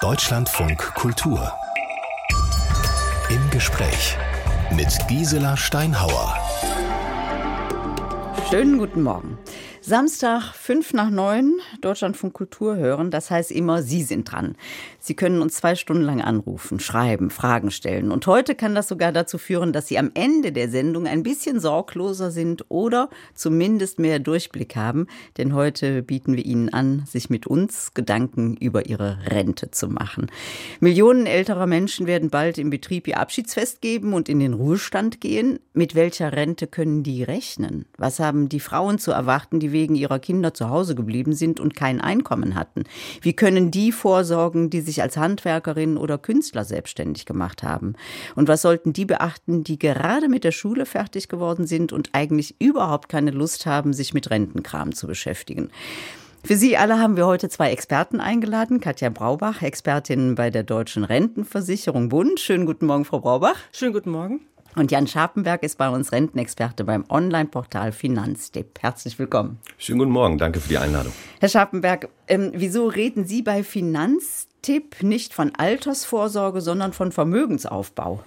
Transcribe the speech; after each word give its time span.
Deutschlandfunk 0.00 0.78
Kultur. 0.94 1.52
Im 3.30 3.50
Gespräch 3.50 4.16
mit 4.70 4.96
Gisela 5.08 5.56
Steinhauer. 5.56 6.36
Schönen 8.48 8.78
guten 8.78 9.02
Morgen. 9.02 9.38
Samstag, 9.88 10.52
fünf 10.52 10.92
nach 10.92 11.08
neun, 11.08 11.60
Deutschlandfunk 11.80 12.34
Kultur 12.34 12.76
hören. 12.76 13.10
Das 13.10 13.30
heißt 13.30 13.50
immer, 13.50 13.82
Sie 13.82 14.02
sind 14.02 14.30
dran. 14.30 14.54
Sie 14.98 15.14
können 15.14 15.40
uns 15.40 15.54
zwei 15.54 15.76
Stunden 15.76 16.02
lang 16.02 16.20
anrufen, 16.20 16.78
schreiben, 16.78 17.30
Fragen 17.30 17.70
stellen. 17.70 18.12
Und 18.12 18.26
heute 18.26 18.54
kann 18.54 18.74
das 18.74 18.88
sogar 18.88 19.12
dazu 19.12 19.38
führen, 19.38 19.72
dass 19.72 19.88
Sie 19.88 19.98
am 19.98 20.10
Ende 20.12 20.52
der 20.52 20.68
Sendung 20.68 21.06
ein 21.06 21.22
bisschen 21.22 21.58
sorgloser 21.58 22.30
sind 22.30 22.66
oder 22.68 23.08
zumindest 23.32 23.98
mehr 23.98 24.18
Durchblick 24.18 24.76
haben. 24.76 25.06
Denn 25.38 25.54
heute 25.54 26.02
bieten 26.02 26.36
wir 26.36 26.44
Ihnen 26.44 26.68
an, 26.68 27.04
sich 27.06 27.30
mit 27.30 27.46
uns 27.46 27.94
Gedanken 27.94 28.58
über 28.58 28.84
Ihre 28.84 29.16
Rente 29.30 29.70
zu 29.70 29.88
machen. 29.88 30.30
Millionen 30.80 31.24
älterer 31.24 31.66
Menschen 31.66 32.06
werden 32.06 32.28
bald 32.28 32.58
im 32.58 32.68
Betrieb 32.68 33.08
ihr 33.08 33.18
Abschiedsfest 33.18 33.80
geben 33.80 34.12
und 34.12 34.28
in 34.28 34.38
den 34.38 34.52
Ruhestand 34.52 35.22
gehen. 35.22 35.60
Mit 35.72 35.94
welcher 35.94 36.34
Rente 36.34 36.66
können 36.66 37.02
die 37.04 37.22
rechnen? 37.22 37.86
Was 37.96 38.20
haben 38.20 38.50
die 38.50 38.60
Frauen 38.60 38.98
zu 38.98 39.12
erwarten, 39.12 39.60
die 39.60 39.77
wegen 39.78 39.94
ihrer 39.94 40.18
Kinder 40.18 40.52
zu 40.54 40.70
Hause 40.70 40.96
geblieben 40.96 41.34
sind 41.34 41.60
und 41.60 41.76
kein 41.76 42.00
Einkommen 42.00 42.56
hatten? 42.56 42.82
Wie 43.22 43.32
können 43.32 43.70
die 43.70 43.92
vorsorgen, 43.92 44.70
die 44.70 44.80
sich 44.80 45.02
als 45.02 45.16
Handwerkerin 45.16 45.96
oder 45.96 46.18
Künstler 46.18 46.64
selbstständig 46.64 47.26
gemacht 47.26 47.62
haben? 47.62 47.94
Und 48.34 48.48
was 48.48 48.62
sollten 48.62 48.92
die 48.92 49.04
beachten, 49.04 49.62
die 49.62 49.78
gerade 49.78 50.28
mit 50.28 50.42
der 50.42 50.50
Schule 50.50 50.84
fertig 50.84 51.28
geworden 51.28 51.64
sind 51.68 51.92
und 51.92 52.10
eigentlich 52.12 52.56
überhaupt 52.60 53.08
keine 53.08 53.30
Lust 53.30 53.66
haben, 53.66 53.92
sich 53.92 54.12
mit 54.14 54.30
Rentenkram 54.30 54.92
zu 54.92 55.06
beschäftigen? 55.06 55.70
Für 56.44 56.56
Sie 56.56 56.76
alle 56.76 56.98
haben 56.98 57.16
wir 57.16 57.26
heute 57.26 57.48
zwei 57.48 57.70
Experten 57.70 58.20
eingeladen. 58.20 58.80
Katja 58.80 59.10
Braubach, 59.10 59.62
Expertin 59.62 60.34
bei 60.34 60.50
der 60.50 60.64
Deutschen 60.64 61.04
Rentenversicherung 61.04 62.08
Bund. 62.08 62.40
Schönen 62.40 62.66
guten 62.66 62.86
Morgen, 62.86 63.04
Frau 63.04 63.20
Braubach. 63.20 63.56
Schönen 63.72 63.92
guten 63.92 64.10
Morgen. 64.10 64.40
Und 64.76 64.90
Jan 64.90 65.06
Scharpenberg 65.06 65.62
ist 65.62 65.78
bei 65.78 65.88
uns 65.88 66.12
Rentenexperte 66.12 66.84
beim 66.84 67.04
Online-Portal 67.08 67.92
Finanztipp. 67.92 68.78
Herzlich 68.80 69.18
willkommen. 69.18 69.58
Schönen 69.78 69.98
guten 69.98 70.10
Morgen, 70.10 70.38
danke 70.38 70.60
für 70.60 70.68
die 70.68 70.78
Einladung. 70.78 71.12
Herr 71.40 71.48
Scharpenberg, 71.48 72.08
ähm, 72.28 72.52
wieso 72.54 72.86
reden 72.86 73.24
Sie 73.24 73.42
bei 73.42 73.64
Finanztipp 73.64 75.02
nicht 75.02 75.32
von 75.32 75.54
Altersvorsorge, 75.56 76.60
sondern 76.60 76.92
von 76.92 77.12
Vermögensaufbau? 77.12 78.22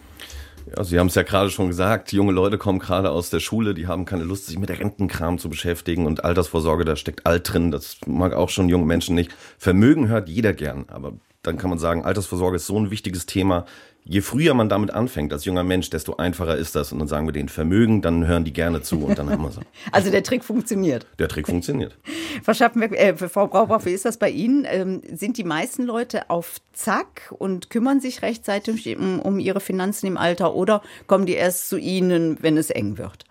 Ja, 0.76 0.84
Sie 0.84 1.00
haben 1.00 1.08
es 1.08 1.16
ja 1.16 1.24
gerade 1.24 1.50
schon 1.50 1.68
gesagt, 1.68 2.12
junge 2.12 2.32
Leute 2.32 2.58
kommen 2.58 2.80
gerade 2.80 3.12
aus 3.12 3.30
der 3.30 3.40
Schule, 3.40 3.74
die 3.74 3.88
haben 3.88 4.06
keine 4.06 4.24
Lust, 4.24 4.48
sich 4.48 4.60
mit 4.60 4.70
Rentenkram 4.70 5.38
zu 5.38 5.50
beschäftigen 5.50 6.06
und 6.06 6.24
Altersvorsorge, 6.24 6.86
da 6.86 6.96
steckt 6.96 7.26
alt 7.26 7.52
drin, 7.52 7.72
das 7.72 7.98
mag 8.06 8.34
auch 8.34 8.50
schon 8.50 8.70
junge 8.70 8.86
Menschen 8.86 9.16
nicht. 9.16 9.32
Vermögen 9.58 10.08
hört 10.08 10.30
jeder 10.30 10.54
gern, 10.54 10.86
aber 10.90 11.14
dann 11.44 11.58
kann 11.58 11.72
man 11.72 11.80
sagen, 11.80 12.06
Altersvorsorge 12.06 12.58
ist 12.58 12.68
so 12.68 12.78
ein 12.78 12.92
wichtiges 12.92 13.26
Thema, 13.26 13.66
je 14.04 14.22
früher 14.22 14.54
man 14.54 14.70
damit 14.70 14.92
anfängt 14.92 15.32
als 15.34 15.46
junger 15.46 15.64
Mensch, 15.64 15.90
desto 15.90 16.16
einfacher 16.16 16.56
ist 16.56 16.76
das. 16.76 16.92
Und 16.92 17.00
dann 17.00 17.08
sagen 17.08 17.28
wir 17.28 17.34
denen 17.34 17.50
Vermögen, 17.50 18.02
dann 18.02 18.28
hören 18.28 18.44
die 18.44 18.54
gerne 18.54 18.82
zu 18.82 19.06
und 19.06 19.18
dann 19.18 19.30
haben 19.30 19.44
wir 19.44 19.52
so. 19.52 19.62
also 19.92 20.12
der 20.12 20.24
Trick 20.24 20.44
funktioniert. 20.44 21.06
Der 21.20 21.28
Trick 21.28 21.48
funktioniert. 21.48 21.98
Frau 22.44 22.54
Schappenberg, 22.54 22.94
äh, 22.94 23.16
Frau 23.16 23.48
Braubach, 23.48 23.86
wie 23.86 23.92
ist 23.92 24.06
das 24.06 24.18
bei 24.18 24.30
Ihnen? 24.30 24.66
Ähm, 24.70 25.02
sind 25.14 25.38
die 25.38 25.44
meisten 25.44 25.84
Leute 25.84 26.30
auf 26.30 26.58
Zack 26.74 27.34
und 27.38 27.70
kümmern 27.70 28.00
sich 28.00 28.22
rechtzeitig 28.22 28.96
um, 28.98 29.20
um 29.20 29.40
ihre 29.40 29.60
Finanzen 29.60 30.08
im 30.08 30.18
Alter 30.18 30.56
oder 30.56 30.82
kommen 31.08 31.26
die 31.26 31.34
erst 31.34 31.70
zu 31.70 31.78
Ihnen, 31.78 32.38
wenn 32.42 32.58
es 32.58 32.70
eng 32.70 32.98
wird? 32.98 33.26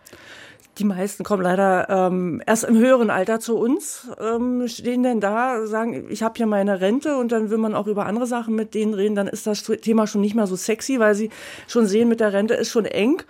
Die 0.80 0.86
meisten 0.86 1.24
kommen 1.24 1.42
leider 1.42 1.90
ähm, 1.90 2.40
erst 2.46 2.64
im 2.64 2.74
höheren 2.74 3.10
Alter 3.10 3.38
zu 3.38 3.58
uns, 3.58 4.08
ähm, 4.18 4.66
stehen 4.66 5.02
denn 5.02 5.20
da, 5.20 5.66
sagen, 5.66 6.06
ich 6.08 6.22
habe 6.22 6.38
hier 6.38 6.46
meine 6.46 6.80
Rente 6.80 7.18
und 7.18 7.32
dann 7.32 7.50
will 7.50 7.58
man 7.58 7.74
auch 7.74 7.86
über 7.86 8.06
andere 8.06 8.26
Sachen 8.26 8.54
mit 8.54 8.72
denen 8.72 8.94
reden, 8.94 9.14
dann 9.14 9.26
ist 9.26 9.46
das 9.46 9.62
Thema 9.62 10.06
schon 10.06 10.22
nicht 10.22 10.34
mehr 10.34 10.46
so 10.46 10.56
sexy, 10.56 10.98
weil 10.98 11.14
sie 11.14 11.28
schon 11.68 11.86
sehen, 11.86 12.08
mit 12.08 12.20
der 12.20 12.32
Rente 12.32 12.54
ist 12.54 12.70
schon 12.70 12.86
eng. 12.86 13.22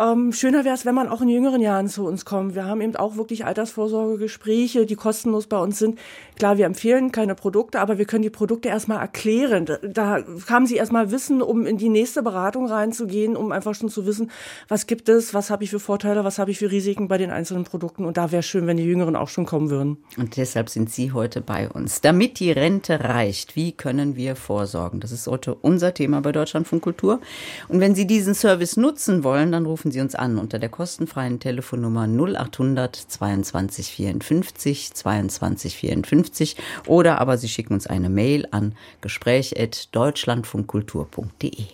Ähm, 0.00 0.32
schöner 0.32 0.64
wäre 0.64 0.76
es, 0.76 0.86
wenn 0.86 0.94
man 0.94 1.08
auch 1.08 1.22
in 1.22 1.28
jüngeren 1.28 1.60
Jahren 1.60 1.88
zu 1.88 2.06
uns 2.06 2.24
kommt. 2.24 2.54
Wir 2.54 2.66
haben 2.66 2.80
eben 2.80 2.94
auch 2.94 3.16
wirklich 3.16 3.44
Altersvorsorgegespräche, 3.44 4.86
die 4.86 4.94
kostenlos 4.94 5.48
bei 5.48 5.58
uns 5.58 5.80
sind. 5.80 5.98
Klar, 6.36 6.56
wir 6.56 6.66
empfehlen 6.66 7.10
keine 7.10 7.34
Produkte, 7.34 7.80
aber 7.80 7.98
wir 7.98 8.04
können 8.04 8.22
die 8.22 8.30
Produkte 8.30 8.68
erstmal 8.68 9.00
erklären. 9.00 9.66
Da, 9.82 10.22
haben 10.48 10.66
sie 10.66 10.76
erstmal 10.76 11.10
Wissen, 11.10 11.42
um 11.42 11.66
in 11.66 11.78
die 11.78 11.88
nächste 11.88 12.22
Beratung 12.22 12.68
reinzugehen, 12.68 13.36
um 13.36 13.50
einfach 13.50 13.74
schon 13.74 13.88
zu 13.88 14.06
wissen, 14.06 14.30
was 14.68 14.86
gibt 14.86 15.08
es, 15.08 15.34
was 15.34 15.50
habe 15.50 15.64
ich 15.64 15.70
für 15.70 15.80
Vorteile, 15.80 16.22
was 16.22 16.38
habe 16.38 16.52
ich 16.52 16.58
für 16.58 16.70
Risiken 16.70 17.08
bei 17.08 17.18
den 17.18 17.30
einzelnen 17.30 17.64
Produkten. 17.64 18.04
Und 18.04 18.16
da 18.16 18.30
wäre 18.30 18.44
schön, 18.44 18.68
wenn 18.68 18.76
die 18.76 18.84
Jüngeren 18.84 19.16
auch 19.16 19.28
schon 19.28 19.46
kommen 19.46 19.68
würden. 19.68 19.96
Und 20.16 20.36
deshalb 20.36 20.68
sind 20.70 20.90
Sie 20.92 21.10
heute 21.10 21.40
bei 21.40 21.68
uns. 21.68 22.02
Damit 22.02 22.38
die 22.38 22.52
Rente 22.52 23.00
reicht, 23.00 23.56
wie 23.56 23.72
können 23.72 24.14
wir 24.14 24.36
vorsorgen? 24.36 25.00
Das 25.00 25.10
ist 25.10 25.26
heute 25.26 25.56
unser 25.56 25.92
Thema 25.92 26.20
bei 26.20 26.30
Deutschlandfunk 26.30 26.84
Kultur. 26.84 27.20
Und 27.66 27.80
wenn 27.80 27.96
Sie 27.96 28.06
diesen 28.06 28.34
Service 28.34 28.76
nutzen 28.76 29.24
wollen, 29.24 29.50
dann 29.50 29.66
rufen 29.66 29.87
rufen 29.88 29.92
Sie 29.92 30.00
uns 30.00 30.14
an 30.14 30.38
unter 30.38 30.58
der 30.58 30.68
kostenfreien 30.68 31.40
Telefonnummer 31.40 32.06
0800 32.06 32.94
22 32.94 33.90
54 33.90 34.92
22 34.92 35.76
54 35.76 36.56
oder 36.86 37.22
aber 37.22 37.38
Sie 37.38 37.48
schicken 37.48 37.72
uns 37.72 37.86
eine 37.86 38.10
Mail 38.10 38.46
an 38.50 38.74
gespräch.deutschlandfunkkultur.de. 39.00 41.64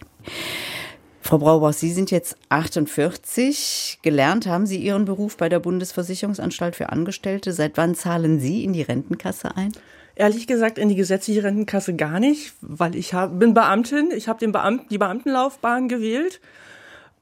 Frau 1.23 1.39
Braubach, 1.39 1.73
Sie 1.73 1.93
sind 1.93 2.13
jetzt 2.13 2.37
48. 2.51 3.99
Gelernt 4.03 4.47
haben 4.47 4.67
Sie 4.67 4.79
Ihren 4.79 5.07
Beruf 5.07 5.37
bei 5.37 5.49
der 5.49 5.59
Bundesversicherungsanstalt 5.59 6.77
für 6.77 6.91
Angestellte. 6.91 7.53
Seit 7.53 7.77
wann 7.77 7.97
zahlen 7.97 8.39
Sie 8.39 8.63
in 8.63 8.75
die 8.75 8.83
Rentenkasse 8.83 9.57
ein? 9.57 9.73
Ehrlich 10.15 10.47
gesagt 10.47 10.79
in 10.79 10.89
die 10.89 10.95
gesetzliche 10.95 11.43
Rentenkasse 11.43 11.97
gar 11.97 12.21
nicht, 12.21 12.53
weil 12.61 12.95
ich 12.95 13.13
hab, 13.13 13.41
bin 13.41 13.55
Beamtin. 13.55 14.13
Ich 14.15 14.29
habe 14.29 14.47
Beamt, 14.47 14.93
die 14.93 14.99
Beamtenlaufbahn 14.99 15.89
gewählt 15.89 16.41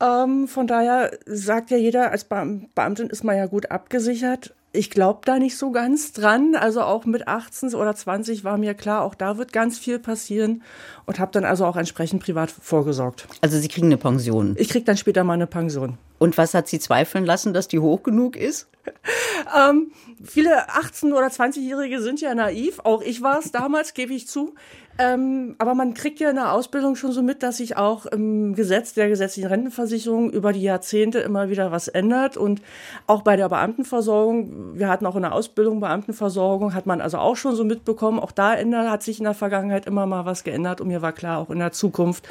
ähm, 0.03 0.49
von 0.49 0.67
daher 0.67 1.13
sagt 1.27 1.71
ja 1.71 1.77
jeder, 1.77 2.11
als 2.11 2.25
Beamtin 2.25 3.09
ist 3.09 3.23
man 3.23 3.37
ja 3.37 3.47
gut 3.47 3.71
abgesichert. 3.71 4.55
Ich 4.75 4.91
glaube 4.91 5.21
da 5.25 5.39
nicht 5.39 5.57
so 5.57 5.71
ganz 5.71 6.13
dran. 6.13 6.55
Also 6.55 6.81
auch 6.81 7.05
mit 7.05 7.29
18 7.29 7.75
oder 7.75 7.95
20 7.95 8.43
war 8.43 8.57
mir 8.59 8.75
klar, 8.75 9.03
auch 9.03 9.15
da 9.15 9.39
wird 9.39 9.53
ganz 9.53 9.79
viel 9.79 9.99
passieren 9.99 10.62
und 11.05 11.19
habe 11.19 11.31
dann 11.33 11.45
also 11.45 11.67
auch 11.67 11.77
entsprechend 11.77 12.23
privat 12.23 12.51
vorgesorgt. 12.51 13.29
Also 13.43 13.59
Sie 13.59 13.69
kriegen 13.69 13.87
eine 13.87 13.99
Pension? 13.99 14.57
Ich 14.59 14.71
kriege 14.71 14.85
dann 14.85 14.97
später 14.97 15.25
mal 15.25 15.35
eine 15.35 15.47
Pension. 15.47 15.99
Und 16.22 16.38
was 16.38 16.55
hat 16.55 16.69
Sie 16.69 16.78
zweifeln 16.78 17.27
lassen, 17.27 17.53
dass 17.53 17.66
die 17.66 17.81
hoch 17.81 18.05
genug 18.05 18.37
ist? 18.37 18.69
ähm, 19.59 19.91
viele 20.22 20.69
18- 20.69 21.12
oder 21.15 21.27
20-Jährige 21.27 22.00
sind 22.00 22.21
ja 22.21 22.33
naiv. 22.33 22.78
Auch 22.84 23.03
ich 23.03 23.22
war 23.22 23.41
es 23.41 23.50
damals, 23.50 23.93
gebe 23.93 24.15
ich 24.15 24.28
zu. 24.28 24.55
Ähm, 24.99 25.56
aber 25.59 25.75
man 25.75 25.94
kriegt 25.94 26.21
ja 26.21 26.31
in 26.31 26.37
der 26.37 26.53
Ausbildung 26.53 26.94
schon 26.94 27.11
so 27.11 27.25
mit, 27.25 27.43
dass 27.43 27.56
sich 27.56 27.77
auch 27.77 28.06
im 28.06 28.55
Gesetz 28.55 28.94
der 28.94 29.09
gesetzlichen 29.09 29.49
Rentenversicherung 29.49 30.31
über 30.31 30.53
die 30.53 30.62
Jahrzehnte 30.62 31.19
immer 31.19 31.49
wieder 31.49 31.72
was 31.72 31.88
ändert. 31.88 32.37
Und 32.37 32.62
auch 33.09 33.22
bei 33.22 33.37
der 33.37 33.49
Beamtenversorgung, 33.49 34.78
wir 34.78 34.88
hatten 34.88 35.06
auch 35.06 35.16
in 35.16 35.22
der 35.22 35.32
Ausbildung 35.32 35.81
Beamtenversorgung, 35.81 36.72
hat 36.72 36.87
man 36.87 37.00
also 37.00 37.19
auch 37.19 37.37
schon 37.37 37.56
so 37.56 37.65
mitbekommen, 37.65 38.21
auch 38.21 38.31
da 38.31 38.56
hat 38.56 39.03
sich 39.03 39.19
in 39.19 39.25
der 39.25 39.34
Vergangenheit 39.34 39.87
immer 39.87 40.06
mal 40.06 40.25
was 40.25 40.44
geändert. 40.44 40.81
Und 40.81 40.87
mir 40.87 41.03
war 41.03 41.12
klar, 41.12 41.38
auch 41.38 41.50
in 41.50 41.59
der 41.59 41.72
Zukunft 41.72 42.28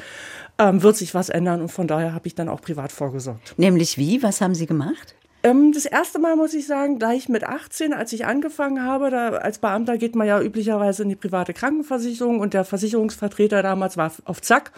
ähm, 0.58 0.82
wird 0.82 0.96
sich 0.96 1.14
was 1.14 1.28
ändern. 1.28 1.60
Und 1.60 1.68
von 1.68 1.86
daher 1.86 2.14
habe 2.14 2.26
ich 2.26 2.34
dann 2.34 2.48
auch 2.48 2.60
privat 2.60 2.92
vorgesorgt. 2.92 3.54
Nämlich 3.56 3.98
wie? 3.98 4.22
Was 4.22 4.40
haben 4.40 4.54
Sie 4.54 4.66
gemacht? 4.66 5.14
Ähm, 5.42 5.72
das 5.72 5.86
erste 5.86 6.18
Mal 6.18 6.36
muss 6.36 6.54
ich 6.54 6.66
sagen, 6.66 6.98
gleich 6.98 7.28
mit 7.28 7.44
18, 7.44 7.92
als 7.92 8.12
ich 8.12 8.26
angefangen 8.26 8.84
habe, 8.84 9.10
da 9.10 9.30
als 9.30 9.58
Beamter 9.58 9.98
geht 9.98 10.14
man 10.14 10.26
ja 10.26 10.40
üblicherweise 10.40 11.02
in 11.02 11.08
die 11.08 11.16
private 11.16 11.52
Krankenversicherung 11.52 12.38
und 12.38 12.54
der 12.54 12.64
Versicherungsvertreter 12.64 13.62
damals 13.62 13.96
war 13.96 14.12
auf 14.24 14.40
Zack 14.40 14.70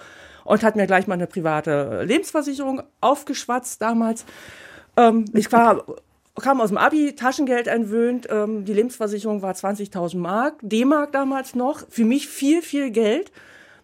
und 0.44 0.62
hat 0.62 0.76
mir 0.76 0.86
gleich 0.86 1.06
mal 1.06 1.14
eine 1.14 1.26
private 1.26 2.02
Lebensversicherung 2.04 2.82
aufgeschwatzt 3.00 3.82
damals. 3.82 4.24
Ähm, 4.96 5.26
ich 5.34 5.52
war 5.52 5.84
kam 6.40 6.60
aus 6.60 6.70
dem 6.70 6.78
Abi, 6.78 7.14
Taschengeld 7.14 7.68
entwöhnt, 7.68 8.26
ähm, 8.28 8.64
die 8.64 8.72
Lebensversicherung 8.72 9.42
war 9.42 9.54
20.000 9.54 10.18
Mark, 10.18 10.54
D-Mark 10.62 11.12
damals 11.12 11.54
noch, 11.54 11.82
für 11.88 12.04
mich 12.04 12.28
viel, 12.28 12.60
viel 12.60 12.90
Geld 12.90 13.30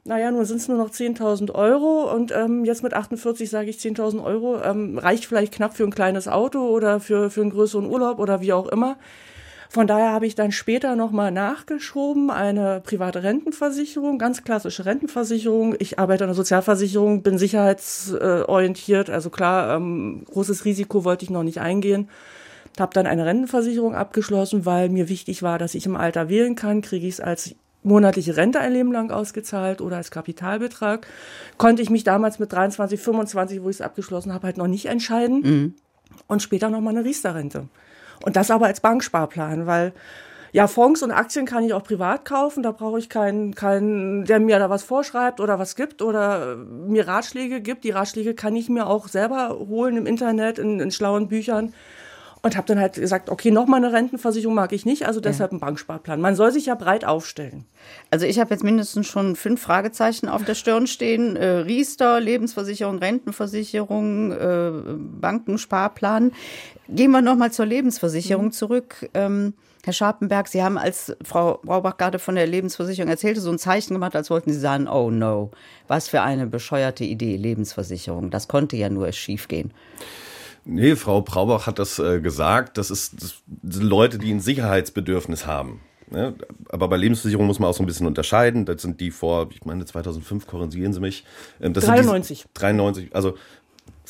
naja, 0.04 0.30
nun 0.30 0.44
sind 0.44 0.58
es 0.58 0.68
nur 0.68 0.78
noch 0.78 0.90
10.000 0.90 1.54
Euro 1.54 2.12
und 2.14 2.32
ähm, 2.32 2.64
jetzt 2.64 2.82
mit 2.82 2.94
48 2.94 3.50
sage 3.50 3.68
ich 3.68 3.76
10.000 3.76 4.24
Euro, 4.24 4.60
ähm, 4.62 4.98
reicht 4.98 5.26
vielleicht 5.26 5.52
knapp 5.52 5.76
für 5.76 5.84
ein 5.84 5.90
kleines 5.90 6.26
Auto 6.26 6.68
oder 6.68 7.00
für, 7.00 7.30
für 7.30 7.42
einen 7.42 7.50
größeren 7.50 7.86
Urlaub 7.86 8.18
oder 8.18 8.40
wie 8.40 8.52
auch 8.52 8.68
immer. 8.68 8.96
Von 9.68 9.86
daher 9.86 10.10
habe 10.10 10.26
ich 10.26 10.34
dann 10.34 10.50
später 10.50 10.96
nochmal 10.96 11.30
nachgeschoben, 11.30 12.30
eine 12.30 12.80
private 12.80 13.22
Rentenversicherung, 13.22 14.18
ganz 14.18 14.42
klassische 14.42 14.84
Rentenversicherung. 14.84 15.76
Ich 15.78 15.98
arbeite 15.98 16.24
an 16.24 16.30
der 16.30 16.34
Sozialversicherung, 16.34 17.22
bin 17.22 17.38
sicherheitsorientiert, 17.38 19.10
also 19.10 19.30
klar, 19.30 19.76
ähm, 19.76 20.24
großes 20.28 20.64
Risiko 20.64 21.04
wollte 21.04 21.24
ich 21.24 21.30
noch 21.30 21.44
nicht 21.44 21.60
eingehen. 21.60 22.08
Habe 22.80 22.94
dann 22.94 23.06
eine 23.06 23.26
Rentenversicherung 23.26 23.94
abgeschlossen, 23.94 24.66
weil 24.66 24.88
mir 24.88 25.08
wichtig 25.08 25.44
war, 25.44 25.58
dass 25.58 25.76
ich 25.76 25.86
im 25.86 25.94
Alter 25.94 26.28
wählen 26.28 26.56
kann, 26.56 26.80
kriege 26.80 27.06
ich 27.06 27.14
es 27.14 27.20
als 27.20 27.54
monatliche 27.82 28.36
Rente 28.36 28.60
ein 28.60 28.72
Leben 28.72 28.92
lang 28.92 29.10
ausgezahlt 29.10 29.80
oder 29.80 29.96
als 29.96 30.10
Kapitalbetrag. 30.10 31.06
Konnte 31.56 31.82
ich 31.82 31.90
mich 31.90 32.04
damals 32.04 32.38
mit 32.38 32.52
23, 32.52 33.00
25, 33.00 33.62
wo 33.62 33.70
ich 33.70 33.76
es 33.76 33.82
abgeschlossen 33.82 34.32
habe, 34.34 34.46
halt 34.46 34.56
noch 34.56 34.66
nicht 34.66 34.86
entscheiden. 34.86 35.40
Mhm. 35.40 35.74
Und 36.26 36.42
später 36.42 36.68
noch 36.68 36.80
mal 36.80 36.90
eine 36.90 37.04
Riester-Rente. 37.04 37.68
Und 38.24 38.36
das 38.36 38.50
aber 38.50 38.66
als 38.66 38.80
Banksparplan, 38.80 39.66
weil 39.66 39.92
Ja, 40.52 40.66
Fonds 40.66 41.02
und 41.04 41.12
Aktien 41.12 41.46
kann 41.46 41.62
ich 41.62 41.72
auch 41.72 41.84
privat 41.84 42.24
kaufen. 42.24 42.64
Da 42.64 42.72
brauche 42.72 42.98
ich 42.98 43.08
keinen, 43.08 43.54
keinen, 43.54 44.24
der 44.24 44.40
mir 44.40 44.58
da 44.58 44.68
was 44.68 44.82
vorschreibt 44.82 45.38
oder 45.38 45.60
was 45.60 45.76
gibt 45.76 46.02
oder 46.02 46.56
mir 46.56 47.06
Ratschläge 47.06 47.60
gibt. 47.60 47.84
Die 47.84 47.90
Ratschläge 47.90 48.34
kann 48.34 48.56
ich 48.56 48.68
mir 48.68 48.88
auch 48.88 49.06
selber 49.06 49.56
holen 49.68 49.96
im 49.96 50.06
Internet, 50.06 50.58
in, 50.58 50.80
in 50.80 50.90
schlauen 50.90 51.28
Büchern. 51.28 51.72
Und 52.42 52.56
habe 52.56 52.66
dann 52.66 52.80
halt 52.80 52.94
gesagt, 52.94 53.28
okay, 53.28 53.50
nochmal 53.50 53.84
eine 53.84 53.92
Rentenversicherung 53.92 54.54
mag 54.54 54.72
ich 54.72 54.86
nicht, 54.86 55.06
also 55.06 55.20
deshalb 55.20 55.52
ja. 55.52 55.58
ein 55.58 55.60
Banksparplan. 55.60 56.20
Man 56.20 56.36
soll 56.36 56.52
sich 56.52 56.66
ja 56.66 56.74
breit 56.74 57.04
aufstellen. 57.04 57.66
Also 58.10 58.24
ich 58.24 58.40
habe 58.40 58.50
jetzt 58.50 58.64
mindestens 58.64 59.06
schon 59.06 59.36
fünf 59.36 59.60
Fragezeichen 59.60 60.26
auf 60.28 60.44
der 60.44 60.54
Stirn 60.54 60.86
stehen. 60.86 61.36
Äh, 61.36 61.46
Riester, 61.46 62.18
Lebensversicherung, 62.18 62.98
Rentenversicherung, 62.98 64.32
äh, 64.32 64.70
Bankensparplan. 65.20 66.32
Gehen 66.88 67.10
wir 67.10 67.20
nochmal 67.20 67.52
zur 67.52 67.66
Lebensversicherung 67.66 68.46
mhm. 68.46 68.52
zurück. 68.52 69.10
Ähm, 69.12 69.52
Herr 69.84 69.92
Scharpenberg, 69.92 70.48
Sie 70.48 70.62
haben, 70.62 70.76
als 70.76 71.16
Frau 71.22 71.58
Braubach 71.62 71.96
gerade 71.96 72.18
von 72.18 72.34
der 72.34 72.46
Lebensversicherung 72.46 73.10
erzählte, 73.10 73.40
so 73.40 73.50
ein 73.50 73.58
Zeichen 73.58 73.94
gemacht, 73.94 74.14
als 74.14 74.28
wollten 74.28 74.52
Sie 74.52 74.58
sagen, 74.58 74.88
oh 74.88 75.10
no, 75.10 75.50
was 75.88 76.08
für 76.08 76.20
eine 76.20 76.46
bescheuerte 76.46 77.04
Idee, 77.04 77.36
Lebensversicherung. 77.36 78.30
Das 78.30 78.48
konnte 78.48 78.76
ja 78.76 78.90
nur 78.90 79.10
schief 79.12 79.48
gehen. 79.48 79.72
Nee, 80.64 80.96
Frau 80.96 81.22
Braubach 81.22 81.66
hat 81.66 81.78
das 81.78 81.98
äh, 81.98 82.20
gesagt. 82.20 82.78
Das, 82.78 82.90
ist, 82.90 83.22
das 83.22 83.42
sind 83.62 83.84
Leute, 83.84 84.18
die 84.18 84.30
ein 84.30 84.40
Sicherheitsbedürfnis 84.40 85.46
haben. 85.46 85.80
Ne? 86.10 86.34
Aber 86.68 86.88
bei 86.88 86.96
Lebensversicherung 86.96 87.46
muss 87.46 87.58
man 87.60 87.70
auch 87.70 87.74
so 87.74 87.82
ein 87.82 87.86
bisschen 87.86 88.06
unterscheiden. 88.06 88.64
Das 88.64 88.82
sind 88.82 89.00
die 89.00 89.10
vor, 89.10 89.48
ich 89.52 89.64
meine 89.64 89.84
2005, 89.84 90.46
korrigieren 90.46 90.92
Sie 90.92 91.00
mich. 91.00 91.24
Ähm, 91.60 91.72
das 91.72 91.84
93. 91.84 92.46
93. 92.54 93.14
Also 93.14 93.36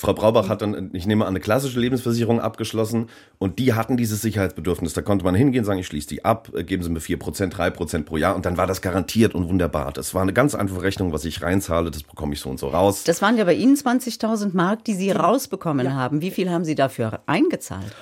Frau 0.00 0.14
Braubach 0.14 0.48
hat 0.48 0.62
dann, 0.62 0.88
ich 0.94 1.06
nehme 1.06 1.26
an, 1.26 1.28
eine 1.28 1.40
klassische 1.40 1.78
Lebensversicherung 1.78 2.40
abgeschlossen 2.40 3.10
und 3.36 3.58
die 3.58 3.74
hatten 3.74 3.98
dieses 3.98 4.22
Sicherheitsbedürfnis. 4.22 4.94
Da 4.94 5.02
konnte 5.02 5.26
man 5.26 5.34
hingehen, 5.34 5.62
sagen, 5.62 5.78
ich 5.78 5.86
schließe 5.88 6.08
die 6.08 6.24
ab, 6.24 6.50
äh, 6.54 6.64
geben 6.64 6.82
Sie 6.82 6.88
mir 6.88 7.00
4%, 7.00 7.52
3% 7.52 8.04
pro 8.04 8.16
Jahr 8.16 8.34
und 8.34 8.46
dann 8.46 8.56
war 8.56 8.66
das 8.66 8.80
garantiert 8.80 9.34
und 9.34 9.50
wunderbar. 9.50 9.92
Das 9.92 10.14
war 10.14 10.22
eine 10.22 10.32
ganz 10.32 10.54
einfache 10.54 10.80
Rechnung, 10.80 11.12
was 11.12 11.26
ich 11.26 11.42
reinzahle, 11.42 11.90
das 11.90 12.02
bekomme 12.02 12.32
ich 12.32 12.40
so 12.40 12.48
und 12.48 12.58
so 12.58 12.68
raus. 12.68 13.04
Das 13.04 13.20
waren 13.20 13.36
ja 13.36 13.44
bei 13.44 13.52
Ihnen 13.52 13.76
20.000 13.76 14.56
Mark, 14.56 14.84
die 14.84 14.94
Sie 14.94 15.10
rausbekommen 15.10 15.84
ja. 15.84 15.92
haben. 15.92 16.22
Wie 16.22 16.30
viel 16.30 16.48
haben 16.48 16.64
Sie 16.64 16.74
dafür 16.74 17.20
eingezahlt? 17.26 17.94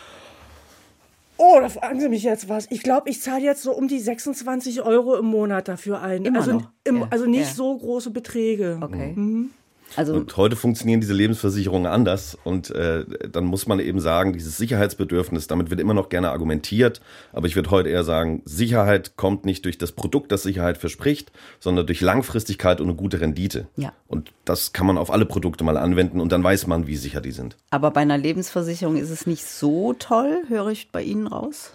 Oh, 1.37 1.59
da 1.61 1.69
fragen 1.69 1.99
Sie 1.99 2.09
mich 2.09 2.23
jetzt 2.23 2.49
was. 2.49 2.69
Ich 2.71 2.85
glaube, 2.85 3.11
ich 3.11 3.21
zahle 3.21 3.43
jetzt 3.43 3.65
so 3.65 3.73
um 3.73 3.89
die 3.89 3.99
26 3.99 4.83
Euro 4.83 5.17
im 5.17 5.27
Monat 5.27 5.67
dafür 5.67 6.01
ein. 6.01 6.25
Immer 6.25 6.39
also, 6.39 6.53
noch? 6.53 6.71
Im, 6.85 7.07
also 7.11 7.27
nicht 7.27 7.49
ja. 7.49 7.55
so 7.55 7.77
große 7.77 8.11
Beträge. 8.11 8.79
Okay. 8.81 9.15
Mhm. 9.17 9.51
Also 9.97 10.15
und 10.15 10.37
heute 10.37 10.57
funktionieren 10.57 11.01
diese 11.01 11.15
Lebensversicherungen 11.15 11.91
anders 11.91 12.37
und 12.45 12.71
äh, 12.71 13.05
dann 13.31 13.45
muss 13.45 13.67
man 13.67 13.81
eben 13.81 14.01
sagen, 14.01 14.33
dieses 14.33 14.57
Sicherheitsbedürfnis, 14.57 15.47
damit 15.47 15.71
wird 15.71 15.81
immer 15.81 15.95
noch 15.95 16.09
gerne 16.09 16.31
argumentiert, 16.31 17.01
aber 17.33 17.47
ich 17.47 17.57
würde 17.57 17.71
heute 17.71 17.89
eher 17.89 18.05
sagen, 18.05 18.43
Sicherheit 18.45 19.17
kommt 19.17 19.45
nicht 19.45 19.65
durch 19.65 19.79
das 19.79 19.93
Produkt, 19.93 20.33
das 20.33 20.43
Sicherheit 20.43 20.79
verspricht, 20.79 21.33
sondern 21.61 21.87
durch 21.87 22.01
Langfristigkeit 22.01 22.81
und 22.81 22.89
eine 22.89 22.97
gute 22.97 23.21
Rendite. 23.21 23.67
Ja. 23.77 23.93
Und 24.07 24.33
das 24.45 24.73
kann 24.73 24.87
man 24.87 24.99
auf 24.99 25.11
alle 25.11 25.27
Produkte 25.27 25.65
mal 25.65 25.77
anwenden 25.77 26.21
und 26.21 26.33
dann 26.33 26.43
weiß 26.43 26.67
man, 26.67 26.87
wie 26.87 26.97
sicher 26.97 27.21
die 27.21 27.33
sind. 27.33 27.57
Aber 27.71 27.91
bei 27.91 28.01
einer 28.01 28.19
Lebensversicherung 28.19 28.97
ist 28.97 29.11
es 29.11 29.27
nicht 29.27 29.45
so 29.45 29.95
toll, 29.95 30.43
höre 30.49 30.69
ich 30.69 30.91
bei 30.93 31.03
Ihnen 31.03 31.27
raus? 31.27 31.73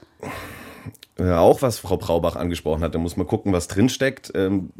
Ja, 1.19 1.39
auch 1.39 1.61
was 1.61 1.77
Frau 1.77 1.97
Braubach 1.97 2.35
angesprochen 2.35 2.81
hat, 2.83 2.95
da 2.95 2.99
muss 2.99 3.17
man 3.17 3.27
gucken, 3.27 3.53
was 3.53 3.67
drinsteckt. 3.67 4.31
Ähm, 4.33 4.71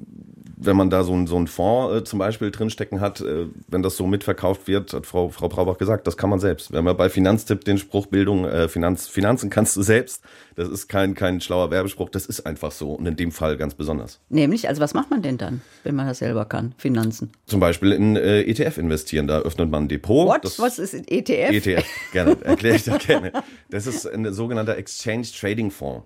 wenn 0.65 0.75
man 0.75 0.89
da 0.89 1.03
so, 1.03 1.13
ein, 1.13 1.27
so 1.27 1.35
einen 1.35 1.47
Fonds 1.47 1.95
äh, 1.95 2.03
zum 2.03 2.19
Beispiel 2.19 2.51
drinstecken 2.51 2.99
hat, 2.99 3.21
äh, 3.21 3.47
wenn 3.67 3.83
das 3.83 3.97
so 3.97 4.07
mitverkauft 4.07 4.67
wird, 4.67 4.93
hat 4.93 5.05
Frau, 5.05 5.29
Frau 5.29 5.49
Braubach 5.49 5.77
gesagt, 5.77 6.07
das 6.07 6.17
kann 6.17 6.29
man 6.29 6.39
selbst. 6.39 6.71
Wir 6.71 6.79
haben 6.79 6.87
ja 6.87 6.93
bei 6.93 7.09
Finanztipp 7.09 7.65
den 7.65 7.77
Spruch, 7.77 8.07
Bildung, 8.07 8.45
äh, 8.45 8.67
Finanz, 8.67 9.07
Finanzen 9.07 9.49
kannst 9.49 9.75
du 9.75 9.81
selbst. 9.81 10.23
Das 10.55 10.69
ist 10.69 10.87
kein, 10.87 11.15
kein 11.15 11.41
schlauer 11.41 11.71
Werbespruch, 11.71 12.09
das 12.09 12.25
ist 12.25 12.45
einfach 12.45 12.71
so 12.71 12.93
und 12.93 13.05
in 13.07 13.15
dem 13.15 13.31
Fall 13.31 13.57
ganz 13.57 13.73
besonders. 13.73 14.19
Nämlich, 14.29 14.67
also 14.67 14.81
was 14.81 14.93
macht 14.93 15.09
man 15.09 15.21
denn 15.21 15.37
dann, 15.37 15.61
wenn 15.83 15.95
man 15.95 16.07
das 16.07 16.19
selber 16.19 16.45
kann, 16.45 16.75
Finanzen? 16.77 17.31
Zum 17.45 17.59
Beispiel 17.59 17.91
in 17.91 18.15
äh, 18.15 18.41
ETF 18.41 18.77
investieren, 18.77 19.27
da 19.27 19.39
öffnet 19.39 19.69
man 19.69 19.83
ein 19.83 19.87
Depot. 19.87 20.27
What? 20.27 20.45
Das, 20.45 20.59
was 20.59 20.79
ist 20.79 20.93
ETF? 20.93 21.51
ETF, 21.51 21.85
gerne, 22.11 22.37
erkläre 22.43 22.75
ich 22.75 22.83
das 22.85 22.99
gerne. 23.05 23.31
Das 23.69 23.87
ist 23.87 24.05
ein 24.05 24.31
sogenannter 24.33 24.77
Exchange 24.77 25.27
Trading 25.37 25.71
Fonds. 25.71 26.05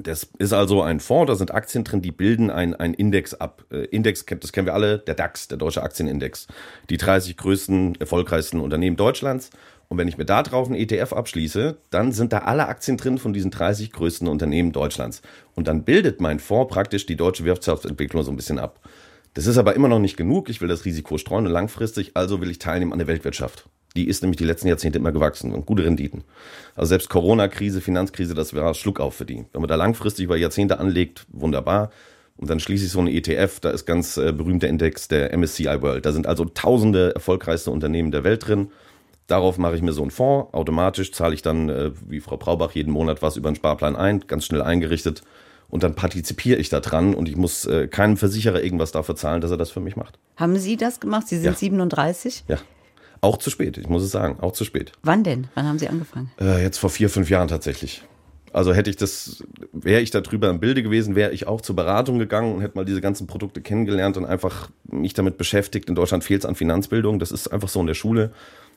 Das 0.00 0.28
ist 0.38 0.52
also 0.52 0.82
ein 0.82 1.00
Fonds, 1.00 1.28
da 1.28 1.34
sind 1.34 1.52
Aktien 1.52 1.82
drin, 1.82 2.02
die 2.02 2.12
bilden 2.12 2.50
ein, 2.50 2.74
ein 2.74 2.94
Index 2.94 3.34
ab. 3.34 3.64
Äh, 3.70 3.84
Index, 3.86 4.24
das 4.26 4.52
kennen 4.52 4.66
wir 4.66 4.74
alle, 4.74 4.98
der 4.98 5.14
DAX, 5.14 5.48
der 5.48 5.58
Deutsche 5.58 5.82
Aktienindex. 5.82 6.46
Die 6.88 6.96
30 6.96 7.36
größten, 7.36 7.96
erfolgreichsten 8.00 8.60
Unternehmen 8.60 8.96
Deutschlands. 8.96 9.50
Und 9.88 9.98
wenn 9.98 10.06
ich 10.06 10.18
mir 10.18 10.26
da 10.26 10.42
drauf 10.42 10.68
einen 10.68 10.76
ETF 10.76 11.14
abschließe, 11.14 11.78
dann 11.90 12.12
sind 12.12 12.32
da 12.32 12.38
alle 12.40 12.68
Aktien 12.68 12.96
drin 12.96 13.18
von 13.18 13.32
diesen 13.32 13.50
30 13.50 13.90
größten 13.90 14.28
Unternehmen 14.28 14.72
Deutschlands. 14.72 15.22
Und 15.54 15.66
dann 15.66 15.84
bildet 15.84 16.20
mein 16.20 16.38
Fonds 16.38 16.72
praktisch 16.72 17.06
die 17.06 17.16
deutsche 17.16 17.44
Wirtschaftsentwicklung 17.44 18.22
so 18.22 18.30
ein 18.30 18.36
bisschen 18.36 18.58
ab. 18.58 18.80
Das 19.34 19.46
ist 19.46 19.58
aber 19.58 19.74
immer 19.74 19.88
noch 19.88 19.98
nicht 19.98 20.16
genug. 20.16 20.48
Ich 20.48 20.60
will 20.60 20.68
das 20.68 20.84
Risiko 20.84 21.18
streuen 21.18 21.46
und 21.46 21.52
langfristig, 21.52 22.12
also 22.14 22.40
will 22.40 22.50
ich 22.50 22.58
teilnehmen 22.58 22.92
an 22.92 22.98
der 22.98 23.08
Weltwirtschaft. 23.08 23.68
Die 23.98 24.06
ist 24.06 24.22
nämlich 24.22 24.36
die 24.36 24.44
letzten 24.44 24.68
Jahrzehnte 24.68 24.96
immer 24.98 25.10
gewachsen 25.10 25.52
und 25.52 25.66
gute 25.66 25.84
Renditen. 25.84 26.22
Also 26.76 26.90
selbst 26.90 27.08
Corona-Krise, 27.08 27.80
Finanzkrise, 27.80 28.32
das 28.32 28.54
war 28.54 28.72
Schluck 28.74 29.00
auf 29.00 29.16
für 29.16 29.24
die. 29.24 29.44
Wenn 29.52 29.60
man 29.60 29.66
da 29.66 29.74
langfristig 29.74 30.26
über 30.26 30.36
Jahrzehnte 30.36 30.78
anlegt, 30.78 31.26
wunderbar. 31.32 31.90
Und 32.36 32.48
dann 32.48 32.60
schließe 32.60 32.84
ich 32.84 32.92
so 32.92 33.00
eine 33.00 33.10
ETF, 33.10 33.58
da 33.58 33.70
ist 33.70 33.86
ganz 33.86 34.16
äh, 34.16 34.30
berühmter 34.30 34.68
Index 34.68 35.08
der 35.08 35.36
MSCI 35.36 35.82
World. 35.82 36.06
Da 36.06 36.12
sind 36.12 36.28
also 36.28 36.44
tausende 36.44 37.12
erfolgreichste 37.12 37.72
Unternehmen 37.72 38.12
der 38.12 38.22
Welt 38.22 38.46
drin. 38.46 38.68
Darauf 39.26 39.58
mache 39.58 39.74
ich 39.74 39.82
mir 39.82 39.92
so 39.92 40.02
einen 40.02 40.12
Fonds. 40.12 40.54
Automatisch 40.54 41.10
zahle 41.10 41.34
ich 41.34 41.42
dann, 41.42 41.68
äh, 41.68 41.90
wie 42.06 42.20
Frau 42.20 42.36
Braubach, 42.36 42.70
jeden 42.76 42.92
Monat 42.92 43.20
was 43.20 43.36
über 43.36 43.48
einen 43.48 43.56
Sparplan 43.56 43.96
ein, 43.96 44.20
ganz 44.28 44.44
schnell 44.44 44.62
eingerichtet. 44.62 45.22
Und 45.68 45.82
dann 45.82 45.96
partizipiere 45.96 46.60
ich 46.60 46.68
da 46.68 46.78
dran 46.78 47.14
und 47.14 47.28
ich 47.28 47.34
muss 47.34 47.64
äh, 47.64 47.88
keinem 47.88 48.16
Versicherer 48.16 48.62
irgendwas 48.62 48.92
dafür 48.92 49.16
zahlen, 49.16 49.40
dass 49.40 49.50
er 49.50 49.56
das 49.56 49.72
für 49.72 49.80
mich 49.80 49.96
macht. 49.96 50.20
Haben 50.36 50.56
Sie 50.56 50.76
das 50.76 51.00
gemacht? 51.00 51.26
Sie 51.26 51.38
sind 51.38 51.46
ja. 51.46 51.54
37? 51.54 52.44
Ja. 52.46 52.58
Auch 53.20 53.36
zu 53.38 53.50
spät, 53.50 53.78
ich 53.78 53.88
muss 53.88 54.02
es 54.02 54.10
sagen, 54.10 54.38
auch 54.40 54.52
zu 54.52 54.64
spät. 54.64 54.92
Wann 55.02 55.24
denn? 55.24 55.48
Wann 55.54 55.66
haben 55.66 55.78
Sie 55.78 55.88
angefangen? 55.88 56.30
Äh, 56.40 56.62
jetzt 56.62 56.78
vor 56.78 56.90
vier, 56.90 57.10
fünf 57.10 57.30
Jahren 57.30 57.48
tatsächlich. 57.48 58.02
Also 58.52 58.72
hätte 58.72 58.90
ich 58.90 58.96
das, 58.96 59.44
wäre 59.72 60.00
ich 60.00 60.10
darüber 60.10 60.48
im 60.48 60.60
Bilde 60.60 60.82
gewesen, 60.82 61.14
wäre 61.14 61.32
ich 61.32 61.46
auch 61.46 61.60
zur 61.60 61.76
Beratung 61.76 62.18
gegangen 62.18 62.54
und 62.54 62.60
hätte 62.62 62.76
mal 62.76 62.84
diese 62.84 63.00
ganzen 63.00 63.26
Produkte 63.26 63.60
kennengelernt 63.60 64.16
und 64.16 64.24
einfach 64.24 64.70
mich 64.84 65.14
damit 65.14 65.36
beschäftigt. 65.36 65.88
In 65.88 65.94
Deutschland 65.94 66.24
fehlt 66.24 66.42
es 66.42 66.46
an 66.46 66.54
Finanzbildung, 66.54 67.18
das 67.18 67.30
ist 67.30 67.48
einfach 67.48 67.68
so 67.68 67.80
in 67.80 67.86
der 67.86 67.94
Schule. 67.94 68.32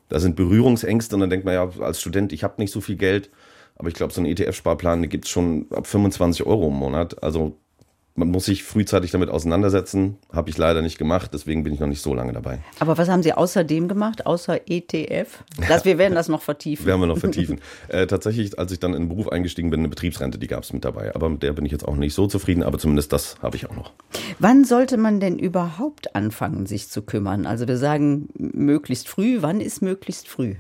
Da 0.09 0.19
sind 0.19 0.35
Berührungsängste 0.35 1.15
und 1.15 1.21
dann 1.21 1.29
denkt 1.29 1.45
man 1.45 1.53
ja 1.53 1.69
als 1.79 2.01
Student, 2.01 2.33
ich 2.33 2.43
habe 2.43 2.55
nicht 2.57 2.71
so 2.71 2.81
viel 2.81 2.97
Geld. 2.97 3.29
Aber 3.77 3.87
ich 3.87 3.95
glaube, 3.95 4.13
so 4.13 4.21
einen 4.21 4.29
ETF-Sparplan, 4.29 5.07
gibt 5.07 5.25
es 5.25 5.31
schon 5.31 5.67
ab 5.71 5.87
25 5.87 6.45
Euro 6.45 6.67
im 6.67 6.75
Monat. 6.75 7.23
Also 7.23 7.57
man 8.15 8.29
muss 8.29 8.45
sich 8.45 8.63
frühzeitig 8.63 9.11
damit 9.11 9.29
auseinandersetzen. 9.29 10.17
Habe 10.33 10.49
ich 10.49 10.57
leider 10.57 10.81
nicht 10.81 10.97
gemacht, 10.97 11.31
deswegen 11.33 11.63
bin 11.63 11.73
ich 11.73 11.79
noch 11.79 11.87
nicht 11.87 12.01
so 12.01 12.13
lange 12.13 12.33
dabei. 12.33 12.59
Aber 12.79 12.97
was 12.97 13.09
haben 13.09 13.23
Sie 13.23 13.33
außerdem 13.33 13.87
gemacht, 13.87 14.25
außer 14.25 14.61
ETF? 14.67 15.43
Das, 15.67 15.85
wir 15.85 15.97
werden 15.97 16.15
das 16.15 16.27
noch 16.27 16.41
vertiefen. 16.41 16.85
werden 16.85 16.99
wir 16.99 17.07
noch 17.07 17.17
vertiefen. 17.17 17.59
äh, 17.87 18.07
tatsächlich, 18.07 18.59
als 18.59 18.71
ich 18.71 18.79
dann 18.79 18.93
in 18.93 19.03
den 19.03 19.09
Beruf 19.09 19.29
eingestiegen 19.29 19.69
bin, 19.69 19.79
eine 19.79 19.89
Betriebsrente, 19.89 20.37
die 20.37 20.47
gab 20.47 20.63
es 20.63 20.73
mit 20.73 20.83
dabei. 20.83 21.15
Aber 21.15 21.29
mit 21.29 21.43
der 21.43 21.53
bin 21.53 21.65
ich 21.65 21.71
jetzt 21.71 21.87
auch 21.87 21.95
nicht 21.95 22.13
so 22.13 22.27
zufrieden, 22.27 22.63
aber 22.63 22.77
zumindest 22.77 23.13
das 23.13 23.37
habe 23.41 23.55
ich 23.55 23.69
auch 23.69 23.75
noch. 23.75 23.91
Wann 24.39 24.65
sollte 24.65 24.97
man 24.97 25.19
denn 25.19 25.39
überhaupt 25.39 26.15
anfangen, 26.15 26.65
sich 26.65 26.89
zu 26.89 27.01
kümmern? 27.03 27.45
Also 27.45 27.67
wir 27.67 27.77
sagen 27.77 28.27
möglichst 28.35 29.07
früh. 29.07 29.37
Wann 29.41 29.61
ist 29.61 29.81
möglichst 29.81 30.27
früh? 30.27 30.55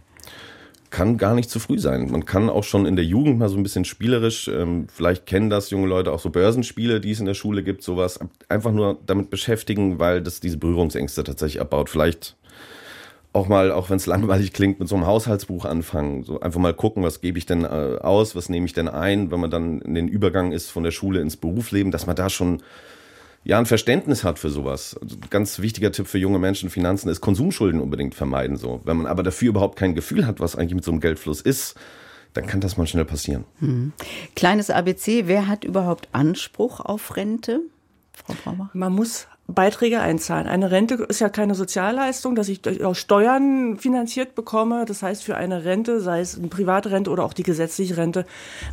Kann 0.91 1.17
gar 1.17 1.33
nicht 1.33 1.49
zu 1.49 1.59
früh 1.59 1.79
sein. 1.79 2.11
Man 2.11 2.25
kann 2.25 2.49
auch 2.49 2.65
schon 2.65 2.85
in 2.85 2.95
der 2.95 3.05
Jugend 3.05 3.39
mal 3.39 3.49
so 3.49 3.57
ein 3.57 3.63
bisschen 3.63 3.85
spielerisch, 3.85 4.49
ähm, 4.49 4.87
vielleicht 4.93 5.25
kennen 5.25 5.49
das 5.49 5.69
junge 5.69 5.87
Leute 5.87 6.11
auch 6.11 6.19
so 6.19 6.29
Börsenspiele, 6.29 6.99
die 6.99 7.11
es 7.11 7.19
in 7.19 7.25
der 7.25 7.33
Schule 7.33 7.63
gibt, 7.63 7.81
sowas, 7.81 8.19
einfach 8.49 8.71
nur 8.71 8.99
damit 9.05 9.29
beschäftigen, 9.29 9.99
weil 9.99 10.21
das 10.21 10.41
diese 10.41 10.57
Berührungsängste 10.57 11.23
tatsächlich 11.23 11.61
abbaut. 11.61 11.89
Vielleicht 11.89 12.35
auch 13.33 13.47
mal, 13.47 13.71
auch 13.71 13.89
wenn 13.89 13.97
es 13.97 14.05
langweilig 14.07 14.51
klingt, 14.51 14.79
mit 14.79 14.89
so 14.89 14.95
einem 14.95 15.07
Haushaltsbuch 15.07 15.63
anfangen. 15.63 16.23
So 16.23 16.41
einfach 16.41 16.59
mal 16.59 16.73
gucken, 16.73 17.03
was 17.03 17.21
gebe 17.21 17.37
ich 17.37 17.45
denn 17.45 17.63
äh, 17.63 17.97
aus, 18.01 18.35
was 18.35 18.49
nehme 18.49 18.65
ich 18.65 18.73
denn 18.73 18.89
ein, 18.89 19.31
wenn 19.31 19.39
man 19.39 19.49
dann 19.49 19.79
in 19.81 19.95
den 19.95 20.09
Übergang 20.09 20.51
ist 20.51 20.69
von 20.69 20.83
der 20.83 20.91
Schule 20.91 21.21
ins 21.21 21.37
Berufsleben, 21.37 21.91
dass 21.91 22.05
man 22.05 22.17
da 22.17 22.29
schon 22.29 22.61
ja 23.43 23.57
ein 23.59 23.65
Verständnis 23.65 24.23
hat 24.23 24.39
für 24.39 24.49
sowas. 24.49 24.97
Also 25.01 25.17
ganz 25.29 25.59
wichtiger 25.59 25.91
Tipp 25.91 26.07
für 26.07 26.17
junge 26.17 26.39
Menschen, 26.39 26.69
Finanzen 26.69 27.09
ist 27.09 27.21
Konsumschulden 27.21 27.81
unbedingt 27.81 28.15
vermeiden. 28.15 28.57
So, 28.57 28.81
wenn 28.83 28.97
man 28.97 29.05
aber 29.07 29.23
dafür 29.23 29.49
überhaupt 29.49 29.77
kein 29.77 29.95
Gefühl 29.95 30.25
hat, 30.25 30.39
was 30.39 30.55
eigentlich 30.55 30.75
mit 30.75 30.83
so 30.83 30.91
einem 30.91 30.99
Geldfluss 30.99 31.41
ist, 31.41 31.75
dann 32.33 32.47
kann 32.47 32.61
das 32.61 32.77
mal 32.77 32.87
schnell 32.87 33.05
passieren. 33.05 33.43
Hm. 33.59 33.93
Kleines 34.35 34.69
ABC, 34.69 35.27
wer 35.27 35.47
hat 35.47 35.63
überhaupt 35.63 36.09
Anspruch 36.13 36.79
auf 36.79 37.15
Rente? 37.17 37.61
Frau 38.13 38.33
Braumer? 38.43 38.69
Man 38.73 38.93
muss 38.93 39.27
Beiträge 39.51 39.99
einzahlen. 39.99 40.47
Eine 40.47 40.71
Rente 40.71 40.95
ist 40.95 41.19
ja 41.19 41.29
keine 41.29 41.55
Sozialleistung, 41.55 42.35
dass 42.35 42.49
ich 42.49 42.61
aus 42.83 42.97
Steuern 42.97 43.77
finanziert 43.77 44.35
bekomme. 44.35 44.85
Das 44.85 45.03
heißt, 45.03 45.23
für 45.23 45.35
eine 45.35 45.63
Rente, 45.65 46.01
sei 46.01 46.21
es 46.21 46.37
eine 46.37 46.47
private 46.47 46.91
Rente 46.91 47.11
oder 47.11 47.23
auch 47.23 47.33
die 47.33 47.43
gesetzliche 47.43 47.97
Rente, 47.97 48.25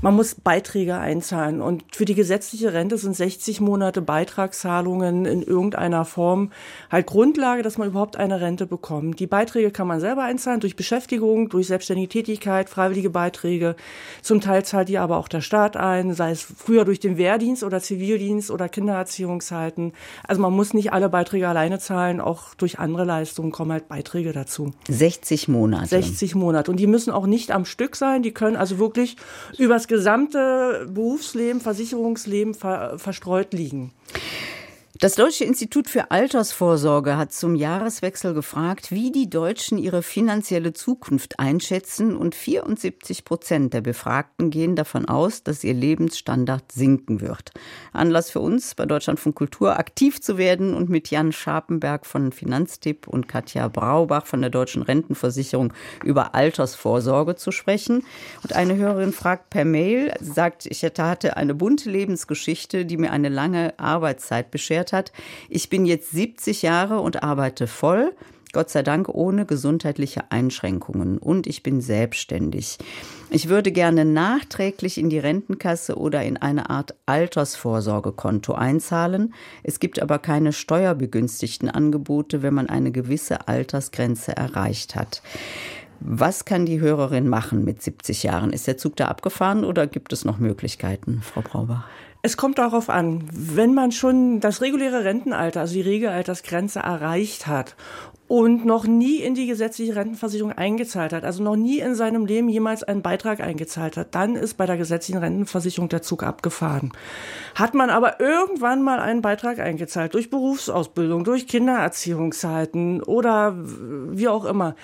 man 0.02 0.14
muss 0.14 0.34
Beiträge 0.34 0.98
einzahlen. 0.98 1.60
Und 1.60 1.84
für 1.94 2.04
die 2.04 2.14
gesetzliche 2.14 2.72
Rente 2.72 2.98
sind 2.98 3.14
60 3.14 3.60
Monate 3.60 4.02
Beitragszahlungen 4.02 5.24
in 5.26 5.42
irgendeiner 5.42 6.04
Form 6.04 6.50
halt 6.90 7.06
Grundlage, 7.06 7.62
dass 7.62 7.78
man 7.78 7.88
überhaupt 7.88 8.16
eine 8.16 8.40
Rente 8.40 8.66
bekommt. 8.66 9.20
Die 9.20 9.26
Beiträge 9.26 9.70
kann 9.70 9.86
man 9.86 10.00
selber 10.00 10.22
einzahlen 10.22 10.60
durch 10.60 10.76
Beschäftigung, 10.76 11.48
durch 11.48 11.66
selbstständige 11.66 12.08
Tätigkeit, 12.08 12.68
freiwillige 12.68 13.10
Beiträge. 13.10 13.76
Zum 14.22 14.40
Teil 14.40 14.64
zahlt 14.64 14.88
die 14.88 14.98
aber 14.98 15.18
auch 15.18 15.28
der 15.28 15.40
Staat 15.40 15.76
ein, 15.76 16.14
sei 16.14 16.30
es 16.30 16.42
früher 16.42 16.84
durch 16.84 17.00
den 17.00 17.18
Wehrdienst 17.18 17.62
oder 17.62 17.80
Zivildienst 17.80 18.50
oder 18.50 18.68
Kindererziehungszeiten. 18.68 19.92
Also 20.26 20.40
man 20.40 20.52
muss 20.52 20.67
nicht 20.74 20.92
alle 20.92 21.08
Beiträge 21.08 21.48
alleine 21.48 21.78
zahlen, 21.78 22.20
auch 22.20 22.54
durch 22.54 22.78
andere 22.78 23.04
Leistungen 23.04 23.52
kommen 23.52 23.72
halt 23.72 23.88
Beiträge 23.88 24.32
dazu. 24.32 24.72
60 24.88 25.48
Monate. 25.48 25.88
60 25.88 26.34
Monate. 26.34 26.70
Und 26.70 26.78
die 26.78 26.86
müssen 26.86 27.10
auch 27.10 27.26
nicht 27.26 27.50
am 27.50 27.64
Stück 27.64 27.96
sein, 27.96 28.22
die 28.22 28.32
können 28.32 28.56
also 28.56 28.78
wirklich 28.78 29.16
übers 29.58 29.88
gesamte 29.88 30.86
Berufsleben, 30.92 31.60
Versicherungsleben 31.60 32.54
ver 32.54 32.98
verstreut 32.98 33.52
liegen. 33.52 33.92
Das 35.00 35.14
Deutsche 35.14 35.44
Institut 35.44 35.88
für 35.88 36.10
Altersvorsorge 36.10 37.16
hat 37.16 37.32
zum 37.32 37.54
Jahreswechsel 37.54 38.34
gefragt, 38.34 38.90
wie 38.90 39.12
die 39.12 39.30
Deutschen 39.30 39.78
ihre 39.78 40.02
finanzielle 40.02 40.72
Zukunft 40.72 41.38
einschätzen 41.38 42.16
und 42.16 42.34
74 42.34 43.24
Prozent 43.24 43.74
der 43.74 43.80
Befragten 43.80 44.50
gehen 44.50 44.74
davon 44.74 45.08
aus, 45.08 45.44
dass 45.44 45.62
ihr 45.62 45.74
Lebensstandard 45.74 46.72
sinken 46.72 47.20
wird. 47.20 47.52
Anlass 47.92 48.30
für 48.30 48.40
uns 48.40 48.74
bei 48.74 48.86
Deutschlandfunk 48.86 49.36
Kultur 49.36 49.78
aktiv 49.78 50.20
zu 50.20 50.36
werden 50.36 50.74
und 50.74 50.88
mit 50.88 51.12
Jan 51.12 51.30
Scharpenberg 51.30 52.04
von 52.04 52.32
Finanztipp 52.32 53.06
und 53.06 53.28
Katja 53.28 53.68
Braubach 53.68 54.26
von 54.26 54.40
der 54.40 54.50
Deutschen 54.50 54.82
Rentenversicherung 54.82 55.72
über 56.02 56.34
Altersvorsorge 56.34 57.36
zu 57.36 57.52
sprechen. 57.52 58.04
Und 58.42 58.52
eine 58.52 58.74
Hörerin 58.74 59.12
fragt 59.12 59.50
per 59.50 59.64
Mail, 59.64 60.12
sagt, 60.20 60.66
ich 60.66 60.82
hatte 60.82 61.36
eine 61.36 61.54
bunte 61.54 61.88
Lebensgeschichte, 61.88 62.84
die 62.84 62.96
mir 62.96 63.12
eine 63.12 63.28
lange 63.28 63.78
Arbeitszeit 63.78 64.50
beschert 64.50 64.87
erklärt 64.88 64.92
hat, 64.92 65.12
ich 65.48 65.68
bin 65.68 65.86
jetzt 65.86 66.10
70 66.10 66.62
Jahre 66.62 67.00
und 67.00 67.22
arbeite 67.22 67.66
voll. 67.66 68.14
Gott 68.52 68.70
sei 68.70 68.82
Dank 68.82 69.10
ohne 69.10 69.44
gesundheitliche 69.44 70.30
Einschränkungen 70.30 71.18
und 71.18 71.46
ich 71.46 71.62
bin 71.62 71.82
selbstständig. 71.82 72.78
Ich 73.28 73.50
würde 73.50 73.72
gerne 73.72 74.06
nachträglich 74.06 74.96
in 74.96 75.10
die 75.10 75.18
Rentenkasse 75.18 75.96
oder 75.98 76.22
in 76.22 76.38
eine 76.38 76.70
Art 76.70 76.94
Altersvorsorgekonto 77.04 78.54
einzahlen. 78.54 79.34
Es 79.62 79.80
gibt 79.80 80.00
aber 80.00 80.18
keine 80.18 80.54
steuerbegünstigten 80.54 81.68
Angebote, 81.68 82.40
wenn 82.40 82.54
man 82.54 82.70
eine 82.70 82.90
gewisse 82.90 83.48
Altersgrenze 83.48 84.34
erreicht 84.34 84.96
hat. 84.96 85.20
Was 86.00 86.46
kann 86.46 86.64
die 86.64 86.80
Hörerin 86.80 87.28
machen 87.28 87.64
mit 87.64 87.82
70 87.82 88.22
Jahren? 88.22 88.54
Ist 88.54 88.66
der 88.66 88.78
Zug 88.78 88.96
da 88.96 89.08
abgefahren 89.08 89.62
oder 89.62 89.86
gibt 89.86 90.14
es 90.14 90.24
noch 90.24 90.38
Möglichkeiten, 90.38 91.20
Frau 91.22 91.42
Braubach? 91.42 91.84
Es 92.20 92.36
kommt 92.36 92.58
darauf 92.58 92.90
an, 92.90 93.28
wenn 93.32 93.74
man 93.74 93.92
schon 93.92 94.40
das 94.40 94.60
reguläre 94.60 95.04
Rentenalter, 95.04 95.60
also 95.60 95.74
die 95.74 95.82
Regelaltersgrenze 95.82 96.80
erreicht 96.80 97.46
hat 97.46 97.76
und 98.28 98.66
noch 98.66 98.86
nie 98.86 99.16
in 99.16 99.34
die 99.34 99.46
gesetzliche 99.46 99.96
Rentenversicherung 99.96 100.52
eingezahlt 100.52 101.14
hat, 101.14 101.24
also 101.24 101.42
noch 101.42 101.56
nie 101.56 101.78
in 101.78 101.94
seinem 101.94 102.26
Leben 102.26 102.50
jemals 102.50 102.82
einen 102.82 103.00
Beitrag 103.00 103.40
eingezahlt 103.40 103.96
hat, 103.96 104.14
dann 104.14 104.36
ist 104.36 104.58
bei 104.58 104.66
der 104.66 104.76
gesetzlichen 104.76 105.18
Rentenversicherung 105.18 105.88
der 105.88 106.02
Zug 106.02 106.22
abgefahren. 106.22 106.92
Hat 107.54 107.72
man 107.72 107.88
aber 107.88 108.20
irgendwann 108.20 108.82
mal 108.82 109.00
einen 109.00 109.22
Beitrag 109.22 109.58
eingezahlt, 109.58 110.12
durch 110.12 110.28
Berufsausbildung, 110.28 111.24
durch 111.24 111.48
Kindererziehungszeiten 111.48 113.02
oder 113.02 113.54
wie 113.56 114.28
auch 114.28 114.44
immer, 114.44 114.76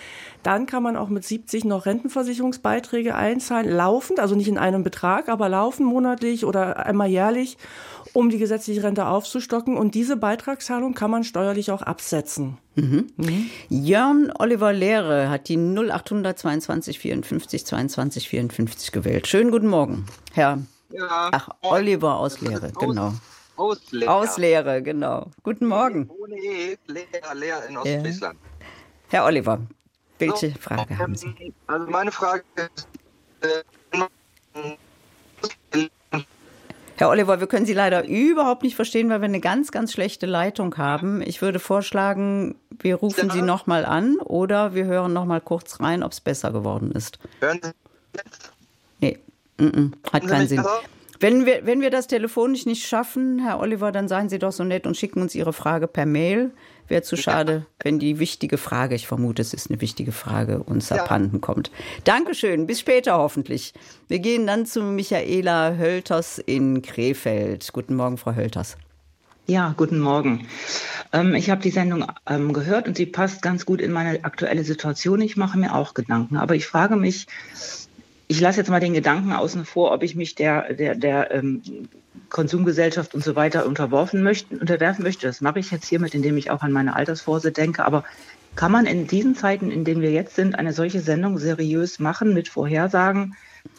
dann 0.42 0.64
kann 0.64 0.82
man 0.82 0.96
auch 0.96 1.10
mit 1.10 1.24
70 1.24 1.66
noch 1.66 1.84
Rentenversicherungsbeiträge 1.84 3.14
einzahlen, 3.14 3.70
laufend, 3.70 4.20
also 4.20 4.34
nicht 4.34 4.48
in 4.48 4.58
einem 4.58 4.82
Betrag, 4.82 5.28
aber 5.28 5.50
laufend 5.50 5.86
monatlich 5.86 6.46
oder 6.46 6.86
einmal 6.86 7.08
jährlich, 7.08 7.58
um 8.14 8.30
die 8.30 8.38
gesetzliche 8.38 8.82
Rente 8.82 9.06
aufzustocken. 9.06 9.76
Und 9.76 9.94
diese 9.94 10.16
Beitragszahlung 10.16 10.94
kann 10.94 11.10
man 11.10 11.24
steuerlich 11.24 11.70
auch 11.70 11.82
absetzen. 11.82 12.56
Mhm. 12.76 13.08
Mhm. 13.16 13.50
Jörn 13.68 14.32
Oliver 14.38 14.72
Lehre 14.72 15.28
hat 15.28 15.48
die 15.48 15.56
0800 15.56 16.38
22 16.38 16.98
54 16.98 17.66
22 17.66 18.28
54 18.28 18.92
gewählt. 18.92 19.26
Schönen 19.26 19.50
guten 19.50 19.66
Morgen, 19.66 20.06
Herr. 20.32 20.60
Ja, 20.90 21.28
Ach, 21.32 21.48
Oliver 21.62 22.16
aus 22.18 22.40
Lehre, 22.40 22.70
genau. 22.78 23.14
Aus 23.56 23.80
Lehre. 23.90 24.12
Aus 24.12 24.38
Lehre, 24.38 24.82
genau. 24.82 25.30
Guten 25.42 25.66
Morgen. 25.66 26.08
Ohne 26.08 26.36
E, 26.36 26.76
Lehre, 26.86 27.34
Lehre 27.34 27.64
in 27.68 27.76
Ostfriesland. 27.76 28.38
Ja. 28.40 28.66
Herr 29.08 29.24
Oliver, 29.24 29.60
welche 30.18 30.50
so, 30.50 30.58
Frage 30.60 30.98
haben 30.98 31.16
Sie? 31.16 31.52
Also 31.66 31.86
meine 31.88 32.12
Frage 32.12 32.44
ist, 32.56 32.88
äh, 33.40 33.62
Herr 36.96 37.08
Oliver, 37.08 37.40
wir 37.40 37.48
können 37.48 37.66
Sie 37.66 37.72
leider 37.72 38.06
überhaupt 38.06 38.62
nicht 38.62 38.76
verstehen, 38.76 39.10
weil 39.10 39.20
wir 39.20 39.26
eine 39.26 39.40
ganz, 39.40 39.72
ganz 39.72 39.92
schlechte 39.92 40.26
Leitung 40.26 40.76
haben. 40.76 41.22
Ich 41.22 41.42
würde 41.42 41.58
vorschlagen, 41.58 42.54
wir 42.70 42.96
rufen 42.96 43.28
ja. 43.28 43.34
Sie 43.34 43.42
nochmal 43.42 43.84
an 43.84 44.18
oder 44.18 44.74
wir 44.74 44.84
hören 44.84 45.12
nochmal 45.12 45.40
kurz 45.40 45.80
rein, 45.80 46.04
ob 46.04 46.12
es 46.12 46.20
besser 46.20 46.52
geworden 46.52 46.92
ist. 46.92 47.18
Hören 47.40 47.60
Sie? 47.62 47.70
Nee, 49.00 49.18
mm 49.58 49.64
-mm, 49.64 49.92
hat 50.12 50.26
keinen 50.26 50.46
Sinn. 50.46 50.64
Wenn 51.24 51.46
wir, 51.46 51.64
wenn 51.64 51.80
wir 51.80 51.88
das 51.88 52.06
telefonisch 52.06 52.66
nicht 52.66 52.86
schaffen, 52.86 53.38
Herr 53.38 53.58
Oliver, 53.58 53.92
dann 53.92 54.08
seien 54.08 54.28
Sie 54.28 54.38
doch 54.38 54.52
so 54.52 54.62
nett 54.62 54.86
und 54.86 54.94
schicken 54.94 55.22
uns 55.22 55.34
Ihre 55.34 55.54
Frage 55.54 55.88
per 55.88 56.04
Mail. 56.04 56.50
Wäre 56.86 57.00
zu 57.00 57.16
schade, 57.16 57.64
wenn 57.82 57.98
die 57.98 58.18
wichtige 58.18 58.58
Frage, 58.58 58.94
ich 58.94 59.06
vermute, 59.06 59.40
es 59.40 59.54
ist 59.54 59.70
eine 59.70 59.80
wichtige 59.80 60.12
Frage, 60.12 60.62
uns 60.62 60.90
ja. 60.90 60.96
abhanden 60.96 61.40
kommt. 61.40 61.70
Dankeschön, 62.04 62.66
bis 62.66 62.80
später 62.80 63.16
hoffentlich. 63.16 63.72
Wir 64.06 64.18
gehen 64.18 64.46
dann 64.46 64.66
zu 64.66 64.82
Michaela 64.82 65.76
Hölters 65.78 66.38
in 66.44 66.82
Krefeld. 66.82 67.72
Guten 67.72 67.96
Morgen, 67.96 68.18
Frau 68.18 68.34
Hölters. 68.34 68.76
Ja, 69.46 69.72
guten 69.78 70.00
Morgen. 70.00 70.46
Ähm, 71.14 71.34
ich 71.34 71.48
habe 71.48 71.62
die 71.62 71.70
Sendung 71.70 72.04
ähm, 72.26 72.52
gehört 72.52 72.86
und 72.86 72.98
sie 72.98 73.06
passt 73.06 73.40
ganz 73.40 73.64
gut 73.64 73.80
in 73.80 73.92
meine 73.92 74.24
aktuelle 74.26 74.64
Situation. 74.64 75.22
Ich 75.22 75.38
mache 75.38 75.56
mir 75.56 75.74
auch 75.74 75.94
Gedanken. 75.94 76.36
Aber 76.36 76.54
ich 76.54 76.66
frage 76.66 76.96
mich, 76.96 77.26
ich 78.26 78.40
lasse 78.40 78.58
jetzt 78.58 78.70
mal 78.70 78.80
den 78.80 78.94
Gedanken 78.94 79.32
außen 79.32 79.64
vor, 79.64 79.92
ob 79.92 80.02
ich 80.02 80.14
mich 80.14 80.34
der, 80.34 80.72
der, 80.72 80.94
der 80.94 81.30
ähm, 81.32 81.62
Konsumgesellschaft 82.30 83.14
und 83.14 83.22
so 83.22 83.36
weiter 83.36 83.66
unterworfen 83.66 84.22
möchten, 84.22 84.58
unterwerfen 84.58 85.04
möchte. 85.04 85.26
Das 85.26 85.40
mache 85.40 85.58
ich 85.58 85.70
jetzt 85.70 85.86
hiermit, 85.86 86.14
indem 86.14 86.36
ich 86.36 86.50
auch 86.50 86.62
an 86.62 86.72
meine 86.72 86.96
Altersvorse 86.96 87.52
denke. 87.52 87.84
Aber 87.84 88.04
kann 88.56 88.72
man 88.72 88.86
in 88.86 89.06
diesen 89.06 89.34
Zeiten, 89.34 89.70
in 89.70 89.84
denen 89.84 90.00
wir 90.00 90.12
jetzt 90.12 90.36
sind, 90.36 90.58
eine 90.58 90.72
solche 90.72 91.00
Sendung 91.00 91.38
seriös 91.38 91.98
machen 91.98 92.34
mit 92.34 92.48
Vorhersagen 92.48 93.36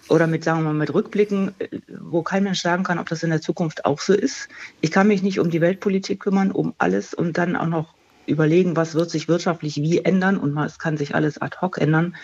oder 0.09 0.27
mit, 0.27 0.43
sagen 0.43 0.59
wir 0.59 0.65
mal, 0.65 0.73
mit 0.73 0.93
Rückblicken, 0.93 1.53
äh, 1.59 1.79
wo 2.01 2.21
kein 2.21 2.43
Mensch 2.43 2.61
sagen 2.61 2.83
kann, 2.83 2.99
ob 2.99 3.09
das 3.09 3.23
in 3.23 3.29
der 3.29 3.41
Zukunft 3.41 3.85
auch 3.85 3.99
so 3.99 4.13
ist? 4.13 4.49
Ich 4.81 4.91
kann 4.91 5.07
mich 5.07 5.23
nicht 5.23 5.39
um 5.39 5.49
die 5.49 5.61
Weltpolitik 5.61 6.19
kümmern, 6.19 6.51
um 6.51 6.73
alles 6.77 7.13
und 7.13 7.37
dann 7.37 7.55
auch 7.55 7.67
noch 7.67 7.95
überlegen, 8.27 8.75
was 8.75 8.95
wird 8.95 9.09
sich 9.09 9.27
wirtschaftlich 9.27 9.77
wie 9.77 9.99
ändern 10.03 10.37
und 10.37 10.57
es 10.57 10.79
kann 10.79 10.97
sich 10.97 11.15
alles 11.15 11.41
ad 11.41 11.57
hoc 11.61 11.77
ändern. 11.77 12.15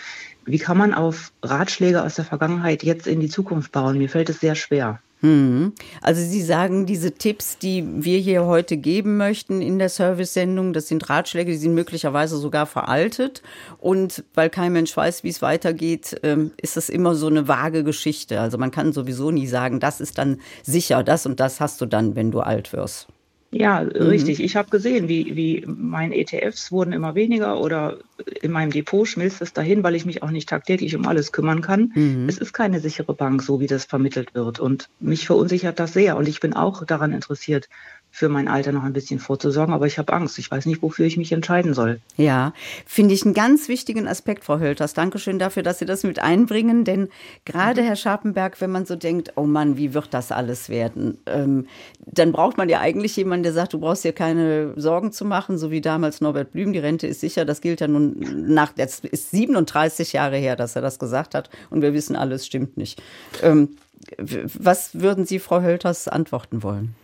Wie 0.45 0.57
kann 0.57 0.77
man 0.77 0.93
auf 0.93 1.31
Ratschläge 1.43 2.03
aus 2.03 2.15
der 2.15 2.25
Vergangenheit 2.25 2.83
jetzt 2.83 3.07
in 3.07 3.19
die 3.19 3.29
Zukunft 3.29 3.71
bauen? 3.71 3.97
Mir 3.97 4.09
fällt 4.09 4.29
es 4.29 4.39
sehr 4.39 4.55
schwer. 4.55 4.99
Hm. 5.21 5.73
Also 6.01 6.19
Sie 6.21 6.41
sagen, 6.41 6.87
diese 6.87 7.11
Tipps, 7.11 7.59
die 7.59 7.85
wir 8.03 8.17
hier 8.17 8.45
heute 8.45 8.75
geben 8.75 9.17
möchten 9.17 9.61
in 9.61 9.77
der 9.77 9.89
Service-Sendung, 9.89 10.73
das 10.73 10.87
sind 10.87 11.09
Ratschläge, 11.09 11.51
die 11.51 11.57
sind 11.57 11.75
möglicherweise 11.75 12.37
sogar 12.37 12.65
veraltet. 12.65 13.43
Und 13.77 14.23
weil 14.33 14.49
kein 14.49 14.73
Mensch 14.73 14.97
weiß, 14.97 15.23
wie 15.23 15.29
es 15.29 15.43
weitergeht, 15.43 16.19
ähm, 16.23 16.51
ist 16.59 16.75
das 16.75 16.89
immer 16.89 17.13
so 17.13 17.27
eine 17.27 17.47
vage 17.47 17.83
Geschichte. 17.83 18.41
Also 18.41 18.57
man 18.57 18.71
kann 18.71 18.93
sowieso 18.93 19.29
nie 19.29 19.47
sagen, 19.47 19.79
das 19.79 20.01
ist 20.01 20.17
dann 20.17 20.41
sicher, 20.63 21.03
das 21.03 21.27
und 21.27 21.39
das 21.39 21.59
hast 21.59 21.81
du 21.81 21.85
dann, 21.85 22.15
wenn 22.15 22.31
du 22.31 22.39
alt 22.39 22.73
wirst. 22.73 23.07
Ja, 23.53 23.81
mhm. 23.83 23.89
richtig. 23.89 24.41
Ich 24.41 24.55
habe 24.55 24.69
gesehen, 24.69 25.09
wie, 25.09 25.35
wie 25.35 25.65
meine 25.67 26.15
ETFs 26.15 26.71
wurden 26.71 26.93
immer 26.93 27.15
weniger 27.15 27.59
oder 27.59 27.97
in 28.41 28.51
meinem 28.51 28.71
Depot 28.71 29.05
schmilzt 29.05 29.41
es 29.41 29.51
dahin, 29.51 29.83
weil 29.83 29.95
ich 29.95 30.05
mich 30.05 30.23
auch 30.23 30.31
nicht 30.31 30.47
tagtäglich 30.47 30.95
um 30.95 31.05
alles 31.05 31.33
kümmern 31.33 31.61
kann. 31.61 31.91
Mhm. 31.93 32.29
Es 32.29 32.37
ist 32.37 32.53
keine 32.53 32.79
sichere 32.79 33.13
Bank, 33.13 33.43
so 33.43 33.59
wie 33.59 33.67
das 33.67 33.83
vermittelt 33.83 34.33
wird. 34.33 34.59
Und 34.59 34.89
mich 34.99 35.27
verunsichert 35.27 35.79
das 35.79 35.93
sehr. 35.93 36.15
Und 36.15 36.29
ich 36.29 36.39
bin 36.39 36.53
auch 36.53 36.85
daran 36.85 37.11
interessiert, 37.11 37.67
für 38.13 38.27
mein 38.27 38.49
Alter 38.49 38.73
noch 38.73 38.83
ein 38.83 38.91
bisschen 38.93 39.19
vorzusorgen, 39.19 39.73
aber 39.73 39.87
ich 39.87 39.97
habe 39.97 40.11
Angst. 40.11 40.37
Ich 40.37 40.51
weiß 40.51 40.65
nicht, 40.65 40.81
wofür 40.81 41.05
ich 41.05 41.15
mich 41.15 41.31
entscheiden 41.31 41.73
soll. 41.73 42.01
Ja, 42.17 42.53
finde 42.85 43.13
ich 43.13 43.23
einen 43.23 43.33
ganz 43.33 43.69
wichtigen 43.69 44.05
Aspekt, 44.07 44.43
Frau 44.43 44.59
Hölters. 44.59 44.93
Dankeschön 44.93 45.39
dafür, 45.39 45.63
dass 45.63 45.79
Sie 45.79 45.85
das 45.85 46.03
mit 46.03 46.19
einbringen, 46.19 46.83
denn 46.83 47.07
gerade, 47.45 47.81
Herr 47.81 47.95
Scharpenberg, 47.95 48.59
wenn 48.59 48.69
man 48.69 48.85
so 48.85 48.97
denkt, 48.97 49.31
oh 49.37 49.45
Mann, 49.45 49.77
wie 49.77 49.93
wird 49.93 50.13
das 50.13 50.31
alles 50.33 50.67
werden, 50.67 51.19
ähm, 51.25 51.67
dann 52.05 52.33
braucht 52.33 52.57
man 52.57 52.67
ja 52.67 52.81
eigentlich 52.81 53.15
jemanden, 53.15 53.43
der 53.43 53.53
sagt, 53.53 53.73
du 53.73 53.79
brauchst 53.79 54.03
dir 54.03 54.13
keine 54.13 54.73
Sorgen 54.75 55.13
zu 55.13 55.23
machen, 55.23 55.57
so 55.57 55.71
wie 55.71 55.81
damals 55.81 56.19
Norbert 56.19 56.51
Blüm, 56.51 56.73
die 56.73 56.79
Rente 56.79 57.07
ist 57.07 57.21
sicher. 57.21 57.45
Das 57.45 57.61
gilt 57.61 57.79
ja 57.79 57.87
nun 57.87 58.53
nach, 58.53 58.73
jetzt 58.75 59.05
ist 59.05 59.31
37 59.31 60.13
Jahre 60.13 60.35
her, 60.35 60.57
dass 60.57 60.75
er 60.75 60.81
das 60.81 60.99
gesagt 60.99 61.33
hat 61.33 61.49
und 61.69 61.81
wir 61.81 61.93
wissen, 61.93 62.17
alles 62.17 62.45
stimmt 62.45 62.75
nicht. 62.75 63.01
Ähm, 63.41 63.69
was 64.17 64.99
würden 64.99 65.25
Sie, 65.25 65.39
Frau 65.39 65.61
Hölters, 65.61 66.07
antworten 66.07 66.63
wollen? 66.63 66.95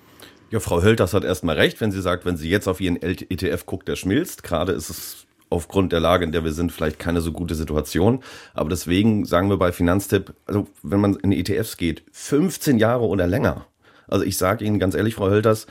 Ja, 0.49 0.61
Frau 0.61 0.81
Hölters 0.81 1.13
hat 1.13 1.25
erstmal 1.25 1.57
recht, 1.57 1.81
wenn 1.81 1.91
sie 1.91 2.01
sagt, 2.01 2.25
wenn 2.25 2.37
sie 2.37 2.49
jetzt 2.49 2.67
auf 2.67 2.79
ihren 2.79 3.01
ETF 3.01 3.65
guckt, 3.65 3.87
der 3.87 3.97
schmilzt. 3.97 4.43
Gerade 4.43 4.71
ist 4.71 4.89
es 4.89 5.27
aufgrund 5.49 5.91
der 5.91 5.99
Lage, 5.99 6.23
in 6.23 6.31
der 6.31 6.43
wir 6.43 6.53
sind, 6.53 6.71
vielleicht 6.71 6.99
keine 6.99 7.19
so 7.19 7.33
gute 7.33 7.55
Situation. 7.55 8.23
Aber 8.53 8.69
deswegen 8.69 9.25
sagen 9.25 9.49
wir 9.49 9.57
bei 9.57 9.73
Finanztipp, 9.73 10.33
also 10.45 10.67
wenn 10.83 11.01
man 11.01 11.15
in 11.15 11.33
ETFs 11.33 11.75
geht, 11.75 12.03
15 12.11 12.77
Jahre 12.77 13.05
oder 13.05 13.27
länger. 13.27 13.65
Also 14.07 14.23
ich 14.23 14.37
sage 14.37 14.63
Ihnen 14.63 14.79
ganz 14.79 14.95
ehrlich, 14.95 15.15
Frau 15.15 15.29
Hölters, 15.29 15.67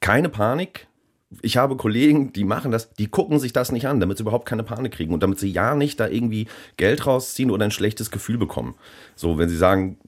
keine 0.00 0.30
Panik. 0.30 0.86
Ich 1.42 1.58
habe 1.58 1.76
Kollegen, 1.76 2.32
die 2.32 2.44
machen 2.44 2.70
das, 2.70 2.92
die 2.94 3.08
gucken 3.08 3.38
sich 3.38 3.52
das 3.52 3.70
nicht 3.72 3.86
an, 3.86 4.00
damit 4.00 4.16
sie 4.16 4.22
überhaupt 4.22 4.46
keine 4.46 4.62
Panik 4.62 4.92
kriegen 4.92 5.12
und 5.12 5.22
damit 5.22 5.38
sie 5.38 5.50
ja 5.50 5.74
nicht 5.74 6.00
da 6.00 6.08
irgendwie 6.08 6.46
Geld 6.76 7.04
rausziehen 7.06 7.50
oder 7.50 7.64
ein 7.64 7.70
schlechtes 7.70 8.10
Gefühl 8.10 8.38
bekommen. 8.38 8.76
So, 9.14 9.36
wenn 9.36 9.48
sie 9.48 9.56
sagen, 9.56 9.98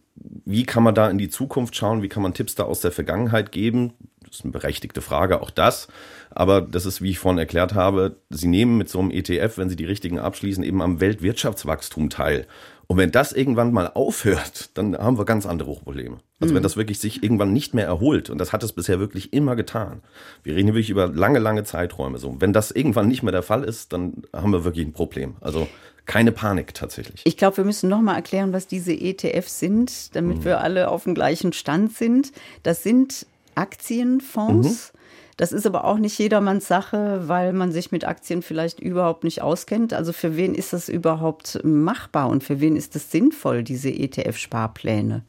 wie 0.44 0.64
kann 0.64 0.82
man 0.82 0.94
da 0.94 1.10
in 1.10 1.18
die 1.18 1.28
Zukunft 1.28 1.76
schauen? 1.76 2.02
Wie 2.02 2.08
kann 2.08 2.22
man 2.22 2.34
Tipps 2.34 2.54
da 2.54 2.64
aus 2.64 2.80
der 2.80 2.92
Vergangenheit 2.92 3.52
geben? 3.52 3.92
Das 4.25 4.38
ist 4.38 4.44
eine 4.44 4.52
berechtigte 4.52 5.00
Frage, 5.00 5.40
auch 5.40 5.50
das. 5.50 5.88
Aber 6.30 6.60
das 6.60 6.87
ist, 6.87 7.02
wie 7.02 7.10
ich 7.10 7.18
vorhin 7.18 7.38
erklärt 7.38 7.75
habe, 7.75 8.16
Sie 8.30 8.46
nehmen 8.46 8.76
mit 8.76 8.88
so 8.88 8.98
einem 8.98 9.10
ETF, 9.10 9.58
wenn 9.58 9.68
Sie 9.68 9.76
die 9.76 9.87
richtigen 9.87 10.18
abschließen, 10.18 10.62
eben 10.62 10.82
am 10.82 11.00
Weltwirtschaftswachstum 11.00 12.10
teil. 12.10 12.46
Und 12.87 12.96
wenn 12.96 13.10
das 13.10 13.32
irgendwann 13.32 13.72
mal 13.72 13.90
aufhört, 13.92 14.70
dann 14.75 14.96
haben 14.96 15.18
wir 15.18 15.26
ganz 15.26 15.44
andere 15.44 15.75
Probleme. 15.75 16.18
Also 16.40 16.54
wenn 16.54 16.62
mhm. 16.62 16.64
das 16.64 16.78
wirklich 16.78 16.98
sich 16.98 17.22
irgendwann 17.22 17.52
nicht 17.52 17.75
mehr 17.75 17.87
erholt, 17.87 18.30
und 18.30 18.38
das 18.38 18.52
hat 18.52 18.62
es 18.62 18.72
bisher 18.72 18.98
wirklich 18.98 19.34
immer 19.34 19.56
getan. 19.56 20.02
Wir 20.42 20.54
reden 20.54 20.68
hier 20.68 20.75
wirklich 20.75 20.90
über 20.90 21.08
lange, 21.08 21.38
lange 21.38 21.64
Zeiträume. 21.64 22.18
So, 22.18 22.37
wenn 22.40 22.54
das 22.54 22.70
irgendwann 22.70 23.08
nicht 23.08 23.22
mehr 23.22 23.32
der 23.32 23.42
Fall 23.42 23.62
ist, 23.62 23.92
dann 23.92 24.22
haben 24.32 24.52
wir 24.52 24.64
wirklich 24.64 24.87
ein 24.87 24.94
Problem. 24.94 25.37
Also 25.42 25.68
keine 26.08 26.32
Panik 26.32 26.74
tatsächlich. 26.74 27.20
Ich 27.24 27.36
glaube, 27.36 27.58
wir 27.58 27.64
müssen 27.64 27.88
noch 27.88 28.00
mal 28.00 28.16
erklären, 28.16 28.52
was 28.52 28.66
diese 28.66 28.92
ETFs 28.92 29.60
sind, 29.60 30.16
damit 30.16 30.38
mhm. 30.38 30.44
wir 30.44 30.60
alle 30.60 30.88
auf 30.88 31.04
dem 31.04 31.14
gleichen 31.14 31.52
Stand 31.52 31.94
sind. 31.94 32.32
Das 32.64 32.82
sind 32.82 33.26
Aktienfonds. 33.54 34.92
Mhm. 34.92 34.98
Das 35.36 35.52
ist 35.52 35.66
aber 35.66 35.84
auch 35.84 35.98
nicht 35.98 36.18
jedermanns 36.18 36.66
Sache, 36.66 37.28
weil 37.28 37.52
man 37.52 37.70
sich 37.70 37.92
mit 37.92 38.04
Aktien 38.04 38.42
vielleicht 38.42 38.80
überhaupt 38.80 39.22
nicht 39.22 39.42
auskennt. 39.42 39.92
Also 39.92 40.12
für 40.12 40.36
wen 40.36 40.54
ist 40.54 40.72
das 40.72 40.88
überhaupt 40.88 41.60
machbar 41.62 42.28
und 42.28 42.42
für 42.42 42.58
wen 42.58 42.74
ist 42.74 42.96
es 42.96 43.12
sinnvoll, 43.12 43.62
diese 43.62 43.90
ETF-Sparpläne? 43.90 45.22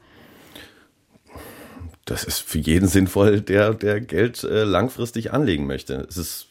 Das 2.06 2.24
ist 2.24 2.40
für 2.40 2.58
jeden 2.58 2.88
sinnvoll, 2.88 3.42
der, 3.42 3.76
der 3.76 4.02
Geld 4.02 4.44
äh, 4.44 4.64
langfristig 4.64 5.32
anlegen 5.32 5.68
möchte. 5.68 6.08
Es 6.10 6.18
ist 6.18 6.49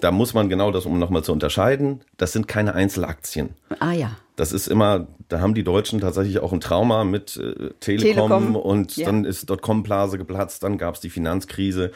da 0.00 0.10
muss 0.10 0.34
man 0.34 0.48
genau 0.48 0.70
das, 0.70 0.86
um 0.86 0.98
nochmal 0.98 1.24
zu 1.24 1.32
unterscheiden, 1.32 2.00
das 2.16 2.32
sind 2.32 2.48
keine 2.48 2.74
Einzelaktien. 2.74 3.50
Ah 3.80 3.92
ja. 3.92 4.12
Das 4.36 4.52
ist 4.52 4.68
immer, 4.68 5.08
da 5.28 5.40
haben 5.40 5.54
die 5.54 5.64
Deutschen 5.64 6.00
tatsächlich 6.00 6.38
auch 6.38 6.52
ein 6.52 6.60
Trauma 6.60 7.04
mit 7.04 7.36
äh, 7.36 7.70
Telekom, 7.80 8.28
Telekom, 8.28 8.56
und 8.56 8.96
ja. 8.96 9.06
dann 9.06 9.24
ist 9.24 9.50
Dotcom-Blase 9.50 10.18
geplatzt, 10.18 10.62
dann 10.62 10.78
gab 10.78 10.94
es 10.94 11.00
die 11.00 11.10
Finanzkrise. 11.10 11.90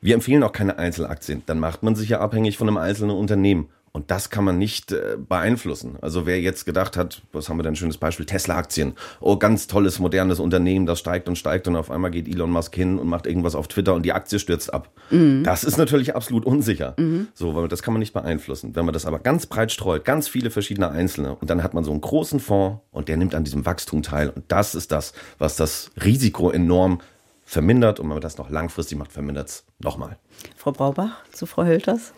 Wir 0.00 0.14
empfehlen 0.14 0.42
auch 0.42 0.52
keine 0.52 0.78
Einzelaktien. 0.78 1.42
Dann 1.46 1.58
macht 1.58 1.82
man 1.82 1.94
sich 1.94 2.08
ja 2.08 2.20
abhängig 2.20 2.58
von 2.58 2.68
einem 2.68 2.76
einzelnen 2.76 3.16
Unternehmen. 3.16 3.68
Und 3.94 4.10
das 4.10 4.30
kann 4.30 4.44
man 4.44 4.56
nicht 4.56 4.90
äh, 4.90 5.18
beeinflussen. 5.18 5.98
Also 6.00 6.24
wer 6.24 6.40
jetzt 6.40 6.64
gedacht 6.64 6.96
hat, 6.96 7.20
was 7.32 7.50
haben 7.50 7.58
wir 7.58 7.62
denn 7.62 7.74
ein 7.74 7.76
schönes 7.76 7.98
Beispiel, 7.98 8.24
Tesla-Aktien. 8.24 8.94
Oh, 9.20 9.36
ganz 9.36 9.66
tolles, 9.66 9.98
modernes 9.98 10.40
Unternehmen, 10.40 10.86
das 10.86 10.98
steigt 10.98 11.28
und 11.28 11.36
steigt 11.36 11.68
und 11.68 11.76
auf 11.76 11.90
einmal 11.90 12.10
geht 12.10 12.26
Elon 12.26 12.50
Musk 12.50 12.74
hin 12.74 12.98
und 12.98 13.06
macht 13.06 13.26
irgendwas 13.26 13.54
auf 13.54 13.68
Twitter 13.68 13.92
und 13.92 14.04
die 14.04 14.14
Aktie 14.14 14.38
stürzt 14.38 14.72
ab. 14.72 14.88
Mhm. 15.10 15.44
Das 15.44 15.62
ist 15.62 15.76
natürlich 15.76 16.16
absolut 16.16 16.46
unsicher. 16.46 16.94
Mhm. 16.98 17.28
So, 17.34 17.54
weil 17.54 17.68
das 17.68 17.82
kann 17.82 17.92
man 17.92 18.00
nicht 18.00 18.14
beeinflussen. 18.14 18.74
Wenn 18.74 18.86
man 18.86 18.94
das 18.94 19.04
aber 19.04 19.18
ganz 19.18 19.44
breit 19.44 19.70
streut, 19.70 20.06
ganz 20.06 20.26
viele 20.26 20.50
verschiedene 20.50 20.90
Einzelne 20.90 21.36
und 21.36 21.50
dann 21.50 21.62
hat 21.62 21.74
man 21.74 21.84
so 21.84 21.90
einen 21.90 22.00
großen 22.00 22.40
Fonds 22.40 22.80
und 22.92 23.08
der 23.08 23.18
nimmt 23.18 23.34
an 23.34 23.44
diesem 23.44 23.66
Wachstum 23.66 24.02
teil. 24.02 24.30
Und 24.30 24.46
das 24.48 24.74
ist 24.74 24.90
das, 24.90 25.12
was 25.36 25.56
das 25.56 25.90
Risiko 26.02 26.50
enorm 26.50 27.02
vermindert 27.44 28.00
und 28.00 28.06
wenn 28.06 28.14
man 28.14 28.22
das 28.22 28.38
noch 28.38 28.48
langfristig 28.48 28.96
macht, 28.96 29.12
vermindert 29.12 29.48
es 29.48 29.64
nochmal. 29.78 30.16
Frau 30.56 30.72
Braubach 30.72 31.22
zu 31.30 31.44
Frau 31.44 31.64
Hölters. 31.64 32.14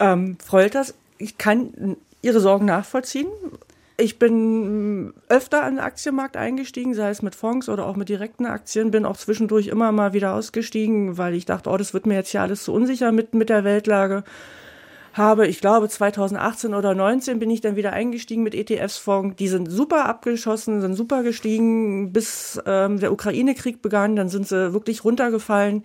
Ähm, 0.00 0.36
Frau 0.44 0.58
Hölters, 0.58 0.94
ich 1.18 1.38
kann 1.38 1.96
Ihre 2.22 2.40
Sorgen 2.40 2.66
nachvollziehen. 2.66 3.28
Ich 4.00 4.20
bin 4.20 5.12
öfter 5.28 5.64
an 5.64 5.74
den 5.74 5.84
Aktienmarkt 5.84 6.36
eingestiegen, 6.36 6.94
sei 6.94 7.10
es 7.10 7.20
mit 7.20 7.34
Fonds 7.34 7.68
oder 7.68 7.84
auch 7.84 7.96
mit 7.96 8.08
direkten 8.08 8.46
Aktien, 8.46 8.92
bin 8.92 9.04
auch 9.04 9.16
zwischendurch 9.16 9.66
immer 9.66 9.90
mal 9.90 10.12
wieder 10.12 10.34
ausgestiegen, 10.34 11.18
weil 11.18 11.34
ich 11.34 11.46
dachte, 11.46 11.68
oh, 11.68 11.76
das 11.76 11.94
wird 11.94 12.06
mir 12.06 12.14
jetzt 12.14 12.30
hier 12.30 12.42
alles 12.42 12.62
zu 12.62 12.72
unsicher 12.72 13.10
mit, 13.10 13.34
mit 13.34 13.48
der 13.48 13.64
Weltlage. 13.64 14.22
Habe, 15.14 15.48
ich 15.48 15.60
glaube, 15.60 15.88
2018 15.88 16.74
oder 16.74 16.90
2019 16.90 17.40
bin 17.40 17.50
ich 17.50 17.60
dann 17.60 17.74
wieder 17.74 17.92
eingestiegen 17.92 18.44
mit 18.44 18.54
ETFs-Fonds. 18.54 19.34
Die 19.34 19.48
sind 19.48 19.68
super 19.68 20.04
abgeschossen, 20.04 20.80
sind 20.80 20.94
super 20.94 21.24
gestiegen, 21.24 22.12
bis 22.12 22.60
ähm, 22.66 23.00
der 23.00 23.10
Ukraine-Krieg 23.10 23.82
begann. 23.82 24.14
Dann 24.14 24.28
sind 24.28 24.46
sie 24.46 24.72
wirklich 24.72 25.02
runtergefallen. 25.02 25.82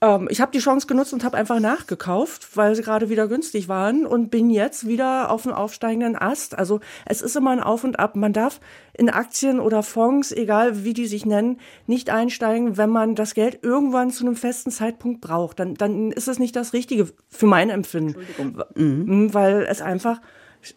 Ähm, 0.00 0.28
ich 0.30 0.40
habe 0.40 0.52
die 0.52 0.58
Chance 0.58 0.86
genutzt 0.86 1.12
und 1.12 1.24
habe 1.24 1.36
einfach 1.36 1.58
nachgekauft, 1.58 2.56
weil 2.56 2.74
sie 2.74 2.82
gerade 2.82 3.08
wieder 3.08 3.28
günstig 3.28 3.68
waren 3.68 4.04
und 4.06 4.30
bin 4.30 4.50
jetzt 4.50 4.86
wieder 4.86 5.30
auf 5.30 5.44
dem 5.44 5.52
aufsteigenden 5.52 6.16
Ast. 6.16 6.58
Also 6.58 6.80
es 7.06 7.22
ist 7.22 7.36
immer 7.36 7.50
ein 7.50 7.60
Auf 7.60 7.84
und 7.84 7.98
Ab. 7.98 8.14
Man 8.16 8.32
darf 8.32 8.60
in 8.92 9.08
Aktien 9.08 9.58
oder 9.58 9.82
Fonds, 9.82 10.32
egal 10.32 10.84
wie 10.84 10.92
die 10.92 11.06
sich 11.06 11.24
nennen, 11.24 11.58
nicht 11.86 12.10
einsteigen, 12.10 12.76
wenn 12.76 12.90
man 12.90 13.14
das 13.14 13.34
Geld 13.34 13.60
irgendwann 13.62 14.10
zu 14.10 14.26
einem 14.26 14.36
festen 14.36 14.70
Zeitpunkt 14.70 15.20
braucht. 15.20 15.60
Dann, 15.60 15.74
dann 15.74 16.12
ist 16.12 16.28
es 16.28 16.38
nicht 16.38 16.56
das 16.56 16.72
Richtige 16.72 17.08
für 17.28 17.46
mein 17.46 17.70
Empfinden. 17.70 18.16
Mhm. 18.74 19.32
Weil 19.32 19.66
es 19.68 19.80
einfach 19.80 20.20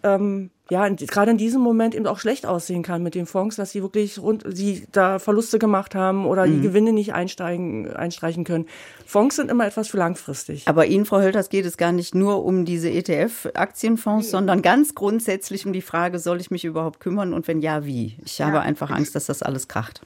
ähm, 0.04 0.52
ja, 0.70 0.88
gerade 0.88 1.32
in 1.32 1.38
diesem 1.38 1.62
Moment 1.62 1.96
eben 1.96 2.06
auch 2.06 2.20
schlecht 2.20 2.46
aussehen 2.46 2.84
kann 2.84 3.02
mit 3.02 3.16
den 3.16 3.26
Fonds, 3.26 3.56
dass 3.56 3.72
sie 3.72 3.82
wirklich 3.82 4.20
rund, 4.20 4.44
sie 4.48 4.86
da 4.92 5.18
Verluste 5.18 5.58
gemacht 5.58 5.96
haben 5.96 6.28
oder 6.28 6.46
mhm. 6.46 6.54
die 6.54 6.62
Gewinne 6.62 6.94
nicht 6.94 7.14
einsteigen, 7.14 7.92
einstreichen 7.92 8.44
können. 8.44 8.68
Fonds 9.06 9.38
sind 9.38 9.50
immer 9.50 9.66
etwas 9.66 9.88
für 9.88 9.98
langfristig. 9.98 10.68
Aber 10.68 10.86
Ihnen, 10.86 11.06
Frau 11.06 11.20
Hölters, 11.20 11.50
geht 11.50 11.66
es 11.66 11.78
gar 11.78 11.92
nicht 11.92 12.14
nur 12.14 12.46
um 12.46 12.66
diese 12.66 12.90
ETF-Aktienfonds, 12.90 14.28
mhm. 14.28 14.32
sondern 14.32 14.62
ganz 14.62 14.94
grundsätzlich 14.94 15.66
um 15.66 15.74
die 15.74 15.82
Frage, 15.82 16.20
soll 16.20 16.40
ich 16.40 16.52
mich 16.52 16.66
überhaupt 16.66 17.00
kümmern 17.00 17.34
und 17.34 17.48
wenn 17.48 17.62
ja, 17.62 17.86
wie? 17.86 18.18
Ich 18.24 18.38
ja. 18.38 18.46
habe 18.46 18.60
einfach 18.60 18.92
Angst, 18.92 19.16
dass 19.16 19.26
das 19.26 19.42
alles 19.42 19.68
kracht. 19.68 20.02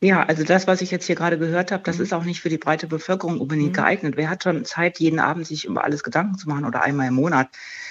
Ja, 0.00 0.22
also 0.22 0.44
das, 0.44 0.68
was 0.68 0.80
ich 0.80 0.92
jetzt 0.92 1.06
hier 1.06 1.16
gerade 1.16 1.40
gehört 1.40 1.72
habe, 1.72 1.82
das 1.82 1.96
mhm. 1.96 2.04
ist 2.04 2.12
auch 2.12 2.22
nicht 2.22 2.40
für 2.40 2.48
die 2.48 2.58
breite 2.58 2.86
Bevölkerung 2.86 3.40
unbedingt 3.40 3.70
mhm. 3.70 3.72
geeignet. 3.72 4.16
Wer 4.16 4.30
hat 4.30 4.44
schon 4.44 4.64
Zeit, 4.64 5.00
jeden 5.00 5.18
Abend 5.18 5.44
sich 5.44 5.64
über 5.64 5.82
alles 5.82 6.04
Gedanken 6.04 6.38
zu 6.38 6.48
machen 6.48 6.64
oder 6.64 6.82
einmal 6.82 7.08
im 7.08 7.14
Monat? 7.14 7.48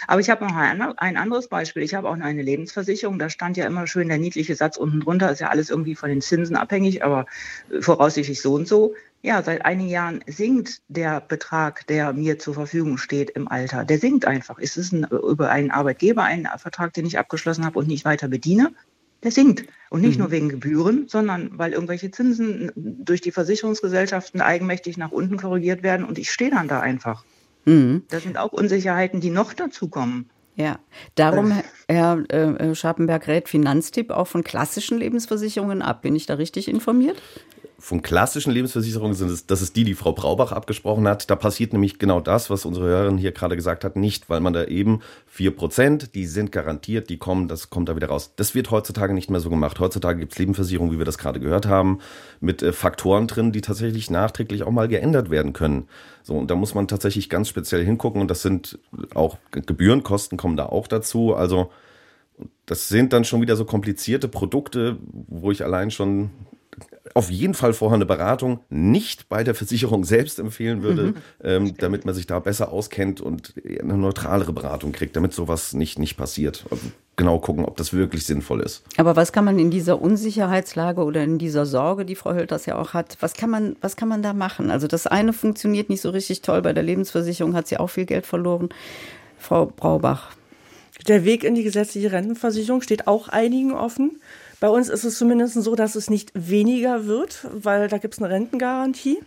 Aber 0.07 0.21
ich 0.21 0.29
habe 0.29 0.45
noch 0.45 0.55
ein, 0.55 1.17
anderes 1.17 1.49
Beispiel. 1.49 1.83
Ich 1.83 1.95
habe 1.95 2.07
auch 2.07 2.13
eine 2.13 2.41
Lebensversicherung. 2.41 3.19
Da 3.19 3.29
stand 3.29 3.57
ja 3.57 3.67
immer 3.67 3.87
schön 3.87 4.07
der 4.07 4.19
niedliche 4.19 4.55
Satz 4.55 4.77
unten 4.77 5.01
drunter. 5.01 5.29
Ist 5.29 5.41
ja 5.41 5.49
alles 5.49 5.69
irgendwie 5.69 5.95
von 5.95 6.07
den 6.07 6.21
Zinsen 6.21 6.55
abhängig, 6.55 7.03
aber 7.03 7.25
äh, 7.69 7.81
voraussichtlich 7.81 8.41
so 8.41 8.53
und 8.53 8.69
so. 8.69 8.95
Ja, 9.21 9.43
seit 9.43 9.65
einigen 9.65 9.89
Jahren 9.89 10.23
sinkt 10.27 10.81
der 10.87 11.19
Betrag, 11.19 11.87
der 11.87 12.13
mir 12.13 12.39
zur 12.39 12.53
Verfügung 12.53 12.97
steht 12.97 13.31
im 13.31 13.49
Alter. 13.49 13.83
Der 13.83 13.99
sinkt 13.99 14.23
einfach. 14.23 14.59
Es 14.61 14.77
ist 14.77 14.93
ein, 14.93 15.03
über 15.03 15.49
einen 15.49 15.71
Arbeitgeber 15.71 16.23
ein 16.23 16.47
Vertrag, 16.55 16.93
den 16.93 17.05
ich 17.05 17.19
abgeschlossen 17.19 17.65
habe 17.65 17.79
und 17.79 17.89
nicht 17.89 18.05
weiter 18.05 18.29
bediene 18.29 18.71
der 19.23 19.31
sinkt. 19.31 19.67
Und 19.89 20.01
nicht 20.01 20.17
mhm. 20.17 20.23
nur 20.23 20.31
wegen 20.31 20.49
Gebühren, 20.49 21.07
sondern 21.07 21.57
weil 21.57 21.71
irgendwelche 21.71 22.11
Zinsen 22.11 22.71
durch 22.75 23.21
die 23.21 23.31
Versicherungsgesellschaften 23.31 24.41
eigenmächtig 24.41 24.97
nach 24.97 25.11
unten 25.11 25.37
korrigiert 25.37 25.81
werden 25.81 26.05
und 26.05 26.17
ich 26.17 26.29
stehe 26.29 26.51
dann 26.51 26.67
da 26.67 26.81
einfach. 26.81 27.23
Mhm. 27.65 28.03
Das 28.09 28.23
sind 28.23 28.37
auch 28.37 28.51
Unsicherheiten, 28.51 29.21
die 29.21 29.29
noch 29.29 29.53
dazukommen. 29.53 30.29
Ja, 30.55 30.79
darum, 31.13 31.53
Herr 31.87 32.17
äh, 32.29 32.73
Scharpenberg 32.73 33.27
rät 33.27 33.47
Finanztipp 33.47 34.09
auch 34.09 34.27
von 34.27 34.43
klassischen 34.43 34.97
Lebensversicherungen 34.97 35.83
ab. 35.83 36.01
Bin 36.01 36.15
ich 36.15 36.25
da 36.25 36.33
richtig 36.33 36.67
informiert? 36.67 37.21
Von 37.79 38.01
klassischen 38.01 38.51
Lebensversicherungen 38.51 39.13
sind 39.13 39.29
es, 39.29 39.45
das 39.45 39.61
ist 39.61 39.75
die, 39.75 39.83
die 39.83 39.93
Frau 39.93 40.11
Braubach 40.11 40.51
abgesprochen 40.51 41.07
hat. 41.07 41.29
Da 41.29 41.35
passiert 41.35 41.73
nämlich 41.73 41.99
genau 41.99 42.19
das, 42.19 42.49
was 42.49 42.65
unsere 42.65 42.87
Hörerin 42.87 43.19
hier 43.19 43.31
gerade 43.31 43.55
gesagt 43.55 43.83
hat, 43.83 43.95
nicht, 43.95 44.31
weil 44.31 44.39
man 44.39 44.53
da 44.53 44.63
eben 44.63 45.01
vier 45.27 45.55
Prozent, 45.55 46.15
die 46.15 46.25
sind 46.25 46.51
garantiert, 46.51 47.07
die 47.09 47.17
kommen, 47.17 47.47
das 47.47 47.69
kommt 47.69 47.87
da 47.87 47.95
wieder 47.95 48.07
raus. 48.07 48.33
Das 48.35 48.55
wird 48.55 48.71
heutzutage 48.71 49.13
nicht 49.13 49.29
mehr 49.29 49.39
so 49.39 49.51
gemacht. 49.51 49.79
Heutzutage 49.79 50.19
gibt 50.19 50.31
es 50.31 50.39
Lebensversicherungen, 50.39 50.91
wie 50.91 50.97
wir 50.97 51.05
das 51.05 51.19
gerade 51.19 51.39
gehört 51.39 51.67
haben, 51.67 51.99
mit 52.39 52.63
äh, 52.63 52.73
Faktoren 52.73 53.27
drin, 53.27 53.51
die 53.51 53.61
tatsächlich 53.61 54.09
nachträglich 54.09 54.63
auch 54.63 54.71
mal 54.71 54.87
geändert 54.87 55.29
werden 55.29 55.53
können. 55.53 55.87
So, 56.23 56.33
und 56.33 56.49
da 56.49 56.55
muss 56.55 56.73
man 56.73 56.87
tatsächlich 56.87 57.29
ganz 57.29 57.47
speziell 57.47 57.85
hingucken 57.85 58.21
und 58.21 58.31
das 58.31 58.41
sind 58.41 58.79
auch 59.13 59.37
Gebührenkosten 59.51 60.37
kommen 60.37 60.57
da 60.57 60.65
auch 60.65 60.87
dazu. 60.87 61.35
Also, 61.35 61.71
das 62.65 62.87
sind 62.87 63.13
dann 63.13 63.23
schon 63.23 63.41
wieder 63.41 63.55
so 63.55 63.65
komplizierte 63.65 64.27
Produkte, 64.27 64.97
wo 65.27 65.51
ich 65.51 65.63
allein 65.63 65.91
schon 65.91 66.31
auf 67.13 67.29
jeden 67.29 67.53
Fall 67.53 67.73
vorher 67.73 67.95
eine 67.95 68.05
Beratung 68.05 68.59
nicht 68.69 69.29
bei 69.29 69.43
der 69.43 69.55
Versicherung 69.55 70.03
selbst 70.03 70.39
empfehlen 70.39 70.81
würde, 70.81 71.03
mhm. 71.03 71.15
ähm, 71.43 71.77
damit 71.77 72.05
man 72.05 72.13
sich 72.13 72.27
da 72.27 72.39
besser 72.39 72.71
auskennt 72.71 73.21
und 73.21 73.53
eine 73.79 73.97
neutralere 73.97 74.53
Beratung 74.53 74.91
kriegt, 74.91 75.15
damit 75.15 75.33
sowas 75.33 75.73
nicht, 75.73 75.99
nicht 75.99 76.17
passiert. 76.17 76.65
Also 76.69 76.91
genau 77.17 77.39
gucken, 77.39 77.65
ob 77.65 77.75
das 77.77 77.93
wirklich 77.93 78.25
sinnvoll 78.25 78.61
ist. 78.61 78.83
Aber 78.95 79.15
was 79.15 79.31
kann 79.31 79.43
man 79.43 79.59
in 79.59 79.71
dieser 79.71 80.01
Unsicherheitslage 80.01 81.03
oder 81.03 81.23
in 81.23 81.37
dieser 81.37 81.65
Sorge, 81.65 82.05
die 82.05 82.15
Frau 82.15 82.33
Hölters 82.33 82.65
ja 82.65 82.77
auch 82.77 82.93
hat, 82.93 83.17
was 83.19 83.33
kann 83.33 83.49
man, 83.49 83.75
was 83.81 83.95
kann 83.95 84.07
man 84.07 84.21
da 84.21 84.33
machen? 84.33 84.71
Also 84.71 84.87
das 84.87 85.07
eine 85.07 85.33
funktioniert 85.33 85.89
nicht 85.89 86.01
so 86.01 86.11
richtig 86.11 86.41
toll. 86.41 86.61
Bei 86.61 86.73
der 86.73 86.83
Lebensversicherung 86.83 87.55
hat 87.55 87.67
sie 87.67 87.77
auch 87.77 87.89
viel 87.89 88.05
Geld 88.05 88.25
verloren. 88.25 88.69
Frau 89.37 89.65
Braubach. 89.65 90.31
Der 91.07 91.25
Weg 91.25 91.43
in 91.43 91.55
die 91.55 91.63
gesetzliche 91.63 92.11
Rentenversicherung 92.11 92.81
steht 92.81 93.07
auch 93.07 93.27
einigen 93.27 93.73
offen. 93.73 94.19
Bei 94.59 94.69
uns 94.69 94.89
ist 94.89 95.03
es 95.03 95.17
zumindest 95.17 95.53
so, 95.55 95.75
dass 95.75 95.95
es 95.95 96.09
nicht 96.09 96.31
weniger 96.33 97.05
wird, 97.05 97.47
weil 97.51 97.87
da 97.87 97.97
gibt 97.99 98.15
es 98.15 98.21
eine 98.21 98.33
Rentengarantie. 98.33 99.19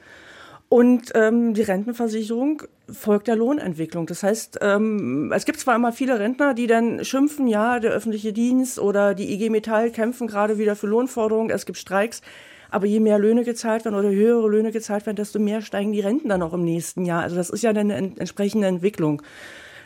Und 0.69 1.11
ähm, 1.15 1.53
die 1.55 1.63
Rentenversicherung 1.63 2.63
folgt 2.89 3.27
der 3.27 3.35
Lohnentwicklung. 3.35 4.07
Das 4.07 4.23
heißt, 4.23 4.59
ähm, 4.63 5.33
es 5.35 5.45
gibt 5.45 5.59
zwar 5.59 5.75
immer 5.75 5.93
viele 5.93 6.19
Rentner, 6.21 6.55
die 6.55 6.69
dann 6.69 7.05
schimpfen, 7.05 7.49
ja, 7.49 7.81
der 7.81 7.91
öffentliche 7.91 8.33
Dienst 8.33 8.79
oder 8.79 9.15
die 9.15 9.33
IG 9.33 9.51
Metall 9.51 9.91
kämpfen 9.91 10.29
gerade 10.29 10.59
wieder 10.59 10.77
für 10.77 10.87
Lohnforderungen, 10.87 11.51
es 11.51 11.67
gibt 11.67 11.79
Streiks. 11.79 12.23
Aber 12.71 12.87
je 12.87 13.01
mehr 13.01 13.19
Löhne 13.19 13.43
gezahlt 13.43 13.85
werden 13.85 13.97
oder 13.97 14.11
höhere 14.11 14.49
Löhne 14.49 14.71
gezahlt 14.71 15.07
werden, 15.07 15.17
desto 15.17 15.41
mehr 15.41 15.61
steigen 15.61 15.91
die 15.91 16.01
Renten 16.01 16.29
dann 16.29 16.41
auch 16.41 16.53
im 16.53 16.63
nächsten 16.65 17.05
Jahr. 17.05 17.23
Also 17.23 17.35
das 17.35 17.51
ist 17.51 17.63
ja 17.63 17.71
eine 17.71 17.97
entsprechende 17.97 18.69
Entwicklung. 18.69 19.23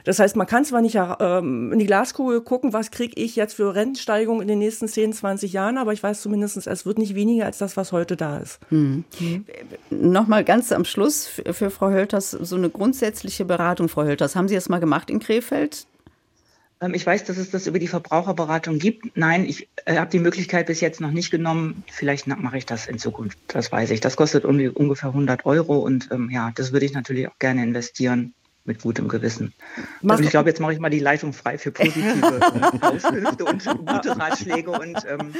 Das 0.04 0.18
heißt, 0.18 0.36
man 0.36 0.46
kann 0.46 0.64
zwar 0.64 0.82
nicht 0.82 0.98
ähm, 1.20 1.72
in 1.72 1.78
die 1.78 1.86
Glaskugel 1.86 2.42
gucken, 2.42 2.72
was 2.72 2.90
kriege 2.90 3.20
ich 3.20 3.36
jetzt 3.36 3.54
für 3.54 3.74
Rentensteigerung 3.74 4.42
in 4.42 4.48
den 4.48 4.58
nächsten 4.58 4.86
10, 4.86 5.14
20 5.14 5.52
Jahren, 5.52 5.78
aber 5.78 5.92
ich 5.92 6.02
weiß 6.02 6.20
zumindest, 6.20 6.66
es 6.66 6.86
wird 6.86 6.98
nicht 6.98 7.14
weniger 7.14 7.46
als 7.46 7.58
das, 7.58 7.76
was 7.76 7.92
heute 7.92 8.16
da 8.16 8.38
ist. 8.38 8.60
Hm. 8.68 9.04
Nochmal 9.90 10.44
ganz 10.44 10.72
am 10.72 10.84
Schluss 10.84 11.26
für, 11.26 11.54
für 11.54 11.70
Frau 11.70 11.90
Hölters 11.90 12.30
so 12.30 12.56
eine 12.56 12.68
grundsätzliche 12.68 13.44
Beratung, 13.44 13.88
Frau 13.88 14.04
Hölters. 14.04 14.36
Haben 14.36 14.48
Sie 14.48 14.54
das 14.54 14.68
mal 14.68 14.78
gemacht 14.78 15.08
in 15.08 15.20
Krefeld? 15.20 15.86
Ähm, 16.80 16.92
ich 16.94 17.06
weiß, 17.06 17.24
dass 17.24 17.38
es 17.38 17.50
das 17.50 17.66
über 17.66 17.78
die 17.78 17.88
Verbraucherberatung 17.88 18.78
gibt. 18.78 19.16
Nein, 19.16 19.46
ich 19.46 19.68
äh, 19.86 19.96
habe 19.96 20.10
die 20.10 20.18
Möglichkeit 20.18 20.66
bis 20.66 20.80
jetzt 20.80 21.00
noch 21.00 21.12
nicht 21.12 21.30
genommen. 21.30 21.82
Vielleicht 21.90 22.26
mache 22.26 22.58
ich 22.58 22.66
das 22.66 22.86
in 22.86 22.98
Zukunft. 22.98 23.38
Das 23.48 23.72
weiß 23.72 23.90
ich. 23.90 24.00
Das 24.00 24.16
kostet 24.16 24.44
um, 24.44 24.58
ungefähr 24.74 25.10
100 25.10 25.46
Euro 25.46 25.78
und 25.78 26.10
ähm, 26.12 26.30
ja, 26.30 26.52
das 26.54 26.72
würde 26.72 26.86
ich 26.86 26.92
natürlich 26.92 27.28
auch 27.28 27.38
gerne 27.38 27.62
investieren 27.62 28.34
mit 28.64 28.80
gutem 28.80 29.08
Gewissen. 29.08 29.52
Also 30.08 30.24
ich 30.24 30.30
glaube, 30.30 30.48
jetzt 30.48 30.58
mache 30.58 30.72
ich 30.72 30.78
mal 30.78 30.88
die 30.88 30.98
Leitung 30.98 31.34
frei 31.34 31.58
für 31.58 31.70
positive 31.70 32.40
Auskünfte 32.80 33.44
und 33.44 33.64
gute 33.64 34.18
Ratschläge. 34.18 34.70
Und, 34.70 35.04
ähm 35.06 35.34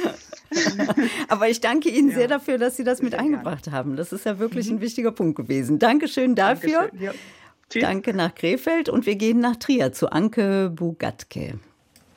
Aber 1.27 1.49
ich 1.49 1.59
danke 1.59 1.89
Ihnen 1.89 2.09
ja. 2.09 2.15
sehr 2.15 2.27
dafür, 2.27 2.59
dass 2.59 2.77
Sie 2.77 2.83
das 2.83 3.01
mit 3.01 3.15
eingebracht 3.15 3.63
gerne. 3.63 3.77
haben. 3.77 3.95
Das 3.95 4.13
ist 4.13 4.25
ja 4.25 4.37
wirklich 4.37 4.69
mhm. 4.69 4.77
ein 4.77 4.81
wichtiger 4.81 5.11
Punkt 5.11 5.37
gewesen. 5.37 5.79
Dankeschön 5.79 6.35
dafür. 6.35 6.89
Dankeschön, 6.91 7.01
ja. 7.01 7.13
Danke 7.81 8.13
nach 8.13 8.35
Krefeld 8.35 8.89
und 8.89 9.07
wir 9.07 9.15
gehen 9.15 9.39
nach 9.39 9.55
Trier 9.55 9.91
zu 9.91 10.11
Anke 10.11 10.69
Bugatke. 10.69 11.59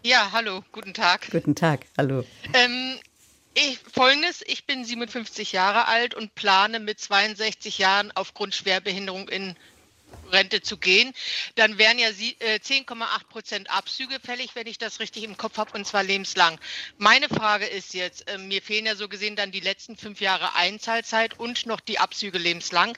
Ja, 0.04 0.28
hallo, 0.32 0.62
guten 0.72 0.92
Tag. 0.92 1.30
Guten 1.30 1.54
Tag, 1.54 1.86
hallo. 1.96 2.22
Ähm, 2.52 2.98
ich, 3.54 3.80
Folgendes, 3.92 4.44
ich 4.46 4.66
bin 4.66 4.84
57 4.84 5.52
Jahre 5.52 5.88
alt 5.88 6.14
und 6.14 6.34
plane 6.34 6.80
mit 6.80 7.00
62 7.00 7.78
Jahren 7.78 8.12
aufgrund 8.14 8.54
Schwerbehinderung 8.54 9.28
in 9.28 9.56
Rente 10.30 10.62
zu 10.62 10.76
gehen, 10.76 11.12
dann 11.54 11.78
wären 11.78 11.98
ja 11.98 12.08
10,8 12.08 12.90
äh, 12.92 13.24
Prozent 13.28 13.70
Abzüge 13.70 14.18
fällig, 14.20 14.54
wenn 14.54 14.66
ich 14.66 14.78
das 14.78 15.00
richtig 15.00 15.24
im 15.24 15.36
Kopf 15.36 15.58
habe, 15.58 15.72
und 15.72 15.86
zwar 15.86 16.02
lebenslang. 16.02 16.60
Meine 16.96 17.28
Frage 17.28 17.66
ist 17.66 17.94
jetzt, 17.94 18.28
äh, 18.28 18.38
mir 18.38 18.62
fehlen 18.62 18.86
ja 18.86 18.96
so 18.96 19.08
gesehen 19.08 19.36
dann 19.36 19.52
die 19.52 19.60
letzten 19.60 19.96
fünf 19.96 20.20
Jahre 20.20 20.54
Einzahlzeit 20.54 21.38
und 21.38 21.66
noch 21.66 21.80
die 21.80 21.98
Abzüge 21.98 22.38
lebenslang. 22.38 22.96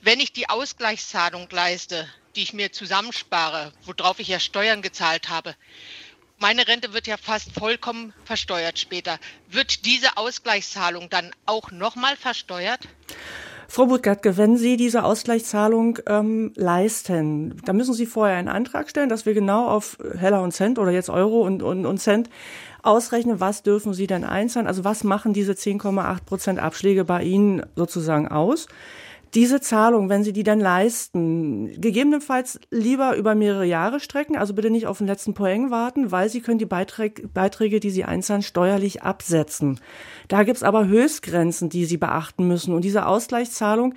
Wenn 0.00 0.20
ich 0.20 0.32
die 0.32 0.48
Ausgleichszahlung 0.48 1.48
leiste, 1.50 2.08
die 2.36 2.42
ich 2.42 2.52
mir 2.52 2.72
zusammenspare, 2.72 3.72
worauf 3.82 4.18
ich 4.20 4.28
ja 4.28 4.40
Steuern 4.40 4.82
gezahlt 4.82 5.28
habe, 5.28 5.56
meine 6.38 6.66
Rente 6.66 6.94
wird 6.94 7.06
ja 7.06 7.18
fast 7.18 7.52
vollkommen 7.52 8.14
versteuert 8.24 8.78
später. 8.78 9.18
Wird 9.48 9.84
diese 9.84 10.16
Ausgleichszahlung 10.16 11.10
dann 11.10 11.34
auch 11.44 11.70
nochmal 11.70 12.16
versteuert? 12.16 12.80
Frau 13.72 13.86
Budgatke, 13.86 14.36
wenn 14.36 14.56
Sie 14.56 14.76
diese 14.76 15.04
Ausgleichszahlung 15.04 16.00
ähm, 16.08 16.52
leisten, 16.56 17.54
dann 17.64 17.76
müssen 17.76 17.94
Sie 17.94 18.04
vorher 18.04 18.36
einen 18.36 18.48
Antrag 18.48 18.90
stellen, 18.90 19.08
dass 19.08 19.26
wir 19.26 19.32
genau 19.32 19.68
auf 19.68 19.96
Heller 20.18 20.42
und 20.42 20.50
Cent 20.50 20.80
oder 20.80 20.90
jetzt 20.90 21.08
Euro 21.08 21.42
und, 21.42 21.62
und, 21.62 21.86
und 21.86 21.98
Cent 21.98 22.28
ausrechnen, 22.82 23.38
was 23.38 23.62
dürfen 23.62 23.94
Sie 23.94 24.08
denn 24.08 24.24
einzahlen, 24.24 24.66
also 24.66 24.82
was 24.82 25.04
machen 25.04 25.34
diese 25.34 25.52
10,8 25.52 26.24
Prozent 26.24 26.58
Abschläge 26.58 27.04
bei 27.04 27.22
Ihnen 27.22 27.64
sozusagen 27.76 28.26
aus 28.26 28.66
diese 29.34 29.60
Zahlung, 29.60 30.08
wenn 30.08 30.24
Sie 30.24 30.32
die 30.32 30.42
dann 30.42 30.58
leisten, 30.58 31.80
gegebenenfalls 31.80 32.58
lieber 32.70 33.16
über 33.16 33.34
mehrere 33.34 33.64
Jahre 33.64 34.00
strecken, 34.00 34.36
also 34.36 34.54
bitte 34.54 34.70
nicht 34.70 34.86
auf 34.88 34.98
den 34.98 35.06
letzten 35.06 35.34
Poeng 35.34 35.70
warten, 35.70 36.10
weil 36.10 36.28
Sie 36.28 36.40
können 36.40 36.58
die 36.58 36.66
Beiträge, 36.66 37.28
Beiträge 37.28 37.78
die 37.78 37.90
Sie 37.90 38.04
einzahlen, 38.04 38.42
steuerlich 38.42 39.02
absetzen. 39.02 39.78
Da 40.26 40.42
gibt's 40.42 40.64
aber 40.64 40.88
Höchstgrenzen, 40.88 41.68
die 41.68 41.84
Sie 41.84 41.96
beachten 41.96 42.48
müssen. 42.48 42.74
Und 42.74 42.84
diese 42.84 43.06
Ausgleichszahlung, 43.06 43.94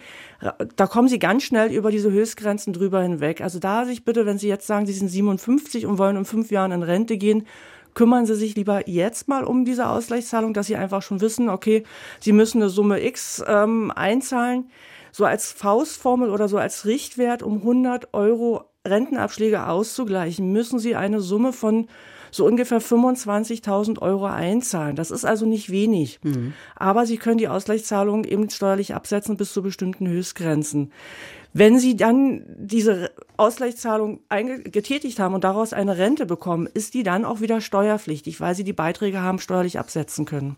da 0.76 0.88
kommen 0.88 1.08
Sie 1.08 1.20
ganz 1.20 1.44
schnell 1.44 1.72
über 1.72 1.90
diese 1.90 2.12
Höchstgrenzen 2.12 2.74
drüber 2.74 3.02
hinweg. 3.02 3.42
Also 3.42 3.58
da 3.58 3.86
sich 3.86 4.06
bitte, 4.06 4.28
wenn 4.28 4.38
Sie 4.38 4.48
jetzt 4.48 4.68
sagen, 4.68 4.86
Sie 4.86 4.94
sind 4.94 5.08
57 5.08 5.88
und 5.88 5.98
wollen 5.98 6.18
in 6.18 6.26
fünf 6.26 6.52
Jahren 6.52 6.72
in 6.72 6.84
Rente 6.84 7.18
gehen, 7.18 7.48
kümmern 7.96 8.28
Sie 8.28 8.36
sich 8.36 8.56
lieber 8.56 8.88
jetzt 8.88 9.28
mal 9.28 9.44
um 9.44 9.66
diese 9.66 9.88
Ausgleichszahlung, 9.88 10.54
dass 10.54 10.68
Sie 10.68 10.76
einfach 10.76 11.02
schon 11.02 11.22
wissen, 11.22 11.50
okay, 11.50 11.84
Sie 12.20 12.34
müssen 12.34 12.62
eine 12.62 12.70
Summe 12.70 13.04
X 13.04 13.44
ähm, 13.48 13.92
einzahlen 13.96 14.66
so 15.14 15.26
als 15.26 15.52
Faustformel 15.52 16.32
oder 16.32 16.50
so 16.50 16.58
als 16.58 16.86
Richtwert, 16.86 17.44
um 17.44 17.58
100 17.58 18.14
Euro 18.14 18.66
Rentenabschläge 18.86 19.68
auszugleichen, 19.68 20.52
müssen 20.52 20.80
Sie 20.80 20.96
eine 20.96 21.22
Summe 21.22 21.54
von 21.54 21.88
so 22.32 22.46
ungefähr 22.46 22.82
25.000 22.82 24.00
Euro 24.02 24.26
einzahlen. 24.26 24.96
Das 24.96 25.12
ist 25.12 25.24
also 25.24 25.46
nicht 25.46 25.70
wenig. 25.70 26.20
Mhm. 26.24 26.54
Aber 26.76 27.06
Sie 27.06 27.18
können 27.18 27.38
die 27.38 27.48
Ausgleichszahlungen 27.48 28.26
eben 28.26 28.50
steuerlich 28.50 28.96
absetzen 28.96 29.38
bis 29.38 29.54
zu 29.54 29.62
bestimmten 29.62 30.08
Höchstgrenzen. 30.08 30.92
Wenn 31.54 31.78
Sie 31.78 31.96
dann 31.96 32.44
diese 32.58 33.12
Ausgleichszahlung 33.38 34.22
getätigt 34.64 35.20
haben 35.20 35.36
und 35.36 35.44
daraus 35.44 35.74
eine 35.74 36.00
Rente 36.00 36.26
bekommen, 36.26 36.68
ist 36.74 36.96
die 36.96 37.04
dann 37.04 37.24
auch 37.24 37.40
wieder 37.40 37.62
steuerpflichtig, 37.62 38.42
weil 38.42 38.56
Sie 38.56 38.64
die 38.64 38.74
Beiträge 38.74 39.22
haben 39.22 39.38
steuerlich 39.38 39.78
absetzen 39.78 40.26
können. 40.26 40.58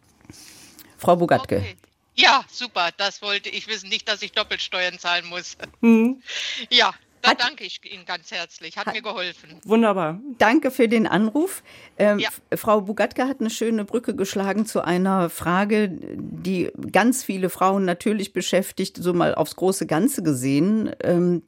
Frau 0.97 1.17
Bogatke. 1.17 1.57
Okay. 1.57 1.75
Ja, 2.15 2.45
super. 2.49 2.89
Das 2.97 3.21
wollte 3.21 3.49
ich 3.49 3.67
wissen. 3.67 3.89
Nicht, 3.89 4.07
dass 4.07 4.21
ich 4.21 4.31
Doppelsteuern 4.31 4.99
zahlen 4.99 5.25
muss. 5.27 5.57
Mhm. 5.81 6.21
Ja, 6.69 6.93
da 7.25 7.31
hat, 7.31 7.41
danke 7.41 7.63
ich 7.63 7.81
Ihnen 7.91 8.05
ganz 8.05 8.29
herzlich. 8.31 8.77
Hat, 8.77 8.85
hat, 8.85 8.93
mir 8.93 9.01
geholfen. 9.01 9.59
Wunderbar. 9.63 10.19
Danke 10.37 10.69
für 10.69 10.87
den 10.87 11.07
Anruf. 11.07 11.63
Ähm, 11.97 12.19
ja. 12.19 12.29
Frau 12.55 12.81
Bugatka 12.81 13.27
hat 13.27 13.39
eine 13.39 13.49
schöne 13.49 13.83
Brücke 13.83 14.15
geschlagen 14.15 14.67
zu 14.67 14.81
einer 14.81 15.31
Frage, 15.31 15.89
die 15.91 16.71
ganz 16.91 17.23
viele 17.23 17.49
Frauen 17.49 17.83
natürlich 17.83 18.31
beschäftigt, 18.31 18.97
so 18.97 19.13
mal 19.13 19.33
aufs 19.33 19.55
große 19.55 19.87
Ganze 19.87 20.21
gesehen. 20.21 20.95
Ähm, 21.01 21.41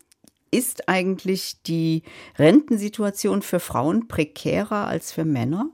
ist 0.49 0.89
eigentlich 0.89 1.62
die 1.63 2.03
Rentensituation 2.39 3.43
für 3.43 3.60
Frauen 3.60 4.08
prekärer 4.08 4.88
als 4.88 5.12
für 5.12 5.25
Männer? 5.25 5.69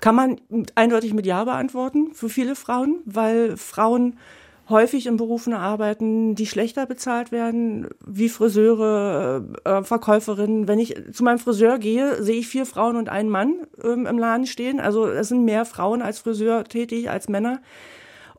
Kann 0.00 0.14
man 0.14 0.40
eindeutig 0.74 1.14
mit 1.14 1.26
Ja 1.26 1.44
beantworten 1.44 2.12
für 2.14 2.28
viele 2.28 2.56
Frauen, 2.56 3.00
weil 3.04 3.56
Frauen 3.56 4.16
häufig 4.68 5.06
in 5.06 5.16
Berufen 5.16 5.52
arbeiten, 5.52 6.34
die 6.34 6.46
schlechter 6.46 6.86
bezahlt 6.86 7.32
werden, 7.32 7.88
wie 8.04 8.28
Friseure, 8.28 9.44
äh, 9.64 9.82
Verkäuferinnen. 9.82 10.68
Wenn 10.68 10.78
ich 10.78 10.94
zu 11.12 11.22
meinem 11.22 11.38
Friseur 11.38 11.78
gehe, 11.78 12.22
sehe 12.22 12.38
ich 12.38 12.48
vier 12.48 12.64
Frauen 12.64 12.96
und 12.96 13.08
einen 13.08 13.28
Mann 13.28 13.66
ähm, 13.82 14.06
im 14.06 14.18
Laden 14.18 14.46
stehen. 14.46 14.80
Also 14.80 15.06
es 15.06 15.28
sind 15.28 15.44
mehr 15.44 15.64
Frauen 15.64 16.00
als 16.02 16.18
Friseur 16.18 16.64
tätig 16.64 17.10
als 17.10 17.28
Männer. 17.28 17.60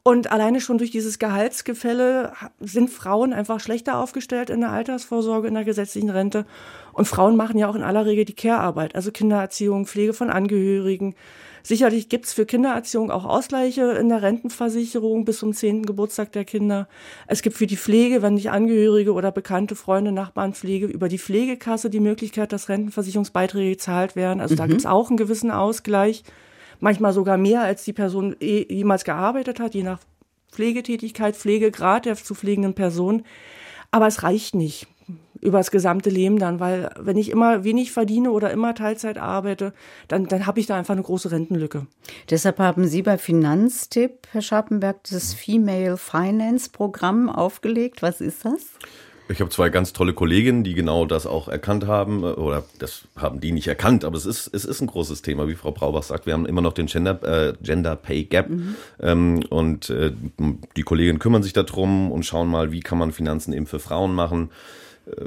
Und 0.08 0.32
alleine 0.32 0.62
schon 0.62 0.78
durch 0.78 0.91
dieses 0.91 1.17
Gehaltsgefälle 1.17 2.34
sind 2.60 2.91
Frauen 2.91 3.34
einfach 3.34 3.60
schlechter 3.60 3.98
aufgestellt 3.98 4.52
in 4.52 4.62
der 4.62 4.71
Altersvorsorge, 4.71 5.48
in 5.48 5.56
der 5.56 5.63
gesetzlichen 5.63 6.12
Rente. 6.12 6.45
Und 6.95 7.10
Frauen 7.10 7.36
machen 7.36 7.58
ja 7.58 7.67
auch 7.67 7.75
in 7.75 7.84
aller 7.84 8.05
Regel 8.05 8.23
die 8.23 8.36
Care-Arbeit, 8.36 8.95
also 8.95 9.12
Kindererziehung, 9.12 9.86
Pflege 9.86 10.13
von 10.13 10.29
Angehörigen. 10.29 11.13
Sicherlich 11.62 12.08
gibt's 12.08 12.31
für 12.31 12.45
Kindererziehung 12.45 13.12
auch 13.12 13.25
Ausgleiche 13.25 13.91
in 13.99 14.08
der 14.08 14.21
Rentenversicherung 14.21 15.25
bis 15.25 15.39
zum 15.39 15.51
zehnten 15.51 15.86
Geburtstag 15.86 16.31
der 16.31 16.45
Kinder. 16.45 16.88
Es 17.27 17.41
gibt 17.41 17.58
für 17.58 17.67
die 17.67 17.75
Pflege, 17.75 18.21
wenn 18.21 18.36
nicht 18.36 18.49
Angehörige 18.49 19.12
oder 19.12 19.34
bekannte 19.34 19.75
Freunde, 19.75 20.13
Nachbarn 20.13 20.53
Pflege, 20.53 20.86
über 20.86 21.10
die 21.10 21.19
Pflegekasse 21.19 21.89
die 21.89 21.99
Möglichkeit, 21.99 22.53
dass 22.53 22.69
Rentenversicherungsbeiträge 22.69 23.71
gezahlt 23.71 24.15
werden. 24.15 24.39
Also 24.39 24.53
mhm. 24.53 24.60
da 24.60 24.67
gibt's 24.67 24.86
auch 24.86 25.10
einen 25.10 25.17
gewissen 25.17 25.51
Ausgleich 25.51 26.23
manchmal 26.79 27.12
sogar 27.12 27.36
mehr, 27.36 27.62
als 27.62 27.84
die 27.84 27.93
Person 27.93 28.38
eh, 28.39 28.73
jemals 28.73 29.03
gearbeitet 29.03 29.60
hat, 29.60 29.75
je 29.75 29.84
nach 29.84 29.99
Pflegetätigkeit, 30.49 31.36
Pflegegrad 31.36 32.05
der 32.05 32.15
zu 32.15 32.36
pflegenden 32.36 32.73
Person. 32.73 33.25
Aber 33.91 34.08
es 34.08 34.23
reicht 34.23 34.55
nicht 34.55 34.88
über 35.41 35.60
das 35.60 35.71
gesamte 35.71 36.10
Leben 36.10 36.39
dann, 36.39 36.60
weil 36.60 36.91
wenn 37.00 37.17
ich 37.17 37.30
immer 37.30 37.63
wenig 37.63 37.91
verdiene 37.91 38.32
oder 38.32 38.52
immer 38.52 38.76
Teilzeit 38.76 39.17
arbeite, 39.17 39.74
dann, 40.08 40.28
dann 40.28 40.45
habe 40.45 40.60
ich 40.60 40.65
da 40.65 40.76
einfach 40.76 40.93
eine 40.93 41.04
große 41.04 41.32
Rentenlücke. 41.32 41.88
Deshalb 42.30 42.60
haben 42.60 42.88
Sie 42.88 43.02
bei 43.02 43.17
Finanztipp, 43.17 44.28
Herr 44.32 44.41
Scharpenberg, 44.41 45.04
das 45.10 45.34
Female 45.34 45.98
Finance 45.98 46.69
Programm 46.69 47.30
aufgelegt. 47.30 48.02
Was 48.02 48.21
ist 48.21 48.45
das? 48.45 48.69
Ich 49.28 49.39
habe 49.41 49.50
zwei 49.50 49.69
ganz 49.69 49.91
tolle 49.91 50.13
Kolleginnen, 50.13 50.63
die 50.63 50.76
genau 50.76 51.06
das 51.06 51.26
auch 51.26 51.48
erkannt 51.48 51.88
haben, 51.88 52.24
äh, 52.24 52.28
oder 52.28 52.63
das 52.80 53.08
haben 53.15 53.39
die 53.39 53.52
nicht 53.52 53.67
erkannt, 53.67 54.06
aber 54.06 54.17
es 54.17 54.26
ist, 54.26 54.48
es 54.54 54.65
ist 54.65 54.82
ein 54.82 54.88
großes 54.88 55.21
Thema, 55.24 55.48
wie 55.48 55.56
Frau 55.56 55.71
Braubach 55.71 56.04
sagt. 56.04 56.28
Wir 56.28 56.34
haben 56.34 56.45
immer 56.45 56.62
noch 56.62 56.74
den 56.74 56.86
Gender, 56.86 57.21
äh, 57.24 57.54
Gender 57.62 57.95
Pay 57.95 58.26
Gap 58.26 58.50
mhm. 58.50 58.76
ähm, 59.02 59.43
und 59.50 59.89
äh, 59.89 60.12
die 60.76 60.84
Kolleginnen 60.84 61.19
kümmern 61.19 61.41
sich 61.41 61.54
darum 61.54 62.12
und 62.12 62.24
schauen 62.24 62.48
mal, 62.48 62.71
wie 62.71 62.82
kann 62.82 63.00
man 63.00 63.12
Finanzen 63.12 63.54
eben 63.54 63.65
für 63.65 63.80
Frauen 63.80 64.13
machen. 64.13 64.52
Äh, 65.07 65.25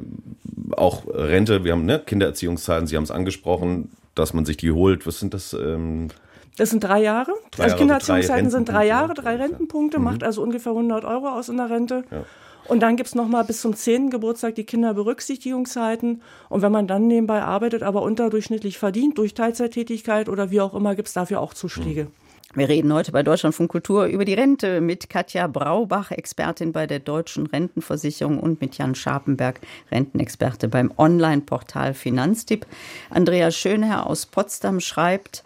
auch 0.76 1.04
Rente, 1.08 1.64
wir 1.64 1.72
haben 1.72 1.86
ne, 1.86 1.98
Kindererziehungszeiten, 1.98 2.86
Sie 2.86 2.96
haben 2.96 3.04
es 3.04 3.10
angesprochen, 3.10 3.90
dass 4.14 4.34
man 4.34 4.44
sich 4.44 4.56
die 4.56 4.72
holt. 4.72 5.06
Was 5.06 5.20
sind 5.20 5.34
das? 5.34 5.52
Ähm, 5.52 6.08
das 6.56 6.70
sind 6.70 6.82
drei 6.82 7.00
Jahre. 7.00 7.32
Drei 7.52 7.64
also 7.64 7.76
Kindererziehungszeiten 7.76 8.50
sind 8.50 8.68
drei 8.68 8.86
Jahre, 8.86 9.14
drei 9.14 9.36
Rentenpunkte, 9.36 9.98
mhm. 9.98 10.04
macht 10.04 10.24
also 10.24 10.42
ungefähr 10.42 10.72
100 10.72 11.04
Euro 11.04 11.28
aus 11.28 11.48
in 11.48 11.56
der 11.56 11.70
Rente. 11.70 12.04
Ja. 12.10 12.24
Und 12.66 12.80
dann 12.80 12.96
gibt 12.96 13.08
es 13.08 13.14
nochmal 13.14 13.44
bis 13.44 13.62
zum 13.62 13.74
10. 13.74 14.10
Geburtstag 14.10 14.54
die 14.56 14.64
Kinderberücksichtigungszeiten. 14.64 16.20
Und 16.50 16.62
wenn 16.62 16.72
man 16.72 16.86
dann 16.86 17.06
nebenbei 17.06 17.42
arbeitet, 17.42 17.82
aber 17.82 18.02
unterdurchschnittlich 18.02 18.78
verdient 18.78 19.16
durch 19.16 19.34
Teilzeittätigkeit 19.34 20.28
oder 20.28 20.50
wie 20.50 20.60
auch 20.60 20.74
immer, 20.74 20.94
gibt 20.94 21.08
es 21.08 21.14
dafür 21.14 21.40
auch 21.40 21.54
Zuschläge. 21.54 22.04
Mhm. 22.04 22.27
Wir 22.58 22.68
reden 22.68 22.92
heute 22.92 23.12
bei 23.12 23.22
Deutschlandfunk 23.22 23.70
Kultur 23.70 24.06
über 24.06 24.24
die 24.24 24.34
Rente 24.34 24.80
mit 24.80 25.08
Katja 25.08 25.46
Braubach, 25.46 26.10
Expertin 26.10 26.72
bei 26.72 26.88
der 26.88 26.98
Deutschen 26.98 27.46
Rentenversicherung 27.46 28.40
und 28.40 28.60
mit 28.60 28.76
Jan 28.76 28.96
Scharpenberg, 28.96 29.60
Rentenexperte 29.92 30.66
beim 30.66 30.92
Online-Portal 30.96 31.94
Finanztipp. 31.94 32.66
Andreas 33.10 33.56
Schönherr 33.56 34.08
aus 34.08 34.26
Potsdam 34.26 34.80
schreibt, 34.80 35.44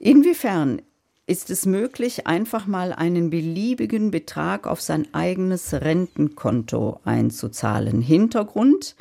inwiefern 0.00 0.82
ist 1.26 1.48
es 1.48 1.64
möglich, 1.64 2.26
einfach 2.26 2.66
mal 2.66 2.92
einen 2.92 3.30
beliebigen 3.30 4.10
Betrag 4.10 4.66
auf 4.66 4.82
sein 4.82 5.08
eigenes 5.14 5.72
Rentenkonto 5.72 7.00
einzuzahlen? 7.06 8.02
Hintergrund, 8.02 8.96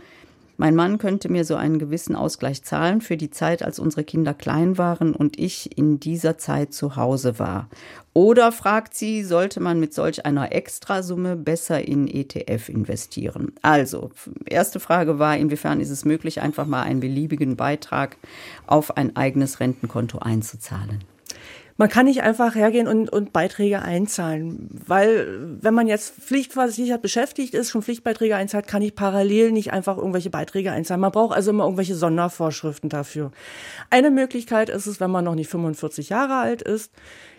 mein 0.57 0.75
Mann 0.75 0.97
könnte 0.97 1.29
mir 1.29 1.45
so 1.45 1.55
einen 1.55 1.77
gewissen 1.77 2.15
Ausgleich 2.15 2.63
zahlen 2.63 3.01
für 3.01 3.15
die 3.15 3.29
Zeit, 3.29 3.63
als 3.63 3.79
unsere 3.79 4.03
Kinder 4.03 4.33
klein 4.33 4.77
waren 4.77 5.13
und 5.13 5.39
ich 5.39 5.77
in 5.77 5.99
dieser 5.99 6.37
Zeit 6.37 6.73
zu 6.73 6.95
Hause 6.95 7.37
war. 7.37 7.69
Oder 8.13 8.51
fragt 8.51 8.95
sie, 8.95 9.23
sollte 9.23 9.59
man 9.59 9.79
mit 9.79 9.93
solch 9.93 10.25
einer 10.25 10.51
Extrasumme 10.51 11.35
besser 11.35 11.87
in 11.87 12.07
ETF 12.07 12.69
investieren? 12.69 13.53
Also, 13.61 14.09
erste 14.45 14.79
Frage 14.79 15.19
war, 15.19 15.37
inwiefern 15.37 15.79
ist 15.79 15.91
es 15.91 16.03
möglich, 16.03 16.41
einfach 16.41 16.65
mal 16.65 16.81
einen 16.81 16.99
beliebigen 16.99 17.55
Beitrag 17.55 18.17
auf 18.65 18.97
ein 18.97 19.15
eigenes 19.15 19.59
Rentenkonto 19.59 20.17
einzuzahlen? 20.17 21.03
Man 21.77 21.89
kann 21.89 22.07
nicht 22.07 22.23
einfach 22.23 22.55
hergehen 22.55 22.87
und, 22.87 23.11
und 23.11 23.33
Beiträge 23.33 23.83
einzahlen, 23.83 24.67
weil 24.87 25.57
wenn 25.61 25.75
man 25.75 25.87
jetzt 25.87 26.15
pflichtversichert 26.15 27.03
beschäftigt 27.03 27.53
ist, 27.53 27.69
schon 27.69 27.83
Pflichtbeiträge 27.83 28.35
einzahlt, 28.35 28.65
kann 28.65 28.81
ich 28.81 28.95
parallel 28.95 29.51
nicht 29.51 29.71
einfach 29.71 29.97
irgendwelche 29.97 30.31
Beiträge 30.31 30.71
einzahlen. 30.71 31.01
Man 31.01 31.11
braucht 31.11 31.35
also 31.35 31.51
immer 31.51 31.65
irgendwelche 31.65 31.95
Sondervorschriften 31.95 32.89
dafür. 32.89 33.31
Eine 33.91 34.09
Möglichkeit 34.09 34.69
ist 34.69 34.87
es, 34.87 34.99
wenn 34.99 35.11
man 35.11 35.25
noch 35.25 35.35
nicht 35.35 35.49
45 35.49 36.09
Jahre 36.09 36.37
alt 36.37 36.63
ist, 36.63 36.91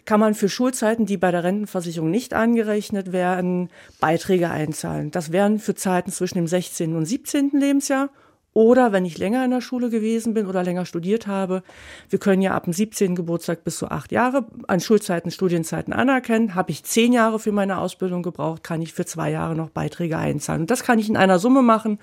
kann 0.04 0.20
man 0.20 0.34
für 0.34 0.48
Schulzeiten, 0.48 1.04
die 1.04 1.16
bei 1.16 1.32
der 1.32 1.42
Rentenversicherung 1.42 2.10
nicht 2.10 2.32
angerechnet 2.32 3.12
werden, 3.12 3.70
Beiträge 4.00 4.50
einzahlen. 4.50 5.10
Das 5.10 5.32
wären 5.32 5.58
für 5.58 5.74
Zeiten 5.74 6.12
zwischen 6.12 6.38
dem 6.38 6.46
16. 6.46 6.94
und 6.94 7.04
17. 7.04 7.50
Lebensjahr 7.54 8.08
oder 8.58 8.90
wenn 8.90 9.04
ich 9.04 9.18
länger 9.18 9.44
in 9.44 9.52
der 9.52 9.60
Schule 9.60 9.88
gewesen 9.88 10.34
bin 10.34 10.48
oder 10.48 10.64
länger 10.64 10.84
studiert 10.84 11.28
habe, 11.28 11.62
wir 12.10 12.18
können 12.18 12.42
ja 12.42 12.54
ab 12.54 12.64
dem 12.64 12.72
17. 12.72 13.14
Geburtstag 13.14 13.62
bis 13.62 13.78
zu 13.78 13.88
acht 13.88 14.10
Jahre 14.10 14.46
an 14.66 14.80
Schulzeiten, 14.80 15.30
Studienzeiten 15.30 15.92
anerkennen. 15.92 16.56
Habe 16.56 16.72
ich 16.72 16.82
zehn 16.82 17.12
Jahre 17.12 17.38
für 17.38 17.52
meine 17.52 17.78
Ausbildung 17.78 18.24
gebraucht, 18.24 18.64
kann 18.64 18.82
ich 18.82 18.92
für 18.92 19.06
zwei 19.06 19.30
Jahre 19.30 19.54
noch 19.54 19.70
Beiträge 19.70 20.18
einzahlen. 20.18 20.62
Und 20.62 20.72
das 20.72 20.82
kann 20.82 20.98
ich 20.98 21.08
in 21.08 21.16
einer 21.16 21.38
Summe 21.38 21.62
machen, 21.62 22.00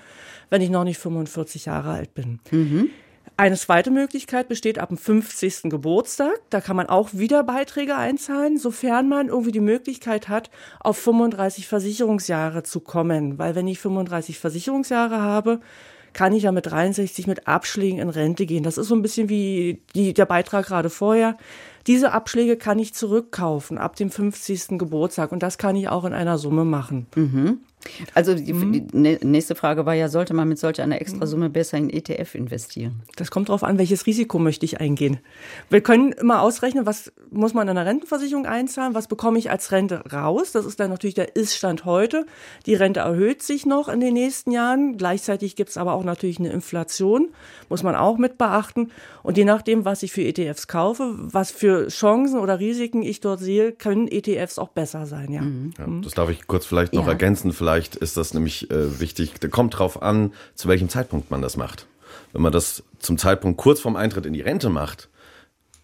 wenn 0.48 0.62
ich 0.62 0.70
noch 0.70 0.84
nicht 0.84 0.96
45 0.96 1.66
Jahre 1.66 1.90
alt 1.90 2.14
bin. 2.14 2.40
Mhm. 2.50 2.88
Eine 3.36 3.56
zweite 3.56 3.90
Möglichkeit 3.90 4.48
besteht 4.48 4.78
ab 4.78 4.88
dem 4.88 4.96
50. 4.96 5.64
Geburtstag. 5.64 6.40
Da 6.48 6.62
kann 6.62 6.74
man 6.74 6.86
auch 6.86 7.10
wieder 7.12 7.44
Beiträge 7.44 7.96
einzahlen, 7.96 8.56
sofern 8.56 9.10
man 9.10 9.28
irgendwie 9.28 9.52
die 9.52 9.60
Möglichkeit 9.60 10.30
hat, 10.30 10.48
auf 10.80 10.96
35 10.96 11.68
Versicherungsjahre 11.68 12.62
zu 12.62 12.80
kommen. 12.80 13.36
Weil 13.38 13.54
wenn 13.54 13.68
ich 13.68 13.78
35 13.78 14.38
Versicherungsjahre 14.38 15.20
habe, 15.20 15.60
kann 16.16 16.32
ich 16.32 16.44
ja 16.44 16.52
mit 16.52 16.64
63 16.64 17.26
mit 17.26 17.46
Abschlägen 17.46 17.98
in 17.98 18.08
Rente 18.08 18.46
gehen. 18.46 18.62
Das 18.62 18.78
ist 18.78 18.88
so 18.88 18.94
ein 18.94 19.02
bisschen 19.02 19.28
wie 19.28 19.82
die, 19.94 20.14
der 20.14 20.24
Beitrag 20.24 20.64
gerade 20.64 20.88
vorher. 20.88 21.36
Diese 21.86 22.12
Abschläge 22.12 22.56
kann 22.56 22.78
ich 22.78 22.94
zurückkaufen 22.94 23.76
ab 23.76 23.96
dem 23.96 24.10
50. 24.10 24.78
Geburtstag 24.78 25.30
und 25.30 25.42
das 25.42 25.58
kann 25.58 25.76
ich 25.76 25.90
auch 25.90 26.06
in 26.06 26.14
einer 26.14 26.38
Summe 26.38 26.64
machen. 26.64 27.06
Mhm. 27.14 27.60
Also 28.14 28.34
die, 28.34 28.52
mhm. 28.52 28.88
die, 28.88 29.18
nächste 29.24 29.54
Frage 29.54 29.86
war 29.86 29.94
ja, 29.94 30.08
sollte 30.08 30.34
man 30.34 30.48
mit 30.48 30.58
solch 30.58 30.80
einer 30.80 31.00
Extrasumme 31.00 31.50
besser 31.50 31.78
in 31.78 31.90
ETF 31.90 32.34
investieren? 32.34 33.02
Das 33.16 33.30
kommt 33.30 33.48
darauf 33.48 33.62
an, 33.62 33.78
welches 33.78 34.06
Risiko 34.06 34.38
möchte 34.38 34.64
ich 34.64 34.80
eingehen. 34.80 35.18
Wir 35.70 35.80
können 35.80 36.12
immer 36.12 36.42
ausrechnen, 36.42 36.86
was 36.86 37.12
muss 37.30 37.54
man 37.54 37.68
in 37.68 37.76
einer 37.76 37.86
Rentenversicherung 37.86 38.46
einzahlen, 38.46 38.94
was 38.94 39.08
bekomme 39.08 39.38
ich 39.38 39.50
als 39.50 39.72
Rente 39.72 40.02
raus. 40.12 40.52
Das 40.52 40.64
ist 40.64 40.80
dann 40.80 40.90
natürlich 40.90 41.14
der 41.14 41.36
Iststand 41.36 41.84
heute. 41.84 42.26
Die 42.66 42.74
Rente 42.74 43.00
erhöht 43.00 43.42
sich 43.42 43.66
noch 43.66 43.88
in 43.88 44.00
den 44.00 44.14
nächsten 44.14 44.50
Jahren. 44.50 44.96
Gleichzeitig 44.96 45.56
gibt 45.56 45.70
es 45.70 45.76
aber 45.76 45.94
auch 45.94 46.04
natürlich 46.04 46.38
eine 46.38 46.50
Inflation, 46.50 47.28
muss 47.68 47.82
man 47.82 47.96
auch 47.96 48.18
mit 48.18 48.38
beachten. 48.38 48.90
Und 49.22 49.36
je 49.36 49.44
nachdem, 49.44 49.84
was 49.84 50.02
ich 50.02 50.12
für 50.12 50.22
ETFs 50.22 50.68
kaufe, 50.68 51.14
was 51.16 51.50
für 51.50 51.88
Chancen 51.88 52.38
oder 52.38 52.60
Risiken 52.60 53.02
ich 53.02 53.20
dort 53.20 53.40
sehe, 53.40 53.72
können 53.72 54.08
ETFs 54.08 54.58
auch 54.58 54.68
besser 54.68 55.06
sein. 55.06 55.32
Ja, 55.32 55.40
mhm. 55.42 55.72
ja 55.78 55.86
das 56.02 56.12
darf 56.12 56.30
ich 56.30 56.46
kurz 56.46 56.66
vielleicht 56.66 56.92
noch 56.94 57.06
ja. 57.06 57.12
ergänzen. 57.12 57.52
Vielleicht 57.52 57.75
Vielleicht 57.76 57.96
ist 57.96 58.16
das 58.16 58.32
nämlich 58.32 58.70
äh, 58.70 59.00
wichtig. 59.00 59.34
Da 59.38 59.48
kommt 59.48 59.78
drauf 59.78 60.00
an, 60.00 60.32
zu 60.54 60.66
welchem 60.66 60.88
Zeitpunkt 60.88 61.30
man 61.30 61.42
das 61.42 61.58
macht. 61.58 61.86
Wenn 62.32 62.40
man 62.40 62.50
das 62.50 62.82
zum 63.00 63.18
Zeitpunkt 63.18 63.58
kurz 63.58 63.80
vorm 63.80 63.96
Eintritt 63.96 64.24
in 64.24 64.32
die 64.32 64.40
Rente 64.40 64.70
macht, 64.70 65.10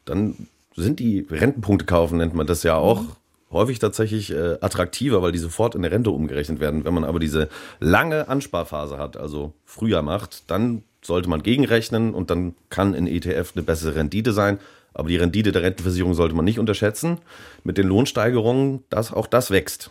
dann 0.07 0.48
sind 0.74 1.00
die 1.00 1.26
Rentenpunkte 1.31 1.85
kaufen, 1.85 2.16
nennt 2.16 2.33
man 2.33 2.46
das 2.46 2.62
ja 2.62 2.76
auch. 2.76 3.02
Mhm. 3.02 3.09
Häufig 3.50 3.78
tatsächlich 3.78 4.31
äh, 4.31 4.57
attraktiver, 4.62 5.20
weil 5.20 5.33
die 5.33 5.38
sofort 5.38 5.74
in 5.74 5.83
der 5.83 5.90
Rente 5.90 6.09
umgerechnet 6.09 6.61
werden. 6.61 6.87
Wenn 6.87 6.94
man 6.94 7.05
aber 7.05 7.18
diese 7.18 7.50
lange 7.78 8.26
Ansparphase 8.26 8.96
hat, 8.96 9.18
also 9.18 9.52
früher 9.66 10.00
macht, 10.00 10.50
dann 10.50 10.85
sollte 11.02 11.28
man 11.28 11.42
gegenrechnen 11.42 12.14
und 12.14 12.31
dann 12.31 12.55
kann 12.70 12.94
in 12.94 13.07
ETF 13.07 13.52
eine 13.55 13.64
bessere 13.64 13.96
Rendite 13.96 14.33
sein. 14.33 14.59
Aber 14.94 15.09
die 15.09 15.18
Rendite 15.18 15.52
der 15.52 15.61
Rentenversicherung 15.61 16.14
sollte 16.14 16.35
man 16.35 16.46
nicht 16.46 16.59
unterschätzen. 16.59 17.18
Mit 17.64 17.76
den 17.76 17.87
Lohnsteigerungen, 17.87 18.83
dass 18.88 19.12
auch 19.12 19.26
das 19.26 19.50
wächst. 19.50 19.90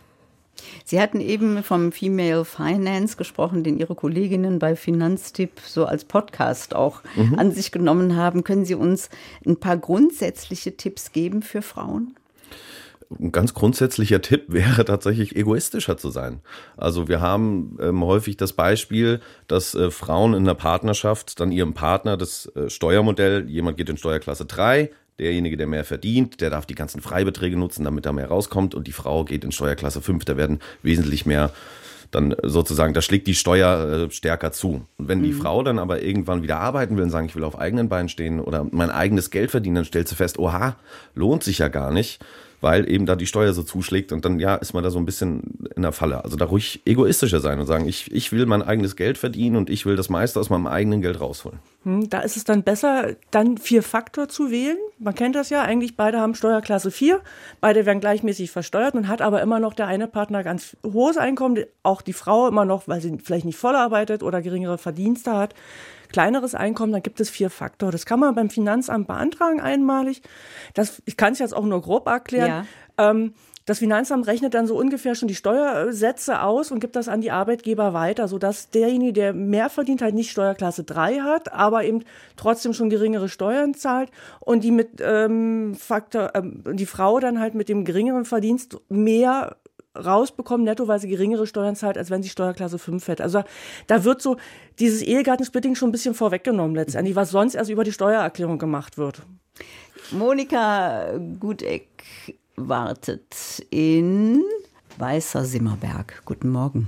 Sie 0.85 0.99
hatten 0.99 1.21
eben 1.21 1.63
vom 1.63 1.91
Female 1.91 2.45
Finance 2.45 3.17
gesprochen, 3.17 3.63
den 3.63 3.77
Ihre 3.77 3.95
Kolleginnen 3.95 4.59
bei 4.59 4.75
Finanztipp 4.75 5.59
so 5.65 5.85
als 5.85 6.05
Podcast 6.05 6.75
auch 6.75 7.01
mhm. 7.15 7.39
an 7.39 7.51
sich 7.51 7.71
genommen 7.71 8.15
haben. 8.15 8.43
Können 8.43 8.65
Sie 8.65 8.75
uns 8.75 9.09
ein 9.45 9.57
paar 9.57 9.77
grundsätzliche 9.77 10.77
Tipps 10.77 11.11
geben 11.11 11.41
für 11.41 11.61
Frauen? 11.61 12.15
ein 13.19 13.31
ganz 13.31 13.53
grundsätzlicher 13.53 14.21
Tipp 14.21 14.45
wäre 14.47 14.85
tatsächlich 14.85 15.35
egoistischer 15.35 15.97
zu 15.97 16.09
sein. 16.09 16.41
Also 16.77 17.07
wir 17.07 17.21
haben 17.21 17.77
ähm, 17.81 18.03
häufig 18.03 18.37
das 18.37 18.53
Beispiel, 18.53 19.19
dass 19.47 19.75
äh, 19.75 19.91
Frauen 19.91 20.33
in 20.33 20.45
der 20.45 20.53
Partnerschaft 20.53 21.39
dann 21.39 21.51
ihrem 21.51 21.73
Partner 21.73 22.17
das 22.17 22.45
äh, 22.55 22.69
Steuermodell, 22.69 23.49
jemand 23.49 23.77
geht 23.77 23.89
in 23.89 23.97
Steuerklasse 23.97 24.45
3, 24.45 24.91
derjenige, 25.19 25.57
der 25.57 25.67
mehr 25.67 25.83
verdient, 25.83 26.41
der 26.41 26.49
darf 26.49 26.65
die 26.65 26.75
ganzen 26.75 27.01
Freibeträge 27.01 27.57
nutzen, 27.57 27.83
damit 27.83 28.05
er 28.05 28.13
mehr 28.13 28.27
rauskommt 28.27 28.75
und 28.75 28.87
die 28.87 28.91
Frau 28.91 29.23
geht 29.25 29.43
in 29.43 29.51
Steuerklasse 29.51 30.01
5, 30.01 30.25
da 30.25 30.37
werden 30.37 30.59
wesentlich 30.81 31.25
mehr 31.25 31.51
dann 32.11 32.35
sozusagen, 32.43 32.93
da 32.93 33.01
schlägt 33.01 33.27
die 33.27 33.35
Steuer 33.35 34.07
äh, 34.07 34.11
stärker 34.11 34.51
zu. 34.51 34.85
Und 34.97 35.07
wenn 35.07 35.19
mhm. 35.19 35.23
die 35.23 35.33
Frau 35.33 35.63
dann 35.63 35.79
aber 35.79 36.01
irgendwann 36.01 36.43
wieder 36.43 36.59
arbeiten 36.59 36.97
will 36.97 37.03
und 37.03 37.09
sagen, 37.09 37.27
ich 37.27 37.35
will 37.35 37.45
auf 37.45 37.57
eigenen 37.57 37.87
Beinen 37.87 38.09
stehen 38.09 38.41
oder 38.41 38.67
mein 38.69 38.89
eigenes 38.89 39.29
Geld 39.29 39.49
verdienen, 39.49 39.75
dann 39.75 39.85
stellt 39.85 40.09
sie 40.09 40.15
fest, 40.15 40.37
oha, 40.37 40.75
lohnt 41.15 41.43
sich 41.43 41.59
ja 41.59 41.69
gar 41.69 41.91
nicht 41.91 42.19
weil 42.61 42.89
eben 42.89 43.05
da 43.05 43.15
die 43.15 43.25
Steuer 43.25 43.53
so 43.53 43.63
zuschlägt 43.63 44.11
und 44.11 44.23
dann 44.23 44.39
ja 44.39 44.55
ist 44.55 44.73
man 44.73 44.83
da 44.83 44.91
so 44.91 44.99
ein 44.99 45.05
bisschen 45.05 45.67
in 45.75 45.81
der 45.81 45.91
Falle. 45.91 46.23
Also 46.23 46.37
da 46.37 46.45
ruhig 46.45 46.81
egoistischer 46.85 47.39
sein 47.39 47.59
und 47.59 47.65
sagen, 47.65 47.87
ich, 47.87 48.11
ich 48.11 48.31
will 48.31 48.45
mein 48.45 48.61
eigenes 48.61 48.95
Geld 48.95 49.17
verdienen 49.17 49.55
und 49.55 49.69
ich 49.69 49.85
will 49.85 49.95
das 49.95 50.09
meiste 50.09 50.39
aus 50.39 50.49
meinem 50.49 50.67
eigenen 50.67 51.01
Geld 51.01 51.19
rausholen. 51.19 51.59
Hm, 51.83 52.09
da 52.09 52.19
ist 52.19 52.37
es 52.37 52.43
dann 52.43 52.63
besser, 52.63 53.15
dann 53.31 53.57
vier 53.57 53.81
Faktor 53.81 54.29
zu 54.29 54.51
wählen. 54.51 54.77
Man 54.99 55.15
kennt 55.15 55.35
das 55.35 55.49
ja, 55.49 55.63
eigentlich 55.63 55.97
beide 55.97 56.19
haben 56.19 56.35
Steuerklasse 56.35 56.91
4, 56.91 57.19
beide 57.59 57.87
werden 57.87 57.99
gleichmäßig 57.99 58.51
versteuert 58.51 58.93
und 58.93 59.07
hat 59.07 59.21
aber 59.21 59.41
immer 59.41 59.59
noch 59.59 59.73
der 59.73 59.87
eine 59.87 60.07
Partner 60.07 60.43
ganz 60.43 60.77
hohes 60.85 61.17
Einkommen, 61.17 61.65
auch 61.81 62.03
die 62.03 62.13
Frau 62.13 62.47
immer 62.47 62.65
noch, 62.65 62.87
weil 62.87 63.01
sie 63.01 63.17
vielleicht 63.23 63.45
nicht 63.45 63.57
voll 63.57 63.75
arbeitet 63.75 64.21
oder 64.21 64.41
geringere 64.41 64.77
Verdienste 64.77 65.33
hat 65.33 65.55
kleineres 66.11 66.55
Einkommen, 66.55 66.91
dann 66.91 67.03
gibt 67.03 67.19
es 67.19 67.29
vier 67.29 67.49
Faktoren. 67.49 67.91
Das 67.91 68.05
kann 68.05 68.19
man 68.19 68.35
beim 68.35 68.49
Finanzamt 68.49 69.07
beantragen 69.07 69.61
einmalig. 69.61 70.21
Das, 70.73 71.01
ich 71.05 71.17
kann 71.17 71.33
es 71.33 71.39
jetzt 71.39 71.55
auch 71.55 71.65
nur 71.65 71.81
grob 71.81 72.07
erklären. 72.07 72.65
Ja. 72.97 73.09
Ähm, 73.09 73.33
das 73.65 73.79
Finanzamt 73.79 74.27
rechnet 74.27 74.53
dann 74.55 74.65
so 74.65 74.75
ungefähr 74.75 75.13
schon 75.13 75.27
die 75.27 75.35
Steuersätze 75.35 76.41
aus 76.41 76.71
und 76.71 76.79
gibt 76.79 76.95
das 76.95 77.07
an 77.07 77.21
die 77.21 77.31
Arbeitgeber 77.31 77.93
weiter, 77.93 78.27
sodass 78.27 78.71
derjenige, 78.71 79.13
der 79.13 79.33
mehr 79.33 79.69
verdient, 79.69 80.01
halt 80.01 80.15
nicht 80.15 80.31
Steuerklasse 80.31 80.83
3 80.83 81.19
hat, 81.19 81.53
aber 81.53 81.83
eben 81.83 82.03
trotzdem 82.35 82.73
schon 82.73 82.89
geringere 82.89 83.29
Steuern 83.29 83.75
zahlt 83.75 84.09
und 84.39 84.63
die 84.63 84.71
mit 84.71 84.99
ähm, 84.99 85.75
Faktor, 85.75 86.31
ähm, 86.33 86.63
die 86.73 86.87
Frau 86.87 87.19
dann 87.19 87.39
halt 87.39 87.53
mit 87.53 87.69
dem 87.69 87.85
geringeren 87.85 88.25
Verdienst 88.25 88.77
mehr 88.89 89.57
rausbekommen, 89.95 90.63
nettoweise 90.63 91.07
geringere 91.07 91.47
Steuern 91.47 91.75
zahlt, 91.75 91.97
als 91.97 92.09
wenn 92.09 92.23
sie 92.23 92.29
Steuerklasse 92.29 92.79
5 92.79 93.07
hätte. 93.07 93.23
Also 93.23 93.43
da 93.87 94.03
wird 94.03 94.21
so 94.21 94.37
dieses 94.79 95.01
Ehegattensplitting 95.01 95.75
schon 95.75 95.89
ein 95.89 95.91
bisschen 95.91 96.13
vorweggenommen 96.13 96.75
letztendlich, 96.75 97.15
was 97.15 97.31
sonst 97.31 97.55
erst 97.55 97.69
über 97.69 97.83
die 97.83 97.91
Steuererklärung 97.91 98.57
gemacht 98.57 98.97
wird. 98.97 99.21
Monika 100.11 101.17
Gudeck 101.39 101.87
wartet 102.55 103.65
in 103.69 104.43
Weißer 104.97 105.45
Simmerberg. 105.45 106.21
Guten 106.25 106.49
Morgen. 106.49 106.87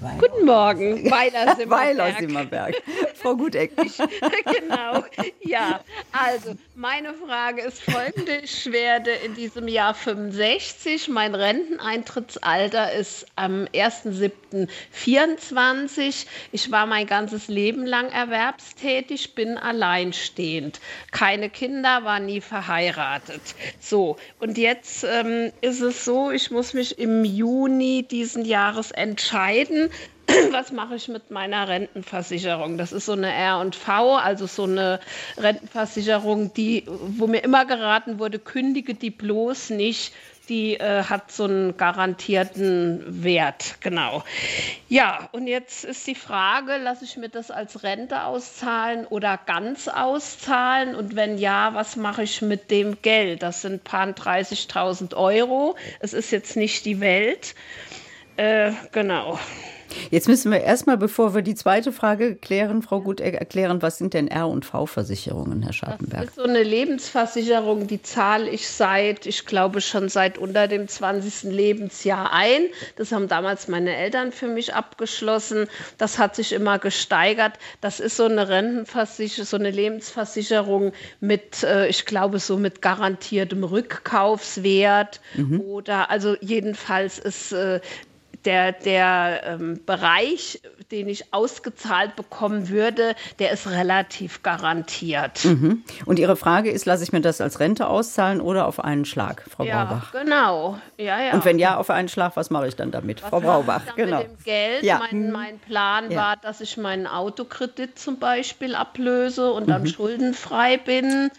Weil, 0.00 0.16
Guten 0.18 0.44
Morgen, 0.44 1.04
Weiler 1.10 1.56
Simmerberg. 1.56 2.20
Simmerberg. 2.20 2.74
Frau 3.14 3.34
Guteck. 3.34 3.72
genau. 4.44 5.02
Ja, 5.40 5.80
also 6.12 6.54
meine 6.76 7.14
Frage 7.14 7.62
ist 7.62 7.82
folgende. 7.82 8.36
Ich 8.36 8.70
werde 8.70 9.10
in 9.10 9.34
diesem 9.34 9.66
Jahr 9.66 9.94
65. 9.94 11.08
Mein 11.08 11.34
Renteneintrittsalter 11.34 12.92
ist 12.92 13.26
am 13.34 13.64
1.7.24. 13.74 16.26
Ich 16.52 16.70
war 16.70 16.86
mein 16.86 17.08
ganzes 17.08 17.48
Leben 17.48 17.84
lang 17.84 18.10
erwerbstätig, 18.10 19.34
bin 19.34 19.58
alleinstehend. 19.58 20.78
Keine 21.10 21.50
Kinder, 21.50 22.04
war 22.04 22.20
nie 22.20 22.40
verheiratet. 22.40 23.42
So, 23.80 24.16
und 24.38 24.58
jetzt 24.58 25.02
ähm, 25.02 25.50
ist 25.60 25.80
es 25.80 26.04
so, 26.04 26.30
ich 26.30 26.52
muss 26.52 26.72
mich 26.72 27.00
im 27.00 27.24
Juni 27.24 28.06
diesen 28.08 28.44
Jahres 28.44 28.92
entscheiden, 28.92 29.87
was 30.52 30.72
mache 30.72 30.96
ich 30.96 31.08
mit 31.08 31.30
meiner 31.30 31.68
Rentenversicherung? 31.68 32.78
Das 32.78 32.92
ist 32.92 33.06
so 33.06 33.12
eine 33.12 33.32
R&V, 33.32 34.16
also 34.16 34.46
so 34.46 34.64
eine 34.64 35.00
Rentenversicherung, 35.36 36.52
die, 36.54 36.84
wo 36.86 37.26
mir 37.26 37.42
immer 37.42 37.64
geraten 37.64 38.18
wurde, 38.18 38.38
kündige 38.38 38.94
die 38.94 39.10
bloß 39.10 39.70
nicht. 39.70 40.12
Die 40.48 40.80
äh, 40.80 41.02
hat 41.02 41.30
so 41.30 41.44
einen 41.44 41.76
garantierten 41.76 43.04
Wert, 43.22 43.76
genau. 43.82 44.24
Ja, 44.88 45.28
und 45.32 45.46
jetzt 45.46 45.84
ist 45.84 46.06
die 46.06 46.14
Frage, 46.14 46.78
lasse 46.78 47.04
ich 47.04 47.18
mir 47.18 47.28
das 47.28 47.50
als 47.50 47.82
Rente 47.82 48.24
auszahlen 48.24 49.06
oder 49.06 49.38
ganz 49.44 49.88
auszahlen? 49.88 50.94
Und 50.94 51.16
wenn 51.16 51.36
ja, 51.36 51.74
was 51.74 51.96
mache 51.96 52.22
ich 52.22 52.40
mit 52.40 52.70
dem 52.70 53.02
Geld? 53.02 53.42
Das 53.42 53.60
sind 53.60 53.84
paar 53.84 54.06
30.000 54.06 55.14
Euro. 55.14 55.76
Es 56.00 56.14
ist 56.14 56.30
jetzt 56.30 56.56
nicht 56.56 56.86
die 56.86 57.00
Welt. 57.00 57.54
Äh, 58.38 58.72
genau. 58.90 59.38
Jetzt 60.10 60.28
müssen 60.28 60.50
wir 60.52 60.60
erstmal, 60.60 60.96
bevor 60.96 61.34
wir 61.34 61.42
die 61.42 61.54
zweite 61.54 61.92
Frage 61.92 62.36
klären, 62.36 62.82
Frau 62.82 63.00
Gutegg, 63.00 63.36
erklären, 63.36 63.82
was 63.82 63.98
sind 63.98 64.14
denn 64.14 64.28
R- 64.28 64.48
und 64.48 64.64
V-Versicherungen, 64.64 65.62
Herr 65.62 65.72
Schattenberg? 65.72 66.20
Das 66.20 66.28
ist 66.30 66.36
so 66.36 66.42
eine 66.42 66.62
Lebensversicherung, 66.62 67.86
die 67.86 68.02
zahle 68.02 68.48
ich 68.50 68.68
seit, 68.68 69.26
ich 69.26 69.46
glaube 69.46 69.80
schon 69.80 70.08
seit 70.08 70.38
unter 70.38 70.68
dem 70.68 70.88
20. 70.88 71.52
Lebensjahr 71.52 72.32
ein. 72.32 72.62
Das 72.96 73.12
haben 73.12 73.28
damals 73.28 73.68
meine 73.68 73.94
Eltern 73.96 74.32
für 74.32 74.48
mich 74.48 74.74
abgeschlossen. 74.74 75.66
Das 75.96 76.18
hat 76.18 76.36
sich 76.36 76.52
immer 76.52 76.78
gesteigert. 76.78 77.54
Das 77.80 78.00
ist 78.00 78.16
so 78.16 78.24
eine 78.24 78.48
Rentenversicherung, 78.48 79.46
so 79.46 79.56
eine 79.56 79.70
Lebensversicherung 79.70 80.92
mit, 81.20 81.62
äh, 81.62 81.88
ich 81.88 82.04
glaube, 82.04 82.38
so 82.38 82.56
mit 82.56 82.82
garantiertem 82.82 83.64
Rückkaufswert. 83.64 85.20
Mhm. 85.34 85.60
Oder 85.60 86.10
also 86.10 86.36
jedenfalls 86.40 87.18
ist 87.18 87.52
äh, 87.52 87.80
der, 88.44 88.72
der 88.72 89.42
ähm, 89.44 89.80
Bereich, 89.84 90.60
den 90.90 91.08
ich 91.08 91.32
ausgezahlt 91.32 92.16
bekommen 92.16 92.68
würde, 92.68 93.14
der 93.38 93.50
ist 93.50 93.68
relativ 93.68 94.42
garantiert. 94.42 95.44
Mhm. 95.44 95.82
Und 96.06 96.18
Ihre 96.18 96.36
Frage 96.36 96.70
ist, 96.70 96.86
lasse 96.86 97.02
ich 97.02 97.12
mir 97.12 97.20
das 97.20 97.40
als 97.40 97.60
Rente 97.60 97.88
auszahlen 97.88 98.40
oder 98.40 98.66
auf 98.66 98.82
einen 98.82 99.04
Schlag, 99.04 99.44
Frau 99.50 99.64
ja, 99.64 99.84
Braubach? 99.84 100.12
Genau, 100.12 100.78
ja, 100.96 101.20
ja. 101.20 101.32
Und 101.32 101.44
wenn 101.44 101.58
ja, 101.58 101.76
auf 101.76 101.90
einen 101.90 102.08
Schlag, 102.08 102.36
was 102.36 102.50
mache 102.50 102.68
ich 102.68 102.76
dann 102.76 102.90
damit, 102.90 103.22
was 103.22 103.30
Frau 103.30 103.40
Braubach? 103.40 103.82
Genau. 103.96 104.18
Mit 104.18 104.28
dem 104.28 104.44
Geld. 104.44 104.82
Ja. 104.82 104.98
Mein, 104.98 105.26
mhm. 105.26 105.32
mein 105.32 105.58
Plan 105.58 106.10
ja. 106.10 106.20
war, 106.20 106.36
dass 106.36 106.60
ich 106.60 106.76
meinen 106.76 107.06
Autokredit 107.06 107.98
zum 107.98 108.18
Beispiel 108.18 108.74
ablöse 108.74 109.52
und 109.52 109.68
dann 109.68 109.82
mhm. 109.82 109.86
schuldenfrei 109.86 110.78
bin. 110.78 111.30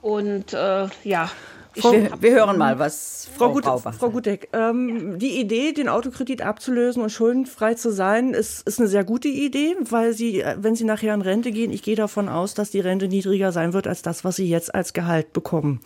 Und 0.00 0.52
äh, 0.52 0.88
ja, 1.04 1.30
Frau, 1.76 1.92
wir, 1.92 2.10
wir, 2.20 2.32
hören 2.32 2.58
mal, 2.58 2.78
was 2.78 3.28
Frau, 3.36 3.54
Frau, 3.54 3.78
Gut, 3.78 3.94
Frau 3.94 4.10
Gutek, 4.10 4.48
ähm, 4.52 5.18
die 5.18 5.40
Idee, 5.40 5.72
den 5.72 5.88
Autokredit 5.88 6.42
abzulösen 6.42 7.02
und 7.02 7.10
schuldenfrei 7.10 7.74
zu 7.74 7.90
sein, 7.90 8.34
ist, 8.34 8.66
ist 8.66 8.78
eine 8.78 8.88
sehr 8.88 9.04
gute 9.04 9.28
Idee, 9.28 9.76
weil 9.80 10.12
Sie, 10.12 10.42
äh, 10.42 10.56
wenn 10.58 10.74
Sie 10.74 10.84
nachher 10.84 11.14
in 11.14 11.22
Rente 11.22 11.50
gehen, 11.50 11.70
ich 11.70 11.82
gehe 11.82 11.96
davon 11.96 12.28
aus, 12.28 12.54
dass 12.54 12.70
die 12.70 12.80
Rente 12.80 13.08
niedriger 13.08 13.52
sein 13.52 13.72
wird 13.72 13.86
als 13.86 14.02
das, 14.02 14.24
was 14.24 14.36
Sie 14.36 14.48
jetzt 14.48 14.74
als 14.74 14.92
Gehalt 14.92 15.32
bekommen. 15.32 15.80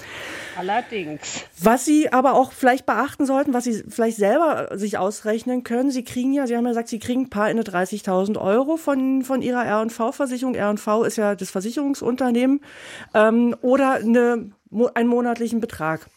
Allerdings. 0.59 1.21
Was 1.61 1.85
Sie 1.85 2.13
aber 2.13 2.35
auch 2.35 2.53
vielleicht 2.53 2.87
beachten 2.87 3.25
sollten, 3.25 3.55
was 3.55 3.65
Sie 3.65 3.85
vielleicht 3.89 4.17
selber 4.17 4.77
sich 4.77 4.99
ausrechnen 4.99 5.63
können, 5.63 5.91
Sie 5.91 6.05
kriegen 6.05 6.33
ja, 6.33 6.47
Sie 6.47 6.57
haben 6.57 6.65
ja 6.65 6.71
gesagt, 6.71 6.89
Sie 6.89 6.99
kriegen 6.99 7.23
ein 7.23 7.31
paar 7.31 7.51
in 7.51 7.61
30.000 7.61 8.41
Euro 8.41 8.77
von, 8.77 9.23
von 9.23 9.41
Ihrer 9.41 9.65
R&V-Versicherung. 9.65 10.55
R&V 10.55 11.05
ist 11.05 11.17
ja 11.17 11.35
das 11.35 11.51
Versicherungsunternehmen. 11.51 12.61
Ähm, 13.15 13.55
oder 13.63 13.95
eine 13.95 14.51
einen 14.95 15.09
monatlichen 15.09 15.61
Betrag. 15.61 16.09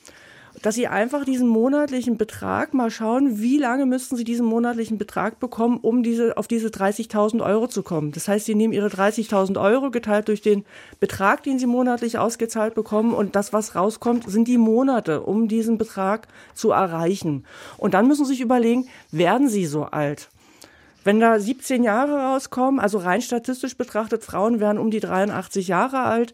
Dass 0.62 0.76
Sie 0.76 0.88
einfach 0.88 1.24
diesen 1.24 1.48
monatlichen 1.48 2.18
Betrag 2.18 2.74
mal 2.74 2.92
schauen, 2.92 3.40
wie 3.40 3.58
lange 3.58 3.86
müssten 3.86 4.18
Sie 4.18 4.26
diesen 4.26 4.46
monatlichen 4.46 4.98
Betrag 4.98 5.40
bekommen, 5.40 5.78
um 5.82 6.04
diese, 6.04 6.36
auf 6.38 6.48
diese 6.48 6.68
30.000 6.68 7.42
Euro 7.42 7.68
zu 7.68 7.82
kommen. 7.82 8.12
Das 8.12 8.28
heißt, 8.28 8.46
Sie 8.46 8.56
nehmen 8.56 8.74
Ihre 8.74 8.88
30.000 8.88 9.62
Euro 9.62 9.90
geteilt 9.90 10.28
durch 10.28 10.42
den 10.42 10.66
Betrag, 11.00 11.44
den 11.44 11.60
Sie 11.60 11.66
monatlich 11.66 12.18
ausgezahlt 12.18 12.76
bekommen 12.76 13.14
und 13.14 13.36
das, 13.36 13.54
was 13.54 13.76
rauskommt, 13.76 14.30
sind 14.30 14.48
die 14.48 14.58
Monate, 14.58 15.22
um 15.22 15.48
diesen 15.48 15.78
Betrag 15.78 16.28
zu 16.54 16.72
erreichen. 16.72 17.46
Und 17.78 17.94
dann 17.94 18.08
müssen 18.08 18.26
Sie 18.26 18.34
sich 18.34 18.42
überlegen, 18.42 18.88
werden 19.12 19.48
Sie 19.48 19.66
so 19.66 19.86
alt? 19.86 20.30
Wenn 21.06 21.22
da 21.22 21.40
17 21.40 21.84
Jahre 21.84 22.34
rauskommen, 22.34 22.80
also 22.80 22.98
rein 22.98 23.22
statistisch 23.22 23.78
betrachtet, 23.78 24.24
Frauen 24.26 24.60
werden 24.60 24.78
um 24.78 24.92
die 24.92 25.00
83 25.00 25.70
Jahre 25.70 26.02
alt, 26.02 26.34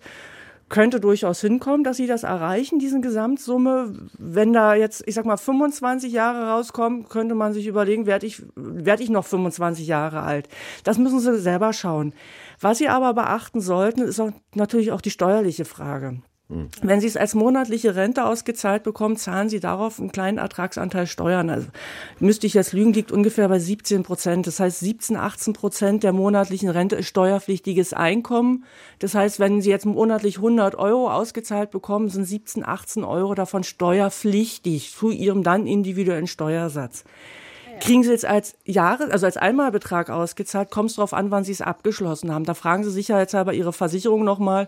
könnte 0.70 1.00
durchaus 1.00 1.42
hinkommen, 1.42 1.84
dass 1.84 1.98
sie 1.98 2.08
das 2.08 2.24
erreichen, 2.24 2.80
diesen 2.80 3.02
Gesamtsumme. 3.02 4.10
Wenn 4.18 4.54
da 4.54 4.74
jetzt, 4.74 5.04
ich 5.06 5.16
sag 5.16 5.26
mal, 5.26 5.38
25 5.38 6.12
Jahre 6.12 6.50
rauskommen, 6.50 7.08
könnte 7.08 7.36
man 7.36 7.54
sich 7.54 7.68
überlegen, 7.68 8.06
werde 8.06 8.26
ich, 8.26 8.42
werde 8.56 9.04
ich 9.04 9.10
noch 9.10 9.26
25 9.26 9.88
Jahre 9.88 10.22
alt? 10.22 10.50
Das 10.84 10.98
müssen 10.98 11.20
sie 11.20 11.38
selber 11.40 11.74
schauen. 11.74 12.14
Was 12.60 12.80
sie 12.80 12.90
aber 12.90 13.14
beachten 13.14 13.62
sollten, 13.62 14.02
ist 14.02 14.20
auch 14.20 14.32
natürlich 14.56 14.92
auch 14.92 15.02
die 15.02 15.12
steuerliche 15.12 15.66
Frage. 15.66 16.22
Hm. 16.48 16.70
Wenn 16.84 17.02
Sie 17.02 17.08
es 17.08 17.18
als 17.18 17.34
monatliche 17.34 17.96
Rente 17.96 18.24
ausgezahlt 18.26 18.84
bekommen, 18.84 19.18
zahlen 19.18 19.50
Sie 19.50 19.60
darauf 19.60 20.00
einen 20.00 20.12
kleinen 20.12 20.38
Ertragsanteil 20.38 21.08
Steuern. 21.08 21.50
Also 21.50 21.68
müsste 22.20 22.46
ich 22.46 22.54
jetzt 22.54 22.72
lügen, 22.72 22.94
liegt 22.94 23.12
ungefähr 23.12 23.50
bei 23.50 23.58
17 23.58 24.04
Prozent. 24.04 24.46
Das 24.46 24.60
heißt, 24.60 24.80
17, 24.80 25.18
18 25.18 25.54
Prozent 25.54 26.04
der 26.04 26.14
monatlichen 26.14 26.70
Rente 26.70 26.98
ist 26.98 27.08
steuerpflichtiges 27.08 27.94
Einkommen. 27.94 28.66
Das 29.00 29.16
heißt, 29.16 29.40
wenn 29.40 29.62
Sie 29.62 29.72
jetzt 29.72 29.88
monatlich 29.88 30.38
100 30.38 30.76
Euro 30.76 31.12
ausgezahlt 31.12 31.72
bekommen, 31.72 32.10
sind 32.10 32.26
17, 32.26 32.64
18 32.64 33.04
Euro 33.04 33.34
davon 33.34 33.64
steuerpflichtig 33.64 34.94
zu 34.94 35.10
Ihrem 35.10 35.42
dann 35.42 35.66
individuellen 35.66 36.28
Steuersatz. 36.28 37.06
Kriegen 37.80 38.04
Sie 38.04 38.12
jetzt 38.12 38.26
als 38.26 38.56
Jahres-, 38.66 39.10
also 39.10 39.26
als 39.26 39.38
Einmalbetrag 39.38 40.10
ausgezahlt, 40.10 40.72
kommt 40.72 40.90
es 40.90 40.96
darauf 40.96 41.14
an, 41.14 41.32
wann 41.32 41.44
Sie 41.44 41.52
es 41.52 41.62
abgeschlossen 41.62 42.34
haben. 42.34 42.46
Da 42.46 42.54
fragen 42.54 42.84
Sie 42.84 42.92
sicherheitshalber 42.92 43.54
Ihre 43.54 43.74
Versicherung 43.74 44.24
nochmal, 44.24 44.68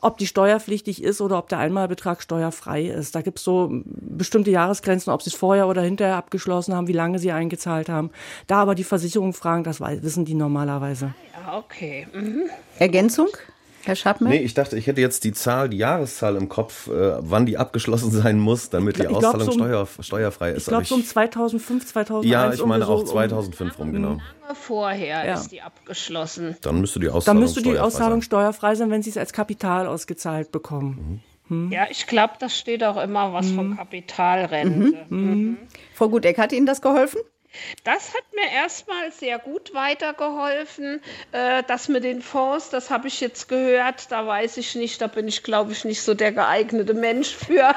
ob 0.00 0.18
die 0.18 0.26
steuerpflichtig 0.26 1.02
ist 1.02 1.20
oder 1.20 1.38
ob 1.38 1.48
der 1.48 1.58
Einmalbetrag 1.58 2.22
steuerfrei 2.22 2.86
ist. 2.86 3.14
Da 3.14 3.22
gibt 3.22 3.38
es 3.38 3.44
so 3.44 3.70
bestimmte 3.72 4.50
Jahresgrenzen, 4.50 5.12
ob 5.12 5.22
sie 5.22 5.30
es 5.30 5.36
vorher 5.36 5.68
oder 5.68 5.82
hinterher 5.82 6.16
abgeschlossen 6.16 6.74
haben, 6.74 6.88
wie 6.88 6.92
lange 6.92 7.18
sie 7.18 7.30
eingezahlt 7.30 7.88
haben. 7.88 8.10
Da 8.48 8.56
aber 8.56 8.74
die 8.74 8.84
Versicherung 8.84 9.32
fragen, 9.32 9.62
das 9.62 9.80
wissen 9.80 10.24
die 10.24 10.34
normalerweise. 10.34 11.14
Ja, 11.32 11.56
okay. 11.56 12.08
Mhm. 12.12 12.50
Ergänzung? 12.78 13.28
Herr 13.84 13.96
Schappmann? 13.96 14.30
Nee, 14.30 14.38
ich 14.38 14.54
dachte, 14.54 14.76
ich 14.76 14.86
hätte 14.86 15.00
jetzt 15.00 15.24
die 15.24 15.32
Zahl, 15.32 15.68
die 15.68 15.78
Jahreszahl 15.78 16.36
im 16.36 16.48
Kopf, 16.48 16.88
äh, 16.88 17.14
wann 17.18 17.46
die 17.46 17.58
abgeschlossen 17.58 18.10
sein 18.22 18.38
muss, 18.38 18.70
damit 18.70 18.98
die 18.98 19.06
Auszahlung 19.06 19.46
so 19.46 19.52
steuer, 19.52 19.88
steuerfrei 20.00 20.50
ist. 20.52 20.62
Ich 20.62 20.66
glaube 20.66 20.84
so 20.84 20.94
um 20.94 21.04
2005, 21.04 21.86
2001. 21.86 22.30
Ja, 22.30 22.52
ich 22.52 22.64
meine 22.64 22.86
auch 22.86 23.04
2005 23.04 23.78
rum, 23.78 23.92
genau. 23.92 24.08
Lange 24.08 24.54
vorher 24.54 25.26
ja. 25.26 25.34
ist 25.34 25.48
die 25.48 25.62
abgeschlossen. 25.62 26.56
Dann 26.62 26.80
müsste 26.80 27.00
die 27.00 27.08
Auszahlung, 27.08 27.40
Dann 27.40 27.42
müsste 27.42 27.62
die 27.62 27.78
Auszahlung 27.78 28.20
sein. 28.20 28.26
steuerfrei 28.26 28.74
sein, 28.74 28.90
wenn 28.90 29.02
Sie 29.02 29.10
es 29.10 29.16
als 29.16 29.32
Kapital 29.32 29.86
ausgezahlt 29.86 30.52
bekommen. 30.52 31.22
Mhm. 31.48 31.52
Hm? 31.52 31.72
Ja, 31.72 31.86
ich 31.90 32.06
glaube, 32.06 32.34
da 32.38 32.48
steht 32.48 32.84
auch 32.84 33.02
immer 33.02 33.32
was 33.32 33.48
mhm. 33.48 33.56
von 33.56 33.76
Kapitalrente. 33.76 35.04
Mhm. 35.08 35.18
Mhm. 35.18 35.56
Frau 35.94 36.08
Gudeck, 36.08 36.38
hat 36.38 36.52
Ihnen 36.52 36.66
das 36.66 36.80
geholfen? 36.80 37.20
Das 37.84 38.14
hat 38.14 38.24
mir 38.34 38.50
erstmal 38.52 39.10
sehr 39.12 39.38
gut 39.38 39.74
weitergeholfen. 39.74 41.00
Äh, 41.32 41.62
das 41.66 41.88
mit 41.88 42.04
den 42.04 42.22
Fonds, 42.22 42.70
das 42.70 42.90
habe 42.90 43.08
ich 43.08 43.20
jetzt 43.20 43.48
gehört, 43.48 44.10
da 44.10 44.26
weiß 44.26 44.56
ich 44.56 44.74
nicht, 44.74 45.00
da 45.00 45.06
bin 45.06 45.28
ich, 45.28 45.42
glaube 45.42 45.72
ich, 45.72 45.84
nicht 45.84 46.02
so 46.02 46.14
der 46.14 46.32
geeignete 46.32 46.94
Mensch 46.94 47.34
für. 47.34 47.74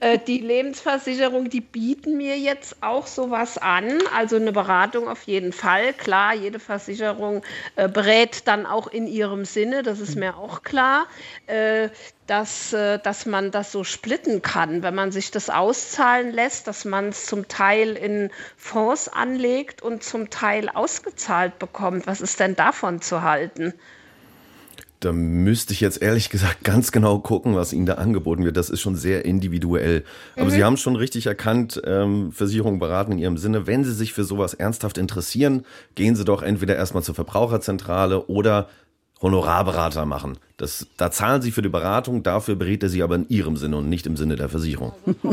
Äh, 0.00 0.18
die 0.18 0.38
Lebensversicherung, 0.38 1.50
die 1.50 1.60
bieten 1.60 2.16
mir 2.16 2.38
jetzt 2.38 2.82
auch 2.82 3.06
sowas 3.06 3.58
an, 3.58 3.98
also 4.14 4.36
eine 4.36 4.52
Beratung 4.52 5.08
auf 5.08 5.22
jeden 5.24 5.52
Fall. 5.52 5.92
Klar, 5.92 6.34
jede 6.34 6.58
Versicherung 6.58 7.42
äh, 7.76 7.88
berät 7.88 8.46
dann 8.46 8.66
auch 8.66 8.86
in 8.86 9.06
ihrem 9.06 9.44
Sinne, 9.44 9.82
das 9.82 10.00
ist 10.00 10.16
mir 10.16 10.36
auch 10.36 10.62
klar. 10.62 11.06
Dass, 12.28 12.72
äh, 12.72 13.00
dass 13.00 13.26
man 13.26 13.50
das 13.50 13.72
so 13.72 13.82
splitten 13.82 14.40
kann, 14.40 14.84
wenn 14.84 14.94
man 14.94 15.10
sich 15.10 15.32
das 15.32 15.50
auszahlen 15.50 16.30
lässt, 16.30 16.68
dass 16.68 16.84
man 16.84 17.08
es 17.08 17.26
zum 17.26 17.48
Teil 17.48 17.96
in 17.96 18.30
Fonds 18.56 19.08
anlegt 19.08 19.82
und 19.82 20.04
zum 20.04 20.30
Teil 20.30 20.68
ausgezahlt 20.68 21.58
bekommt. 21.58 22.06
Was 22.06 22.20
ist 22.20 22.38
denn 22.38 22.54
davon 22.54 23.02
zu 23.02 23.22
halten? 23.22 23.74
Da 25.00 25.12
müsste 25.12 25.72
ich 25.72 25.80
jetzt 25.80 26.02
ehrlich 26.02 26.28
gesagt 26.28 26.64
ganz 26.64 26.90
genau 26.90 27.20
gucken, 27.20 27.54
was 27.54 27.72
Ihnen 27.72 27.86
da 27.86 27.94
angeboten 27.94 28.44
wird. 28.44 28.56
Das 28.56 28.68
ist 28.68 28.80
schon 28.80 28.96
sehr 28.96 29.24
individuell. 29.24 30.04
Aber 30.34 30.46
mhm. 30.46 30.50
Sie 30.50 30.64
haben 30.64 30.76
schon 30.76 30.96
richtig 30.96 31.26
erkannt, 31.26 31.80
ähm, 31.84 32.32
Versicherungen 32.32 32.80
beraten 32.80 33.12
in 33.12 33.18
Ihrem 33.18 33.38
Sinne. 33.38 33.68
Wenn 33.68 33.84
Sie 33.84 33.92
sich 33.92 34.12
für 34.12 34.24
sowas 34.24 34.54
ernsthaft 34.54 34.98
interessieren, 34.98 35.64
gehen 35.94 36.16
Sie 36.16 36.24
doch 36.24 36.42
entweder 36.42 36.74
erstmal 36.74 37.04
zur 37.04 37.14
Verbraucherzentrale 37.14 38.26
oder 38.26 38.68
Honorarberater 39.20 40.04
machen. 40.06 40.38
Das, 40.58 40.86
da 40.96 41.10
zahlen 41.10 41.40
Sie 41.42 41.50
für 41.52 41.62
die 41.62 41.68
Beratung, 41.68 42.22
dafür 42.22 42.56
berät 42.56 42.82
er 42.82 42.88
Sie 42.88 43.02
aber 43.02 43.14
in 43.16 43.28
Ihrem 43.28 43.56
Sinne 43.56 43.76
und 43.76 43.88
nicht 43.88 44.06
im 44.06 44.16
Sinne 44.16 44.36
der 44.36 44.48
Versicherung. 44.48 44.92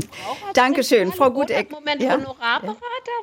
Dankeschön, 0.53 1.11
Frau 1.11 1.31
Guteck. 1.31 1.71
Moment, 1.71 2.01
Ja. 2.01 2.13
Honorarberater? 2.13 2.75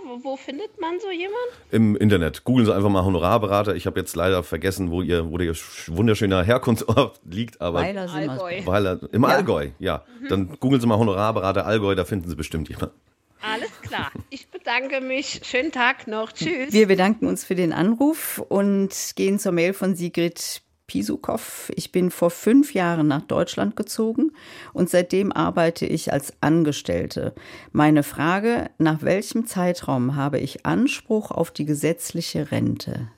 Wo, 0.07 0.25
wo 0.25 0.37
findet 0.37 0.81
man 0.81 0.99
so 1.01 1.11
jemanden? 1.11 1.37
Im 1.71 1.97
Internet. 1.97 2.45
Googeln 2.45 2.67
Sie 2.67 2.75
einfach 2.75 2.89
mal 2.91 3.05
Honorarberater. 3.05 3.75
Ich 3.77 3.87
habe 3.87 3.99
jetzt 4.01 4.17
leider 4.17 4.43
vergessen, 4.43 4.91
wo 4.91 5.03
Ihr, 5.03 5.31
wo 5.31 5.39
Ihr 5.39 5.55
wunderschöner 5.87 6.43
Herkunftsort 6.43 7.21
liegt, 7.31 7.61
aber 7.61 7.81
Weiler 7.81 8.13
Allgäu. 8.13 8.61
weil 8.65 8.87
er, 8.87 9.01
im 9.13 9.25
Allgäu, 9.25 9.69
ja. 9.79 10.03
Dann 10.29 10.57
googeln 10.61 10.81
Sie 10.81 10.87
mal 10.87 10.99
Honorarberater 10.99 11.67
Allgäu, 11.67 11.95
da 11.95 12.05
finden 12.05 12.29
Sie 12.29 12.37
bestimmt 12.37 12.69
jemanden. 12.69 12.95
Alles 13.43 13.71
klar. 13.83 14.11
Ich 14.31 14.49
bedanke 14.49 15.01
mich. 15.01 15.41
Schönen 15.45 15.73
Tag 15.73 16.07
noch. 16.07 16.33
Tschüss. 16.33 16.73
Wir 16.73 16.87
bedanken 16.87 17.27
uns 17.27 17.45
für 17.45 17.55
den 17.55 17.73
Anruf 17.73 18.39
und 18.49 18.91
gehen 19.17 19.39
zur 19.39 19.53
Mail 19.53 19.73
von 19.73 19.97
Sigrid 19.97 20.63
Pisukow. 20.87 21.71
Ich 21.75 21.91
bin 21.91 22.11
vor 22.11 22.31
fünf 22.31 22.75
Jahren 22.75 23.09
nach 23.09 23.23
Deutschland 23.23 23.77
gezogen 23.77 24.33
und 24.73 24.91
seitdem 24.91 25.33
arbeite 25.33 25.87
ich 25.87 26.13
als 26.13 26.35
Angestellte. 26.41 27.35
Meine 27.73 28.03
Frage, 28.03 28.71
nach 28.79 29.03
welchem 29.03 29.47
Zeitraum 29.47 30.17
habe 30.17 30.39
ich 30.39 30.67
Anspruch 30.67 31.31
auf 31.31 31.51
die 31.51 31.65
gesetzliche 31.65 32.51
Rente? 32.53 33.09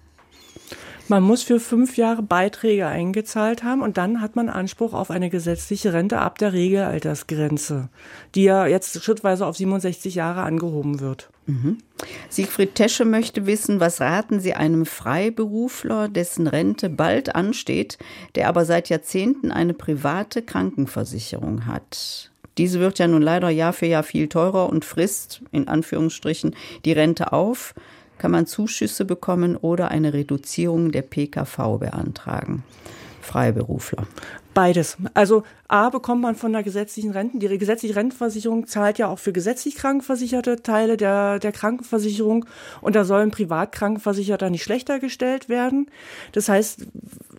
Man 1.08 1.22
muss 1.22 1.42
für 1.42 1.60
fünf 1.60 1.96
Jahre 1.98 2.22
Beiträge 2.22 2.86
eingezahlt 2.86 3.62
haben 3.62 3.82
und 3.82 3.98
dann 3.98 4.22
hat 4.22 4.36
man 4.36 4.48
Anspruch 4.48 4.94
auf 4.94 5.10
eine 5.10 5.28
gesetzliche 5.28 5.92
Rente 5.92 6.18
ab 6.18 6.38
der 6.38 6.54
Regelaltersgrenze, 6.54 7.90
die 8.34 8.44
ja 8.44 8.66
jetzt 8.66 9.02
schrittweise 9.02 9.46
auf 9.46 9.56
67 9.56 10.14
Jahre 10.14 10.42
angehoben 10.42 11.00
wird. 11.00 11.28
Siegfried 12.30 12.74
Tesche 12.74 13.04
möchte 13.04 13.44
wissen, 13.46 13.80
was 13.80 14.00
raten 14.00 14.40
Sie 14.40 14.54
einem 14.54 14.86
Freiberufler, 14.86 16.08
dessen 16.08 16.46
Rente 16.46 16.88
bald 16.88 17.34
ansteht, 17.34 17.98
der 18.34 18.48
aber 18.48 18.64
seit 18.64 18.88
Jahrzehnten 18.88 19.50
eine 19.50 19.74
private 19.74 20.40
Krankenversicherung 20.40 21.66
hat? 21.66 22.30
Diese 22.56 22.80
wird 22.80 22.98
ja 22.98 23.08
nun 23.08 23.22
leider 23.22 23.50
Jahr 23.50 23.72
für 23.72 23.86
Jahr 23.86 24.04
viel 24.04 24.28
teurer 24.28 24.70
und 24.70 24.84
frisst, 24.84 25.42
in 25.50 25.68
Anführungsstrichen, 25.68 26.54
die 26.84 26.92
Rente 26.92 27.32
auf. 27.32 27.74
Kann 28.18 28.30
man 28.30 28.46
Zuschüsse 28.46 29.04
bekommen 29.04 29.56
oder 29.56 29.90
eine 29.90 30.12
Reduzierung 30.12 30.92
der 30.92 31.02
PKV 31.02 31.78
beantragen? 31.78 32.62
Freiberufler. 33.20 34.06
Beides. 34.52 34.96
Also 35.14 35.42
A 35.66 35.88
bekommt 35.90 36.22
man 36.22 36.36
von 36.36 36.52
der 36.52 36.62
gesetzlichen 36.62 37.10
Renten, 37.10 37.40
die 37.40 37.58
gesetzliche 37.58 37.96
Rentenversicherung 37.96 38.68
zahlt 38.68 38.98
ja 38.98 39.08
auch 39.08 39.18
für 39.18 39.32
gesetzlich 39.32 39.74
krankenversicherte 39.74 40.62
Teile 40.62 40.96
der, 40.96 41.40
der 41.40 41.50
Krankenversicherung 41.50 42.44
und 42.80 42.94
da 42.94 43.04
sollen 43.04 43.32
Privatkrankenversicherter 43.32 44.50
nicht 44.50 44.62
schlechter 44.62 45.00
gestellt 45.00 45.48
werden. 45.48 45.88
Das 46.30 46.48
heißt, 46.48 46.86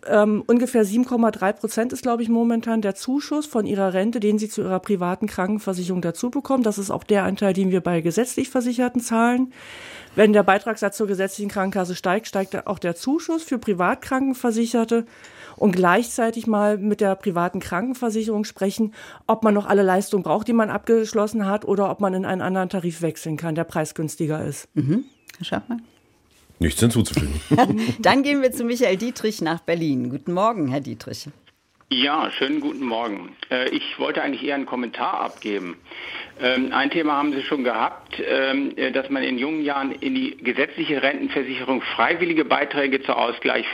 ähm, 0.08 0.44
ungefähr 0.46 0.84
7,3 0.84 1.52
Prozent 1.54 1.92
ist, 1.94 2.02
glaube 2.02 2.22
ich, 2.22 2.28
momentan 2.28 2.82
der 2.82 2.94
Zuschuss 2.94 3.46
von 3.46 3.64
ihrer 3.64 3.94
Rente, 3.94 4.20
den 4.20 4.38
sie 4.38 4.50
zu 4.50 4.60
ihrer 4.60 4.80
privaten 4.80 5.26
Krankenversicherung 5.26 6.02
dazu 6.02 6.30
bekommen. 6.30 6.62
Das 6.62 6.76
ist 6.76 6.90
auch 6.90 7.04
der 7.04 7.24
Anteil, 7.24 7.54
den 7.54 7.70
wir 7.70 7.80
bei 7.80 8.02
gesetzlich 8.02 8.50
Versicherten 8.50 9.00
zahlen. 9.00 9.52
Wenn 10.16 10.32
der 10.32 10.42
Beitragssatz 10.42 10.96
zur 10.96 11.06
gesetzlichen 11.06 11.50
Krankenkasse 11.50 11.94
steigt, 11.94 12.26
steigt 12.26 12.66
auch 12.66 12.78
der 12.78 12.96
Zuschuss 12.96 13.42
für 13.42 13.58
Privatkrankenversicherte 13.58 15.04
und 15.56 15.76
gleichzeitig 15.76 16.46
mal 16.46 16.78
mit 16.78 17.02
der 17.02 17.14
privaten 17.16 17.60
Krankenversicherung 17.60 18.44
sprechen, 18.44 18.94
ob 19.26 19.44
man 19.44 19.52
noch 19.52 19.66
alle 19.66 19.82
Leistungen 19.82 20.22
braucht, 20.22 20.48
die 20.48 20.54
man 20.54 20.70
abgeschlossen 20.70 21.46
hat, 21.46 21.66
oder 21.66 21.90
ob 21.90 22.00
man 22.00 22.14
in 22.14 22.24
einen 22.24 22.40
anderen 22.40 22.70
Tarif 22.70 23.02
wechseln 23.02 23.36
kann, 23.36 23.54
der 23.54 23.64
preisgünstiger 23.64 24.42
ist. 24.42 24.68
Herr 25.36 25.44
Schaffmann? 25.44 25.82
Nichts 26.60 26.80
hinzuzufügen. 26.80 27.38
Dann 28.00 28.22
gehen 28.22 28.40
wir 28.40 28.52
zu 28.52 28.64
Michael 28.64 28.96
Dietrich 28.96 29.42
nach 29.42 29.60
Berlin. 29.60 30.08
Guten 30.08 30.32
Morgen, 30.32 30.68
Herr 30.68 30.80
Dietrich. 30.80 31.28
Ja, 31.88 32.32
schönen 32.32 32.58
guten 32.60 32.84
Morgen. 32.84 33.36
Äh, 33.48 33.68
Ich 33.68 33.96
wollte 34.00 34.20
eigentlich 34.20 34.42
eher 34.42 34.56
einen 34.56 34.66
Kommentar 34.66 35.20
abgeben. 35.20 35.76
Ähm, 36.42 36.72
Ein 36.72 36.90
Thema 36.90 37.12
haben 37.16 37.32
Sie 37.32 37.42
schon 37.42 37.62
gehabt, 37.62 38.20
ähm, 38.28 38.72
äh, 38.76 38.90
dass 38.90 39.08
man 39.08 39.22
in 39.22 39.38
jungen 39.38 39.62
Jahren 39.64 39.92
in 39.92 40.16
die 40.16 40.36
gesetzliche 40.36 41.00
Rentenversicherung 41.00 41.82
freiwillige 41.82 42.44
Beiträge 42.44 43.02
zur 43.02 43.16
Ausgleich 43.16 43.66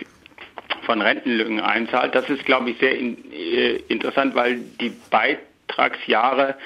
von 0.83 1.01
Rentenlücken 1.01 1.61
einzahlt. 1.61 2.15
Das 2.15 2.29
ist, 2.29 2.45
glaube 2.45 2.71
ich, 2.71 2.79
sehr 2.79 2.93
äh, 3.01 3.77
interessant, 3.89 4.35
weil 4.35 4.61
die 4.79 4.93
Beitragsjahre 5.11 6.57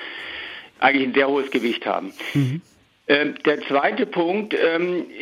eigentlich 0.80 1.06
ein 1.06 1.14
sehr 1.14 1.28
hohes 1.28 1.52
Gewicht 1.52 1.86
haben. 1.86 2.12
Ähm, 3.08 3.36
der 3.44 3.60
zweite 3.62 4.04
Punkt, 4.04 4.52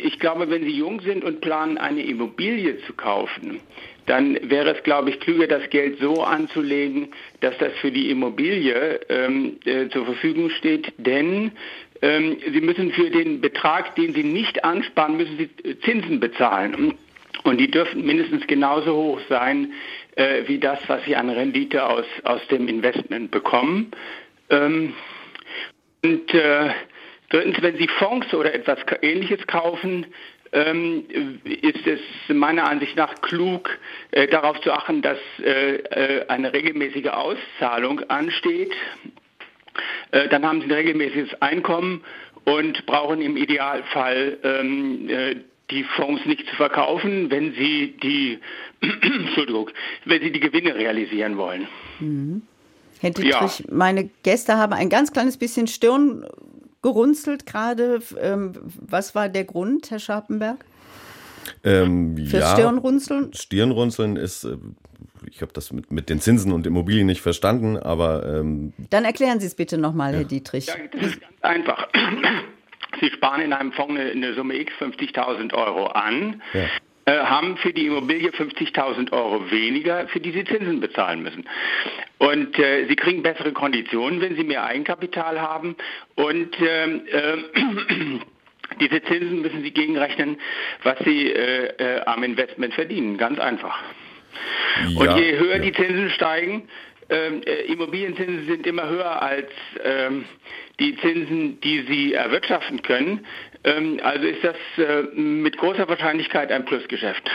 ich 0.03 0.17
glaube, 0.19 0.49
wenn 0.49 0.63
Sie 0.63 0.71
jung 0.75 1.01
sind 1.01 1.23
und 1.23 1.39
planen, 1.41 1.77
eine 1.77 2.01
Immobilie 2.01 2.81
zu 2.87 2.93
kaufen, 2.93 3.59
dann 4.05 4.37
wäre 4.49 4.75
es, 4.75 4.83
glaube 4.83 5.09
ich, 5.09 5.19
klüger, 5.19 5.47
das 5.47 5.69
Geld 5.69 5.99
so 5.99 6.23
anzulegen, 6.23 7.09
dass 7.39 7.57
das 7.57 7.73
für 7.81 7.91
die 7.91 8.09
Immobilie 8.09 8.99
ähm, 9.09 9.57
äh, 9.65 9.89
zur 9.89 10.05
Verfügung 10.05 10.49
steht, 10.51 10.93
denn 10.97 11.51
ähm, 12.01 12.37
Sie 12.51 12.61
müssen 12.61 12.91
für 12.91 13.09
den 13.09 13.41
Betrag, 13.41 13.95
den 13.95 14.13
Sie 14.13 14.23
nicht 14.23 14.63
ansparen, 14.63 15.17
müssen 15.17 15.37
Sie 15.37 15.79
Zinsen 15.79 16.19
bezahlen. 16.19 16.93
Und 17.43 17.59
die 17.59 17.69
dürfen 17.69 18.05
mindestens 18.05 18.47
genauso 18.47 18.95
hoch 18.95 19.19
sein 19.29 19.73
äh, 20.15 20.43
wie 20.47 20.59
das, 20.59 20.79
was 20.87 21.03
Sie 21.05 21.15
an 21.15 21.29
Rendite 21.29 21.87
aus, 21.87 22.05
aus 22.23 22.45
dem 22.47 22.67
Investment 22.67 23.31
bekommen. 23.31 23.91
Ähm, 24.49 24.93
und 26.03 26.33
äh, 26.33 26.69
drittens, 27.29 27.61
wenn 27.61 27.77
Sie 27.77 27.87
Fonds 27.87 28.33
oder 28.33 28.53
etwas 28.53 28.79
Ähnliches 29.01 29.45
kaufen, 29.47 30.07
ist 30.55 31.85
es 31.85 31.99
meiner 32.29 32.69
Ansicht 32.69 32.95
nach 32.95 33.15
klug, 33.21 33.69
äh, 34.11 34.27
darauf 34.27 34.61
zu 34.61 34.71
achten, 34.71 35.01
dass 35.01 35.17
äh, 35.43 35.75
äh, 35.75 36.27
eine 36.27 36.53
regelmäßige 36.53 37.07
Auszahlung 37.07 38.01
ansteht. 38.09 38.73
Dann 40.11 40.45
haben 40.45 40.61
Sie 40.61 40.67
ein 40.67 40.71
regelmäßiges 40.71 41.41
Einkommen 41.41 42.01
und 42.45 42.85
brauchen 42.85 43.21
im 43.21 43.35
Idealfall 43.35 44.37
ähm, 44.43 45.09
äh, 45.09 45.35
die 45.71 45.83
Fonds 45.83 46.25
nicht 46.25 46.47
zu 46.47 46.55
verkaufen, 46.55 47.29
wenn 47.29 47.53
Sie 47.53 47.97
die 48.01 48.39
Entschuldigung, 48.81 49.71
wenn 50.05 50.21
Sie 50.21 50.31
die 50.31 50.39
Gewinne 50.39 50.75
realisieren 50.75 51.37
wollen. 51.37 51.67
Herr 53.01 53.09
Dietrich, 53.09 53.65
meine 53.69 54.09
Gäste 54.23 54.57
haben 54.57 54.73
ein 54.73 54.89
ganz 54.89 55.11
kleines 55.11 55.37
bisschen 55.37 55.67
Stirn 55.67 56.25
gerunzelt 56.85 57.47
gerade. 57.47 57.99
Ähm, 58.21 58.53
Was 58.79 59.15
war 59.15 59.27
der 59.27 59.43
Grund, 59.43 59.89
Herr 59.89 59.97
Scharpenberg? 59.97 60.63
Ähm, 61.63 62.15
Fürs 62.15 62.43
ja, 62.43 62.53
Stirnrunzeln? 62.53 63.33
Stirnrunzeln 63.33 64.17
ist, 64.17 64.43
äh, 64.43 64.57
ich 65.27 65.41
habe 65.41 65.51
das 65.51 65.71
mit, 65.73 65.91
mit 65.91 66.09
den 66.09 66.19
Zinsen 66.21 66.51
und 66.51 66.67
Immobilien 66.67 67.07
nicht 67.07 67.21
verstanden, 67.21 67.75
aber 67.77 68.23
ähm, 68.27 68.73
Dann 68.91 69.03
erklären 69.03 69.39
Sie 69.39 69.47
es 69.47 69.55
bitte 69.55 69.79
nochmal, 69.79 70.13
Herr 70.13 70.25
Dietrich. 70.25 70.67
Ja, 70.67 70.75
das 70.91 71.07
ist 71.07 71.21
ganz 71.21 71.33
einfach. 71.41 71.87
Sie 72.99 73.09
sparen 73.09 73.41
in 73.41 73.51
einem 73.51 73.71
Fonds 73.71 73.99
eine, 73.99 74.11
eine 74.11 74.35
Summe 74.35 74.55
X 74.59 74.71
50.000 74.79 75.53
Euro 75.55 75.87
an, 75.87 76.41
Ja. 76.53 76.67
Äh, 77.05 77.19
haben 77.19 77.57
für 77.57 77.71
die 77.71 77.85
Immobilie 77.85 78.31
50.000 78.31 79.11
Euro 79.11 79.51
weniger, 79.51 80.07
für 80.07 80.19
die 80.19 80.31
Sie 80.31 80.43
Zinsen 80.43 80.79
bezahlen 80.79 81.21
müssen. 81.21 81.47
Und 82.17 82.57
äh, 82.57 82.87
Sie 82.87 82.95
kriegen 82.95 83.21
bessere 83.21 83.51
Konditionen, 83.51 84.21
wenn 84.21 84.35
Sie 84.35 84.43
mehr 84.43 84.63
Eigenkapital 84.63 85.39
haben. 85.39 85.75
Und 86.15 86.55
ähm, 86.59 87.01
äh, 87.07 87.37
diese 88.79 89.03
Zinsen 89.03 89.41
müssen 89.41 89.61
Sie 89.61 89.71
gegenrechnen, 89.71 90.37
was 90.83 90.97
Sie 91.05 91.31
äh, 91.31 91.67
äh, 91.77 92.01
am 92.05 92.23
Investment 92.23 92.73
verdienen. 92.73 93.17
Ganz 93.17 93.39
einfach. 93.39 93.77
Und 94.97 95.05
ja, 95.05 95.17
je 95.17 95.37
höher 95.37 95.57
ja. 95.57 95.61
die 95.61 95.73
Zinsen 95.73 96.09
steigen, 96.09 96.67
ähm, 97.09 97.41
äh, 97.45 97.71
Immobilienzinsen 97.71 98.47
sind 98.47 98.65
immer 98.65 98.89
höher 98.89 99.21
als 99.21 99.49
ähm, 99.83 100.25
die 100.79 100.97
Zinsen, 100.97 101.59
die 101.61 101.85
sie 101.87 102.13
erwirtschaften 102.13 102.81
können. 102.81 103.25
Ähm, 103.65 103.99
also 104.03 104.25
ist 104.25 104.43
das 104.43 104.55
äh, 104.77 105.03
mit 105.19 105.57
großer 105.57 105.87
Wahrscheinlichkeit 105.89 106.51
ein 106.51 106.65
Plusgeschäft. 106.65 107.29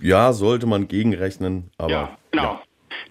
ja, 0.00 0.32
sollte 0.32 0.66
man 0.66 0.88
gegenrechnen, 0.88 1.70
aber 1.78 1.90
ja, 1.90 2.18
genau. 2.30 2.60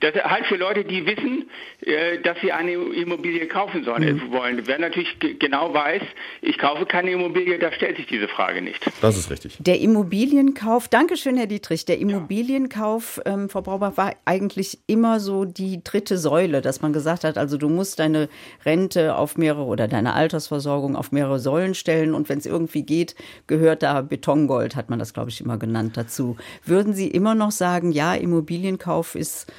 Das 0.01 0.13
ist 0.15 0.23
halt 0.23 0.45
für 0.45 0.55
Leute, 0.57 0.83
die 0.83 1.05
wissen, 1.05 1.49
äh, 1.81 2.19
dass 2.21 2.37
sie 2.41 2.51
eine 2.51 2.71
Immobilie 2.73 3.47
kaufen 3.47 3.83
sollen, 3.83 4.15
Mhm. 4.15 4.31
wollen. 4.31 4.61
Wer 4.65 4.79
natürlich 4.79 5.19
ge- 5.19 5.35
genau 5.35 5.73
weiß, 5.73 6.01
ich 6.41 6.57
kaufe 6.57 6.85
keine 6.85 7.11
Immobilie, 7.11 7.57
da 7.59 7.71
stellt 7.71 7.97
sich 7.97 8.07
diese 8.07 8.27
Frage 8.27 8.61
nicht. 8.61 8.83
das 9.01 9.17
ist 9.17 9.29
richtig. 9.31 9.57
Der 9.59 9.79
Immobilienkauf, 9.79 10.87
Dankeschön, 10.87 11.37
Herr 11.37 11.47
Dietrich. 11.47 11.85
Der 11.85 11.97
Immobilienkauf, 11.99 13.19
ähm, 13.25 13.49
Frau 13.49 13.61
Brauber, 13.61 13.97
war 13.97 14.13
eigentlich 14.25 14.79
immer 14.87 15.19
so 15.19 15.45
die 15.45 15.83
dritte 15.83 16.17
Säule, 16.17 16.61
dass 16.61 16.81
man 16.81 16.93
gesagt 16.93 17.23
hat, 17.23 17.37
also 17.37 17.57
du 17.57 17.69
musst 17.69 17.99
deine 17.99 18.29
Rente 18.65 19.15
auf 19.15 19.37
mehrere 19.37 19.63
oder 19.63 19.87
deine 19.87 20.13
Altersversorgung 20.13 20.95
auf 20.95 21.11
mehrere 21.11 21.39
Säulen 21.39 21.75
stellen 21.75 22.13
und 22.13 22.29
wenn 22.29 22.37
es 22.39 22.45
irgendwie 22.45 22.83
geht, 22.83 23.15
gehört 23.47 23.83
da 23.83 24.01
Betongold, 24.01 24.75
hat 24.75 24.89
man 24.89 24.99
das, 24.99 25.13
glaube 25.13 25.29
ich, 25.29 25.41
immer 25.41 25.57
genannt 25.57 25.97
dazu. 25.97 26.37
Würden 26.65 26.93
Sie 26.93 27.07
immer 27.07 27.35
noch 27.35 27.51
sagen, 27.51 27.91
ja, 27.91 28.13
Immobilienkauf 28.15 29.15
ist 29.15 29.51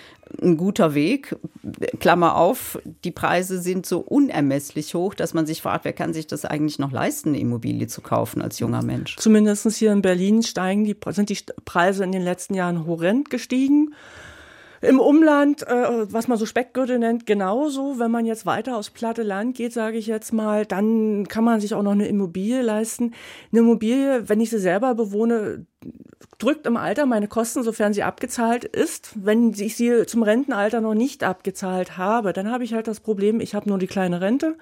ein 0.43 0.57
guter 0.57 0.95
Weg. 0.95 1.37
Klammer 2.01 2.37
auf, 2.37 2.79
die 3.05 3.11
Preise 3.11 3.61
sind 3.61 3.87
so 3.87 4.01
unermesslich 4.01 4.95
hoch, 4.95 5.15
dass 5.15 5.35
man 5.35 5.47
sich 5.47 5.63
fragt, 5.63 5.85
wer 5.85 5.93
kann 5.93 6.13
sich 6.13 6.27
das 6.27 6.45
eigentlich 6.45 6.79
noch 6.79 6.93
leisten, 6.93 7.31
eine 7.31 7.41
Immobilie 7.41 7.87
zu 7.87 8.01
kaufen 8.01 8.43
als 8.43 8.59
junger 8.59 8.83
Mensch? 8.83 9.17
Zumindest 9.17 9.71
hier 9.77 9.93
in 9.93 10.03
Berlin 10.03 10.43
steigen 10.43 10.85
die, 10.85 10.97
sind 11.11 11.31
die 11.31 11.39
Preise 11.65 12.05
in 12.05 12.13
den 12.13 12.23
letzten 12.23 12.55
Jahren 12.55 12.87
horrend 12.87 13.31
gestiegen. 13.31 13.95
Im 14.81 15.01
Umland, 15.01 15.67
äh, 15.67 16.13
was 16.13 16.29
man 16.29 16.39
so 16.39 16.47
Speckgürtel 16.47 16.99
nennt, 16.99 17.27
genauso. 17.27 17.99
Wenn 17.99 18.11
man 18.11 18.27
jetzt 18.27 18.47
weiter 18.47 18.77
aufs 18.77 18.91
platte 18.91 19.23
Land 19.23 19.57
geht, 19.57 19.73
sage 19.73 19.99
ich 19.99 20.07
jetzt 20.07 20.33
mal, 20.33 20.67
dann 20.67 21.27
kann 21.27 21.45
man 21.45 21.61
sich 21.61 21.75
auch 21.75 21.83
noch 21.83 21.93
eine 21.93 22.07
Immobilie 22.07 22.63
leisten. 22.63 23.13
Eine 23.51 23.61
Immobilie, 23.61 24.29
wenn 24.29 24.41
ich 24.41 24.51
sie 24.51 24.59
selber 24.59 24.95
bewohne, 24.95 25.67
drückt 26.39 26.67
im 26.67 26.77
Alter 26.77 27.07
meine 27.07 27.27
Kosten, 27.27 27.65
sofern 27.65 27.93
sie 27.93 28.05
abgezahlt 28.05 28.65
ist. 28.65 29.11
Wenn 29.17 29.53
ich 29.53 29.77
sie 29.77 30.07
zum 30.07 30.23
Rentenalter 30.23 30.81
noch 30.81 30.95
nicht 30.95 31.25
abgezahlt 31.25 31.99
habe, 31.99 32.33
dann 32.33 32.51
habe 32.51 32.63
ich 32.63 32.73
halt 32.73 32.87
das 32.87 33.01
Problem, 33.01 33.41
ich 33.41 33.55
habe 33.55 33.69
nur 33.69 33.79
die 33.79 33.89
kleine 33.89 34.21
Rente, 34.21 34.57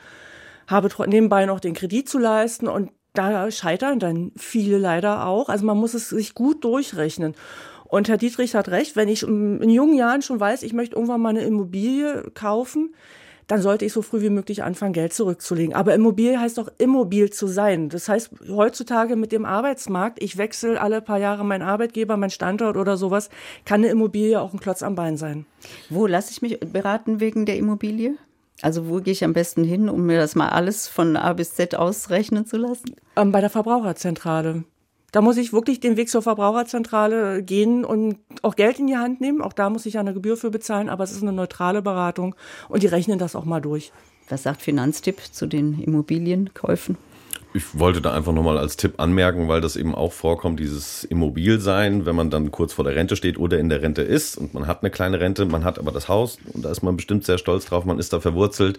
habe 0.66 0.88
nebenbei 1.06 1.44
noch 1.44 1.60
den 1.60 1.74
Kredit 1.74 2.08
zu 2.08 2.18
leisten 2.18 2.68
und 2.68 2.90
da 3.12 3.50
scheitern 3.50 3.98
dann 3.98 4.32
viele 4.36 4.78
leider 4.78 5.26
auch. 5.26 5.48
Also 5.48 5.64
man 5.64 5.76
muss 5.76 5.94
es 5.94 6.08
sich 6.10 6.34
gut 6.34 6.64
durchrechnen. 6.64 7.34
Und 7.88 8.08
Herr 8.08 8.16
Dietrich 8.16 8.54
hat 8.54 8.68
recht, 8.68 8.96
wenn 8.96 9.08
ich 9.08 9.22
in 9.22 9.70
jungen 9.70 9.94
Jahren 9.94 10.22
schon 10.22 10.40
weiß, 10.40 10.62
ich 10.62 10.72
möchte 10.72 10.96
irgendwann 10.96 11.20
mal 11.20 11.30
eine 11.30 11.44
Immobilie 11.44 12.30
kaufen, 12.34 12.94
dann 13.46 13.62
sollte 13.62 13.84
ich 13.84 13.92
so 13.92 14.02
früh 14.02 14.22
wie 14.22 14.30
möglich 14.30 14.64
anfangen, 14.64 14.92
Geld 14.92 15.12
zurückzulegen. 15.12 15.74
Aber 15.74 15.94
Immobilie 15.94 16.38
heißt 16.38 16.58
auch 16.58 16.68
immobil 16.78 17.30
zu 17.30 17.46
sein. 17.46 17.88
Das 17.88 18.08
heißt, 18.08 18.30
heutzutage 18.50 19.14
mit 19.14 19.30
dem 19.32 19.44
Arbeitsmarkt, 19.44 20.22
ich 20.22 20.36
wechsle 20.36 20.80
alle 20.80 21.00
paar 21.00 21.18
Jahre 21.18 21.44
meinen 21.44 21.62
Arbeitgeber, 21.62 22.16
meinen 22.16 22.30
Standort 22.30 22.76
oder 22.76 22.96
sowas, 22.96 23.30
kann 23.64 23.82
eine 23.82 23.88
Immobilie 23.88 24.40
auch 24.40 24.52
ein 24.52 24.60
Klotz 24.60 24.82
am 24.82 24.96
Bein 24.96 25.16
sein. 25.16 25.46
Wo 25.90 26.06
lasse 26.06 26.32
ich 26.32 26.42
mich 26.42 26.58
beraten 26.60 27.20
wegen 27.20 27.46
der 27.46 27.56
Immobilie? 27.56 28.16
Also 28.62 28.88
wo 28.88 29.00
gehe 29.00 29.12
ich 29.12 29.22
am 29.22 29.34
besten 29.34 29.64
hin, 29.64 29.88
um 29.88 30.06
mir 30.06 30.18
das 30.18 30.34
mal 30.34 30.48
alles 30.48 30.88
von 30.88 31.16
A 31.16 31.32
bis 31.34 31.54
Z 31.54 31.74
ausrechnen 31.74 32.46
zu 32.46 32.56
lassen? 32.56 32.96
Ähm, 33.14 33.30
bei 33.30 33.40
der 33.40 33.50
Verbraucherzentrale. 33.50 34.64
Da 35.12 35.20
muss 35.20 35.36
ich 35.36 35.52
wirklich 35.52 35.80
den 35.80 35.96
Weg 35.96 36.10
zur 36.10 36.22
Verbraucherzentrale 36.22 37.42
gehen 37.42 37.84
und 37.84 38.18
auch 38.42 38.56
Geld 38.56 38.78
in 38.78 38.86
die 38.86 38.96
Hand 38.96 39.20
nehmen. 39.20 39.40
Auch 39.40 39.52
da 39.52 39.70
muss 39.70 39.86
ich 39.86 39.94
ja 39.94 40.00
eine 40.00 40.14
Gebühr 40.14 40.36
für 40.36 40.50
bezahlen, 40.50 40.88
aber 40.88 41.04
es 41.04 41.12
ist 41.12 41.22
eine 41.22 41.32
neutrale 41.32 41.82
Beratung 41.82 42.34
und 42.68 42.82
die 42.82 42.88
rechnen 42.88 43.18
das 43.18 43.36
auch 43.36 43.44
mal 43.44 43.60
durch. 43.60 43.92
Was 44.28 44.42
sagt 44.42 44.62
Finanztipp 44.62 45.20
zu 45.32 45.46
den 45.46 45.80
Immobilienkäufen? 45.80 46.96
Ich 47.54 47.78
wollte 47.78 48.02
da 48.02 48.12
einfach 48.12 48.32
nochmal 48.32 48.58
als 48.58 48.76
Tipp 48.76 49.00
anmerken, 49.00 49.48
weil 49.48 49.62
das 49.62 49.76
eben 49.76 49.94
auch 49.94 50.12
vorkommt, 50.12 50.60
dieses 50.60 51.04
Immobilsein, 51.04 52.04
wenn 52.04 52.14
man 52.14 52.28
dann 52.28 52.50
kurz 52.50 52.74
vor 52.74 52.84
der 52.84 52.94
Rente 52.94 53.16
steht 53.16 53.38
oder 53.38 53.58
in 53.58 53.70
der 53.70 53.80
Rente 53.80 54.02
ist 54.02 54.36
und 54.36 54.52
man 54.52 54.66
hat 54.66 54.82
eine 54.82 54.90
kleine 54.90 55.20
Rente, 55.20 55.46
man 55.46 55.64
hat 55.64 55.78
aber 55.78 55.90
das 55.90 56.06
Haus 56.06 56.38
und 56.52 56.66
da 56.66 56.70
ist 56.70 56.82
man 56.82 56.96
bestimmt 56.96 57.24
sehr 57.24 57.38
stolz 57.38 57.64
drauf, 57.64 57.86
man 57.86 57.98
ist 57.98 58.12
da 58.12 58.20
verwurzelt. 58.20 58.78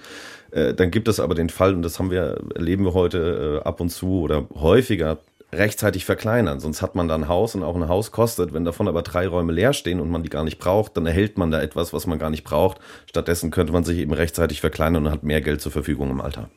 Äh, 0.52 0.76
dann 0.76 0.92
gibt 0.92 1.08
es 1.08 1.20
aber 1.20 1.34
den 1.34 1.50
Fall, 1.50 1.74
und 1.74 1.82
das 1.82 1.98
haben 1.98 2.12
wir, 2.12 2.40
erleben 2.54 2.86
wir 2.86 2.94
heute 2.94 3.62
äh, 3.64 3.68
ab 3.68 3.82
und 3.82 3.90
zu 3.90 4.22
oder 4.22 4.46
häufiger, 4.54 5.18
rechtzeitig 5.54 6.06
verkleinern. 6.06 6.60
Sonst 6.60 6.82
hat 6.82 6.96
man 6.96 7.08
da 7.08 7.16
ein 7.16 7.28
Haus 7.28 7.56
und 7.56 7.64
auch 7.64 7.76
ein 7.76 7.88
Haus 7.88 8.12
kostet. 8.12 8.54
Wenn 8.54 8.66
davon 8.66 8.88
aber 8.88 9.02
drei 9.02 9.28
Räume 9.28 9.54
leer 9.54 9.74
stehen 9.74 10.00
und 10.00 10.10
man 10.10 10.24
die 10.24 10.30
gar 10.30 10.44
nicht 10.44 10.60
braucht, 10.60 10.98
dann 10.98 11.06
erhält 11.06 11.38
man 11.38 11.52
da 11.52 11.62
etwas, 11.62 11.94
was 11.94 12.06
man 12.06 12.20
gar 12.20 12.30
nicht 12.30 12.44
braucht. 12.44 12.80
Stattdessen 13.06 13.52
könnte 13.52 13.72
man 13.72 13.84
sich 13.84 14.00
eben 14.00 14.14
rechtzeitig 14.14 14.60
verkleinern 14.60 15.06
und 15.06 15.12
hat 15.12 15.24
mehr 15.24 15.42
Geld 15.42 15.62
zur 15.62 15.72
Verfügung 15.72 16.12
im 16.12 16.22
Alter. 16.22 16.50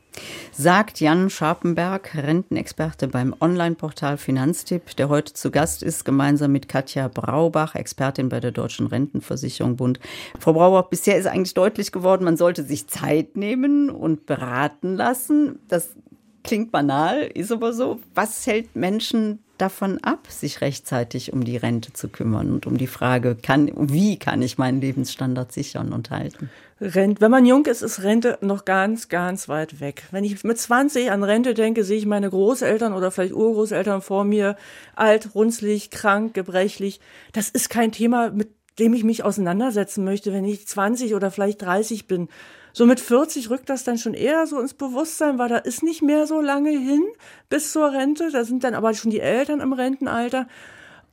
Sagt 0.53 0.99
Jan 0.99 1.31
Scharpenberg, 1.31 2.17
Rentenexperte 2.17 3.07
beim 3.07 3.35
Online-Portal 3.41 4.19
Finanztipp, 4.19 4.97
der 4.97 5.09
heute 5.09 5.33
zu 5.35 5.53
Gast 5.53 5.85
ist, 5.85 6.05
gemeinsam 6.05 6.51
mit 6.51 6.69
Katja 6.69 7.07
Braubach, 7.07 7.77
Expertin 7.77 8.29
bei 8.29 8.41
der 8.41 8.51
Deutschen 8.51 8.89
Rentenversicherung 8.89 9.77
Bund. 9.77 10.01
Frau 10.41 10.53
Braubach, 10.53 10.89
bisher 10.89 11.17
ist 11.17 11.27
eigentlich 11.27 11.55
deutlich 11.55 11.93
geworden, 11.93 12.25
man 12.25 12.37
sollte 12.37 12.65
sich 12.65 12.89
Zeit 12.89 13.37
nehmen 13.37 13.89
und 13.89 14.27
beraten 14.27 14.97
lassen. 14.97 15.61
Das 15.69 15.95
Klingt 16.43 16.73
banal, 16.73 17.23
ist 17.23 17.53
aber 17.53 17.73
so. 17.73 18.01
Was 18.15 18.47
hält 18.47 18.75
Menschen 18.75 19.41
davon 19.59 19.99
ab, 20.03 20.27
sich 20.29 20.61
rechtzeitig 20.63 21.33
um 21.33 21.45
die 21.45 21.57
Rente 21.57 21.93
zu 21.93 22.09
kümmern 22.09 22.51
und 22.51 22.67
um 22.67 22.79
die 22.79 22.87
Frage, 22.87 23.37
kann, 23.37 23.71
wie 23.77 24.19
kann 24.19 24.41
ich 24.41 24.59
meinen 24.59 24.81
Lebensstandard 24.81 25.53
sichern 25.53 25.93
und 25.93 26.11
halten? 26.11 26.51
Rent, 26.81 27.21
wenn 27.21 27.31
man 27.31 27.45
jung 27.45 27.67
ist, 27.67 27.83
ist 27.83 28.03
Rente 28.03 28.39
noch 28.41 28.65
ganz, 28.65 29.11
ganz 29.11 29.49
weit 29.51 29.81
weg. 29.81 30.05
Wenn 30.13 30.25
ich 30.25 30.43
mit 30.45 30.59
20 30.59 31.11
an 31.11 31.23
Rente 31.23 31.53
denke, 31.53 31.85
sehe 31.85 31.99
ich 31.99 32.07
meine 32.07 32.31
Großeltern 32.31 32.95
oder 32.95 33.11
vielleicht 33.11 33.35
Urgroßeltern 33.35 34.01
vor 34.01 34.25
mir, 34.25 34.57
alt, 34.97 35.35
runzlig, 35.35 35.91
krank, 35.91 36.33
gebrechlich. 36.33 37.01
Das 37.33 37.51
ist 37.51 37.69
kein 37.69 37.93
Thema, 37.93 38.31
mit 38.31 38.49
dem 38.79 38.95
ich 38.95 39.05
mich 39.05 39.25
auseinandersetzen 39.25 40.05
möchte, 40.05 40.33
wenn 40.33 40.47
ich 40.47 40.67
20 40.67 41.15
oder 41.15 41.31
vielleicht 41.31 41.61
30 41.61 42.07
bin. 42.07 42.29
So 42.73 42.87
mit 42.87 43.01
40 43.01 43.51
rückt 43.51 43.69
das 43.69 43.85
dann 43.85 43.99
schon 43.99 44.15
eher 44.15 44.47
so 44.47 44.61
ins 44.61 44.75
Bewusstsein, 44.75 45.39
weil 45.39 45.49
da 45.49 45.59
ist 45.59 45.83
nicht 45.83 46.03
mehr 46.03 46.27
so 46.27 46.41
lange 46.41 46.71
hin 46.71 47.05
bis 47.49 47.73
zur 47.73 47.93
Rente. 47.93 48.31
Da 48.31 48.45
sind 48.45 48.65
dann 48.65 48.75
aber 48.75 48.95
schon 48.95 49.11
die 49.11 49.21
Eltern 49.21 49.61
im 49.61 49.73
Rentenalter. 49.73 50.47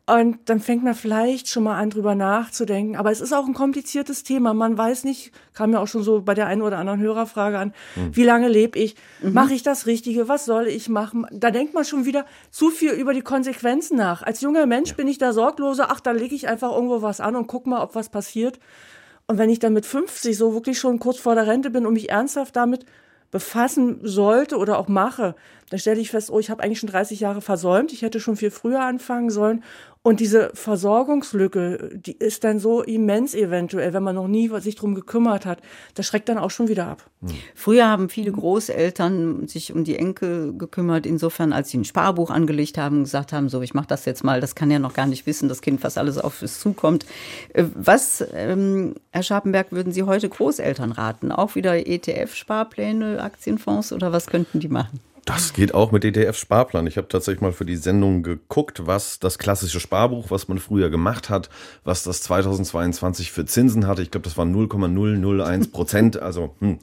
Und 0.10 0.38
dann 0.46 0.62
fängt 0.62 0.86
man 0.86 0.96
vielleicht 0.96 1.50
schon 1.50 1.64
mal 1.64 1.78
an, 1.78 1.90
drüber 1.90 2.16
nachzudenken. 2.16 2.96
Aber 2.96 3.12
es 3.12 3.20
ist 3.20 3.34
auch 3.34 3.46
ein 3.46 3.54
kompliziertes 3.54 4.24
Thema. 4.24 4.54
Man 4.54 4.78
weiß 4.78 5.04
nicht, 5.04 5.34
kam 5.54 5.74
ja 5.74 5.80
auch 5.80 5.88
schon 5.88 6.02
so 6.02 6.22
bei 6.22 6.34
der 6.34 6.48
einen 6.48 6.62
oder 6.62 6.78
anderen 6.78 7.02
Hörerfrage 7.02 7.60
an, 7.60 7.74
mhm. 7.98 8.16
wie 8.16 8.24
lange 8.24 8.48
lebe 8.48 8.80
ich? 8.80 8.96
Mhm. 9.22 9.34
Mache 9.34 9.54
ich 9.54 9.64
das 9.64 9.86
Richtige? 9.86 10.30
Was 10.30 10.46
soll 10.46 10.68
ich 10.68 10.88
machen? 10.88 11.28
Da 11.34 11.52
denkt 11.52 11.74
man 11.74 11.84
schon 11.84 12.06
wieder 12.06 12.26
zu 12.52 12.70
viel 12.70 12.92
über 12.92 13.14
die 13.14 13.22
Konsequenzen 13.22 13.98
nach. 13.98 14.24
Als 14.24 14.40
junger 14.40 14.66
Mensch 14.66 14.92
ja. 14.92 14.96
bin 14.96 15.10
ich 15.10 15.18
da 15.18 15.34
sorgloser. 15.34 15.88
Ach, 15.90 16.00
da 16.00 16.12
lege 16.12 16.36
ich 16.36 16.48
einfach 16.48 16.72
irgendwo 16.72 17.02
was 17.02 17.20
an 17.20 17.36
und 17.36 17.48
guck 17.48 17.68
mal, 17.68 17.82
ob 17.82 17.94
was 17.94 18.08
passiert. 18.08 18.60
Und 19.28 19.38
wenn 19.38 19.50
ich 19.50 19.60
dann 19.60 19.74
mit 19.74 19.86
50 19.86 20.38
so 20.38 20.54
wirklich 20.54 20.80
schon 20.80 21.00
kurz 21.00 21.20
vor 21.20 21.36
der 21.36 21.48
Rente 21.48 21.70
bin 21.70 21.86
und 21.86 21.94
mich 21.94 22.10
ernsthaft 22.10 22.56
damit 22.56 22.86
befassen 23.30 24.00
sollte 24.04 24.58
oder 24.58 24.80
auch 24.80 24.88
mache, 24.88 25.36
dann 25.70 25.80
stelle 25.80 26.00
ich 26.00 26.12
fest, 26.12 26.32
oh, 26.32 26.40
ich 26.40 26.50
habe 26.50 26.64
eigentlich 26.64 26.80
schon 26.80 26.90
30 26.90 27.20
Jahre 27.20 27.42
versäumt, 27.42 27.92
ich 27.92 28.02
hätte 28.02 28.20
schon 28.20 28.38
viel 28.38 28.52
früher 28.52 28.82
anfangen 28.82 29.30
sollen. 29.30 29.64
Und 30.02 30.22
diese 30.22 30.52
Versorgungslücke, 30.54 31.90
die 31.94 32.14
ist 32.14 32.46
dann 32.46 32.60
so 32.60 32.82
immens 32.82 33.36
eventuell, 33.36 33.92
wenn 33.92 34.04
man 34.04 34.16
noch 34.16 34.30
nie 34.30 34.50
sich 34.62 34.76
drum 34.76 34.96
gekümmert 34.96 35.46
hat. 35.46 35.60
Das 35.96 36.06
schreckt 36.06 36.30
dann 36.30 36.38
auch 36.38 36.52
schon 36.52 36.70
wieder 36.70 36.88
ab. 36.88 37.04
Hm. 37.20 37.36
Früher 37.56 37.90
haben 37.90 38.08
viele 38.08 38.32
Großeltern 38.32 39.50
sich 39.50 39.74
um 39.74 39.84
die 39.84 39.98
Enkel 39.98 40.58
gekümmert, 40.58 41.06
insofern, 41.06 41.52
als 41.52 41.72
sie 41.72 41.80
ein 41.80 41.84
Sparbuch 41.84 42.30
angelegt 42.30 42.78
haben 42.78 43.00
und 43.00 43.04
gesagt 43.04 43.34
haben, 43.34 43.50
so, 43.50 43.62
ich 43.62 43.74
mache 43.74 43.88
das 43.88 44.06
jetzt 44.06 44.24
mal, 44.24 44.40
das 44.40 44.56
kann 44.56 44.72
ja 44.72 44.80
noch 44.80 44.94
gar 44.94 45.08
nicht 45.08 45.26
wissen, 45.26 45.50
das 45.50 45.62
Kind, 45.62 45.84
was 45.84 45.98
alles 45.98 46.18
auf 46.18 46.42
es 46.42 46.62
zukommt. 46.62 47.06
Äh, 47.54 47.66
was, 47.76 48.24
ähm, 48.34 48.96
Herr 49.12 49.24
Scharpenberg, 49.24 49.74
würden 49.74 49.92
Sie 49.92 50.04
heute 50.04 50.30
Großeltern 50.30 50.94
raten? 50.94 51.34
Auch 51.34 51.56
wieder 51.56 51.86
ETF-Sparpläne, 51.86 53.22
Aktienfonds 53.22 53.92
oder 53.92 54.14
was 54.14 54.28
könnten 54.28 54.62
die 54.62 54.70
machen? 54.70 55.02
Das 55.28 55.52
geht 55.52 55.74
auch 55.74 55.92
mit 55.92 56.06
ETF-Sparplan. 56.06 56.88
Ich 56.88 56.96
habe 56.96 57.10
tatsächlich 57.10 57.42
mal 57.42 57.52
für 57.52 57.66
die 57.66 57.76
Sendung 57.76 58.24
geguckt, 58.24 58.88
was 58.88 59.20
das 59.20 59.38
klassische 59.38 59.82
Sparbuch, 59.82 60.32
was 60.32 60.48
man 60.48 60.58
früher 60.58 60.90
gemacht 60.90 61.30
hat, 61.30 61.50
was 61.84 62.04
das 62.04 62.22
2022 62.22 63.34
für 63.34 63.46
Zinsen 63.46 63.88
hatte. 63.88 64.02
Ich 64.02 64.10
glaube, 64.10 64.24
das 64.24 64.38
waren 64.38 64.54
0,001 64.54 65.68
Prozent. 65.74 66.18
Also, 66.18 66.56
hm, 66.60 66.80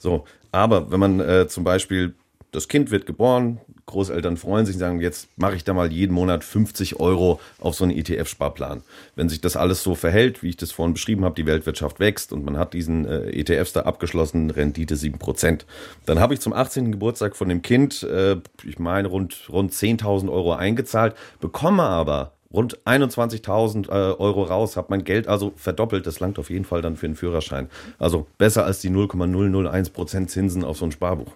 so. 0.00 0.24
Aber 0.50 0.90
wenn 0.90 0.98
man 0.98 1.20
äh, 1.20 1.46
zum 1.46 1.62
Beispiel 1.62 2.16
das 2.54 2.68
Kind 2.68 2.90
wird 2.90 3.04
geboren, 3.04 3.60
Großeltern 3.86 4.36
freuen 4.36 4.64
sich 4.64 4.76
und 4.76 4.80
sagen, 4.80 5.00
jetzt 5.00 5.28
mache 5.36 5.56
ich 5.56 5.64
da 5.64 5.74
mal 5.74 5.92
jeden 5.92 6.14
Monat 6.14 6.44
50 6.44 7.00
Euro 7.00 7.40
auf 7.58 7.74
so 7.74 7.84
einen 7.84 7.96
ETF-Sparplan. 7.96 8.82
Wenn 9.16 9.28
sich 9.28 9.40
das 9.40 9.56
alles 9.56 9.82
so 9.82 9.94
verhält, 9.94 10.42
wie 10.42 10.50
ich 10.50 10.56
das 10.56 10.72
vorhin 10.72 10.94
beschrieben 10.94 11.24
habe, 11.24 11.34
die 11.34 11.46
Weltwirtschaft 11.46 12.00
wächst 12.00 12.32
und 12.32 12.44
man 12.44 12.56
hat 12.56 12.72
diesen 12.72 13.06
äh, 13.06 13.30
ETFs 13.30 13.72
da 13.72 13.80
abgeschlossen, 13.80 14.50
Rendite 14.50 14.94
7%. 14.94 15.60
Dann 16.06 16.20
habe 16.20 16.34
ich 16.34 16.40
zum 16.40 16.52
18. 16.52 16.92
Geburtstag 16.92 17.36
von 17.36 17.48
dem 17.48 17.62
Kind, 17.62 18.02
äh, 18.04 18.36
ich 18.64 18.78
meine, 18.78 19.08
rund, 19.08 19.48
rund 19.50 19.72
10.000 19.72 20.30
Euro 20.30 20.54
eingezahlt, 20.54 21.14
bekomme 21.40 21.82
aber 21.82 22.32
rund 22.52 22.78
21.000 22.86 23.88
äh, 23.88 23.90
Euro 23.90 24.44
raus, 24.44 24.76
habe 24.76 24.86
mein 24.90 25.04
Geld 25.04 25.26
also 25.26 25.52
verdoppelt. 25.56 26.06
Das 26.06 26.20
langt 26.20 26.38
auf 26.38 26.50
jeden 26.50 26.64
Fall 26.64 26.82
dann 26.82 26.96
für 26.96 27.06
einen 27.06 27.16
Führerschein. 27.16 27.68
Also 27.98 28.26
besser 28.38 28.64
als 28.64 28.80
die 28.80 28.90
0,001% 28.90 30.28
Zinsen 30.28 30.64
auf 30.64 30.78
so 30.78 30.84
ein 30.84 30.92
Sparbuch. 30.92 31.32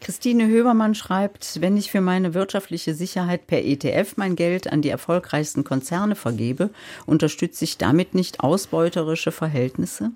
Christine 0.00 0.48
Höbermann 0.48 0.94
schreibt, 0.94 1.60
wenn 1.60 1.76
ich 1.76 1.90
für 1.90 2.00
meine 2.00 2.34
wirtschaftliche 2.34 2.94
Sicherheit 2.94 3.46
per 3.46 3.64
ETF 3.64 4.16
mein 4.16 4.34
Geld 4.34 4.72
an 4.72 4.82
die 4.82 4.88
erfolgreichsten 4.88 5.62
Konzerne 5.64 6.16
vergebe, 6.16 6.70
unterstütze 7.06 7.64
ich 7.64 7.78
damit 7.78 8.14
nicht 8.14 8.40
ausbeuterische 8.40 9.30
Verhältnisse? 9.32 10.12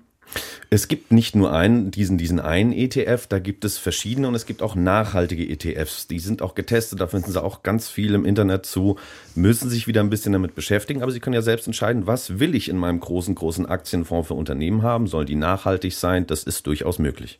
Es 0.69 0.87
gibt 0.87 1.11
nicht 1.11 1.35
nur 1.35 1.53
einen, 1.53 1.91
diesen, 1.91 2.17
diesen 2.17 2.39
einen 2.39 2.73
ETF, 2.73 3.27
da 3.27 3.39
gibt 3.39 3.65
es 3.65 3.77
verschiedene 3.77 4.27
und 4.27 4.35
es 4.35 4.45
gibt 4.45 4.61
auch 4.61 4.75
nachhaltige 4.75 5.47
ETFs. 5.47 6.07
Die 6.07 6.19
sind 6.19 6.41
auch 6.41 6.55
getestet, 6.55 6.99
da 6.99 7.07
finden 7.07 7.31
Sie 7.31 7.41
auch 7.41 7.63
ganz 7.63 7.89
viel 7.89 8.13
im 8.13 8.25
Internet 8.25 8.65
zu, 8.65 8.97
müssen 9.35 9.69
sich 9.69 9.87
wieder 9.87 10.01
ein 10.01 10.09
bisschen 10.09 10.33
damit 10.33 10.55
beschäftigen, 10.55 11.01
aber 11.01 11.11
Sie 11.11 11.19
können 11.19 11.35
ja 11.35 11.41
selbst 11.41 11.67
entscheiden, 11.67 12.07
was 12.07 12.39
will 12.39 12.55
ich 12.55 12.69
in 12.69 12.77
meinem 12.77 12.99
großen, 12.99 13.35
großen 13.35 13.65
Aktienfonds 13.65 14.27
für 14.27 14.33
Unternehmen 14.33 14.81
haben? 14.81 15.07
Soll 15.07 15.25
die 15.25 15.35
nachhaltig 15.35 15.93
sein? 15.93 16.27
Das 16.27 16.43
ist 16.43 16.67
durchaus 16.67 16.99
möglich. 16.99 17.39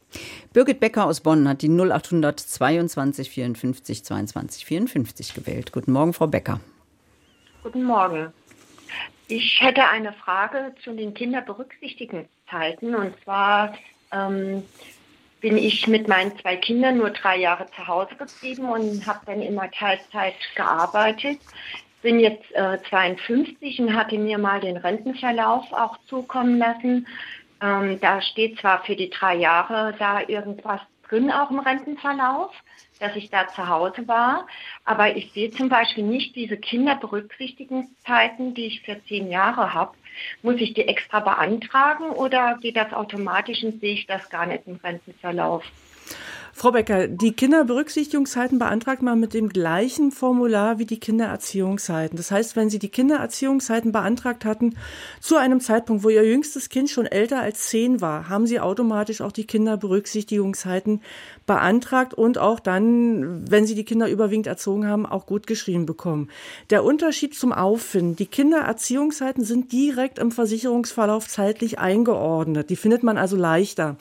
Birgit 0.53 0.79
Becker 0.79 1.05
aus 1.05 1.21
Bonn 1.21 1.47
hat 1.47 1.61
die 1.61 1.69
0822 1.69 3.29
54 3.29 4.05
22 4.05 4.65
54 4.65 5.33
gewählt. 5.33 5.71
Guten 5.71 5.91
Morgen, 5.91 6.13
Frau 6.13 6.27
Becker. 6.27 6.59
Guten 7.63 7.83
Morgen. 7.83 8.31
Ich 9.27 9.59
hätte 9.59 9.87
eine 9.87 10.13
Frage 10.13 10.75
zu 10.83 10.93
den 10.93 11.15
Kinderberücksichtigungen 11.15 12.27
Berücksichtigungszeiten. 12.45 12.95
Und 12.95 13.13
zwar 13.23 13.73
ähm, 14.11 14.63
bin 15.41 15.57
ich 15.57 15.87
mit 15.87 16.07
meinen 16.07 16.37
zwei 16.39 16.55
Kindern 16.55 16.97
nur 16.97 17.11
drei 17.11 17.37
Jahre 17.37 17.67
zu 17.75 17.87
Hause 17.87 18.15
geblieben 18.15 18.65
und 18.69 19.05
habe 19.05 19.19
dann 19.25 19.41
immer 19.41 19.69
Teilzeit 19.71 20.35
gearbeitet. 20.55 21.39
Bin 22.01 22.19
jetzt 22.19 22.51
äh, 22.53 22.77
52 22.89 23.79
und 23.81 23.95
hatte 23.95 24.17
mir 24.17 24.37
mal 24.37 24.59
den 24.59 24.77
Rentenverlauf 24.77 25.71
auch 25.71 25.97
zukommen 26.07 26.57
lassen. 26.57 27.07
Ähm, 27.61 27.99
da 27.99 28.21
steht 28.21 28.59
zwar 28.59 28.83
für 28.83 28.95
die 28.95 29.09
drei 29.09 29.35
Jahre 29.35 29.95
da 29.97 30.21
irgendwas 30.27 30.81
drin, 31.07 31.31
auch 31.31 31.49
im 31.49 31.59
Rentenverlauf, 31.59 32.51
dass 32.99 33.15
ich 33.15 33.29
da 33.29 33.47
zu 33.47 33.67
Hause 33.67 34.07
war. 34.07 34.45
Aber 34.83 35.15
ich 35.15 35.31
sehe 35.33 35.49
zum 35.49 35.69
Beispiel 35.69 36.03
nicht 36.03 36.35
diese 36.35 36.57
Kinderberücksichtigungszeiten, 36.57 38.53
die 38.53 38.65
ich 38.65 38.81
für 38.81 39.03
zehn 39.05 39.31
Jahre 39.31 39.73
habe. 39.73 39.93
Muss 40.41 40.55
ich 40.59 40.73
die 40.73 40.87
extra 40.87 41.19
beantragen 41.19 42.09
oder 42.09 42.57
geht 42.61 42.77
das 42.77 42.93
automatisch 42.93 43.63
und 43.63 43.81
sehe 43.81 43.93
ich 43.93 44.07
das 44.07 44.29
gar 44.29 44.45
nicht 44.45 44.67
im 44.67 44.75
Rentenverlauf? 44.75 45.63
Frau 46.57 46.71
Becker, 46.71 47.09
die 47.09 47.33
Kinderberücksichtigungszeiten 47.33 48.59
beantragt 48.59 49.01
man 49.01 49.19
mit 49.19 49.33
dem 49.33 49.49
gleichen 49.49 50.13
Formular 50.13 50.79
wie 50.79 50.85
die 50.85 51.01
Kindererziehungszeiten. 51.01 52.15
Das 52.15 52.31
heißt, 52.31 52.55
wenn 52.55 52.69
Sie 52.69 52.79
die 52.79 52.87
Kindererziehungszeiten 52.87 53.91
beantragt 53.91 54.45
hatten, 54.45 54.77
zu 55.19 55.35
einem 55.35 55.59
Zeitpunkt, 55.59 56.05
wo 56.05 56.09
Ihr 56.09 56.23
jüngstes 56.23 56.69
Kind 56.69 56.89
schon 56.89 57.07
älter 57.07 57.41
als 57.41 57.67
zehn 57.67 57.99
war, 57.99 58.29
haben 58.29 58.47
Sie 58.47 58.61
automatisch 58.61 59.19
auch 59.19 59.33
die 59.33 59.45
Kinderberücksichtigungszeiten 59.45 61.01
beantragt 61.45 62.13
und 62.13 62.37
auch 62.37 62.61
dann, 62.61 63.51
wenn 63.51 63.67
Sie 63.67 63.75
die 63.75 63.83
Kinder 63.83 64.09
überwiegend 64.09 64.47
erzogen 64.47 64.87
haben, 64.87 65.05
auch 65.05 65.25
gut 65.25 65.47
geschrieben 65.47 65.85
bekommen. 65.85 66.29
Der 66.69 66.85
Unterschied 66.85 67.35
zum 67.35 67.51
Auffinden, 67.51 68.15
die 68.15 68.27
Kindererziehungszeiten 68.27 69.43
sind 69.43 69.73
direkt 69.73 70.19
im 70.19 70.31
Versicherungsverlauf 70.31 71.27
zeitlich 71.27 71.79
eingeordnet. 71.79 72.69
Die 72.69 72.77
findet 72.77 73.03
man 73.03 73.17
also 73.17 73.35
leichter. 73.35 73.97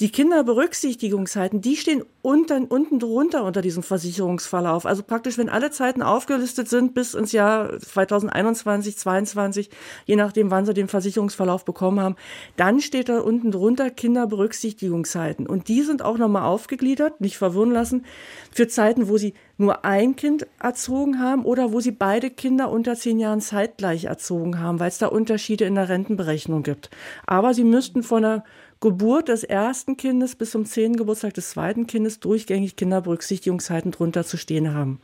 Die 0.00 0.10
Kinderberücksichtigungszeiten, 0.10 1.60
die 1.60 1.76
stehen 1.76 1.89
unten, 2.22 2.66
unten 2.66 2.98
drunter 2.98 3.44
unter 3.44 3.62
diesem 3.62 3.82
Versicherungsverlauf. 3.82 4.86
Also 4.86 5.02
praktisch, 5.02 5.38
wenn 5.38 5.48
alle 5.48 5.70
Zeiten 5.70 6.02
aufgelistet 6.02 6.68
sind 6.68 6.94
bis 6.94 7.14
ins 7.14 7.32
Jahr 7.32 7.78
2021, 7.78 8.96
2022, 8.96 9.70
je 10.06 10.16
nachdem, 10.16 10.50
wann 10.50 10.66
sie 10.66 10.74
den 10.74 10.88
Versicherungsverlauf 10.88 11.64
bekommen 11.64 12.00
haben, 12.00 12.16
dann 12.56 12.80
steht 12.80 13.08
da 13.08 13.20
unten 13.20 13.50
drunter 13.50 13.90
Kinderberücksichtigungszeiten. 13.90 15.46
Und 15.46 15.68
die 15.68 15.82
sind 15.82 16.02
auch 16.02 16.18
nochmal 16.18 16.44
aufgegliedert, 16.44 17.20
nicht 17.20 17.36
verwirren 17.36 17.72
lassen, 17.72 18.04
für 18.52 18.68
Zeiten, 18.68 19.08
wo 19.08 19.16
sie 19.16 19.34
nur 19.56 19.84
ein 19.84 20.16
Kind 20.16 20.46
erzogen 20.58 21.20
haben 21.20 21.44
oder 21.44 21.72
wo 21.72 21.80
sie 21.80 21.92
beide 21.92 22.30
Kinder 22.30 22.70
unter 22.70 22.96
zehn 22.96 23.18
Jahren 23.18 23.40
zeitgleich 23.40 24.04
erzogen 24.04 24.58
haben, 24.58 24.80
weil 24.80 24.88
es 24.88 24.98
da 24.98 25.06
Unterschiede 25.06 25.66
in 25.66 25.74
der 25.74 25.88
Rentenberechnung 25.88 26.62
gibt. 26.62 26.90
Aber 27.26 27.52
sie 27.52 27.64
müssten 27.64 28.02
von 28.02 28.22
der 28.22 28.44
Geburt 28.80 29.28
des 29.28 29.44
ersten 29.44 29.96
Kindes 29.96 30.36
bis 30.36 30.52
zum 30.52 30.64
zehnten 30.64 30.96
Geburtstag 30.96 31.34
des 31.34 31.50
zweiten 31.50 31.86
Kindes 31.86 32.18
durchgängig 32.20 32.76
Kinderberücksichtigungszeiten 32.76 33.90
drunter 33.90 34.24
zu 34.24 34.38
stehen 34.38 34.72
haben. 34.74 35.00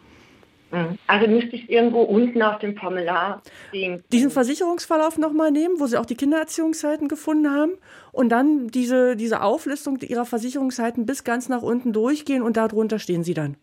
Mhm. 0.71 0.99
Also 1.07 1.29
müsste 1.29 1.57
ich 1.57 1.71
irgendwo 1.71 2.01
unten 2.01 2.43
auf 2.43 2.59
dem 2.59 2.77
Formular 2.77 3.43
sehen. 3.73 4.03
Diesen 4.13 4.31
Versicherungsverlauf 4.31 5.19
nochmal 5.19 5.51
nehmen, 5.51 5.79
wo 5.79 5.87
Sie 5.87 5.99
auch 5.99 6.07
die 6.07 6.17
Kindererziehungszeiten 6.17 7.09
gefunden 7.09 7.51
haben 7.51 7.73
und 8.13 8.31
dann 8.31 8.69
diese, 8.69 9.17
diese 9.17 9.43
Auflistung 9.43 9.99
Ihrer 10.01 10.25
Versicherungszeiten 10.25 11.07
bis 11.07 11.25
ganz 11.25 11.49
nach 11.49 11.63
unten 11.63 11.93
durchgehen 11.93 12.43
und 12.43 12.57
darunter 12.57 12.99
stehen 12.99 13.25
Sie 13.25 13.35
dann. 13.35 13.57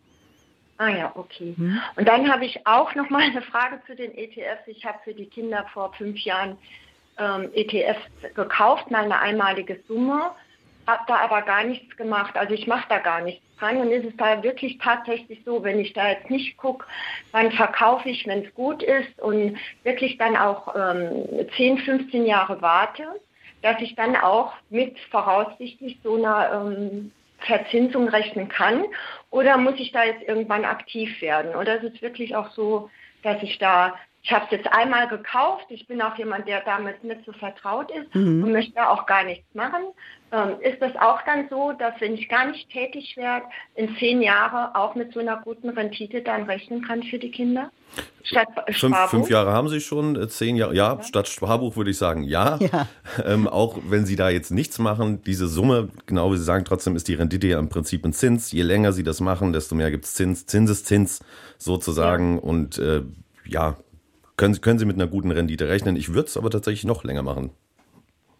Ah 0.76 0.88
ja, 0.88 1.12
okay. 1.14 1.54
Hm. 1.56 1.78
Und 1.96 2.08
dann 2.08 2.30
habe 2.32 2.44
ich 2.44 2.66
auch 2.66 2.94
noch 2.94 3.08
mal 3.08 3.22
eine 3.22 3.42
Frage 3.42 3.80
zu 3.86 3.94
den 3.94 4.16
ETFs. 4.16 4.66
Ich 4.66 4.84
habe 4.84 4.98
für 5.04 5.14
die 5.14 5.26
Kinder 5.26 5.66
vor 5.72 5.92
fünf 5.92 6.18
Jahren 6.20 6.56
ähm, 7.18 7.50
ETFs 7.54 8.00
gekauft, 8.34 8.90
mal 8.90 9.04
eine 9.04 9.18
einmalige 9.18 9.80
Summe, 9.86 10.32
habe 10.86 11.04
da 11.06 11.16
aber 11.16 11.42
gar 11.42 11.64
nichts 11.64 11.96
gemacht. 11.96 12.36
Also 12.36 12.54
ich 12.54 12.66
mache 12.66 12.86
da 12.88 12.98
gar 12.98 13.22
nichts 13.22 13.42
dran. 13.58 13.78
Und 13.78 13.90
ist 13.90 14.04
es 14.04 14.16
da 14.16 14.42
wirklich 14.42 14.78
tatsächlich 14.78 15.42
so, 15.44 15.62
wenn 15.62 15.78
ich 15.78 15.92
da 15.92 16.10
jetzt 16.10 16.30
nicht 16.30 16.56
gucke, 16.56 16.86
wann 17.32 17.52
verkaufe 17.52 18.08
ich, 18.08 18.26
wenn 18.26 18.44
es 18.44 18.54
gut 18.54 18.82
ist 18.82 19.20
und 19.20 19.56
wirklich 19.82 20.18
dann 20.18 20.36
auch 20.36 20.74
ähm, 20.76 21.48
10, 21.56 21.78
15 21.78 22.26
Jahre 22.26 22.60
warte, 22.60 23.04
dass 23.62 23.80
ich 23.80 23.94
dann 23.94 24.16
auch 24.16 24.52
mit 24.68 24.98
voraussichtlich 25.10 25.98
so 26.02 26.16
einer 26.16 26.66
ähm, 26.66 27.12
Verzinsung 27.38 28.08
rechnen 28.08 28.48
kann? 28.48 28.84
Oder 29.30 29.56
muss 29.56 29.74
ich 29.78 29.92
da 29.92 30.04
jetzt 30.04 30.26
irgendwann 30.28 30.64
aktiv 30.64 31.20
werden? 31.22 31.54
Oder 31.54 31.82
ist 31.82 31.94
es 31.94 32.02
wirklich 32.02 32.36
auch 32.36 32.50
so, 32.50 32.90
dass 33.22 33.42
ich 33.42 33.58
da 33.58 33.94
ich 34.24 34.32
habe 34.32 34.46
es 34.46 34.52
jetzt 34.52 34.72
einmal 34.72 35.06
gekauft. 35.06 35.66
Ich 35.68 35.86
bin 35.86 36.00
auch 36.00 36.16
jemand, 36.16 36.48
der 36.48 36.62
damit 36.62 37.04
nicht 37.04 37.20
so 37.26 37.32
vertraut 37.32 37.90
ist 37.90 38.14
mhm. 38.14 38.42
und 38.42 38.52
möchte 38.52 38.88
auch 38.88 39.04
gar 39.04 39.22
nichts 39.22 39.46
machen. 39.54 39.82
Ähm, 40.32 40.56
ist 40.62 40.80
das 40.80 40.96
auch 40.96 41.20
dann 41.26 41.46
so, 41.50 41.72
dass 41.72 41.92
wenn 42.00 42.14
ich 42.14 42.30
gar 42.30 42.46
nicht 42.46 42.70
tätig 42.70 43.18
werde, 43.18 43.44
in 43.74 43.94
zehn 43.98 44.22
Jahren 44.22 44.74
auch 44.74 44.94
mit 44.94 45.12
so 45.12 45.20
einer 45.20 45.36
guten 45.42 45.68
Rendite 45.68 46.22
dann 46.22 46.44
rechnen 46.44 46.82
kann 46.82 47.02
für 47.02 47.18
die 47.18 47.30
Kinder? 47.30 47.70
Statt 48.22 48.48
fünf, 48.70 48.96
fünf 49.10 49.28
Jahre 49.28 49.52
haben 49.52 49.68
Sie 49.68 49.82
schon, 49.82 50.16
äh, 50.16 50.26
zehn 50.26 50.56
Jahre, 50.56 50.74
ja, 50.74 50.94
ja. 50.94 51.02
statt 51.02 51.28
Sparbuch 51.28 51.76
würde 51.76 51.90
ich 51.90 51.98
sagen, 51.98 52.22
ja. 52.22 52.56
ja. 52.56 52.88
Ähm, 53.26 53.46
auch 53.46 53.78
wenn 53.88 54.06
Sie 54.06 54.16
da 54.16 54.30
jetzt 54.30 54.50
nichts 54.50 54.78
machen, 54.78 55.22
diese 55.22 55.48
Summe, 55.48 55.90
genau 56.06 56.32
wie 56.32 56.38
Sie 56.38 56.44
sagen, 56.44 56.64
trotzdem 56.64 56.96
ist 56.96 57.08
die 57.08 57.14
Rendite 57.14 57.46
ja 57.46 57.58
im 57.58 57.68
Prinzip 57.68 58.06
ein 58.06 58.14
Zins. 58.14 58.50
Je 58.52 58.62
länger 58.62 58.92
Sie 58.92 59.02
das 59.02 59.20
machen, 59.20 59.52
desto 59.52 59.74
mehr 59.74 59.90
gibt 59.90 60.06
es 60.06 60.14
Zins, 60.14 60.46
Zinseszins 60.46 61.22
sozusagen. 61.58 62.36
Ja. 62.36 62.42
Und 62.42 62.78
äh, 62.78 63.02
ja, 63.46 63.76
können, 64.36 64.60
können 64.60 64.78
Sie 64.78 64.84
mit 64.84 64.96
einer 64.96 65.06
guten 65.06 65.30
Rendite 65.30 65.68
rechnen. 65.68 65.96
Ich 65.96 66.12
würde 66.12 66.28
es 66.28 66.36
aber 66.36 66.50
tatsächlich 66.50 66.84
noch 66.84 67.04
länger 67.04 67.22
machen. 67.22 67.50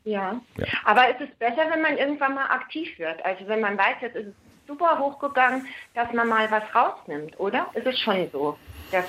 Ja. 0.04 0.38
ja. 0.58 0.66
aber 0.84 1.08
es 1.08 1.20
ist 1.20 1.38
besser, 1.38 1.62
wenn 1.70 1.80
man 1.80 1.96
irgendwann 1.96 2.34
mal 2.34 2.46
aktiv 2.46 2.98
wird. 2.98 3.24
Also 3.24 3.48
wenn 3.48 3.60
man 3.60 3.78
weiß, 3.78 3.96
jetzt 4.02 4.16
ist 4.16 4.26
es 4.26 4.34
super 4.66 4.98
hochgegangen, 4.98 5.66
dass 5.94 6.12
man 6.12 6.28
mal 6.28 6.50
was 6.50 6.62
rausnimmt, 6.74 7.38
oder? 7.40 7.68
Es 7.72 7.86
ist 7.86 8.00
schon 8.00 8.28
so, 8.30 8.58
dass, 8.92 9.06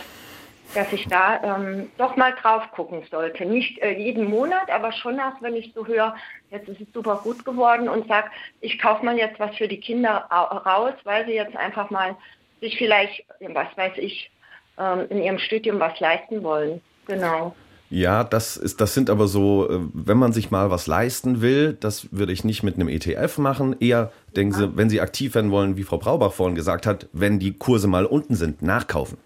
dass 0.73 0.91
ich 0.93 1.05
da 1.07 1.57
ähm, 1.57 1.89
doch 1.97 2.15
mal 2.15 2.33
drauf 2.33 2.71
gucken 2.71 3.03
sollte. 3.11 3.45
Nicht 3.45 3.77
äh, 3.79 3.91
jeden 3.91 4.29
Monat, 4.29 4.69
aber 4.69 4.93
schon 4.93 5.19
auch, 5.19 5.41
wenn 5.41 5.55
ich 5.55 5.73
so 5.75 5.85
höre, 5.85 6.15
jetzt 6.49 6.69
ist 6.69 6.79
es 6.79 6.93
super 6.93 7.19
gut 7.23 7.43
geworden 7.43 7.89
und 7.89 8.07
sage, 8.07 8.29
ich 8.61 8.79
kaufe 8.79 9.03
mal 9.03 9.17
jetzt 9.17 9.39
was 9.39 9.55
für 9.57 9.67
die 9.67 9.79
Kinder 9.81 10.29
raus, 10.31 10.93
weil 11.03 11.25
sie 11.25 11.33
jetzt 11.33 11.57
einfach 11.57 11.89
mal 11.89 12.15
sich 12.61 12.77
vielleicht, 12.77 13.25
was 13.41 13.67
weiß 13.75 13.97
ich, 13.97 14.31
in 15.09 15.21
ihrem 15.21 15.39
Studium 15.39 15.79
was 15.79 15.99
leisten 15.99 16.43
wollen. 16.43 16.81
Genau. 17.07 17.55
Ja, 17.89 18.23
das 18.23 18.57
ist, 18.57 18.81
das 18.81 18.93
sind 18.93 19.09
aber 19.09 19.27
so, 19.27 19.69
äh, 19.69 19.79
wenn 19.93 20.17
man 20.17 20.33
sich 20.33 20.49
mal 20.49 20.71
was 20.71 20.87
leisten 20.87 21.41
will, 21.41 21.77
das 21.79 22.11
würde 22.11 22.33
ich 22.33 22.43
nicht 22.43 22.63
mit 22.63 22.75
einem 22.75 22.89
ETF 22.89 23.37
machen. 23.37 23.75
Eher 23.79 24.11
denken 24.35 24.53
Sie, 24.53 24.75
wenn 24.75 24.89
Sie 24.89 25.01
aktiv 25.01 25.35
werden 25.35 25.51
wollen, 25.51 25.77
wie 25.77 25.83
Frau 25.83 25.97
Braubach 25.97 26.33
vorhin 26.33 26.55
gesagt 26.55 26.87
hat, 26.87 27.07
wenn 27.13 27.37
die 27.37 27.53
Kurse 27.53 27.87
mal 27.87 28.05
unten 28.05 28.35
sind, 28.35 28.61
nachkaufen. 28.63 29.17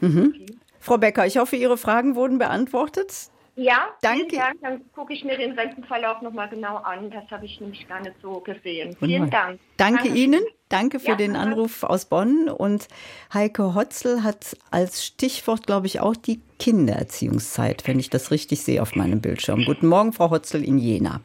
Mhm. 0.00 0.34
Okay. 0.34 0.46
Frau 0.80 0.98
Becker, 0.98 1.26
ich 1.26 1.38
hoffe, 1.38 1.56
Ihre 1.56 1.76
Fragen 1.76 2.16
wurden 2.16 2.38
beantwortet. 2.38 3.30
Ja, 3.56 3.88
danke. 4.02 4.36
Dank. 4.36 4.60
Dann 4.60 4.92
gucke 4.92 5.14
ich 5.14 5.24
mir 5.24 5.38
den 5.38 5.52
Rentenverlauf 5.52 6.20
nochmal 6.20 6.48
genau 6.50 6.76
an. 6.76 7.10
Das 7.10 7.24
habe 7.30 7.46
ich 7.46 7.58
nämlich 7.58 7.88
gar 7.88 8.00
nicht 8.00 8.14
so 8.20 8.40
gesehen. 8.40 8.94
Vielen 8.98 9.30
Dank. 9.30 9.58
Danke, 9.78 10.02
danke 10.04 10.08
Ihnen. 10.08 10.42
Danke 10.68 11.00
für 11.00 11.10
ja, 11.10 11.16
den 11.16 11.36
Anruf 11.36 11.82
aus 11.82 12.04
Bonn. 12.04 12.50
Und 12.50 12.88
Heike 13.32 13.74
Hotzel 13.74 14.22
hat 14.22 14.56
als 14.70 15.06
Stichwort, 15.06 15.66
glaube 15.66 15.86
ich, 15.86 16.00
auch 16.00 16.16
die 16.16 16.40
Kindererziehungszeit, 16.58 17.86
wenn 17.86 17.98
ich 17.98 18.10
das 18.10 18.30
richtig 18.30 18.62
sehe 18.62 18.82
auf 18.82 18.94
meinem 18.94 19.22
Bildschirm. 19.22 19.64
Guten 19.64 19.86
Morgen, 19.86 20.12
Frau 20.12 20.30
Hotzel 20.30 20.62
in 20.62 20.76
Jena. 20.78 21.20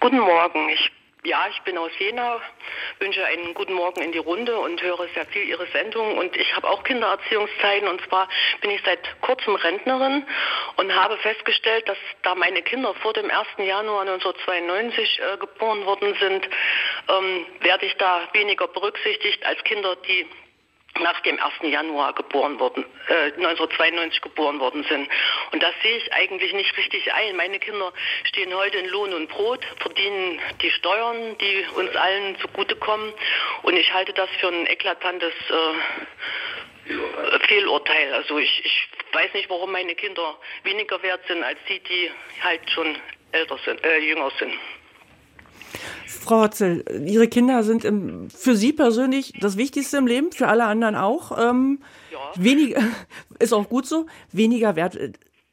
Guten 0.00 0.18
Morgen. 0.18 0.70
Ich 0.70 0.90
ja, 1.28 1.46
ich 1.50 1.60
bin 1.62 1.76
aus 1.76 1.90
Jena, 1.98 2.40
wünsche 2.98 3.24
einen 3.26 3.52
guten 3.52 3.74
Morgen 3.74 4.00
in 4.00 4.12
die 4.12 4.18
Runde 4.18 4.58
und 4.58 4.82
höre 4.82 5.06
sehr 5.14 5.26
viel 5.26 5.44
Ihre 5.44 5.66
Sendung. 5.66 6.16
Und 6.16 6.34
ich 6.36 6.56
habe 6.56 6.68
auch 6.68 6.82
Kindererziehungszeiten. 6.84 7.86
Und 7.86 8.00
zwar 8.08 8.28
bin 8.62 8.70
ich 8.70 8.80
seit 8.84 9.20
kurzem 9.20 9.54
Rentnerin 9.54 10.26
und 10.76 10.94
habe 10.94 11.18
festgestellt, 11.18 11.86
dass 11.88 11.98
da 12.22 12.34
meine 12.34 12.62
Kinder 12.62 12.94
vor 12.94 13.12
dem 13.12 13.30
1. 13.30 13.46
Januar 13.58 14.00
1992 14.02 15.20
äh, 15.20 15.36
geboren 15.36 15.84
worden 15.84 16.16
sind, 16.18 16.48
ähm, 17.08 17.46
werde 17.60 17.86
ich 17.86 17.94
da 17.96 18.26
weniger 18.32 18.66
berücksichtigt 18.66 19.44
als 19.44 19.62
Kinder, 19.64 19.96
die 19.96 20.26
nach 21.00 21.20
dem 21.20 21.38
1. 21.38 21.70
Januar 21.70 22.12
geboren 22.12 22.58
worden, 22.58 22.84
äh, 23.08 23.30
1992 23.36 24.20
geboren 24.20 24.58
worden 24.58 24.84
sind. 24.88 25.08
Und 25.52 25.62
das 25.62 25.74
sehe 25.82 25.96
ich 25.96 26.12
eigentlich 26.12 26.52
nicht 26.52 26.76
richtig 26.76 27.12
ein. 27.12 27.36
Meine 27.36 27.58
Kinder 27.58 27.92
stehen 28.24 28.54
heute 28.54 28.78
in 28.78 28.88
Lohn 28.88 29.12
und 29.14 29.28
Brot, 29.28 29.64
verdienen 29.78 30.40
die 30.60 30.70
Steuern, 30.70 31.38
die 31.38 31.66
uns 31.76 31.94
allen 31.94 32.38
zugutekommen. 32.40 33.12
Und 33.62 33.76
ich 33.76 33.92
halte 33.92 34.12
das 34.12 34.28
für 34.40 34.48
ein 34.48 34.66
eklatantes 34.66 35.34
äh, 35.50 35.74
Fehlurteil. 37.46 38.14
Also 38.14 38.38
ich, 38.38 38.64
ich 38.64 38.88
weiß 39.12 39.34
nicht, 39.34 39.50
warum 39.50 39.72
meine 39.72 39.94
Kinder 39.94 40.36
weniger 40.64 41.02
wert 41.02 41.20
sind 41.28 41.42
als 41.42 41.58
die, 41.68 41.80
die 41.80 42.10
halt 42.42 42.68
schon 42.70 42.96
älter 43.32 43.58
sind, 43.58 43.84
äh, 43.84 43.98
jünger 43.98 44.30
sind. 44.38 44.54
Frau 46.06 46.42
Hotzel, 46.42 46.84
Ihre 47.06 47.28
Kinder 47.28 47.62
sind 47.62 47.84
im, 47.84 48.28
für 48.30 48.56
Sie 48.56 48.72
persönlich 48.72 49.32
das 49.40 49.56
Wichtigste 49.56 49.96
im 49.96 50.06
Leben, 50.06 50.32
für 50.32 50.48
alle 50.48 50.64
anderen 50.64 50.94
auch. 50.94 51.36
Ähm, 51.38 51.80
ja. 52.12 52.18
Weniger, 52.42 52.82
ist 53.38 53.52
auch 53.52 53.68
gut 53.68 53.86
so, 53.86 54.06
weniger 54.32 54.76
wert. 54.76 54.98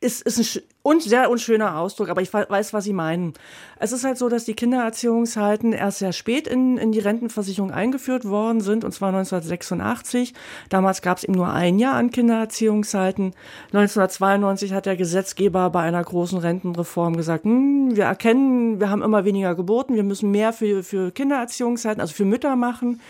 ist, 0.01 0.21
ist 0.21 0.37
ein 0.57 0.63
un 0.85 0.99
sehr 0.99 1.31
unschöner 1.31 1.79
Ausdruck, 1.79 2.09
aber 2.09 2.21
ich 2.21 2.31
weiß, 2.31 2.71
was 2.71 2.83
Sie 2.83 2.93
meinen. 2.93 3.33
Es 3.79 3.91
ist 3.91 4.03
halt 4.03 4.19
so, 4.19 4.29
dass 4.29 4.45
die 4.45 4.53
Kindererziehungszeiten 4.53 5.73
erst 5.73 5.97
sehr 5.97 6.13
spät 6.13 6.47
in, 6.47 6.77
in 6.77 6.91
die 6.91 6.99
Rentenversicherung 6.99 7.71
eingeführt 7.71 8.25
worden 8.25 8.61
sind, 8.61 8.83
und 8.83 8.91
zwar 8.91 9.09
1986. 9.09 10.35
Damals 10.69 11.01
gab 11.01 11.17
es 11.17 11.23
eben 11.23 11.33
nur 11.33 11.49
ein 11.49 11.79
Jahr 11.79 11.95
an 11.95 12.11
Kindererziehungszeiten. 12.11 13.33
1992 13.73 14.73
hat 14.73 14.85
der 14.85 14.95
Gesetzgeber 14.95 15.71
bei 15.71 15.81
einer 15.81 16.03
großen 16.03 16.37
Rentenreform 16.37 17.17
gesagt, 17.17 17.45
hm, 17.45 17.95
wir 17.95 18.03
erkennen, 18.03 18.79
wir 18.79 18.91
haben 18.91 19.01
immer 19.01 19.25
weniger 19.25 19.55
geboten, 19.55 19.95
wir 19.95 20.03
müssen 20.03 20.29
mehr 20.29 20.53
für, 20.53 20.83
für 20.83 21.11
Kindererziehungszeiten, 21.11 21.99
also 21.99 22.13
für 22.13 22.25
Mütter 22.25 22.55
machen 22.55 23.01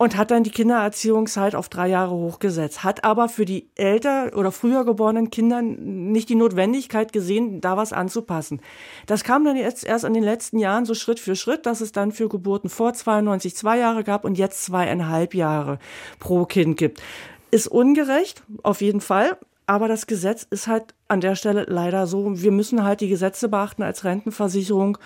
und 0.00 0.16
hat 0.16 0.30
dann 0.30 0.44
die 0.44 0.50
Kindererziehungszeit 0.50 1.54
auf 1.54 1.68
drei 1.68 1.86
Jahre 1.88 2.14
hochgesetzt, 2.14 2.84
hat 2.84 3.04
aber 3.04 3.28
für 3.28 3.44
die 3.44 3.68
älter 3.74 4.30
oder 4.34 4.50
früher 4.50 4.86
geborenen 4.86 5.28
Kinder 5.28 5.60
nicht 5.60 6.30
die 6.30 6.36
Notwendigkeit 6.36 7.12
gesehen, 7.12 7.60
da 7.60 7.76
was 7.76 7.92
anzupassen. 7.92 8.62
Das 9.04 9.24
kam 9.24 9.44
dann 9.44 9.58
jetzt 9.58 9.84
erst 9.84 10.06
in 10.06 10.14
den 10.14 10.22
letzten 10.22 10.58
Jahren 10.58 10.86
so 10.86 10.94
Schritt 10.94 11.20
für 11.20 11.36
Schritt, 11.36 11.66
dass 11.66 11.82
es 11.82 11.92
dann 11.92 12.12
für 12.12 12.30
Geburten 12.30 12.70
vor 12.70 12.94
92 12.94 13.54
zwei 13.54 13.76
Jahre 13.76 14.02
gab 14.02 14.24
und 14.24 14.38
jetzt 14.38 14.64
zweieinhalb 14.64 15.34
Jahre 15.34 15.78
pro 16.18 16.46
Kind 16.46 16.78
gibt. 16.78 17.02
Ist 17.50 17.68
ungerecht, 17.68 18.42
auf 18.62 18.80
jeden 18.80 19.02
Fall. 19.02 19.36
Aber 19.66 19.86
das 19.86 20.06
Gesetz 20.06 20.46
ist 20.48 20.66
halt 20.66 20.94
an 21.08 21.20
der 21.20 21.34
Stelle 21.34 21.66
leider 21.68 22.06
so. 22.06 22.40
Wir 22.40 22.52
müssen 22.52 22.84
halt 22.84 23.02
die 23.02 23.08
Gesetze 23.08 23.50
beachten 23.50 23.82
als 23.82 24.02
Rentenversicherung. 24.04 24.96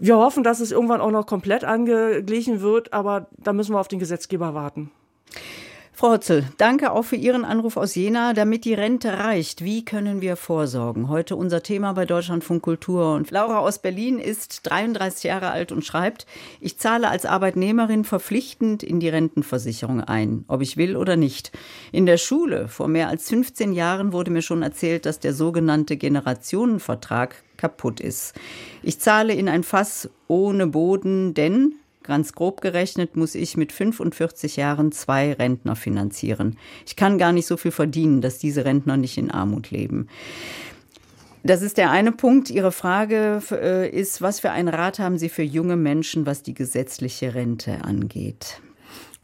Wir 0.00 0.16
hoffen, 0.16 0.42
dass 0.42 0.60
es 0.60 0.72
irgendwann 0.72 1.00
auch 1.00 1.10
noch 1.10 1.26
komplett 1.26 1.64
angeglichen 1.64 2.60
wird, 2.60 2.92
aber 2.92 3.28
da 3.38 3.52
müssen 3.52 3.74
wir 3.74 3.80
auf 3.80 3.88
den 3.88 3.98
Gesetzgeber 3.98 4.54
warten. 4.54 4.90
Frau 6.02 6.14
Hotzel, 6.14 6.42
danke 6.58 6.90
auch 6.90 7.04
für 7.04 7.14
Ihren 7.14 7.44
Anruf 7.44 7.76
aus 7.76 7.94
Jena. 7.94 8.32
Damit 8.32 8.64
die 8.64 8.74
Rente 8.74 9.20
reicht, 9.20 9.62
wie 9.62 9.84
können 9.84 10.20
wir 10.20 10.34
vorsorgen? 10.34 11.08
Heute 11.08 11.36
unser 11.36 11.62
Thema 11.62 11.92
bei 11.92 12.06
Deutschlandfunk 12.06 12.60
Kultur. 12.60 13.14
Und 13.14 13.30
Laura 13.30 13.60
aus 13.60 13.78
Berlin 13.78 14.18
ist 14.18 14.68
33 14.68 15.22
Jahre 15.22 15.52
alt 15.52 15.70
und 15.70 15.84
schreibt, 15.84 16.26
ich 16.60 16.76
zahle 16.76 17.08
als 17.08 17.24
Arbeitnehmerin 17.24 18.02
verpflichtend 18.02 18.82
in 18.82 18.98
die 18.98 19.10
Rentenversicherung 19.10 20.00
ein, 20.00 20.44
ob 20.48 20.60
ich 20.60 20.76
will 20.76 20.96
oder 20.96 21.14
nicht. 21.14 21.52
In 21.92 22.04
der 22.04 22.16
Schule 22.16 22.66
vor 22.66 22.88
mehr 22.88 23.06
als 23.06 23.28
15 23.28 23.72
Jahren 23.72 24.12
wurde 24.12 24.32
mir 24.32 24.42
schon 24.42 24.64
erzählt, 24.64 25.06
dass 25.06 25.20
der 25.20 25.34
sogenannte 25.34 25.96
Generationenvertrag 25.96 27.36
kaputt 27.56 28.00
ist. 28.00 28.34
Ich 28.82 28.98
zahle 28.98 29.34
in 29.34 29.48
ein 29.48 29.62
Fass 29.62 30.10
ohne 30.26 30.66
Boden, 30.66 31.34
denn 31.34 31.76
Ganz 32.02 32.32
grob 32.32 32.60
gerechnet 32.60 33.16
muss 33.16 33.34
ich 33.34 33.56
mit 33.56 33.72
45 33.72 34.56
Jahren 34.56 34.92
zwei 34.92 35.32
Rentner 35.32 35.76
finanzieren. 35.76 36.56
Ich 36.86 36.96
kann 36.96 37.18
gar 37.18 37.32
nicht 37.32 37.46
so 37.46 37.56
viel 37.56 37.70
verdienen, 37.70 38.20
dass 38.20 38.38
diese 38.38 38.64
Rentner 38.64 38.96
nicht 38.96 39.18
in 39.18 39.30
Armut 39.30 39.70
leben. 39.70 40.08
Das 41.44 41.62
ist 41.62 41.76
der 41.76 41.90
eine 41.90 42.12
Punkt. 42.12 42.50
Ihre 42.50 42.70
Frage 42.70 43.42
äh, 43.50 43.88
ist, 43.88 44.22
was 44.22 44.40
für 44.40 44.50
einen 44.50 44.68
Rat 44.68 44.98
haben 44.98 45.18
Sie 45.18 45.28
für 45.28 45.42
junge 45.42 45.76
Menschen, 45.76 46.24
was 46.24 46.42
die 46.42 46.54
gesetzliche 46.54 47.34
Rente 47.34 47.84
angeht? 47.84 48.60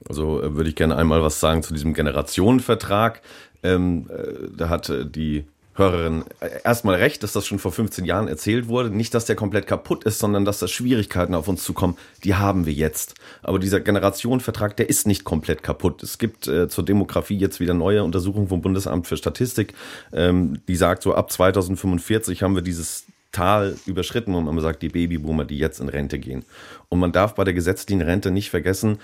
Also 0.08 0.42
äh, 0.42 0.54
würde 0.56 0.70
ich 0.70 0.76
gerne 0.76 0.96
einmal 0.96 1.22
was 1.22 1.38
sagen 1.38 1.62
zu 1.62 1.74
diesem 1.74 1.94
Generationenvertrag. 1.94 3.22
Ähm, 3.62 4.08
äh, 4.10 4.48
da 4.56 4.68
hat 4.68 4.92
die 5.14 5.44
Hörerin 5.78 6.24
erstmal 6.64 6.96
recht, 6.96 7.22
dass 7.22 7.32
das 7.32 7.46
schon 7.46 7.58
vor 7.58 7.72
15 7.72 8.04
Jahren 8.04 8.28
erzählt 8.28 8.68
wurde. 8.68 8.90
Nicht, 8.90 9.14
dass 9.14 9.26
der 9.26 9.36
komplett 9.36 9.66
kaputt 9.66 10.04
ist, 10.04 10.18
sondern 10.18 10.44
dass 10.44 10.58
da 10.58 10.68
Schwierigkeiten 10.68 11.34
auf 11.34 11.48
uns 11.48 11.62
zukommen. 11.62 11.96
Die 12.24 12.34
haben 12.34 12.66
wir 12.66 12.72
jetzt. 12.72 13.14
Aber 13.42 13.58
dieser 13.58 13.80
Generationenvertrag, 13.80 14.76
der 14.76 14.88
ist 14.88 15.06
nicht 15.06 15.24
komplett 15.24 15.62
kaputt. 15.62 16.02
Es 16.02 16.18
gibt 16.18 16.48
äh, 16.48 16.68
zur 16.68 16.84
Demografie 16.84 17.38
jetzt 17.38 17.60
wieder 17.60 17.74
neue 17.74 18.02
Untersuchungen 18.02 18.48
vom 18.48 18.60
Bundesamt 18.60 19.06
für 19.06 19.16
Statistik, 19.16 19.74
ähm, 20.12 20.60
die 20.66 20.76
sagt, 20.76 21.02
so 21.02 21.14
ab 21.14 21.30
2045 21.30 22.42
haben 22.42 22.54
wir 22.54 22.62
dieses 22.62 23.04
Tal 23.30 23.76
überschritten 23.86 24.34
und 24.34 24.46
man 24.46 24.58
sagt, 24.60 24.82
die 24.82 24.88
Babyboomer, 24.88 25.44
die 25.44 25.58
jetzt 25.58 25.80
in 25.80 25.88
Rente 25.88 26.18
gehen. 26.18 26.44
Und 26.88 26.98
man 26.98 27.12
darf 27.12 27.34
bei 27.34 27.44
der 27.44 27.54
gesetzlichen 27.54 28.02
Rente 28.02 28.30
nicht 28.30 28.50
vergessen, 28.50 28.98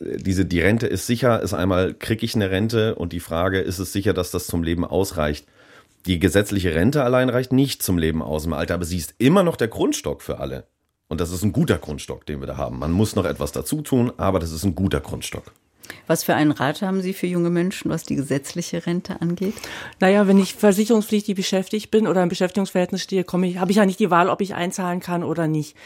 äh, 0.00 0.18
diese, 0.18 0.44
die 0.44 0.60
Rente 0.60 0.86
ist 0.86 1.06
sicher, 1.06 1.42
ist 1.42 1.54
einmal, 1.54 1.94
kriege 1.94 2.24
ich 2.24 2.34
eine 2.34 2.50
Rente 2.50 2.94
und 2.94 3.12
die 3.12 3.20
Frage, 3.20 3.60
ist 3.60 3.78
es 3.78 3.92
sicher, 3.92 4.12
dass 4.12 4.30
das 4.30 4.46
zum 4.46 4.62
Leben 4.62 4.84
ausreicht? 4.84 5.46
Die 6.06 6.18
gesetzliche 6.18 6.74
Rente 6.74 7.02
allein 7.02 7.30
reicht 7.30 7.52
nicht 7.52 7.82
zum 7.82 7.96
Leben 7.96 8.22
aus 8.22 8.44
im 8.44 8.52
Alter, 8.52 8.74
aber 8.74 8.84
sie 8.84 8.98
ist 8.98 9.14
immer 9.18 9.42
noch 9.42 9.56
der 9.56 9.68
Grundstock 9.68 10.20
für 10.20 10.38
alle. 10.38 10.66
Und 11.08 11.20
das 11.20 11.30
ist 11.30 11.42
ein 11.42 11.52
guter 11.52 11.78
Grundstock, 11.78 12.26
den 12.26 12.40
wir 12.40 12.46
da 12.46 12.56
haben. 12.58 12.78
Man 12.78 12.92
muss 12.92 13.16
noch 13.16 13.24
etwas 13.24 13.52
dazu 13.52 13.80
tun, 13.80 14.12
aber 14.18 14.38
das 14.38 14.52
ist 14.52 14.64
ein 14.64 14.74
guter 14.74 15.00
Grundstock. 15.00 15.52
Was 16.06 16.24
für 16.24 16.34
einen 16.34 16.50
Rat 16.50 16.82
haben 16.82 17.00
Sie 17.00 17.12
für 17.12 17.26
junge 17.26 17.50
Menschen, 17.50 17.90
was 17.90 18.04
die 18.04 18.16
gesetzliche 18.16 18.86
Rente 18.86 19.20
angeht? 19.20 19.54
Naja, 20.00 20.26
wenn 20.26 20.38
ich 20.38 20.54
versicherungspflichtig 20.54 21.34
beschäftigt 21.34 21.90
bin 21.90 22.06
oder 22.06 22.22
im 22.22 22.28
Beschäftigungsverhältnis 22.28 23.02
stehe, 23.02 23.24
komme 23.24 23.46
ich, 23.46 23.58
habe 23.58 23.70
ich 23.70 23.78
ja 23.78 23.86
nicht 23.86 24.00
die 24.00 24.10
Wahl, 24.10 24.28
ob 24.28 24.40
ich 24.40 24.54
einzahlen 24.54 25.00
kann 25.00 25.22
oder 25.22 25.46
nicht 25.46 25.76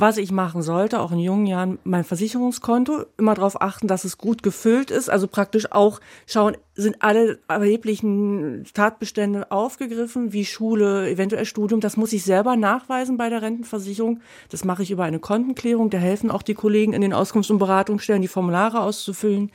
was 0.00 0.16
ich 0.16 0.30
machen 0.30 0.62
sollte, 0.62 1.00
auch 1.00 1.12
in 1.12 1.18
jungen 1.18 1.46
Jahren, 1.46 1.78
mein 1.84 2.04
Versicherungskonto, 2.04 3.04
immer 3.16 3.34
darauf 3.34 3.60
achten, 3.60 3.88
dass 3.88 4.04
es 4.04 4.18
gut 4.18 4.42
gefüllt 4.42 4.90
ist, 4.90 5.10
also 5.10 5.26
praktisch 5.26 5.72
auch 5.72 6.00
schauen, 6.26 6.56
sind 6.74 6.96
alle 7.00 7.38
erheblichen 7.48 8.64
Tatbestände 8.72 9.50
aufgegriffen, 9.50 10.32
wie 10.32 10.44
Schule, 10.44 11.10
eventuell 11.10 11.44
Studium, 11.44 11.80
das 11.80 11.96
muss 11.96 12.12
ich 12.12 12.22
selber 12.22 12.56
nachweisen 12.56 13.16
bei 13.16 13.28
der 13.28 13.42
Rentenversicherung. 13.42 14.20
Das 14.50 14.64
mache 14.64 14.84
ich 14.84 14.90
über 14.90 15.04
eine 15.04 15.18
Kontenklärung, 15.18 15.90
da 15.90 15.98
helfen 15.98 16.30
auch 16.30 16.42
die 16.42 16.54
Kollegen 16.54 16.92
in 16.92 17.00
den 17.00 17.12
Auskunfts- 17.12 17.50
und 17.50 17.58
Beratungsstellen, 17.58 18.22
die 18.22 18.28
Formulare 18.28 18.80
auszufüllen. 18.80 19.50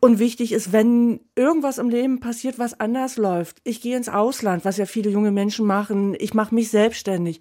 Und 0.00 0.18
wichtig 0.18 0.52
ist, 0.52 0.72
wenn 0.72 1.20
irgendwas 1.36 1.76
im 1.76 1.90
Leben 1.90 2.20
passiert, 2.20 2.58
was 2.58 2.80
anders 2.80 3.18
läuft, 3.18 3.58
ich 3.64 3.82
gehe 3.82 3.96
ins 3.96 4.08
Ausland, 4.08 4.64
was 4.64 4.78
ja 4.78 4.86
viele 4.86 5.10
junge 5.10 5.30
Menschen 5.30 5.66
machen, 5.66 6.16
ich 6.18 6.32
mache 6.32 6.54
mich 6.54 6.70
selbstständig, 6.70 7.40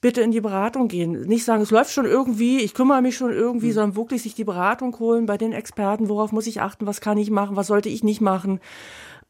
bitte 0.00 0.20
in 0.20 0.30
die 0.30 0.40
Beratung 0.40 0.88
gehen. 0.88 1.22
Nicht 1.22 1.44
sagen, 1.44 1.62
es 1.62 1.70
läuft 1.70 1.90
schon 1.90 2.06
irgendwie, 2.06 2.58
ich 2.58 2.74
kümmere 2.74 3.02
mich 3.02 3.16
schon 3.16 3.32
irgendwie, 3.32 3.68
mhm. 3.68 3.72
sondern 3.72 3.96
wirklich 3.96 4.22
sich 4.22 4.34
die 4.34 4.44
Beratung 4.44 4.98
holen 4.98 5.26
bei 5.26 5.36
den 5.36 5.52
Experten, 5.52 6.08
worauf 6.08 6.32
muss 6.32 6.46
ich 6.46 6.60
achten, 6.60 6.86
was 6.86 7.00
kann 7.00 7.18
ich 7.18 7.30
machen, 7.30 7.56
was 7.56 7.68
sollte 7.68 7.88
ich 7.88 8.04
nicht 8.04 8.20
machen. 8.20 8.60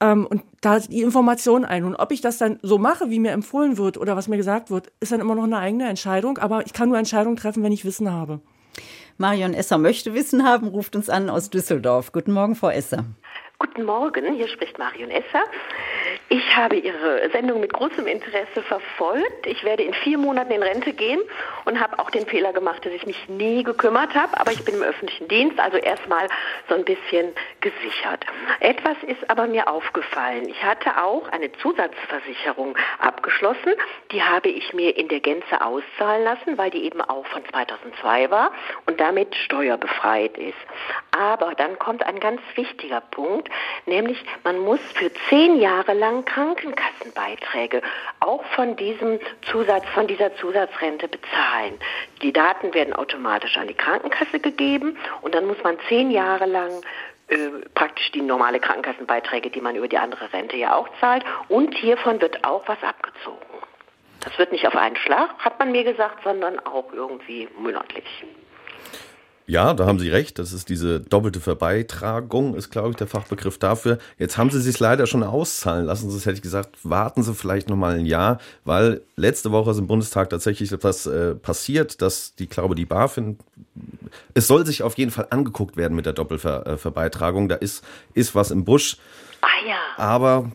Ähm, 0.00 0.26
und 0.26 0.42
da 0.60 0.78
die 0.78 1.02
Information 1.02 1.64
ein. 1.64 1.84
Und 1.84 1.96
ob 1.96 2.12
ich 2.12 2.20
das 2.20 2.38
dann 2.38 2.58
so 2.62 2.78
mache, 2.78 3.10
wie 3.10 3.18
mir 3.18 3.30
empfohlen 3.30 3.78
wird 3.78 3.96
oder 3.96 4.16
was 4.16 4.28
mir 4.28 4.36
gesagt 4.36 4.70
wird, 4.70 4.92
ist 5.00 5.12
dann 5.12 5.20
immer 5.20 5.34
noch 5.34 5.44
eine 5.44 5.58
eigene 5.58 5.88
Entscheidung. 5.88 6.38
Aber 6.38 6.66
ich 6.66 6.72
kann 6.72 6.88
nur 6.88 6.98
Entscheidungen 6.98 7.36
treffen, 7.36 7.62
wenn 7.62 7.72
ich 7.72 7.84
Wissen 7.84 8.12
habe. 8.12 8.40
Marion 9.18 9.54
Esser 9.54 9.78
möchte 9.78 10.12
Wissen 10.12 10.44
haben, 10.44 10.68
ruft 10.68 10.94
uns 10.94 11.08
an 11.08 11.30
aus 11.30 11.48
Düsseldorf. 11.48 12.12
Guten 12.12 12.32
Morgen, 12.32 12.54
Frau 12.54 12.68
Esser. 12.68 13.06
Guten 13.58 13.84
Morgen, 13.84 14.34
hier 14.34 14.48
spricht 14.48 14.78
Marion 14.78 15.10
Esser. 15.10 15.44
Ich 16.28 16.56
habe 16.56 16.76
Ihre 16.76 17.30
Sendung 17.30 17.60
mit 17.60 17.72
großem 17.72 18.06
Interesse 18.06 18.62
verfolgt. 18.62 19.46
Ich 19.46 19.64
werde 19.64 19.82
in 19.82 19.94
vier 19.94 20.18
Monaten 20.18 20.52
in 20.52 20.62
Rente 20.62 20.92
gehen 20.92 21.20
und 21.64 21.80
habe 21.80 21.98
auch 21.98 22.10
den 22.10 22.26
Fehler 22.26 22.52
gemacht, 22.52 22.84
dass 22.84 22.92
ich 22.92 23.06
mich 23.06 23.28
nie 23.30 23.62
gekümmert 23.62 24.14
habe. 24.14 24.38
Aber 24.38 24.52
ich 24.52 24.62
bin 24.62 24.74
im 24.74 24.82
öffentlichen 24.82 25.28
Dienst, 25.28 25.58
also 25.58 25.78
erstmal 25.78 26.28
so 26.68 26.74
ein 26.74 26.84
bisschen 26.84 27.32
gesichert. 27.62 28.26
Etwas 28.60 28.96
ist 29.06 29.30
aber 29.30 29.46
mir 29.46 29.68
aufgefallen. 29.68 30.50
Ich 30.50 30.62
hatte 30.62 31.02
auch 31.02 31.26
eine 31.28 31.50
Zusatzversicherung 31.52 32.76
abgeschlossen. 32.98 33.72
Die 34.12 34.22
habe 34.22 34.50
ich 34.50 34.74
mir 34.74 34.96
in 34.98 35.08
der 35.08 35.20
Gänze 35.20 35.62
auszahlen 35.62 36.24
lassen, 36.24 36.58
weil 36.58 36.70
die 36.70 36.84
eben 36.84 37.00
auch 37.00 37.24
von 37.28 37.42
2002 37.46 38.30
war 38.30 38.52
und 38.84 39.00
damit 39.00 39.34
steuerbefreit 39.34 40.36
ist. 40.36 40.58
Aber 41.16 41.54
dann 41.54 41.78
kommt 41.78 42.04
ein 42.04 42.20
ganz 42.20 42.40
wichtiger 42.56 43.00
Punkt, 43.00 43.48
nämlich 43.86 44.22
man 44.44 44.58
muss 44.58 44.80
für 44.94 45.10
zehn 45.30 45.58
Jahre 45.58 45.94
lang 45.94 46.24
Krankenkassenbeiträge 46.24 47.80
auch 48.20 48.44
von 48.54 48.76
diesem 48.76 49.18
Zusatz, 49.50 49.86
von 49.94 50.06
dieser 50.06 50.34
Zusatzrente 50.36 51.08
bezahlen. 51.08 51.78
Die 52.20 52.32
Daten 52.32 52.74
werden 52.74 52.92
automatisch 52.92 53.56
an 53.56 53.68
die 53.68 53.74
Krankenkasse 53.74 54.40
gegeben 54.40 54.98
und 55.22 55.34
dann 55.34 55.46
muss 55.46 55.62
man 55.62 55.78
zehn 55.88 56.10
Jahre 56.10 56.46
lang 56.46 56.82
äh, 57.28 57.36
praktisch 57.74 58.12
die 58.12 58.22
normale 58.22 58.60
Krankenkassenbeiträge, 58.60 59.50
die 59.50 59.60
man 59.60 59.74
über 59.74 59.88
die 59.88 59.98
andere 59.98 60.32
Rente 60.32 60.56
ja 60.56 60.74
auch 60.74 60.88
zahlt. 61.00 61.24
Und 61.48 61.74
hiervon 61.74 62.20
wird 62.20 62.44
auch 62.44 62.62
was 62.66 62.82
abgezogen. 62.82 63.40
Das 64.20 64.36
wird 64.38 64.52
nicht 64.52 64.66
auf 64.66 64.76
einen 64.76 64.96
Schlag, 64.96 65.30
hat 65.38 65.58
man 65.58 65.72
mir 65.72 65.84
gesagt, 65.84 66.24
sondern 66.24 66.58
auch 66.60 66.92
irgendwie 66.92 67.48
monatlich. 67.56 68.04
Ja, 69.48 69.74
da 69.74 69.86
haben 69.86 70.00
Sie 70.00 70.08
recht. 70.08 70.40
Das 70.40 70.52
ist 70.52 70.68
diese 70.68 70.98
doppelte 71.00 71.38
Verbeitragung, 71.38 72.56
ist, 72.56 72.70
glaube 72.70 72.90
ich, 72.90 72.96
der 72.96 73.06
Fachbegriff 73.06 73.58
dafür. 73.58 73.98
Jetzt 74.18 74.36
haben 74.38 74.50
Sie 74.50 74.60
sich 74.60 74.78
leider 74.80 75.06
schon 75.06 75.22
auszahlen 75.22 75.86
lassen. 75.86 76.10
Sonst 76.10 76.26
hätte 76.26 76.36
ich 76.36 76.42
gesagt, 76.42 76.76
warten 76.82 77.22
Sie 77.22 77.32
vielleicht 77.32 77.68
noch 77.68 77.76
mal 77.76 77.96
ein 77.96 78.06
Jahr, 78.06 78.38
weil 78.64 79.02
letzte 79.14 79.52
Woche 79.52 79.70
ist 79.70 79.78
im 79.78 79.86
Bundestag 79.86 80.30
tatsächlich 80.30 80.72
etwas 80.72 81.06
äh, 81.06 81.36
passiert, 81.36 82.02
dass 82.02 82.34
die, 82.34 82.48
glaube 82.48 82.74
die 82.74 82.86
BaFin, 82.86 83.38
es 84.34 84.48
soll 84.48 84.66
sich 84.66 84.82
auf 84.82 84.98
jeden 84.98 85.12
Fall 85.12 85.28
angeguckt 85.30 85.76
werden 85.76 85.94
mit 85.94 86.06
der 86.06 86.12
Doppelverbeitragung. 86.12 87.48
Da 87.48 87.54
ist, 87.54 87.84
ist 88.14 88.34
was 88.34 88.50
im 88.50 88.64
Busch. 88.64 88.96
Ah 89.42 89.68
ja. 89.68 89.78
Aber 89.96 90.50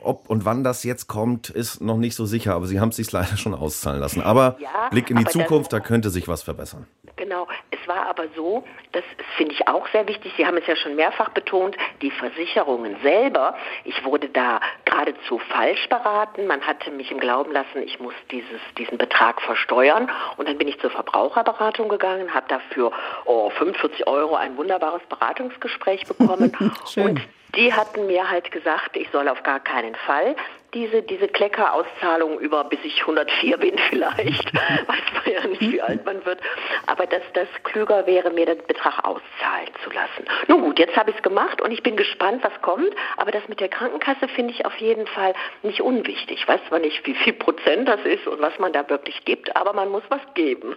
ob 0.00 0.30
und 0.30 0.44
wann 0.44 0.62
das 0.62 0.84
jetzt 0.84 1.08
kommt, 1.08 1.50
ist 1.50 1.80
noch 1.80 1.96
nicht 1.96 2.14
so 2.14 2.26
sicher. 2.26 2.54
Aber 2.54 2.68
Sie 2.68 2.78
haben 2.78 2.90
es 2.90 2.96
sich 2.96 3.10
leider 3.10 3.36
schon 3.36 3.54
auszahlen 3.54 4.00
lassen. 4.00 4.20
Aber 4.20 4.56
ja, 4.60 4.88
Blick 4.90 5.10
in 5.10 5.16
die 5.16 5.24
Zukunft, 5.24 5.72
da 5.72 5.80
könnte 5.80 6.10
sich 6.10 6.28
was 6.28 6.42
verbessern 6.42 6.86
Genau. 7.16 7.48
Es 7.70 7.88
war 7.88 8.06
aber 8.06 8.26
so, 8.36 8.62
das 8.92 9.02
finde 9.36 9.54
ich 9.54 9.66
auch 9.68 9.88
sehr 9.88 10.06
wichtig. 10.06 10.34
Sie 10.36 10.46
haben 10.46 10.58
es 10.58 10.66
ja 10.66 10.76
schon 10.76 10.96
mehrfach 10.96 11.30
betont, 11.30 11.74
die 12.02 12.10
Versicherungen 12.10 12.96
selber. 13.02 13.56
Ich 13.84 14.04
wurde 14.04 14.28
da 14.28 14.60
geradezu 14.84 15.38
falsch 15.38 15.88
beraten. 15.88 16.46
Man 16.46 16.60
hatte 16.66 16.90
mich 16.90 17.10
im 17.10 17.18
Glauben 17.18 17.52
lassen, 17.52 17.82
ich 17.82 17.98
muss 18.00 18.14
dieses, 18.30 18.60
diesen 18.76 18.98
Betrag 18.98 19.40
versteuern. 19.40 20.10
Und 20.36 20.46
dann 20.46 20.58
bin 20.58 20.68
ich 20.68 20.78
zur 20.80 20.90
Verbraucherberatung 20.90 21.88
gegangen, 21.88 22.34
habe 22.34 22.46
dafür 22.48 22.92
oh, 23.24 23.48
45 23.48 24.06
Euro 24.06 24.36
ein 24.36 24.56
wunderbares 24.58 25.02
Beratungsgespräch 25.08 26.06
bekommen. 26.06 26.52
Schön. 26.86 27.06
Und 27.06 27.20
die 27.56 27.72
hatten 27.72 28.06
mir 28.06 28.30
halt 28.30 28.50
gesagt, 28.50 28.96
ich 28.96 29.08
soll 29.10 29.28
auf 29.28 29.42
gar 29.42 29.60
keinen 29.60 29.94
Fall 29.94 30.36
diese, 30.74 31.02
diese 31.02 31.28
Kleckerauszahlung 31.28 32.38
über, 32.38 32.64
bis 32.64 32.78
ich 32.84 33.00
104 33.00 33.56
bin 33.56 33.78
vielleicht, 33.88 34.54
weiß 34.54 35.24
man 35.24 35.32
ja 35.32 35.46
nicht, 35.46 35.60
wie 35.60 35.80
alt 35.80 36.04
man 36.04 36.24
wird, 36.26 36.40
aber 36.86 37.06
dass 37.06 37.22
das 37.32 37.48
klüger 37.64 38.06
wäre, 38.06 38.30
mir 38.30 38.46
den 38.46 38.58
Betrag 38.66 38.98
auszahlen 39.04 39.70
zu 39.82 39.90
lassen. 39.90 40.26
Nun 40.48 40.60
gut, 40.62 40.78
jetzt 40.78 40.96
habe 40.96 41.10
ich 41.10 41.16
es 41.16 41.22
gemacht 41.22 41.62
und 41.62 41.70
ich 41.70 41.82
bin 41.82 41.96
gespannt, 41.96 42.44
was 42.44 42.60
kommt, 42.60 42.94
aber 43.16 43.30
das 43.30 43.48
mit 43.48 43.60
der 43.60 43.68
Krankenkasse 43.68 44.28
finde 44.28 44.52
ich 44.52 44.66
auf 44.66 44.76
jeden 44.76 45.06
Fall 45.06 45.32
nicht 45.62 45.80
unwichtig. 45.80 46.40
Ich 46.40 46.48
weiß 46.48 46.60
zwar 46.68 46.78
nicht, 46.78 47.06
wie 47.06 47.14
viel 47.14 47.32
Prozent 47.32 47.88
das 47.88 48.04
ist 48.04 48.26
und 48.26 48.40
was 48.40 48.58
man 48.58 48.72
da 48.72 48.88
wirklich 48.90 49.24
gibt, 49.24 49.56
aber 49.56 49.72
man 49.72 49.88
muss 49.88 50.02
was 50.10 50.20
geben. 50.34 50.76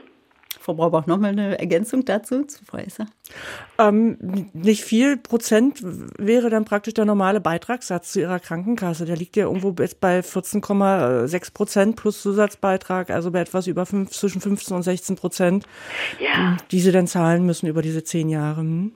Frau 0.60 0.74
Braubach, 0.74 1.08
noch 1.08 1.18
mal 1.18 1.30
eine 1.30 1.58
Ergänzung 1.58 2.06
dazu 2.06 2.44
zu 2.44 2.64
Frau 2.66 2.78
Esser? 2.80 3.06
Ähm, 3.78 4.50
nicht 4.54 4.84
viel 4.84 5.18
Prozent 5.18 5.80
wäre 6.18 6.50
dann 6.50 6.66
praktisch 6.66 6.94
der 6.96 7.06
normale 7.06 7.40
Beitragssatz 7.40 8.12
zu 8.12 8.20
Ihrer 8.22 8.40
Krankenkasse. 8.40 9.06
Der 9.06 9.16
liegt 9.16 9.36
ja 9.38 9.46
irgendwo 9.46 9.74
jetzt 9.80 10.02
bei 10.02 10.20
14,6 10.20 11.54
Prozent 11.54 11.96
plus 11.96 12.22
Zusatzbeitrag, 12.22 13.10
also 13.10 13.32
bei 13.32 13.40
etwas 13.42 13.68
über 13.68 13.86
fünf, 13.86 14.12
zwischen 14.12 14.42
15 14.42 14.76
und 14.76 14.84
16 14.84 15.16
Prozent, 15.16 15.66
Ja. 16.20 16.58
die 16.72 16.80
Sie 16.82 16.92
dann 16.92 17.08
zahlen 17.08 17.46
müssen 17.46 17.68
über 17.68 17.82
diese 17.82 18.04
zehn 18.04 18.30
Jahre. 18.30 18.62
Hm? 18.62 18.92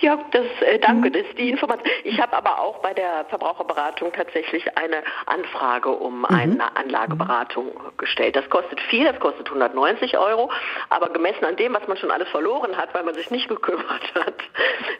Ja, 0.00 0.18
das 0.32 0.46
äh, 0.62 0.78
danke, 0.78 1.10
das 1.10 1.22
ist 1.22 1.38
die 1.38 1.50
Information. 1.50 1.86
Ich 2.04 2.18
habe 2.20 2.34
aber 2.34 2.60
auch 2.60 2.80
bei 2.80 2.94
der 2.94 3.26
Verbraucherberatung 3.28 4.12
tatsächlich 4.12 4.76
eine 4.78 5.02
Anfrage 5.26 5.90
um 5.90 6.24
eine 6.24 6.74
Anlageberatung 6.74 7.72
gestellt. 7.98 8.34
Das 8.34 8.48
kostet 8.48 8.80
viel, 8.88 9.04
das 9.04 9.20
kostet 9.20 9.46
190 9.48 10.16
Euro, 10.16 10.50
aber 10.88 11.10
gemessen 11.10 11.44
an 11.44 11.56
dem, 11.56 11.74
was 11.74 11.86
man 11.86 11.98
schon 11.98 12.10
alles 12.10 12.28
verloren 12.30 12.76
hat, 12.76 12.94
weil 12.94 13.04
man 13.04 13.14
sich 13.14 13.30
nicht 13.30 13.48
gekümmert 13.48 14.14
hat, 14.14 14.34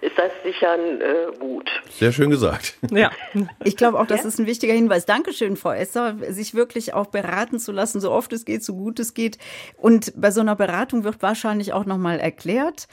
ist 0.02 0.18
das 0.18 0.32
sicher 0.44 0.76
äh, 0.78 1.32
gut. 1.38 1.70
Sehr 1.88 2.12
schön 2.12 2.30
gesagt. 2.30 2.74
Ja. 2.90 3.10
Ich 3.64 3.76
glaube 3.76 3.98
auch, 3.98 4.06
das 4.06 4.24
ist 4.24 4.38
ein 4.38 4.46
wichtiger 4.46 4.72
Hinweis. 4.72 5.06
Dankeschön, 5.06 5.56
Frau 5.56 5.72
Esser, 5.72 6.16
sich 6.28 6.54
wirklich 6.54 6.94
auch 6.94 7.06
beraten 7.06 7.58
zu 7.58 7.72
lassen, 7.72 8.00
so 8.00 8.10
oft 8.10 8.32
es 8.32 8.44
geht, 8.44 8.64
so 8.64 8.74
gut 8.74 8.98
es 8.98 9.14
geht. 9.14 9.38
Und 9.76 10.12
bei 10.16 10.30
so 10.30 10.40
einer 10.40 10.56
Beratung 10.56 11.04
wird 11.04 11.22
wahrscheinlich 11.22 11.72
auch 11.72 11.84
nochmal 11.84 12.18
erklärt, 12.18 12.88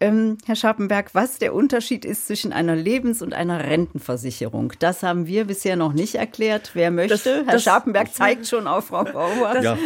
ähm, 0.00 0.38
Herr 0.46 0.56
Scharpenberg, 0.56 1.14
was 1.14 1.38
der 1.38 1.54
Unterschied 1.54 2.04
ist 2.04 2.26
zwischen 2.26 2.52
einer 2.52 2.76
Lebens- 2.76 3.22
und 3.22 3.32
einer 3.34 3.58
Rentenversicherung. 3.64 4.72
Das 4.78 5.02
haben 5.02 5.26
wir 5.26 5.44
bisher 5.46 5.76
noch 5.76 5.92
nicht 5.92 6.14
erklärt. 6.16 6.70
Wer 6.74 6.90
möchte? 6.90 7.14
Das- 7.14 7.24
Herr 7.24 7.44
das- 7.44 7.62
Scharpenberg 7.62 8.12
zeigt 8.14 8.46
schon 8.46 8.66
auf 8.66 8.86
Frau 8.86 9.04
Bauer. 9.04 9.54
Das, 9.54 9.64
Ja. 9.64 9.78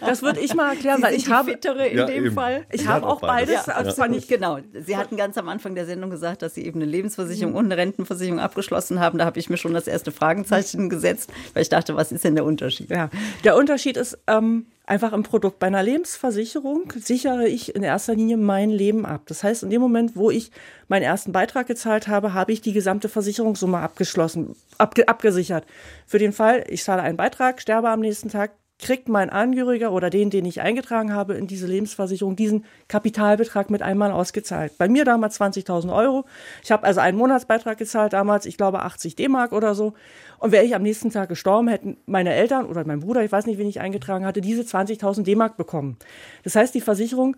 das 0.00 0.22
würde 0.22 0.40
ich 0.40 0.54
mal 0.54 0.70
erklären, 0.74 0.98
Sie 0.98 1.02
weil 1.02 1.14
ich 1.14 1.28
habe, 1.30 1.50
Fittere 1.50 1.86
in 1.88 1.98
Ja, 1.98 2.06
dem 2.06 2.26
eben. 2.26 2.34
Fall. 2.34 2.64
ich 2.70 2.82
Ich 2.82 2.86
habe 2.88 3.06
hab 3.06 3.12
auch 3.16 3.20
beides. 3.20 3.50
beides. 3.54 3.66
Ja. 3.66 3.72
also 3.74 3.92
zwar 3.92 4.08
nicht 4.08 4.28
Genau. 4.28 4.58
Sie 4.74 4.96
hatten 4.96 5.16
ganz 5.16 5.36
am 5.38 5.48
Anfang 5.48 5.74
der 5.74 5.86
Sendung 5.86 6.10
gesagt, 6.10 6.42
dass 6.42 6.54
Sie 6.54 6.64
eben 6.64 6.80
eine 6.80 6.90
Lebensversicherung 6.90 7.54
und 7.54 7.64
eine 7.66 7.76
Rentenversicherung 7.76 8.38
abgeschlossen 8.40 9.00
haben. 9.00 9.18
Da 9.18 9.24
habe 9.24 9.38
ich 9.38 9.50
mir 9.50 9.56
schon 9.56 9.74
das 9.74 9.86
erste 9.86 10.12
Fragezeichen 10.12 10.88
gesetzt, 10.88 11.30
weil 11.54 11.62
ich 11.62 11.68
dachte, 11.68 11.96
was 11.96 12.12
ist 12.12 12.24
denn 12.24 12.34
der 12.34 12.44
Unterschied? 12.44 12.90
Ja, 12.90 13.10
der 13.44 13.56
Unterschied 13.56 13.96
ist 13.96 14.18
ähm, 14.26 14.66
einfach 14.90 15.12
im 15.12 15.22
Produkt. 15.22 15.60
Bei 15.60 15.68
einer 15.68 15.82
Lebensversicherung 15.82 16.92
sichere 16.96 17.46
ich 17.46 17.74
in 17.74 17.82
erster 17.82 18.14
Linie 18.14 18.36
mein 18.36 18.70
Leben 18.70 19.06
ab. 19.06 19.22
Das 19.26 19.44
heißt, 19.44 19.62
in 19.62 19.70
dem 19.70 19.80
Moment, 19.80 20.16
wo 20.16 20.30
ich 20.30 20.50
meinen 20.88 21.04
ersten 21.04 21.32
Beitrag 21.32 21.68
gezahlt 21.68 22.08
habe, 22.08 22.34
habe 22.34 22.52
ich 22.52 22.60
die 22.60 22.72
gesamte 22.72 23.08
Versicherungssumme 23.08 23.78
abgeschlossen, 23.78 24.56
abge 24.78 25.08
abgesichert. 25.08 25.64
Für 26.06 26.18
den 26.18 26.32
Fall, 26.32 26.64
ich 26.68 26.82
zahle 26.82 27.02
einen 27.02 27.16
Beitrag, 27.16 27.62
sterbe 27.62 27.88
am 27.88 28.00
nächsten 28.00 28.28
Tag, 28.28 28.50
kriegt 28.80 29.08
mein 29.08 29.30
Angehöriger 29.30 29.92
oder 29.92 30.10
den, 30.10 30.30
den 30.30 30.44
ich 30.44 30.60
eingetragen 30.60 31.12
habe 31.12 31.34
in 31.34 31.46
diese 31.46 31.66
Lebensversicherung, 31.66 32.36
diesen 32.36 32.64
Kapitalbetrag 32.88 33.70
mit 33.70 33.82
einmal 33.82 34.10
ausgezahlt. 34.10 34.76
Bei 34.78 34.88
mir 34.88 35.04
damals 35.04 35.40
20.000 35.40 35.94
Euro. 35.94 36.24
Ich 36.62 36.70
habe 36.70 36.84
also 36.84 37.00
einen 37.00 37.18
Monatsbeitrag 37.18 37.78
gezahlt, 37.78 38.12
damals, 38.12 38.46
ich 38.46 38.56
glaube, 38.56 38.80
80 38.80 39.16
D-Mark 39.16 39.52
oder 39.52 39.74
so. 39.74 39.94
Und 40.38 40.52
wäre 40.52 40.64
ich 40.64 40.74
am 40.74 40.82
nächsten 40.82 41.10
Tag 41.10 41.28
gestorben, 41.28 41.68
hätten 41.68 41.96
meine 42.06 42.32
Eltern 42.32 42.66
oder 42.66 42.84
mein 42.84 43.00
Bruder, 43.00 43.22
ich 43.22 43.32
weiß 43.32 43.46
nicht, 43.46 43.58
wen 43.58 43.68
ich 43.68 43.80
eingetragen 43.80 44.24
hatte, 44.24 44.40
diese 44.40 44.62
20.000 44.62 45.22
D-Mark 45.22 45.56
bekommen. 45.56 45.96
Das 46.44 46.56
heißt, 46.56 46.74
die 46.74 46.80
Versicherung 46.80 47.36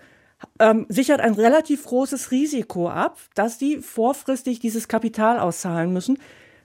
ähm, 0.58 0.86
sichert 0.88 1.20
ein 1.20 1.34
relativ 1.34 1.84
großes 1.84 2.30
Risiko 2.30 2.88
ab, 2.88 3.18
dass 3.34 3.58
die 3.58 3.78
vorfristig 3.78 4.60
dieses 4.60 4.88
Kapital 4.88 5.38
auszahlen 5.38 5.92
müssen. 5.92 6.18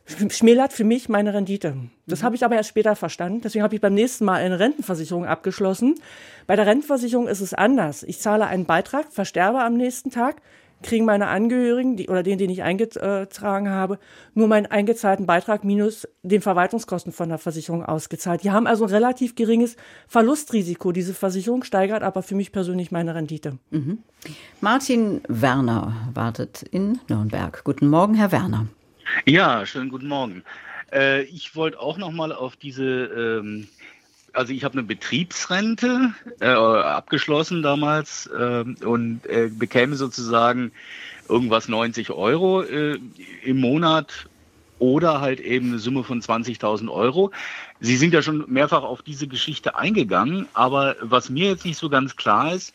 Sch- 0.07 0.31
Schmälert 0.33 0.73
für 0.73 0.83
mich 0.83 1.09
meine 1.09 1.33
Rendite. 1.33 1.75
Das 2.05 2.23
habe 2.23 2.35
ich 2.35 2.45
aber 2.45 2.55
erst 2.55 2.69
später 2.69 2.95
verstanden. 2.95 3.41
Deswegen 3.41 3.63
habe 3.63 3.75
ich 3.75 3.81
beim 3.81 3.93
nächsten 3.93 4.25
Mal 4.25 4.35
eine 4.41 4.59
Rentenversicherung 4.59 5.25
abgeschlossen. 5.25 5.95
Bei 6.47 6.55
der 6.55 6.65
Rentenversicherung 6.65 7.27
ist 7.27 7.41
es 7.41 7.53
anders. 7.53 8.03
Ich 8.03 8.19
zahle 8.19 8.47
einen 8.47 8.65
Beitrag, 8.65 9.11
versterbe 9.11 9.59
am 9.61 9.73
nächsten 9.75 10.09
Tag, 10.11 10.41
kriegen 10.83 11.05
meine 11.05 11.27
Angehörigen 11.27 11.97
die, 11.97 12.07
oder 12.07 12.21
den, 12.21 12.37
den 12.37 12.51
ich 12.51 12.61
eingetragen 12.61 13.69
habe, 13.69 13.97
nur 14.35 14.47
meinen 14.47 14.67
eingezahlten 14.67 15.25
Beitrag 15.25 15.63
minus 15.63 16.07
den 16.21 16.41
Verwaltungskosten 16.41 17.11
von 17.11 17.29
der 17.29 17.39
Versicherung 17.39 17.83
ausgezahlt. 17.83 18.43
Die 18.43 18.51
haben 18.51 18.67
also 18.67 18.85
ein 18.85 18.91
relativ 18.91 19.33
geringes 19.35 19.75
Verlustrisiko. 20.07 20.91
Diese 20.91 21.15
Versicherung 21.15 21.63
steigert 21.63 22.03
aber 22.03 22.21
für 22.21 22.35
mich 22.35 22.51
persönlich 22.51 22.91
meine 22.91 23.15
Rendite. 23.15 23.57
Martin 24.61 25.21
Werner 25.27 25.93
wartet 26.13 26.61
in 26.63 26.99
Nürnberg. 27.09 27.63
Guten 27.63 27.87
Morgen, 27.89 28.13
Herr 28.13 28.31
Werner. 28.31 28.67
Ja, 29.25 29.65
schönen 29.65 29.89
guten 29.89 30.07
Morgen. 30.07 30.43
Äh, 30.91 31.23
ich 31.23 31.55
wollte 31.55 31.79
auch 31.79 31.97
noch 31.97 32.11
mal 32.11 32.31
auf 32.31 32.55
diese, 32.55 32.83
ähm, 32.83 33.67
also 34.33 34.53
ich 34.53 34.63
habe 34.63 34.73
eine 34.73 34.83
Betriebsrente 34.83 36.13
äh, 36.39 36.47
abgeschlossen 36.47 37.61
damals 37.61 38.29
ähm, 38.37 38.75
und 38.83 39.25
äh, 39.27 39.49
bekäme 39.51 39.95
sozusagen 39.95 40.71
irgendwas 41.29 41.67
90 41.67 42.11
Euro 42.11 42.63
äh, 42.63 42.99
im 43.43 43.59
Monat 43.59 44.27
oder 44.79 45.21
halt 45.21 45.39
eben 45.39 45.69
eine 45.69 45.79
Summe 45.79 46.03
von 46.03 46.21
20.000 46.21 46.89
Euro. 46.91 47.31
Sie 47.79 47.97
sind 47.97 48.13
ja 48.13 48.21
schon 48.21 48.45
mehrfach 48.47 48.83
auf 48.83 49.01
diese 49.01 49.27
Geschichte 49.27 49.75
eingegangen, 49.75 50.47
aber 50.53 50.95
was 51.01 51.29
mir 51.29 51.49
jetzt 51.49 51.65
nicht 51.65 51.77
so 51.77 51.89
ganz 51.89 52.15
klar 52.15 52.53
ist, 52.53 52.73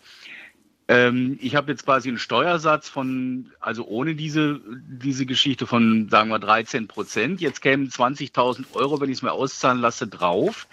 ähm, 0.88 1.38
ich 1.40 1.54
habe 1.54 1.70
jetzt 1.70 1.84
quasi 1.84 2.08
einen 2.08 2.18
Steuersatz 2.18 2.88
von, 2.88 3.50
also 3.60 3.86
ohne 3.86 4.14
diese, 4.14 4.60
diese 4.66 5.26
Geschichte 5.26 5.66
von, 5.66 6.08
sagen 6.08 6.30
wir, 6.30 6.38
13 6.38 6.88
Prozent. 6.88 7.40
Jetzt 7.40 7.62
kämen 7.62 7.88
20.000 7.88 8.74
Euro, 8.74 9.00
wenn 9.00 9.08
ich 9.08 9.18
es 9.18 9.22
mir 9.22 9.32
auszahlen 9.32 9.80
lasse, 9.80 10.08
drauf. 10.08 10.66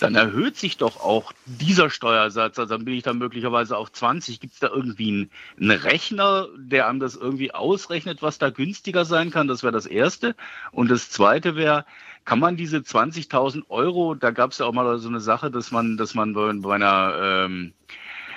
Dann 0.00 0.14
erhöht 0.14 0.56
sich 0.56 0.78
doch 0.78 1.00
auch 1.00 1.34
dieser 1.44 1.90
Steuersatz. 1.90 2.58
Also 2.58 2.74
dann 2.74 2.86
bin 2.86 2.94
ich 2.94 3.02
dann 3.02 3.18
möglicherweise 3.18 3.76
auf 3.76 3.92
20. 3.92 4.40
Gibt 4.40 4.54
es 4.54 4.60
da 4.60 4.68
irgendwie 4.68 5.08
einen, 5.08 5.30
einen 5.60 5.78
Rechner, 5.78 6.48
der 6.56 6.88
einem 6.88 7.00
das 7.00 7.16
irgendwie 7.16 7.52
ausrechnet, 7.52 8.22
was 8.22 8.38
da 8.38 8.48
günstiger 8.48 9.04
sein 9.04 9.30
kann? 9.30 9.46
Das 9.46 9.62
wäre 9.62 9.72
das 9.72 9.84
Erste. 9.84 10.34
Und 10.72 10.90
das 10.90 11.10
Zweite 11.10 11.54
wäre, 11.54 11.84
kann 12.24 12.38
man 12.38 12.56
diese 12.56 12.78
20.000 12.78 13.64
Euro, 13.68 14.14
da 14.14 14.30
gab 14.30 14.52
es 14.52 14.58
ja 14.58 14.66
auch 14.66 14.72
mal 14.72 14.98
so 14.98 15.08
eine 15.08 15.20
Sache, 15.20 15.50
dass 15.50 15.70
man, 15.70 15.96
dass 15.96 16.14
man 16.14 16.32
bei, 16.32 16.52
bei 16.54 16.74
einer, 16.74 17.14
ähm, 17.20 17.72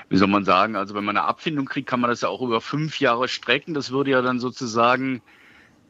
wie 0.09 0.17
soll 0.17 0.27
man 0.27 0.45
sagen, 0.45 0.75
also 0.75 0.95
wenn 0.95 1.03
man 1.03 1.17
eine 1.17 1.27
Abfindung 1.27 1.65
kriegt, 1.65 1.89
kann 1.89 1.99
man 1.99 2.09
das 2.09 2.21
ja 2.21 2.29
auch 2.29 2.41
über 2.41 2.61
fünf 2.61 2.99
Jahre 2.99 3.27
strecken. 3.27 3.73
Das 3.73 3.91
würde 3.91 4.11
ja 4.11 4.21
dann 4.21 4.39
sozusagen 4.39 5.21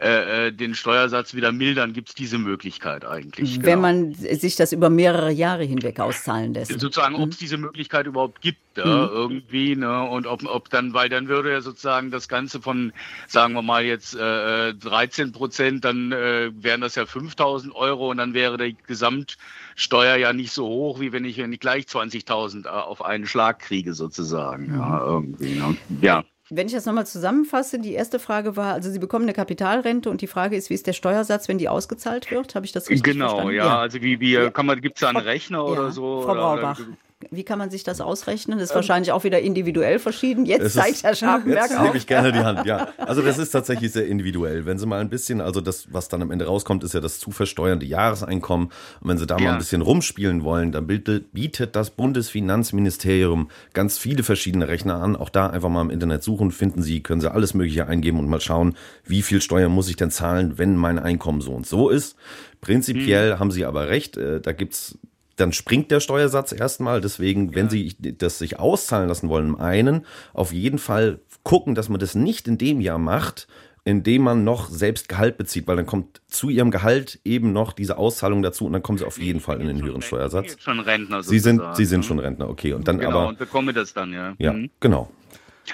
äh, 0.04 0.48
äh, 0.48 0.52
den 0.52 0.76
Steuersatz 0.76 1.34
wieder 1.34 1.52
mildern. 1.52 1.94
Gibt 1.94 2.10
es 2.10 2.16
diese 2.16 2.38
Möglichkeit 2.38 3.06
eigentlich? 3.06 3.56
Wenn 3.58 3.64
Genau. 3.64 3.82
man 3.82 4.14
sich 4.14 4.56
das 4.58 4.74
über 4.74 4.90
mehrere 4.90 5.32
Jahre 5.32 5.64
hinweg 5.64 6.00
auszahlen 6.00 6.54
lässt. 6.54 6.72
Sozusagen, 6.78 7.16
ob 7.16 7.30
es 7.30 7.38
diese 7.38 7.58
Möglichkeit 7.58 8.06
überhaupt 8.06 8.42
gibt, 8.42 8.60
ja, 8.78 8.86
Mhm. 8.86 9.10
irgendwie, 9.14 9.76
ne? 9.76 10.04
Und 10.04 10.28
ob, 10.28 10.44
ob 10.46 10.70
dann, 10.70 10.94
weil 10.94 11.08
dann 11.08 11.28
würde 11.28 11.52
ja 11.52 11.62
sozusagen 11.62 12.12
das 12.12 12.28
Ganze 12.28 12.60
von, 12.62 12.92
sagen 13.28 13.54
wir 13.54 13.62
mal 13.62 13.86
jetzt 13.86 14.16
äh, 14.16 14.74
13 14.74 15.32
Prozent, 15.32 15.86
dann 15.86 16.12
äh, 16.12 16.52
wären 16.56 16.82
das 16.82 16.96
ja 16.96 17.06
5000 17.06 17.74
Euro 17.76 18.10
und 18.12 18.18
dann 18.18 18.34
wäre 18.34 18.58
die 18.58 18.76
Gesamtsteuer 18.88 20.16
ja 20.18 20.34
nicht 20.34 20.52
so 20.52 20.68
hoch, 20.68 21.00
wie 21.00 21.12
wenn 21.12 21.24
ich, 21.26 21.38
wenn 21.38 21.54
ich 21.54 21.60
gleich 21.60 21.86
20.000 21.86 22.66
äh, 22.66 22.70
auf 22.70 23.04
einen 23.06 23.26
Schlag 23.28 23.60
kriege, 23.60 23.94
sozusagen. 23.94 24.74
Ja, 24.76 25.06
irgendwie, 25.06 25.56
ne? 25.56 25.78
Ja. 26.02 26.24
Wenn 26.56 26.68
ich 26.68 26.74
das 26.74 26.86
nochmal 26.86 27.08
zusammenfasse, 27.08 27.80
die 27.80 27.94
erste 27.94 28.20
Frage 28.20 28.56
war, 28.56 28.74
also 28.74 28.92
Sie 28.92 29.00
bekommen 29.00 29.26
eine 29.26 29.34
Kapitalrente 29.34 30.10
und 30.10 30.22
die 30.22 30.28
Frage 30.28 30.56
ist, 30.56 30.70
wie 30.70 30.76
ist 30.76 30.86
der 30.86 30.94
Steuersatz, 30.94 31.48
wenn 31.48 31.58
die 31.58 31.68
ausgezahlt 31.68 32.30
wird? 32.30 32.54
Habe 32.54 32.66
ich 32.66 32.72
das 32.72 32.90
richtig 32.90 33.14
Genau, 33.14 33.30
verstanden? 33.30 33.56
ja, 33.56 33.80
Also 33.80 34.02
wie, 34.02 34.20
wie 34.20 34.52
kann 34.52 34.66
man, 34.68 34.80
gibt 34.80 34.98
es 34.98 35.02
da 35.02 35.10
einen 35.10 35.18
Rechner 35.18 35.58
Ja, 35.58 35.64
oder 35.64 35.92
so? 35.92 36.22
Frau 36.22 36.34
Braubach. 36.36 36.80
Oder, 36.80 36.88
Wie 37.32 37.44
kann 37.44 37.60
man 37.60 37.70
sich 37.70 37.84
das 37.84 38.02
ausrechnen? 38.02 38.58
Das 38.58 38.70
ist 38.70 38.72
ähm, 38.72 38.78
wahrscheinlich 38.78 39.12
auch 39.12 39.24
wieder 39.24 39.40
individuell 39.40 40.00
verschieden. 40.00 40.46
Jetzt 40.46 40.74
zeigt 40.74 41.04
Herr 41.04 41.16
Scharfenberg 41.16 41.70
Jetzt 41.70 41.82
nehme 41.82 41.98
ich 41.98 42.08
gerne 42.08 42.32
die 42.32 42.40
Hand, 42.40 42.66
ja. 42.66 42.90
Also 42.98 43.22
das 43.22 43.38
ist 43.38 43.52
tatsächlich 43.52 43.92
sehr 43.92 44.08
individuell. 44.08 44.66
Wenn 44.66 44.78
Sie 44.78 44.86
mal 44.86 45.00
ein 45.00 45.10
bisschen, 45.10 45.42
also 45.42 45.62
das, 45.62 45.92
was 45.92 46.10
dann 46.10 46.22
am 46.22 46.32
Ende 46.32 46.46
rauskommt, 46.46 46.84
ist 46.84 46.94
ja 46.94 47.00
das 47.00 47.20
zu 47.20 47.32
versteuernde 47.32 47.86
Jahreseinkommen. 47.86 48.68
Und 49.02 49.10
wenn 49.10 49.18
Sie 49.18 49.26
da 49.26 49.38
ja. 49.38 49.44
mal 49.44 49.52
ein 49.54 49.58
bisschen 49.60 49.82
rumspielen 49.82 50.44
wollen, 50.44 50.72
dann 50.72 50.88
bietet 50.88 51.76
das 51.76 51.90
Bundesfinanzministerium 51.92 53.50
ganz 53.74 53.98
viele 53.98 54.24
verschiedene 54.24 54.68
Rechner 54.68 54.96
an. 55.02 55.16
Auch 55.16 55.30
da 55.30 55.48
einfach 55.48 55.70
mal 55.70 55.82
im 55.82 55.90
Internet 55.90 56.24
suchen, 56.24 56.52
finden 56.52 56.82
Sie, 56.82 57.02
können 57.02 57.22
Sie 57.22 57.32
alles 57.32 57.54
Mögliche 57.54 57.88
eingeben 57.88 58.20
und 58.20 58.28
mal 58.28 58.42
schauen, 58.42 58.76
wie 59.06 59.22
viel 59.22 59.42
Steuern 59.42 59.72
muss 59.72 59.90
ich 59.90 59.96
denn 59.96 60.12
zahlen, 60.12 60.58
wenn 60.58 60.76
mein 60.76 61.00
Einkommen 61.00 61.42
so 61.42 61.52
und 61.52 61.68
so 61.68 61.90
ist. 61.90 62.16
Prinzipiell 62.62 63.34
hm. 63.34 63.40
haben 63.40 63.52
Sie 63.52 63.66
aber 63.66 63.90
recht, 63.90 64.18
äh, 64.18 64.40
da 64.40 64.54
gibt's 64.54 64.98
dann 65.36 65.54
springt 65.54 65.92
der 65.92 66.00
Steuersatz 66.00 66.52
erstmal. 66.52 67.02
Deswegen, 67.02 67.50
ja. 67.50 67.56
wenn 67.56 67.70
Sie 67.70 67.96
das 68.00 68.40
sich 68.40 68.60
auszahlen 68.60 69.08
lassen 69.08 69.30
wollen, 69.30 69.48
im 69.48 69.60
einen 69.60 70.06
auf 70.34 70.54
jeden 70.54 70.80
Fall 70.80 71.20
gucken, 71.44 71.76
dass 71.76 71.90
man 71.90 72.00
das 72.00 72.16
nicht 72.16 72.48
in 72.48 72.58
dem 72.58 72.82
Jahr 72.82 72.98
macht, 72.98 73.48
indem 73.86 74.22
man 74.24 74.44
noch 74.44 74.70
selbst 74.70 75.10
Gehalt 75.10 75.38
bezieht, 75.38 75.68
weil 75.68 75.76
dann 75.76 75.86
kommt 75.86 76.22
zu 76.28 76.50
ihrem 76.50 76.72
Gehalt 76.72 77.20
eben 77.26 77.52
noch 77.52 77.74
diese 77.74 77.98
Auszahlung 77.98 78.42
dazu 78.42 78.66
und 78.66 78.74
dann 78.74 78.82
kommen 78.82 78.98
sie 78.98 79.06
auf 79.06 79.20
jeden 79.20 79.42
Fall 79.42 79.60
in 79.60 79.68
den 79.68 79.82
höheren 79.82 80.02
Steuersatz. 80.02 80.46
Sie 80.46 80.50
sind 80.52 80.62
schon 80.62 80.80
Rentner 80.80 81.24
Sie 81.24 81.40
sind, 81.40 81.62
sie 81.74 81.86
sind 81.86 82.06
schon 82.06 82.20
Rentner, 82.20 82.48
okay. 82.48 82.74
Und 82.74 82.88
dann 82.88 83.00
genau, 83.00 83.10
aber. 83.10 83.28
und 83.28 83.40
bekomme 83.40 83.74
das 83.74 83.94
dann, 83.94 84.14
ja. 84.14 84.36
Ja, 84.38 84.54
mhm. 84.54 84.70
genau. 84.80 85.12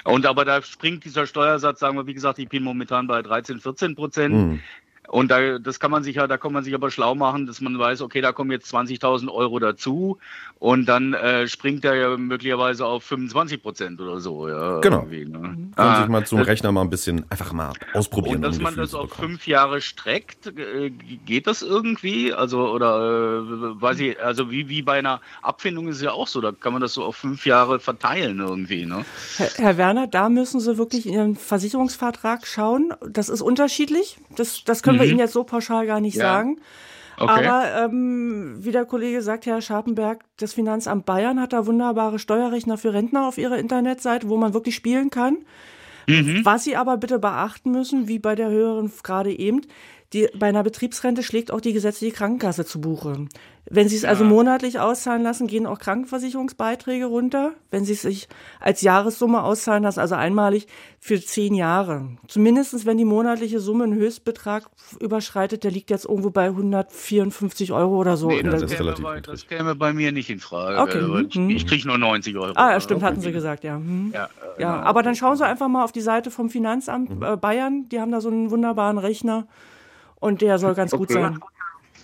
Und 0.04 0.26
aber 0.26 0.44
da 0.44 0.62
springt 0.62 1.04
dieser 1.04 1.26
Steuersatz, 1.26 1.80
sagen 1.80 1.96
wir, 1.96 2.06
wie 2.06 2.14
gesagt, 2.14 2.38
ich 2.38 2.48
bin 2.48 2.62
momentan 2.62 3.06
bei 3.06 3.22
13, 3.22 3.60
14 3.60 3.94
Prozent. 3.94 4.34
Mhm. 4.34 4.60
Und 5.10 5.28
da, 5.32 5.58
das 5.58 5.80
kann 5.80 5.90
man 5.90 6.04
sich 6.04 6.16
ja, 6.16 6.28
da 6.28 6.38
kann 6.38 6.52
man 6.52 6.62
sich 6.62 6.72
aber 6.72 6.92
schlau 6.92 7.16
machen, 7.16 7.46
dass 7.46 7.60
man 7.60 7.76
weiß, 7.76 8.00
okay, 8.00 8.20
da 8.20 8.30
kommen 8.30 8.52
jetzt 8.52 8.72
20.000 8.72 9.28
Euro 9.28 9.58
dazu 9.58 10.18
und 10.60 10.84
dann 10.84 11.14
äh, 11.14 11.48
springt 11.48 11.86
er 11.86 11.94
ja 11.94 12.16
möglicherweise 12.18 12.84
auf 12.84 13.02
25 13.04 13.62
Prozent 13.62 13.98
oder 13.98 14.20
so. 14.20 14.46
Ja, 14.46 14.80
genau. 14.80 15.06
Ne? 15.06 15.30
Kann 15.30 15.72
ah, 15.74 16.00
sich 16.00 16.08
mal 16.08 16.26
zum 16.26 16.40
das, 16.40 16.48
Rechner 16.48 16.70
mal 16.70 16.82
ein 16.82 16.90
bisschen 16.90 17.24
einfach 17.30 17.54
mal 17.54 17.72
ausprobieren. 17.94 18.36
Und 18.36 18.42
dass 18.42 18.58
um 18.58 18.64
man 18.64 18.76
das 18.76 18.94
auf 18.94 19.10
fünf 19.10 19.46
Jahre 19.46 19.80
streckt, 19.80 20.48
äh, 20.58 20.90
geht 20.90 21.46
das 21.46 21.62
irgendwie? 21.62 22.34
Also 22.34 22.70
oder 22.70 23.42
äh, 23.42 23.80
weiß 23.80 24.00
ich, 24.00 24.22
also 24.22 24.50
wie, 24.50 24.68
wie 24.68 24.82
bei 24.82 24.98
einer 24.98 25.22
Abfindung 25.40 25.88
ist 25.88 25.96
es 25.96 26.02
ja 26.02 26.12
auch 26.12 26.28
so, 26.28 26.42
da 26.42 26.52
kann 26.52 26.74
man 26.74 26.82
das 26.82 26.92
so 26.92 27.04
auf 27.04 27.16
fünf 27.16 27.46
Jahre 27.46 27.80
verteilen 27.80 28.40
irgendwie. 28.40 28.84
Ne? 28.84 29.06
Herr, 29.38 29.48
Herr 29.56 29.78
Werner, 29.78 30.08
da 30.08 30.28
müssen 30.28 30.60
Sie 30.60 30.76
wirklich 30.76 31.06
in 31.06 31.14
Ihren 31.14 31.36
Versicherungsvertrag 31.36 32.46
schauen. 32.46 32.92
Das 33.08 33.30
ist 33.30 33.40
unterschiedlich. 33.40 34.18
Das, 34.36 34.62
das 34.64 34.82
können 34.82 34.98
wir 34.98 35.06
mhm. 35.06 35.12
Ihnen 35.12 35.20
jetzt 35.20 35.32
so 35.32 35.42
pauschal 35.42 35.86
gar 35.86 36.00
nicht 36.00 36.16
ja. 36.16 36.24
sagen. 36.24 36.60
Okay. 37.20 37.46
Aber 37.46 37.84
ähm, 37.84 38.56
wie 38.60 38.72
der 38.72 38.86
Kollege 38.86 39.20
sagt, 39.20 39.44
Herr 39.44 39.60
Scharpenberg, 39.60 40.24
das 40.38 40.54
Finanzamt 40.54 41.04
Bayern 41.04 41.38
hat 41.38 41.52
da 41.52 41.66
wunderbare 41.66 42.18
Steuerrechner 42.18 42.78
für 42.78 42.94
Rentner 42.94 43.28
auf 43.28 43.36
ihrer 43.36 43.58
Internetseite, 43.58 44.30
wo 44.30 44.38
man 44.38 44.54
wirklich 44.54 44.74
spielen 44.74 45.10
kann. 45.10 45.36
Mhm. 46.08 46.40
Was 46.44 46.64
Sie 46.64 46.76
aber 46.76 46.96
bitte 46.96 47.18
beachten 47.18 47.72
müssen, 47.72 48.08
wie 48.08 48.18
bei 48.18 48.34
der 48.34 48.48
höheren 48.48 48.90
gerade 49.02 49.38
eben, 49.38 49.60
die, 50.12 50.28
bei 50.36 50.48
einer 50.48 50.64
Betriebsrente 50.64 51.22
schlägt 51.22 51.52
auch 51.52 51.60
die 51.60 51.72
gesetzliche 51.72 52.12
Krankenkasse 52.12 52.64
zu 52.64 52.80
Buche. 52.80 53.28
Wenn 53.72 53.88
Sie 53.88 53.94
es 53.94 54.04
also 54.04 54.24
ja. 54.24 54.28
also 54.28 54.36
monatlich 54.36 54.80
auszahlen 54.80 55.22
lassen, 55.22 55.46
gehen 55.46 55.66
auch 55.66 55.78
Krankenversicherungsbeiträge 55.78 57.04
runter. 57.04 57.52
Wenn 57.70 57.84
Sie 57.84 57.92
es 57.92 58.02
sich 58.02 58.28
als 58.58 58.82
Jahressumme 58.82 59.44
auszahlen 59.44 59.84
lassen, 59.84 60.00
also 60.00 60.16
einmalig 60.16 60.66
für 60.98 61.20
zehn 61.20 61.54
Jahre. 61.54 62.08
Zumindestens, 62.26 62.86
wenn 62.86 62.98
die 62.98 63.04
monatliche 63.04 63.60
Summe 63.60 63.84
einen 63.84 63.94
Höchstbetrag 63.94 64.68
überschreitet, 64.98 65.62
der 65.62 65.70
liegt 65.70 65.90
jetzt 65.90 66.06
irgendwo 66.06 66.30
bei 66.30 66.46
154 66.46 67.72
Euro 67.72 67.96
oder 67.96 68.16
so. 68.16 68.26
Nee, 68.26 68.42
das, 68.42 68.62
das, 68.62 68.72
käme 68.72 68.94
bei, 69.00 69.20
das, 69.20 69.46
käme 69.46 69.76
bei, 69.76 69.92
mir 69.92 70.10
nicht 70.10 70.30
in 70.30 70.40
Frage. 70.40 70.80
Okay. 70.80 71.26
Ich, 71.28 71.36
mhm. 71.36 71.50
ich 71.50 71.68
kriege 71.68 71.86
nur 71.86 71.98
90 71.98 72.36
Euro. 72.36 72.52
Ah, 72.56 72.72
ja, 72.72 72.80
stimmt, 72.80 73.04
hatten 73.04 73.20
Sie 73.20 73.30
gesagt, 73.30 73.62
ja. 73.62 73.76
Hm. 73.76 74.10
Ja, 74.12 74.28
äh, 74.58 74.62
ja, 74.62 74.82
aber 74.82 75.04
dann 75.04 75.14
schauen 75.14 75.36
Sie 75.36 75.46
einfach 75.46 75.68
mal 75.68 75.84
auf 75.84 75.92
die 75.92 76.00
Seite 76.00 76.32
vom 76.32 76.50
Finanzamt 76.50 77.14
mhm. 77.14 77.22
äh, 77.22 77.36
Bayern. 77.36 77.88
Die 77.90 78.00
haben 78.00 78.10
da 78.10 78.20
so 78.20 78.28
einen 78.28 78.50
wunderbaren 78.50 78.98
Rechner 78.98 79.46
und 80.20 80.42
der 80.42 80.58
soll 80.58 80.74
ganz 80.74 80.92
okay. 80.92 81.00
gut 81.00 81.12
sein. 81.12 81.40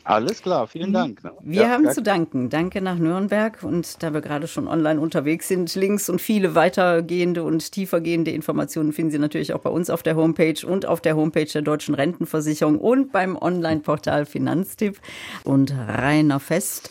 Alles 0.07 0.41
klar, 0.41 0.69
vielen 0.69 0.93
Dank. 0.93 1.21
Wir 1.43 1.63
ja, 1.63 1.69
haben 1.71 1.83
danke. 1.83 1.95
zu 1.97 2.03
danken. 2.03 2.49
Danke 2.49 2.81
nach 2.81 2.97
Nürnberg. 2.97 3.65
Und 3.65 4.05
da 4.05 4.15
wir 4.15 4.21
gerade 4.21 4.47
schon 4.47 4.69
online 4.69 5.01
unterwegs 5.01 5.49
sind, 5.49 5.75
Links 5.75 6.09
und 6.09 6.21
viele 6.21 6.55
weitergehende 6.55 7.43
und 7.43 7.73
tiefergehende 7.73 8.31
Informationen 8.31 8.93
finden 8.93 9.11
Sie 9.11 9.19
natürlich 9.19 9.53
auch 9.53 9.59
bei 9.59 9.71
uns 9.71 9.91
auf 9.91 10.05
der 10.05 10.15
Homepage 10.15 10.65
und 10.65 10.87
auf 10.87 11.01
der 11.01 11.17
Homepage 11.17 11.47
der 11.47 11.63
Deutschen 11.63 11.97
Rentenversicherung 11.97 12.79
und 12.79 13.11
beim 13.11 13.37
Online-Portal 13.37 14.27
Finanztipp. 14.27 15.01
Und 15.43 15.75
Rainer 15.75 16.39
Fest 16.39 16.91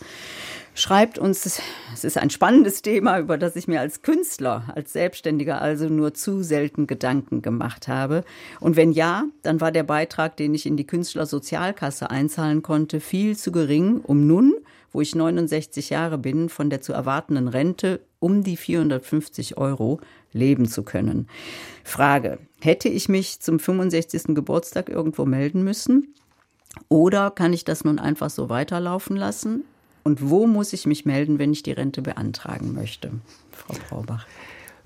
schreibt 0.75 1.17
uns, 1.17 1.59
es 1.93 2.03
ist 2.03 2.17
ein 2.17 2.29
spannendes 2.29 2.81
Thema, 2.81 3.17
über 3.17 3.37
das 3.37 3.55
ich 3.55 3.67
mir 3.67 3.79
als 3.79 4.01
Künstler, 4.01 4.65
als 4.75 4.93
Selbstständiger 4.93 5.61
also 5.61 5.87
nur 5.87 6.13
zu 6.13 6.43
selten 6.43 6.85
Gedanken 6.85 7.41
gemacht 7.41 7.87
habe. 7.87 8.23
Und 8.59 8.75
wenn 8.75 8.91
ja, 8.91 9.23
dann 9.41 9.61
war 9.61 9.71
der 9.71 9.83
Beitrag, 9.83 10.37
den 10.37 10.53
ich 10.53 10.65
in 10.65 10.77
die 10.77 10.85
Künstlersozialkasse 10.85 12.11
einzahlen 12.11 12.61
konnte, 12.61 12.99
viel 12.99 13.35
zu 13.37 13.51
gering, 13.51 14.01
um 14.01 14.27
nun, 14.27 14.53
wo 14.91 15.01
ich 15.01 15.15
69 15.15 15.89
Jahre 15.89 16.17
bin, 16.17 16.49
von 16.49 16.69
der 16.69 16.81
zu 16.81 16.93
erwartenden 16.93 17.47
Rente 17.47 18.01
um 18.19 18.43
die 18.43 18.57
450 18.57 19.57
Euro 19.57 19.99
leben 20.31 20.67
zu 20.67 20.83
können. 20.83 21.27
Frage, 21.83 22.39
hätte 22.59 22.89
ich 22.89 23.07
mich 23.07 23.39
zum 23.39 23.59
65. 23.59 24.35
Geburtstag 24.35 24.89
irgendwo 24.89 25.25
melden 25.25 25.63
müssen? 25.63 26.13
Oder 26.89 27.31
kann 27.31 27.53
ich 27.53 27.63
das 27.63 27.85
nun 27.85 27.99
einfach 27.99 28.29
so 28.29 28.49
weiterlaufen 28.49 29.15
lassen? 29.15 29.63
Und 30.07 30.29
wo 30.29 30.45
muss 30.45 30.71
ich 30.71 30.85
mich 30.85 31.05
melden, 31.05 31.39
wenn 31.39 31.51
ich 31.51 31.63
die 31.63 31.71
Rente 31.71 32.03
beantragen 32.03 32.73
möchte? 32.73 33.09
Frau 33.51 33.73
Braubach. 33.89 34.27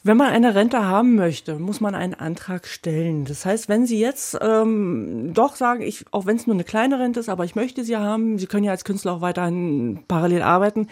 Wenn 0.02 0.16
man 0.16 0.32
eine 0.32 0.56
Rente 0.56 0.86
haben 0.86 1.16
möchte, 1.16 1.60
muss 1.60 1.82
man 1.82 1.94
einen 1.94 2.14
Antrag 2.14 2.66
stellen. 2.66 3.26
Das 3.26 3.46
heißt, 3.46 3.68
wenn 3.68 3.86
Sie 3.86 4.00
jetzt 4.00 4.38
ähm, 4.42 5.34
doch 5.34 5.58
sagen, 5.58 5.82
ich, 5.82 6.06
auch 6.12 6.26
wenn 6.26 6.38
es 6.38 6.48
nur 6.48 6.56
eine 6.56 6.64
kleine 6.64 7.00
Rente 7.00 7.20
ist, 7.20 7.28
aber 7.28 7.44
ich 7.44 7.54
möchte 7.54 7.84
sie 7.84 7.98
haben, 7.98 8.40
Sie 8.40 8.48
können 8.48 8.64
ja 8.64 8.72
als 8.72 8.86
Künstler 8.86 9.12
auch 9.12 9.22
weiterhin 9.22 10.00
parallel 10.08 10.42
arbeiten, 10.42 10.88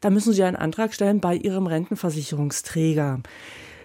dann 0.00 0.14
müssen 0.14 0.32
Sie 0.32 0.42
einen 0.42 0.56
Antrag 0.56 0.92
stellen 0.92 1.20
bei 1.20 1.36
Ihrem 1.36 1.68
Rentenversicherungsträger. 1.68 3.20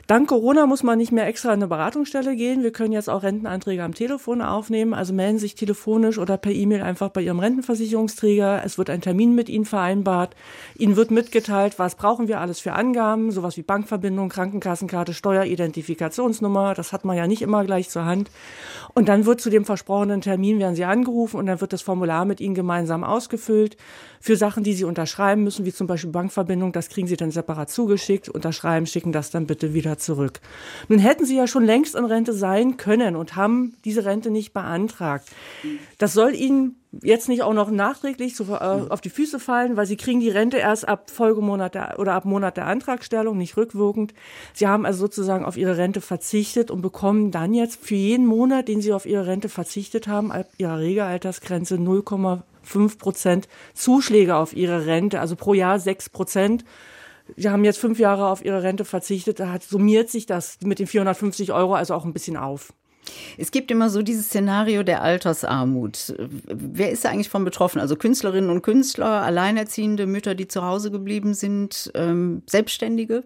Dank 0.08 0.30
Corona 0.30 0.68
muss 0.68 0.84
man 0.84 1.00
nicht 1.00 1.12
mehr 1.12 1.26
extra 1.26 1.50
in 1.50 1.56
eine 1.56 1.68
Beratungsstelle 1.68 2.36
gehen. 2.36 2.62
Wir 2.62 2.72
können 2.72 2.92
jetzt 2.92 3.10
auch 3.10 3.24
Rentenanträge 3.24 3.82
am 3.82 3.96
Telefon 3.96 4.44
aufnehmen. 4.44 4.94
Also 4.94 5.14
melden 5.14 5.40
sich 5.40 5.56
telefonisch 5.56 6.20
oder 6.20 6.38
per 6.38 6.52
E-Mail 6.52 6.84
einfach 6.84 7.10
bei 7.10 7.22
Ihrem 7.22 7.40
Rentenversicherungsträger. 7.40 8.62
Es 8.64 8.78
wird 8.78 8.92
ein 8.92 9.02
Termin 9.02 9.34
mit 9.34 9.50
Ihnen 9.50 9.66
vereinbart. 9.66 10.36
Ihnen 10.78 10.96
wird 10.96 11.10
mitgeteilt, 11.10 11.80
was 11.80 11.96
brauchen 11.96 12.28
wir 12.28 12.40
alles 12.40 12.60
für 12.60 12.74
Angaben, 12.74 13.32
sowas 13.32 13.58
wie 13.58 13.64
Bankverbindung, 13.64 14.30
Krankenkassenkarte, 14.30 15.16
Steueridentifikationsnummer. 15.16 16.76
Das 16.76 16.94
hat 16.94 17.04
man 17.04 17.18
ja 17.18 17.26
nicht 17.26 17.42
immer 17.42 17.66
gleich 17.66 17.90
zur 17.90 18.06
Hand. 18.06 18.30
Und 18.94 19.10
dann 19.10 19.26
wird 19.26 19.42
zu 19.42 19.50
dem 19.50 19.66
versprochenen 19.66 20.22
Termin 20.22 20.60
werden 20.60 20.76
Sie 20.76 20.86
angerufen 20.86 21.38
und 21.38 21.48
dann 21.48 21.62
wird 21.62 21.74
das 21.74 21.82
Formular 21.82 22.26
mit 22.26 22.42
Ihnen 22.42 22.54
gemeinsam 22.54 23.04
ausgefüllt 23.04 23.76
für 24.26 24.36
Sachen, 24.38 24.64
die 24.64 24.74
Sie 24.74 24.86
unterschreiben 24.86 25.44
müssen, 25.44 25.66
wie 25.66 25.72
zum 25.72 25.86
Beispiel 25.86 26.10
Bankverbindung. 26.10 26.72
Das 26.72 26.90
kriegen 26.90 27.08
Sie 27.08 27.16
dann 27.16 27.30
separat 27.30 27.70
zugeschickt, 27.70 28.28
unterschreiben, 28.28 28.88
schicken 28.88 29.12
das 29.12 29.30
dann 29.30 29.46
bitte 29.46 29.76
wieder 29.76 30.00
zurück. 30.00 30.40
Nun 30.88 30.98
hätten 30.98 31.26
sie 31.26 31.38
ja 31.38 31.46
schon 31.46 31.64
längst 31.64 31.94
in 31.94 32.06
Rente 32.06 32.34
sein 32.34 32.76
können 32.76 33.16
und 33.16 33.36
haben 33.36 33.76
diese 33.86 34.04
Rente 34.04 34.32
nicht 34.32 34.52
beantragt. 34.52 35.30
Das 36.00 36.14
soll 36.14 36.34
ihnen 36.34 36.76
jetzt 37.04 37.30
nicht 37.30 37.44
auch 37.44 37.54
noch 37.54 37.70
nachträglich 37.70 38.34
zu, 38.34 38.46
äh, 38.46 38.56
auf 38.90 39.00
die 39.00 39.12
Füße 39.12 39.40
fallen, 39.40 39.78
weil 39.78 39.86
sie 39.86 39.96
kriegen 39.96 40.22
die 40.22 40.30
Rente 40.30 40.58
erst 40.58 40.88
ab 40.88 41.12
Folgemonat 41.12 41.76
der, 41.76 42.00
oder 42.00 42.14
ab 42.14 42.26
Monat 42.26 42.58
der 42.58 42.66
Antragstellung, 42.66 43.38
nicht 43.38 43.58
rückwirkend. 43.58 44.16
Sie 44.54 44.66
haben 44.66 44.88
also 44.88 45.02
sozusagen 45.02 45.46
auf 45.46 45.56
ihre 45.56 45.78
Rente 45.78 46.02
verzichtet 46.02 46.72
und 46.72 46.82
bekommen 46.82 47.30
dann 47.30 47.54
jetzt 47.54 47.80
für 47.80 47.94
jeden 47.94 48.26
Monat, 48.26 48.70
den 48.70 48.82
sie 48.82 48.92
auf 48.92 49.06
ihre 49.06 49.28
Rente 49.28 49.50
verzichtet 49.50 50.08
haben, 50.08 50.32
ab 50.32 50.48
ihrer 50.58 50.80
Regelaltersgrenze 50.80 51.76
0,5 51.76 52.42
Prozent 52.98 53.48
Zuschläge 53.74 54.36
auf 54.36 54.56
ihre 54.56 54.86
Rente, 54.86 55.20
also 55.20 55.36
pro 55.36 55.54
Jahr 55.54 55.80
6 55.80 56.10
Prozent. 56.10 56.66
Sie 57.36 57.50
haben 57.50 57.64
jetzt 57.64 57.80
fünf 57.80 58.00
Jahre 58.00 58.28
auf 58.28 58.46
ihre 58.46 58.62
Rente 58.64 58.86
verzichtet, 58.86 59.40
da 59.40 59.58
summiert 59.60 60.10
sich 60.10 60.26
das 60.26 60.60
mit 60.64 60.80
den 60.80 60.88
450 60.88 61.54
Euro 61.54 61.74
also 61.74 61.94
auch 61.94 62.06
ein 62.06 62.14
bisschen 62.14 62.38
auf. 62.38 62.74
Es 63.38 63.52
gibt 63.52 63.72
immer 63.72 63.90
so 63.90 64.02
dieses 64.02 64.28
Szenario 64.28 64.84
der 64.84 65.02
Altersarmut. 65.02 66.16
Wer 66.48 66.92
ist 66.92 67.06
da 67.06 67.10
eigentlich 67.10 67.30
von 67.30 67.46
betroffen? 67.46 67.80
Also 67.80 67.96
Künstlerinnen 67.96 68.50
und 68.50 68.62
Künstler, 68.62 69.22
alleinerziehende 69.24 70.08
Mütter, 70.08 70.36
die 70.36 70.48
zu 70.48 70.64
Hause 70.64 70.92
geblieben 70.92 71.34
sind, 71.34 71.92
ähm, 71.94 72.42
Selbstständige? 72.48 73.24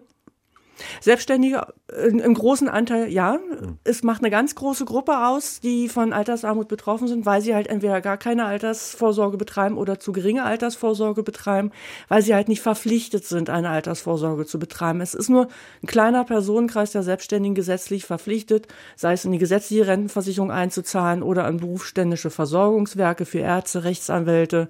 Selbstständige 1.00 1.66
im 2.02 2.34
großen 2.34 2.68
Anteil 2.68 3.08
ja. 3.08 3.38
Es 3.84 4.02
macht 4.02 4.22
eine 4.22 4.30
ganz 4.30 4.54
große 4.54 4.84
Gruppe 4.84 5.26
aus, 5.26 5.60
die 5.60 5.88
von 5.88 6.12
Altersarmut 6.12 6.68
betroffen 6.68 7.08
sind, 7.08 7.26
weil 7.26 7.40
sie 7.40 7.54
halt 7.54 7.66
entweder 7.66 8.00
gar 8.00 8.16
keine 8.16 8.44
Altersvorsorge 8.44 9.36
betreiben 9.36 9.76
oder 9.76 9.98
zu 9.98 10.12
geringe 10.12 10.44
Altersvorsorge 10.44 11.22
betreiben, 11.22 11.72
weil 12.08 12.22
sie 12.22 12.34
halt 12.34 12.48
nicht 12.48 12.60
verpflichtet 12.62 13.24
sind, 13.24 13.50
eine 13.50 13.70
Altersvorsorge 13.70 14.46
zu 14.46 14.58
betreiben. 14.58 15.00
Es 15.00 15.14
ist 15.14 15.28
nur 15.28 15.48
ein 15.82 15.86
kleiner 15.86 16.24
Personenkreis 16.24 16.92
der 16.92 17.02
Selbstständigen 17.02 17.54
gesetzlich 17.54 18.04
verpflichtet, 18.04 18.68
sei 18.96 19.12
es 19.12 19.24
in 19.24 19.32
die 19.32 19.38
gesetzliche 19.38 19.86
Rentenversicherung 19.86 20.50
einzuzahlen 20.50 21.22
oder 21.22 21.44
an 21.44 21.58
berufsständische 21.58 22.30
Versorgungswerke 22.30 23.24
für 23.26 23.40
Ärzte, 23.40 23.84
Rechtsanwälte 23.84 24.68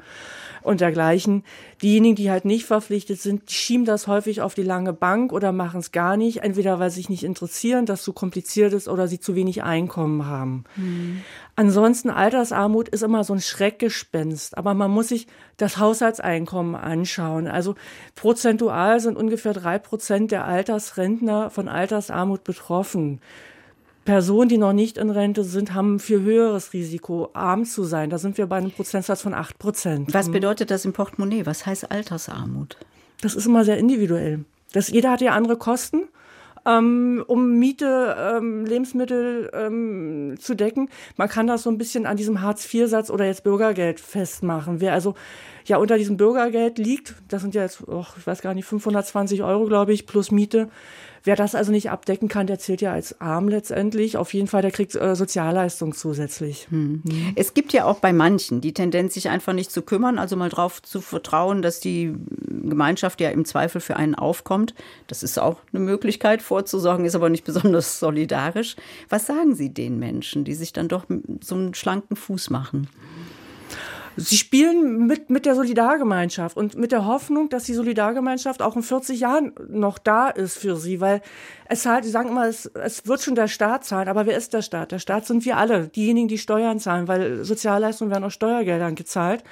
und 0.63 0.81
dergleichen. 0.81 1.45
Diejenigen, 1.83 2.14
die 2.14 2.31
halt 2.31 2.45
nicht 2.45 2.66
verpflichtet 2.66 3.20
sind, 3.22 3.51
schieben 3.51 3.87
das 3.87 4.07
häufig 4.07 4.43
auf 4.43 4.55
die 4.55 4.62
lange 4.62 4.93
Bank 4.93 5.33
oder 5.33 5.51
machen 5.51 5.81
es 5.81 5.93
gar 5.93 6.18
nicht, 6.18 6.39
entweder 6.39 6.78
weil 6.78 6.91
sie 6.91 6.97
sich 6.97 7.09
nicht 7.09 7.24
interessieren, 7.24 7.87
das 7.87 8.03
zu 8.03 8.12
kompliziert 8.12 8.74
ist 8.74 8.87
oder 8.87 9.09
sie 9.09 9.18
zu 9.18 9.35
wenig 9.35 9.62
Einkommen 9.62 10.26
haben. 10.26 10.64
Mhm. 10.76 11.22
Ansonsten 11.57 12.11
Altersarmut 12.11 12.89
ist 12.89 13.03
immer 13.03 13.24
so 13.24 13.33
ein 13.33 13.41
Schreckgespenst, 13.41 14.59
aber 14.59 14.74
man 14.74 14.91
muss 14.91 15.09
sich 15.09 15.26
das 15.57 15.78
Haushaltseinkommen 15.78 16.74
anschauen. 16.74 17.47
Also 17.47 17.74
prozentual 18.14 19.01
sind 19.01 19.16
ungefähr 19.16 19.55
drei 19.55 19.78
Prozent 19.78 20.33
der 20.33 20.45
Altersrentner 20.45 21.49
von 21.51 21.68
Altersarmut 21.68 22.45
betroffen. 22.45 23.20
Personen, 24.11 24.49
die 24.49 24.59
noch 24.59 24.73
nicht 24.73 24.99
in 24.99 25.09
Rente 25.09 25.45
sind, 25.45 25.73
haben 25.73 25.95
ein 25.95 25.99
viel 26.01 26.21
höheres 26.23 26.73
Risiko, 26.73 27.31
arm 27.33 27.65
zu 27.65 27.85
sein. 27.85 28.11
Da 28.11 28.19
sind 28.19 28.39
wir 28.39 28.49
bei 28.49 28.57
einem 28.57 28.73
Prozentsatz 28.73 29.23
von 29.23 29.35
8 29.35 29.57
Prozent. 29.57 30.13
Was 30.13 30.33
bedeutet 30.33 30.73
das 30.73 30.85
im 30.85 30.93
Portemonnaie? 30.93 31.47
Was 31.47 31.65
heißt 31.65 31.93
Altersarmut? 31.93 32.77
Das 33.21 33.37
ist 33.37 33.47
immer 33.47 33.65
sehr 33.65 33.79
individuell. 33.79 34.45
Das, 34.73 34.89
jeder 34.89 35.13
hat 35.13 35.21
ja 35.21 35.31
andere 35.31 35.57
Kosten. 35.59 36.09
Ähm, 36.67 37.25
um 37.29 37.61
Miete, 37.61 38.17
ähm, 38.19 38.67
Lebensmittel 38.67 39.49
ähm, 39.55 40.35
zu 40.41 40.57
decken. 40.57 40.91
Man 41.17 41.29
kann 41.29 41.47
das 41.47 41.63
so 41.63 41.71
ein 41.71 41.79
bisschen 41.79 42.05
an 42.05 42.17
diesem 42.17 42.43
Hartz-IV-Satz 42.43 43.11
oder 43.11 43.27
jetzt 43.27 43.45
Bürgergeld 43.45 44.01
festmachen. 44.01 44.81
Wer 44.81 44.93
also 44.93 45.15
ja 45.67 45.77
unter 45.79 45.97
diesem 45.97 46.17
Bürgergeld 46.17 46.79
liegt, 46.79 47.15
das 47.29 47.43
sind 47.43 47.55
ja 47.55 47.63
jetzt, 47.63 47.87
oh, 47.87 48.05
ich 48.19 48.27
weiß 48.27 48.43
gar 48.43 48.55
nicht, 48.55 48.67
520 48.67 49.45
Euro, 49.45 49.67
glaube 49.67 49.93
ich, 49.93 50.05
plus 50.07 50.33
Miete, 50.33 50.69
Wer 51.25 51.37
das 51.37 51.55
also 51.55 51.71
nicht 51.71 51.91
abdecken 51.91 52.29
kann, 52.29 52.47
der 52.47 52.59
zählt 52.59 52.81
ja 52.81 52.93
als 52.93 53.21
arm 53.21 53.49
letztendlich. 53.49 54.16
Auf 54.16 54.33
jeden 54.33 54.47
Fall, 54.47 54.62
der 54.62 54.71
kriegt 54.71 54.95
äh, 54.95 55.14
Sozialleistung 55.14 55.95
zusätzlich. 55.95 56.66
Hm. 56.71 57.03
Mhm. 57.05 57.33
Es 57.37 57.55
gibt 57.55 57.73
ja 57.73 57.85
auch 57.85 57.99
bei 57.99 58.12
manchen 58.12 58.61
die 58.61 58.73
Tendenz, 58.73 59.14
sich 59.14 59.29
einfach 59.29 59.53
nicht 59.53 59.71
zu 59.71 59.83
kümmern, 59.83 60.18
also 60.18 60.37
mal 60.37 60.49
drauf 60.49 60.83
zu 60.83 61.01
vertrauen, 61.01 61.62
dass 61.62 61.81
die 61.81 62.14
Gemeinschaft 62.49 63.21
ja 63.21 63.31
im 63.31 63.45
Zweifel 63.45 63.81
für 63.81 63.97
einen 63.97 64.14
aufkommt. 64.14 64.75
Das 65.07 65.23
ist 65.23 65.39
auch 65.39 65.59
eine 65.73 65.81
Möglichkeit 65.81 66.43
vorzusorgen, 66.43 67.05
ist 67.05 67.14
aber 67.14 67.29
nicht 67.29 67.45
besonders 67.45 67.99
solidarisch. 67.99 68.77
Was 69.09 69.27
sagen 69.27 69.55
Sie 69.55 69.73
den 69.73 69.99
Menschen, 69.99 70.45
die 70.45 70.55
sich 70.55 70.73
dann 70.73 70.89
doch 70.89 71.05
so 71.43 71.55
einen 71.55 71.75
schlanken 71.75 72.16
Fuß 72.16 72.51
machen? 72.51 72.89
Sie 74.17 74.37
spielen 74.37 75.07
mit, 75.07 75.31
mit 75.31 75.47
der 75.47 75.55
Solidargemeinschaft 75.55 76.57
und 76.57 76.77
mit 76.77 76.93
der 76.93 77.07
Hoffnung, 77.07 77.49
dass 77.49 77.65
die 77.65 77.75
Solidargemeinschaft 77.75 78.61
auch 78.61 78.77
in 78.77 78.83
40 78.83 79.21
Jahren 79.21 79.53
noch 79.69 79.99
da 79.99 80.29
ist 80.29 80.59
für 80.59 80.77
sie, 80.77 81.01
weil 81.01 81.23
es 81.67 81.87
halt, 81.87 82.05
sie 82.05 82.11
sagen 82.11 82.29
immer, 82.29 82.47
es, 82.47 82.67
es 82.67 83.07
wird 83.07 83.23
schon 83.23 83.35
der 83.37 83.49
Staat 83.49 83.85
zahlen, 83.85 84.09
aber 84.09 84.27
wer 84.27 84.37
ist 84.37 84.53
der 84.53 84.63
Staat? 84.63 84.93
Der 84.93 84.99
Staat 84.99 85.27
sind 85.27 85.45
wir 85.45 85.57
alle, 85.57 85.89
diejenigen, 85.89 86.29
die 86.29 86.39
Steuern 86.39 86.81
zahlen, 86.81 87.09
weil 87.09 87.45
Sozialleistungen 87.45 88.11
werden 88.11 88.25
aus 88.25 88.35
Steuergeldern 88.35 88.95
gezahlt. 88.95 89.45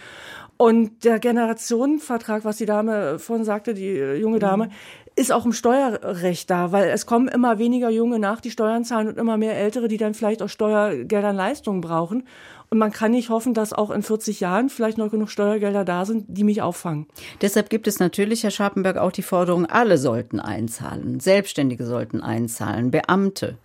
Und 0.58 1.04
der 1.04 1.20
Generationenvertrag, 1.20 2.44
was 2.44 2.56
die 2.56 2.66
Dame 2.66 3.20
vorhin 3.20 3.44
sagte, 3.44 3.74
die 3.74 3.94
junge 4.20 4.40
Dame, 4.40 4.66
mhm. 4.66 4.70
ist 5.14 5.30
auch 5.30 5.44
im 5.44 5.52
Steuerrecht 5.52 6.50
da, 6.50 6.72
weil 6.72 6.88
es 6.88 7.06
kommen 7.06 7.28
immer 7.28 7.60
weniger 7.60 7.90
Junge 7.90 8.18
nach, 8.18 8.40
die 8.40 8.50
Steuern 8.50 8.84
zahlen 8.84 9.06
und 9.06 9.18
immer 9.18 9.36
mehr 9.36 9.56
Ältere, 9.56 9.86
die 9.86 9.98
dann 9.98 10.14
vielleicht 10.14 10.42
aus 10.42 10.50
Steuergeldern 10.50 11.36
Leistungen 11.36 11.80
brauchen. 11.80 12.24
Und 12.70 12.78
man 12.78 12.92
kann 12.92 13.12
nicht 13.12 13.30
hoffen, 13.30 13.54
dass 13.54 13.72
auch 13.72 13.90
in 13.90 14.02
40 14.02 14.40
Jahren 14.40 14.68
vielleicht 14.68 14.98
noch 14.98 15.10
genug 15.10 15.30
Steuergelder 15.30 15.84
da 15.84 16.04
sind, 16.04 16.26
die 16.28 16.44
mich 16.44 16.60
auffangen. 16.60 17.06
Deshalb 17.40 17.70
gibt 17.70 17.86
es 17.86 17.98
natürlich, 17.98 18.42
Herr 18.42 18.50
Scharpenberg, 18.50 18.98
auch 18.98 19.12
die 19.12 19.22
Forderung, 19.22 19.64
alle 19.64 19.96
sollten 19.96 20.38
einzahlen. 20.38 21.18
Selbstständige 21.20 21.86
sollten 21.86 22.20
einzahlen, 22.20 22.90
Beamte. 22.90 23.56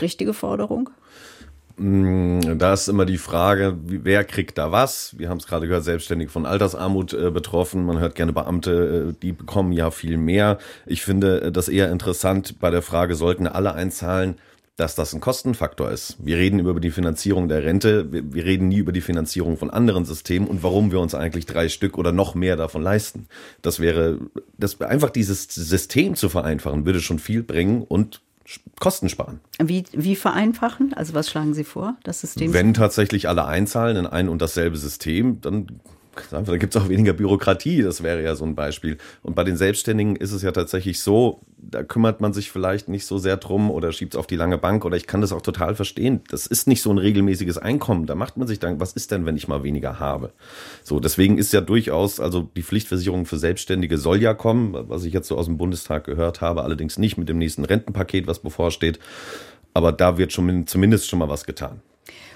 Richtige 0.00 0.32
Forderung? 0.32 0.90
Mm, 1.76 2.56
da 2.56 2.72
ist 2.72 2.88
immer 2.88 3.04
die 3.04 3.18
Frage, 3.18 3.76
wer 3.84 4.24
kriegt 4.24 4.58
da 4.58 4.70
was? 4.70 5.18
Wir 5.18 5.28
haben 5.28 5.38
es 5.38 5.46
gerade 5.46 5.66
gehört, 5.66 5.84
selbstständig 5.84 6.30
von 6.30 6.46
Altersarmut 6.46 7.12
äh, 7.12 7.30
betroffen. 7.30 7.84
Man 7.84 7.98
hört 7.98 8.14
gerne 8.14 8.32
Beamte, 8.32 9.10
äh, 9.10 9.20
die 9.20 9.32
bekommen 9.32 9.72
ja 9.72 9.90
viel 9.90 10.16
mehr. 10.16 10.58
Ich 10.86 11.02
finde 11.02 11.42
äh, 11.42 11.52
das 11.52 11.68
eher 11.68 11.90
interessant 11.90 12.60
bei 12.60 12.70
der 12.70 12.82
Frage, 12.82 13.16
sollten 13.16 13.48
alle 13.48 13.74
einzahlen? 13.74 14.36
Dass 14.76 14.96
das 14.96 15.14
ein 15.14 15.20
Kostenfaktor 15.20 15.90
ist. 15.90 16.16
Wir 16.18 16.36
reden 16.36 16.58
über 16.58 16.78
die 16.80 16.90
Finanzierung 16.90 17.48
der 17.48 17.62
Rente, 17.62 18.12
wir, 18.12 18.34
wir, 18.34 18.44
reden 18.44 18.68
nie 18.68 18.78
über 18.78 18.92
die 18.92 19.00
Finanzierung 19.00 19.56
von 19.56 19.70
anderen 19.70 20.04
Systemen 20.04 20.48
und 20.48 20.62
warum 20.62 20.90
wir 20.90 20.98
uns 21.00 21.14
eigentlich 21.14 21.46
drei 21.46 21.68
Stück 21.68 21.96
oder 21.96 22.10
noch 22.10 22.34
mehr 22.34 22.56
davon 22.56 22.82
leisten. 22.82 23.26
Das 23.62 23.78
wäre, 23.78 24.18
das 24.58 24.80
einfach 24.80 25.10
dieses 25.10 25.44
System 25.44 26.16
zu 26.16 26.28
vereinfachen, 26.28 26.86
würde 26.86 27.00
schon 27.00 27.20
viel 27.20 27.42
bringen 27.42 27.82
und 27.82 28.20
Kosten 28.78 29.08
sparen. 29.08 29.40
Wie, 29.58 29.84
wie 29.92 30.16
vereinfachen? 30.16 30.92
Also 30.92 31.14
was 31.14 31.30
schlagen 31.30 31.54
Sie 31.54 31.64
vor, 31.64 31.96
das 32.02 32.20
System? 32.20 32.52
Wenn 32.52 32.74
tatsächlich 32.74 33.28
alle 33.28 33.46
einzahlen 33.46 33.96
in 33.96 34.06
ein 34.06 34.28
und 34.28 34.42
dasselbe 34.42 34.76
System, 34.76 35.40
dann 35.40 35.80
da 36.30 36.56
gibt 36.56 36.74
es 36.74 36.82
auch 36.82 36.88
weniger 36.88 37.12
Bürokratie, 37.12 37.82
das 37.82 38.02
wäre 38.02 38.22
ja 38.22 38.34
so 38.34 38.44
ein 38.44 38.54
Beispiel. 38.54 38.98
Und 39.22 39.34
bei 39.34 39.44
den 39.44 39.56
Selbstständigen 39.56 40.16
ist 40.16 40.32
es 40.32 40.42
ja 40.42 40.52
tatsächlich 40.52 41.00
so, 41.00 41.40
da 41.56 41.82
kümmert 41.82 42.20
man 42.20 42.32
sich 42.32 42.50
vielleicht 42.50 42.88
nicht 42.88 43.06
so 43.06 43.18
sehr 43.18 43.36
drum 43.36 43.70
oder 43.70 43.92
schiebt 43.92 44.14
es 44.14 44.18
auf 44.18 44.26
die 44.26 44.36
lange 44.36 44.58
Bank 44.58 44.84
oder 44.84 44.96
ich 44.96 45.06
kann 45.06 45.20
das 45.20 45.32
auch 45.32 45.42
total 45.42 45.74
verstehen. 45.74 46.20
Das 46.28 46.46
ist 46.46 46.68
nicht 46.68 46.82
so 46.82 46.90
ein 46.90 46.98
regelmäßiges 46.98 47.58
Einkommen. 47.58 48.06
Da 48.06 48.14
macht 48.14 48.36
man 48.36 48.46
sich 48.46 48.58
dann, 48.58 48.80
was 48.80 48.92
ist 48.92 49.10
denn, 49.10 49.26
wenn 49.26 49.36
ich 49.36 49.48
mal 49.48 49.62
weniger 49.62 49.98
habe? 49.98 50.32
So, 50.82 51.00
deswegen 51.00 51.38
ist 51.38 51.52
ja 51.52 51.60
durchaus, 51.60 52.20
also 52.20 52.42
die 52.56 52.62
Pflichtversicherung 52.62 53.26
für 53.26 53.38
Selbstständige 53.38 53.98
soll 53.98 54.20
ja 54.20 54.34
kommen, 54.34 54.74
was 54.88 55.04
ich 55.04 55.12
jetzt 55.12 55.28
so 55.28 55.36
aus 55.36 55.46
dem 55.46 55.56
Bundestag 55.56 56.04
gehört 56.04 56.40
habe, 56.40 56.62
allerdings 56.62 56.98
nicht 56.98 57.16
mit 57.16 57.28
dem 57.28 57.38
nächsten 57.38 57.64
Rentenpaket, 57.64 58.26
was 58.26 58.40
bevorsteht. 58.40 58.98
Aber 59.72 59.92
da 59.92 60.18
wird 60.18 60.32
schon 60.32 60.66
zumindest 60.66 61.08
schon 61.08 61.18
mal 61.18 61.28
was 61.28 61.44
getan. 61.44 61.80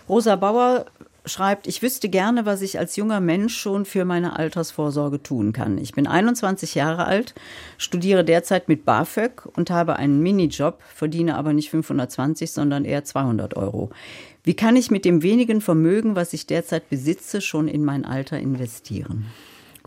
Rosa 0.08 0.36
Bauer 0.36 0.86
schreibt, 1.28 1.66
ich 1.66 1.82
wüsste 1.82 2.08
gerne, 2.08 2.46
was 2.46 2.62
ich 2.62 2.78
als 2.78 2.96
junger 2.96 3.20
Mensch 3.20 3.56
schon 3.56 3.84
für 3.84 4.04
meine 4.04 4.38
Altersvorsorge 4.38 5.22
tun 5.22 5.52
kann. 5.52 5.78
Ich 5.78 5.92
bin 5.92 6.06
21 6.06 6.74
Jahre 6.74 7.04
alt, 7.04 7.34
studiere 7.76 8.24
derzeit 8.24 8.68
mit 8.68 8.84
BAföG 8.84 9.46
und 9.56 9.70
habe 9.70 9.96
einen 9.96 10.20
Minijob, 10.20 10.80
verdiene 10.94 11.36
aber 11.36 11.52
nicht 11.52 11.70
520, 11.70 12.50
sondern 12.50 12.84
eher 12.84 13.04
200 13.04 13.56
Euro. 13.56 13.90
Wie 14.42 14.54
kann 14.54 14.76
ich 14.76 14.90
mit 14.90 15.04
dem 15.04 15.22
wenigen 15.22 15.60
Vermögen, 15.60 16.16
was 16.16 16.32
ich 16.32 16.46
derzeit 16.46 16.88
besitze, 16.88 17.40
schon 17.40 17.68
in 17.68 17.84
mein 17.84 18.04
Alter 18.04 18.38
investieren? 18.38 19.26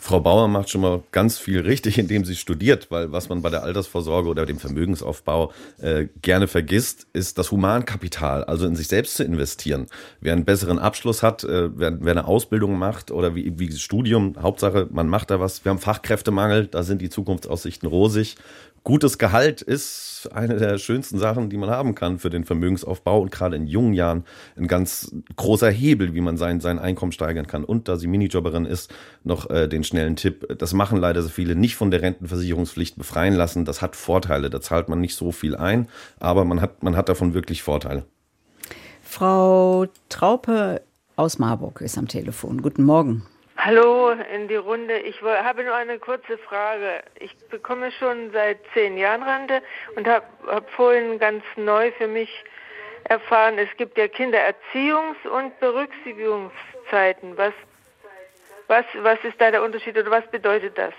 Frau 0.04 0.20
Bauer 0.20 0.47
macht 0.47 0.72
schon 0.72 0.82
mal 0.82 1.04
ganz 1.12 1.38
viel 1.38 1.62
richtig, 1.62 1.97
indem 1.99 2.26
sie 2.26 2.36
studiert, 2.36 2.89
weil 2.89 3.12
was 3.12 3.30
man 3.30 3.43
bei 3.43 3.52
der 3.52 3.62
Altersvorsorge 3.62 4.30
oder 4.30 4.47
dem 4.47 4.58
Vermögensaufbau 4.58 5.54
äh, 5.80 6.08
gerne 6.24 6.47
vergisst, 6.47 7.06
ist 7.14 7.38
das 7.38 7.52
Humankapital, 7.52 8.43
also 8.43 8.66
in 8.66 8.76
sich 8.76 8.88
selbst 8.88 9.16
zu 9.16 9.24
investieren. 9.24 9.86
Wer 10.20 10.34
einen 10.34 10.43
besseren 10.43 10.80
Abschluss 10.80 11.22
hat, 11.22 11.43
äh, 11.43 11.70
wer, 11.78 12.04
wer, 12.04 12.12
eine 12.12 12.26
Ausbildung 12.26 12.80
macht 12.80 13.12
oder 13.12 13.36
wie, 13.36 13.60
wie 13.60 13.72
Studium, 13.72 14.36
Hauptsache, 14.41 14.88
man 14.89 15.08
macht 15.08 15.30
da 15.30 15.39
was. 15.39 15.64
Wir 15.64 15.70
haben 15.70 15.80
Fachkräftemangel, 15.80 16.66
da 16.66 16.82
sind 16.82 16.99
die 17.04 17.12
Zukunftsaussichten 17.12 17.88
rosig 17.88 18.38
gutes 18.84 19.18
Gehalt 19.18 19.62
ist 19.62 20.30
eine 20.34 20.58
der 20.58 20.78
schönsten 20.78 21.20
Sachen, 21.20 21.50
die 21.50 21.58
man 21.58 21.70
haben 21.70 21.96
kann 21.96 22.20
für 22.20 22.30
den 22.30 22.44
Vermögensaufbau 22.44 23.22
und 23.22 23.32
gerade 23.32 23.56
in 23.56 23.68
jungen 23.68 23.94
Jahren 23.94 24.26
ein 24.56 24.68
ganz 24.68 25.14
großer 25.36 25.70
Hebel, 25.70 26.14
wie 26.14 26.22
man 26.22 26.38
sein, 26.38 26.60
sein 26.60 26.80
Einkommen 26.80 27.12
steigern 27.12 27.48
kann. 27.48 27.64
Und 27.64 27.88
da 27.88 27.98
sie 27.98 28.08
Minijobberin 28.08 28.66
ist, 28.66 28.94
noch 29.24 29.50
äh, 29.50 29.68
den 29.68 29.84
schnellen 29.84 30.16
Tipp. 30.16 30.58
Das 30.58 30.74
machen 30.74 30.98
leider 30.98 31.22
so 31.22 31.30
viele 31.30 31.56
nicht 31.56 31.76
von 31.76 31.92
der 31.92 32.02
Rentenversicherungspflicht 32.02 32.98
befreien 32.98 33.34
lassen. 33.34 33.66
Das 33.66 33.82
hat 33.82 33.96
Vorteile. 33.96 34.50
Da 34.50 34.62
zahlt 34.62 34.90
man 34.90 35.00
nicht 35.00 35.16
so 35.16 35.32
viel 35.32 35.56
ein, 35.56 35.88
aber 36.20 36.46
man 36.46 36.62
hat, 36.62 36.84
man 36.84 36.96
hat 36.96 37.10
davon 37.10 37.34
wirklich 37.34 37.64
Vorteile. 37.64 38.06
Frau 39.04 39.88
Traupe 40.10 40.82
aus 41.16 41.38
Marburg 41.38 41.82
ist 41.82 41.98
am 41.98 42.08
Telefon. 42.08 42.62
Guten 42.62 42.84
Morgen. 42.84 43.24
Hallo 43.64 44.09
in 44.09 44.47
die 44.47 44.55
Runde. 44.55 44.97
Ich 44.97 45.22
habe 45.22 45.64
nur 45.64 45.76
eine 45.76 45.99
kurze 45.99 46.39
Frage. 46.39 47.03
Ich 47.20 47.38
bekomme 47.51 47.91
schon 47.91 48.32
seit 48.34 48.57
zehn 48.74 48.97
Jahren 48.97 49.22
Rente 49.22 49.62
und 49.95 50.07
habe 50.07 50.26
hab 50.47 50.68
vorhin 50.72 51.20
ganz 51.20 51.43
neu 51.57 51.91
für 51.91 52.07
mich 52.07 52.30
erfahren, 53.03 53.59
es 53.59 53.70
gibt 53.78 53.99
ja 53.99 54.05
Kindererziehungs- 54.05 55.28
und 55.28 55.59
Berücksichtigungszeiten. 55.59 57.38
Was, 57.38 57.53
was, 58.68 58.86
was 59.03 59.20
ist 59.24 59.39
da 59.39 59.51
der 59.51 59.62
Unterschied 59.62 59.95
oder 59.95 60.09
was 60.09 60.26
bedeutet 60.32 60.76
das? 60.76 60.93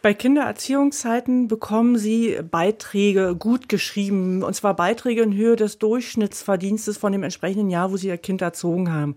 Bei 0.00 0.14
Kindererziehungszeiten 0.14 1.46
bekommen 1.46 1.98
Sie 1.98 2.38
Beiträge 2.42 3.36
gut 3.36 3.68
geschrieben, 3.68 4.42
und 4.42 4.54
zwar 4.54 4.74
Beiträge 4.74 5.20
in 5.20 5.36
Höhe 5.36 5.56
des 5.56 5.78
Durchschnittsverdienstes 5.78 6.96
von 6.96 7.12
dem 7.12 7.22
entsprechenden 7.22 7.68
Jahr, 7.68 7.92
wo 7.92 7.98
Sie 7.98 8.08
Ihr 8.08 8.16
Kind 8.16 8.40
erzogen 8.40 8.94
haben. 8.94 9.14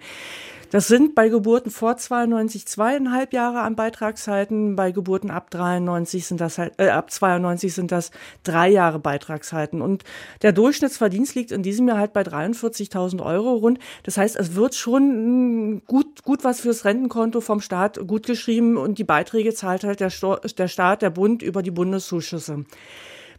Das 0.71 0.87
sind 0.87 1.15
bei 1.15 1.29
Geburten 1.29 1.71
vor 1.71 1.97
92 1.97 2.67
zweieinhalb 2.67 3.33
Jahre 3.33 3.61
an 3.61 3.75
Beitragszeiten, 3.75 4.75
bei 4.75 4.91
Geburten 4.91 5.31
ab 5.31 5.49
93 5.49 6.27
sind 6.27 6.39
das 6.39 6.59
halt, 6.59 6.73
äh, 6.77 6.89
ab 6.89 7.09
92 7.11 7.73
sind 7.73 7.91
das 7.91 8.11
drei 8.43 8.69
Jahre 8.69 8.99
Beitragszeiten. 8.99 9.81
Und 9.81 10.03
der 10.43 10.51
Durchschnittsverdienst 10.51 11.33
liegt 11.33 11.51
in 11.51 11.63
diesem 11.63 11.87
Jahr 11.87 11.97
halt 11.97 12.13
bei 12.13 12.21
43.000 12.21 13.23
Euro 13.25 13.55
rund. 13.55 13.79
Das 14.03 14.17
heißt, 14.17 14.35
es 14.35 14.53
wird 14.53 14.75
schon 14.75 15.81
gut, 15.87 16.23
gut 16.23 16.43
was 16.43 16.61
fürs 16.61 16.85
Rentenkonto 16.85 17.41
vom 17.41 17.61
Staat 17.61 17.99
gut 18.05 18.27
geschrieben 18.27 18.77
und 18.77 18.99
die 18.99 19.03
Beiträge 19.03 19.55
zahlt 19.55 19.83
halt 19.83 19.99
der, 19.99 20.11
der 20.57 20.67
Staat, 20.67 21.01
der 21.01 21.09
Bund 21.09 21.41
über 21.41 21.63
die 21.63 21.71
Bundeszuschüsse. 21.71 22.65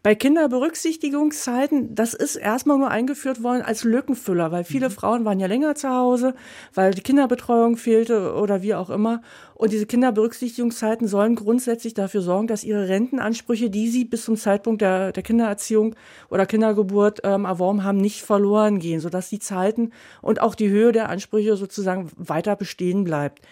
Bei 0.02 0.14
Kinderberücksichtigungszeiten, 0.14 1.94
das 1.94 2.14
ist 2.14 2.36
erstmal 2.36 2.78
nur 2.78 2.90
eingeführt 2.90 3.42
worden 3.42 3.60
als 3.60 3.84
Lückenfüller, 3.84 4.50
weil 4.50 4.64
viele 4.64 4.88
mhm. 4.88 4.92
Frauen 4.92 5.24
waren 5.26 5.38
ja 5.38 5.46
länger 5.46 5.74
zu 5.74 5.90
Hause, 5.90 6.34
weil 6.72 6.94
die 6.94 7.02
Kinderbetreuung 7.02 7.76
fehlte 7.76 8.32
oder 8.32 8.62
wie 8.62 8.74
auch 8.74 8.88
immer. 8.88 9.20
Und 9.54 9.72
diese 9.72 9.84
Kinderberücksichtigungszeiten 9.84 11.06
sollen 11.06 11.34
grundsätzlich 11.34 11.92
dafür 11.92 12.22
sorgen, 12.22 12.46
dass 12.46 12.64
ihre 12.64 12.88
Rentenansprüche, 12.88 13.68
die 13.68 13.88
sie 13.90 14.06
bis 14.06 14.24
zum 14.24 14.38
Zeitpunkt 14.38 14.80
der, 14.80 15.12
der 15.12 15.22
Kindererziehung 15.22 15.94
oder 16.30 16.46
Kindergeburt 16.46 17.20
ähm, 17.22 17.44
erworben 17.44 17.84
haben, 17.84 17.98
nicht 17.98 18.22
verloren 18.22 18.78
gehen, 18.78 19.00
sodass 19.00 19.28
die 19.28 19.38
Zeiten 19.38 19.90
und 20.22 20.40
auch 20.40 20.54
die 20.54 20.70
Höhe 20.70 20.92
der 20.92 21.10
Ansprüche 21.10 21.56
sozusagen 21.56 22.10
weiter 22.16 22.56
bestehen 22.56 23.04
bleibt. 23.04 23.42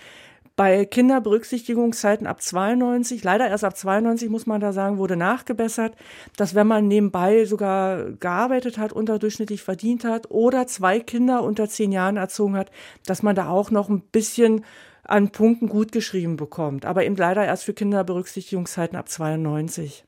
Bei 0.59 0.85
Kinderberücksichtigungszeiten 0.87 2.27
ab 2.27 2.43
92, 2.43 3.23
leider 3.23 3.47
erst 3.47 3.63
ab 3.63 3.77
92 3.77 4.29
muss 4.29 4.45
man 4.45 4.61
da 4.61 4.73
sagen, 4.73 4.99
wurde 4.99 5.17
nachgebessert, 5.17 5.95
dass 6.37 6.57
wenn 6.57 6.67
man 6.67 6.89
nebenbei 6.89 7.45
sogar 7.45 8.11
gearbeitet 8.19 8.77
hat, 8.77 8.93
unterdurchschnittlich 8.93 9.63
verdient 9.63 10.03
hat 10.03 10.33
oder 10.33 10.67
zwei 10.67 10.99
Kinder 10.99 11.45
unter 11.45 11.69
zehn 11.69 11.93
Jahren 11.93 12.17
erzogen 12.17 12.57
hat, 12.57 12.73
dass 13.07 13.23
man 13.23 13.37
da 13.37 13.49
auch 13.49 13.71
noch 13.71 13.89
ein 13.89 14.01
bisschen 14.01 14.65
an 15.05 15.31
Punkten 15.31 15.69
gut 15.69 15.93
geschrieben 15.93 16.37
bekommt. 16.37 16.87
Aber 16.87 17.05
eben 17.05 17.15
leider 17.15 17.45
erst 17.45 17.63
für 17.63 17.73
Kinderberücksichtigungszeiten 17.73 18.99
ab 18.99 19.09
92. 19.09 20.05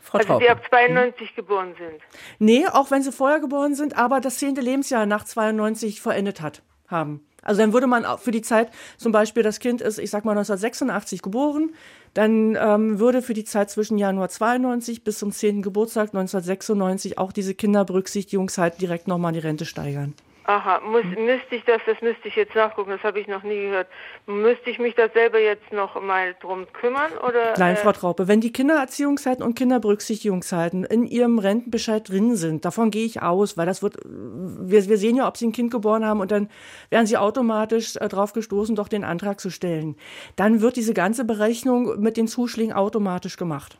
Frau 0.00 0.16
also 0.16 0.38
die 0.38 0.48
ab 0.48 0.62
92 0.66 1.28
hm? 1.28 1.36
geboren 1.36 1.74
sind? 1.76 2.00
Nee, 2.38 2.66
auch 2.68 2.90
wenn 2.90 3.02
sie 3.02 3.12
vorher 3.12 3.38
geboren 3.38 3.74
sind, 3.74 3.98
aber 3.98 4.22
das 4.22 4.38
zehnte 4.38 4.62
Lebensjahr 4.62 5.04
nach 5.04 5.24
92 5.24 6.00
verendet 6.00 6.40
hat, 6.40 6.62
haben. 6.88 7.26
Also 7.44 7.60
dann 7.60 7.72
würde 7.72 7.86
man 7.86 8.04
auch 8.04 8.18
für 8.18 8.30
die 8.30 8.42
Zeit, 8.42 8.70
zum 8.96 9.12
Beispiel 9.12 9.42
das 9.42 9.60
Kind 9.60 9.80
ist, 9.80 9.98
ich 9.98 10.10
sag 10.10 10.24
mal 10.24 10.32
1986 10.32 11.22
geboren, 11.22 11.72
dann 12.14 12.56
ähm, 12.60 12.98
würde 12.98 13.22
für 13.22 13.34
die 13.34 13.44
Zeit 13.44 13.70
zwischen 13.70 13.98
Januar 13.98 14.28
92 14.28 15.04
bis 15.04 15.18
zum 15.18 15.32
10. 15.32 15.62
Geburtstag 15.62 16.08
1996 16.08 17.18
auch 17.18 17.32
diese 17.32 17.54
Kinderberücksichtigungszeit 17.54 18.80
direkt 18.80 19.08
nochmal 19.08 19.32
die 19.32 19.40
Rente 19.40 19.64
steigern. 19.64 20.14
Aha, 20.46 20.80
muss, 20.80 21.04
müsste 21.04 21.54
ich 21.54 21.64
das, 21.64 21.80
das 21.86 22.00
müsste 22.02 22.28
ich 22.28 22.36
jetzt 22.36 22.54
nachgucken, 22.54 22.90
das 22.90 23.02
habe 23.02 23.18
ich 23.18 23.26
noch 23.26 23.42
nie 23.42 23.62
gehört. 23.62 23.88
Müsste 24.26 24.68
ich 24.68 24.78
mich 24.78 24.94
da 24.94 25.08
selber 25.08 25.40
jetzt 25.40 25.72
noch 25.72 26.00
mal 26.02 26.34
drum 26.40 26.66
kümmern 26.72 27.12
oder? 27.26 27.54
Nein, 27.56 27.74
äh 27.74 27.78
Frau 27.78 27.92
Traupe, 27.92 28.28
wenn 28.28 28.42
die 28.42 28.52
Kindererziehungszeiten 28.52 29.42
und 29.42 29.54
Kinderberücksichtigungszeiten 29.54 30.84
in 30.84 31.06
Ihrem 31.06 31.38
Rentenbescheid 31.38 32.06
drin 32.06 32.36
sind, 32.36 32.66
davon 32.66 32.90
gehe 32.90 33.06
ich 33.06 33.22
aus, 33.22 33.56
weil 33.56 33.64
das 33.64 33.82
wird, 33.82 33.96
wir, 34.04 34.86
wir 34.86 34.98
sehen 34.98 35.16
ja, 35.16 35.26
ob 35.26 35.38
Sie 35.38 35.46
ein 35.46 35.52
Kind 35.52 35.70
geboren 35.70 36.04
haben 36.04 36.20
und 36.20 36.30
dann 36.30 36.50
werden 36.90 37.06
Sie 37.06 37.16
automatisch 37.16 37.96
äh, 37.96 38.08
drauf 38.08 38.34
gestoßen, 38.34 38.76
doch 38.76 38.88
den 38.88 39.04
Antrag 39.04 39.40
zu 39.40 39.48
stellen. 39.48 39.96
Dann 40.36 40.60
wird 40.60 40.76
diese 40.76 40.92
ganze 40.92 41.24
Berechnung 41.24 42.00
mit 42.00 42.18
den 42.18 42.28
Zuschlägen 42.28 42.74
automatisch 42.74 43.38
gemacht. 43.38 43.78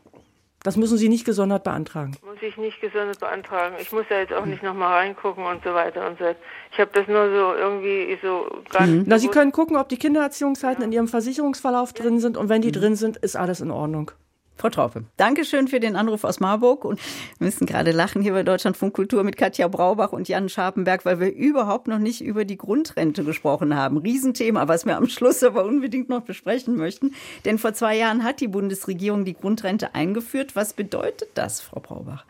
Das 0.65 0.77
müssen 0.77 0.97
Sie 0.97 1.09
nicht 1.09 1.25
gesondert 1.25 1.63
beantragen. 1.63 2.17
Muss 2.25 2.41
ich 2.41 2.57
nicht 2.57 2.81
gesondert 2.81 3.19
beantragen. 3.19 3.75
Ich 3.79 3.91
muss 3.91 4.05
ja 4.09 4.17
jetzt 4.17 4.33
auch 4.33 4.47
nicht 4.47 4.63
nochmal 4.63 4.93
reingucken 4.93 5.45
und 5.45 5.63
so 5.63 5.75
weiter 5.75 6.07
und 6.07 6.17
so. 6.17 6.25
Ich 6.71 6.79
habe 6.79 6.89
das 6.91 7.07
nur 7.07 7.29
so 7.29 7.53
irgendwie 7.53 8.17
so 8.19 8.47
gar 8.71 8.87
mhm. 8.87 9.03
Na, 9.05 9.19
Sie 9.19 9.27
können 9.27 9.51
gucken, 9.51 9.77
ob 9.77 9.89
die 9.89 9.97
Kindererziehungszeiten 9.97 10.81
ja. 10.81 10.87
in 10.87 10.91
Ihrem 10.91 11.07
Versicherungsverlauf 11.07 11.93
drin 11.93 12.19
sind 12.19 12.35
und 12.35 12.49
wenn 12.49 12.63
die 12.63 12.69
mhm. 12.69 12.73
drin 12.73 12.95
sind, 12.95 13.17
ist 13.17 13.35
alles 13.35 13.61
in 13.61 13.69
Ordnung. 13.69 14.09
Frau 14.57 14.69
Traupe, 14.69 15.03
Dankeschön 15.17 15.67
für 15.67 15.81
den 15.81 15.97
Anruf 15.97 16.23
aus 16.23 16.39
Marburg. 16.39 16.85
Und 16.85 16.99
wir 17.39 17.45
müssen 17.45 17.65
gerade 17.65 17.91
lachen 17.91 18.21
hier 18.21 18.31
bei 18.31 18.43
Deutschlandfunk 18.43 18.93
Kultur 18.93 19.23
mit 19.23 19.35
Katja 19.35 19.67
Braubach 19.67 20.13
und 20.13 20.29
Jan 20.29 20.47
Scharpenberg, 20.47 21.03
weil 21.03 21.19
wir 21.19 21.33
überhaupt 21.33 21.87
noch 21.87 21.99
nicht 21.99 22.21
über 22.21 22.45
die 22.45 22.57
Grundrente 22.57 23.25
gesprochen 23.25 23.75
haben. 23.75 23.97
Riesenthema, 23.97 24.69
was 24.69 24.85
wir 24.85 24.95
am 24.95 25.07
Schluss 25.07 25.43
aber 25.43 25.65
unbedingt 25.65 26.07
noch 26.07 26.21
besprechen 26.21 26.77
möchten. 26.77 27.13
Denn 27.43 27.57
vor 27.57 27.73
zwei 27.73 27.97
Jahren 27.97 28.23
hat 28.23 28.39
die 28.39 28.47
Bundesregierung 28.47 29.25
die 29.25 29.33
Grundrente 29.33 29.93
eingeführt. 29.93 30.55
Was 30.55 30.73
bedeutet 30.73 31.29
das, 31.33 31.59
Frau 31.59 31.81
Braubach? 31.81 32.25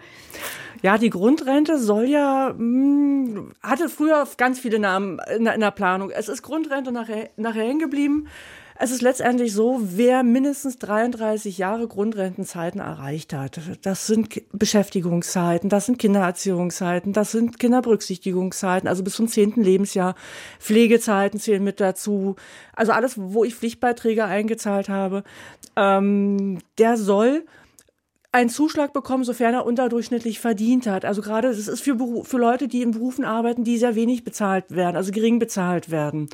Ja, 0.81 0.97
die 0.97 1.11
Grundrente 1.11 1.77
soll 1.77 2.05
ja, 2.05 2.53
mh, 2.57 2.57
hm, 2.57 3.51
hatte 3.61 3.87
früher 3.87 4.27
ganz 4.37 4.59
viele 4.59 4.79
Namen 4.79 5.19
in, 5.35 5.45
in 5.45 5.59
der 5.59 5.71
Planung. 5.71 6.09
Es 6.09 6.27
ist 6.27 6.41
Grundrente 6.41 6.91
nachher, 6.91 7.29
nachher 7.37 7.63
hängen 7.63 7.79
geblieben. 7.79 8.27
Es 8.77 8.91
ist 8.91 9.01
letztendlich 9.01 9.53
so, 9.53 9.79
wer 9.81 10.21
mindestens 10.23 10.77
33 10.79 11.57
Jahre 11.57 11.87
Grundrentenzeiten 11.87 12.81
erreicht 12.81 13.31
hat, 13.31 13.61
das 13.83 14.05
sind 14.05 14.41
Beschäftigungszeiten, 14.51 15.69
das 15.69 15.85
sind 15.85 15.97
Kindererziehungszeiten, 15.97 17.13
das 17.13 17.31
sind 17.31 17.57
Kinderberücksichtigungszeiten, 17.57 18.89
also 18.89 19.01
bis 19.01 19.13
zum 19.13 19.29
zehnten 19.29 19.63
Lebensjahr. 19.63 20.13
Pflegezeiten 20.59 21.39
zählen 21.39 21.63
mit 21.63 21.79
dazu. 21.79 22.35
Also 22.73 22.91
alles, 22.91 23.13
wo 23.17 23.45
ich 23.45 23.55
Pflichtbeiträge 23.55 24.25
eingezahlt 24.25 24.89
habe, 24.89 25.23
ähm, 25.77 26.59
der 26.77 26.97
soll 26.97 27.45
einen 28.33 28.49
Zuschlag 28.49 28.91
bekommen, 28.91 29.23
sofern 29.23 29.53
er 29.53 29.65
unterdurchschnittlich 29.65 30.41
verdient 30.41 30.87
hat. 30.87 31.05
Also 31.05 31.21
gerade, 31.21 31.47
das 31.47 31.69
ist 31.69 31.81
für, 31.81 31.97
für 32.25 32.37
Leute, 32.37 32.67
die 32.67 32.81
in 32.81 32.91
Berufen 32.91 33.23
arbeiten, 33.23 33.63
die 33.63 33.77
sehr 33.77 33.95
wenig 33.95 34.25
bezahlt 34.25 34.71
werden, 34.71 34.97
also 34.97 35.13
gering 35.13 35.39
bezahlt 35.39 35.89
werden. 35.89 36.27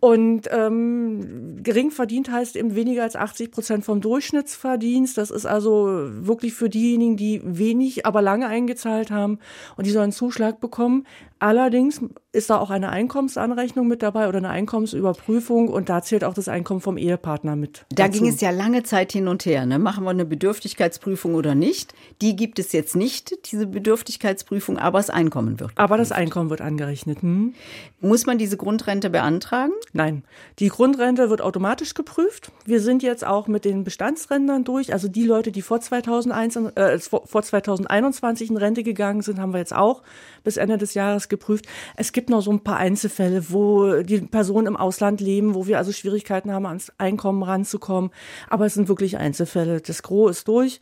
Und 0.00 0.42
ähm, 0.52 1.60
gering 1.62 1.90
verdient 1.90 2.30
heißt 2.30 2.54
eben 2.54 2.76
weniger 2.76 3.02
als 3.02 3.16
80 3.16 3.50
Prozent 3.50 3.84
vom 3.84 4.00
Durchschnittsverdienst. 4.00 5.18
Das 5.18 5.30
ist 5.30 5.44
also 5.44 5.88
wirklich 5.88 6.54
für 6.54 6.68
diejenigen, 6.68 7.16
die 7.16 7.40
wenig, 7.44 8.06
aber 8.06 8.22
lange 8.22 8.46
eingezahlt 8.46 9.10
haben 9.10 9.40
und 9.76 9.86
die 9.86 9.90
sollen 9.90 10.12
Zuschlag 10.12 10.60
bekommen. 10.60 11.04
Allerdings 11.38 12.00
ist 12.32 12.50
da 12.50 12.58
auch 12.58 12.70
eine 12.70 12.90
Einkommensanrechnung 12.90 13.86
mit 13.86 14.02
dabei 14.02 14.28
oder 14.28 14.38
eine 14.38 14.50
Einkommensüberprüfung 14.50 15.68
und 15.68 15.88
da 15.88 16.02
zählt 16.02 16.24
auch 16.24 16.34
das 16.34 16.48
Einkommen 16.48 16.80
vom 16.80 16.98
Ehepartner 16.98 17.56
mit. 17.56 17.86
Da 17.90 18.06
dazu. 18.08 18.18
ging 18.18 18.28
es 18.28 18.40
ja 18.40 18.50
lange 18.50 18.82
Zeit 18.82 19.12
hin 19.12 19.28
und 19.28 19.46
her. 19.46 19.64
Ne? 19.64 19.78
Machen 19.78 20.04
wir 20.04 20.10
eine 20.10 20.24
Bedürftigkeitsprüfung 20.24 21.34
oder 21.34 21.54
nicht? 21.54 21.94
Die 22.20 22.36
gibt 22.36 22.58
es 22.58 22.72
jetzt 22.72 22.96
nicht, 22.96 23.50
diese 23.50 23.66
Bedürftigkeitsprüfung, 23.66 24.78
aber 24.78 24.98
das 24.98 25.10
Einkommen 25.10 25.60
wird. 25.60 25.68
Geprüft. 25.68 25.78
Aber 25.78 25.96
das 25.96 26.12
Einkommen 26.12 26.50
wird 26.50 26.60
angerechnet. 26.60 27.22
Hm. 27.22 27.54
Muss 28.00 28.26
man 28.26 28.38
diese 28.38 28.56
Grundrente 28.56 29.10
beantragen? 29.10 29.72
Nein, 29.92 30.24
die 30.58 30.68
Grundrente 30.68 31.30
wird 31.30 31.40
automatisch 31.40 31.94
geprüft. 31.94 32.52
Wir 32.64 32.80
sind 32.80 33.02
jetzt 33.02 33.26
auch 33.26 33.48
mit 33.48 33.64
den 33.64 33.84
Bestandsrentnern 33.84 34.64
durch. 34.64 34.92
Also 34.92 35.08
die 35.08 35.24
Leute, 35.24 35.52
die 35.52 35.62
vor, 35.62 35.80
2001, 35.80 36.56
äh, 36.56 36.98
vor 36.98 37.42
2021 37.42 38.50
in 38.50 38.56
Rente 38.56 38.82
gegangen 38.82 39.22
sind, 39.22 39.40
haben 39.40 39.52
wir 39.52 39.58
jetzt 39.58 39.74
auch 39.74 40.02
bis 40.44 40.56
Ende 40.56 40.78
des 40.78 40.94
Jahres 40.94 41.28
geprüft. 41.28 41.66
Es 41.96 42.12
gibt 42.12 42.30
noch 42.30 42.42
so 42.42 42.50
ein 42.50 42.60
paar 42.60 42.76
Einzelfälle, 42.76 43.50
wo 43.50 44.02
die 44.02 44.20
Personen 44.20 44.66
im 44.66 44.76
Ausland 44.76 45.20
leben, 45.20 45.54
wo 45.54 45.66
wir 45.66 45.78
also 45.78 45.92
Schwierigkeiten 45.92 46.52
haben, 46.52 46.66
ans 46.66 46.92
Einkommen 46.98 47.42
ranzukommen. 47.42 48.10
Aber 48.48 48.66
es 48.66 48.74
sind 48.74 48.88
wirklich 48.88 49.18
Einzelfälle. 49.18 49.80
Das 49.80 50.02
Gros 50.02 50.38
ist 50.38 50.48
durch. 50.48 50.80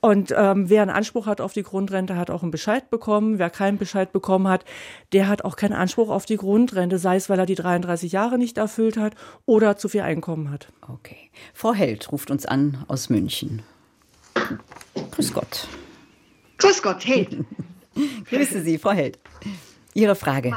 Und 0.00 0.32
ähm, 0.36 0.70
wer 0.70 0.82
einen 0.82 0.90
Anspruch 0.92 1.26
hat 1.26 1.40
auf 1.40 1.52
die 1.52 1.62
Grundrente, 1.62 2.16
hat 2.16 2.30
auch 2.30 2.42
einen 2.42 2.52
Bescheid 2.52 2.88
bekommen. 2.90 3.38
Wer 3.38 3.50
keinen 3.50 3.78
Bescheid 3.78 4.12
bekommen 4.12 4.46
hat, 4.46 4.64
der 5.12 5.28
hat 5.28 5.44
auch 5.44 5.56
keinen 5.56 5.72
Anspruch 5.72 6.08
auf 6.08 6.24
die 6.24 6.36
Grundrente, 6.36 6.98
sei 6.98 7.16
es, 7.16 7.28
weil 7.28 7.38
er 7.38 7.46
die 7.46 7.56
33 7.56 8.12
Jahre 8.12 8.38
nicht 8.38 8.58
erfüllt 8.58 8.96
hat 8.96 9.14
oder 9.44 9.76
zu 9.76 9.88
viel 9.88 10.02
Einkommen 10.02 10.50
hat. 10.50 10.68
Okay. 10.88 11.30
Frau 11.52 11.74
Held 11.74 12.12
ruft 12.12 12.30
uns 12.30 12.46
an 12.46 12.84
aus 12.86 13.10
München. 13.10 13.62
Grüß 15.10 15.32
Gott. 15.32 15.66
Grüß 16.58 16.82
Gott, 16.82 17.04
Held. 17.04 17.36
Grüße 18.30 18.62
Sie, 18.62 18.78
Frau 18.78 18.92
Held. 18.92 19.18
Ihre 19.94 20.14
Frage. 20.14 20.54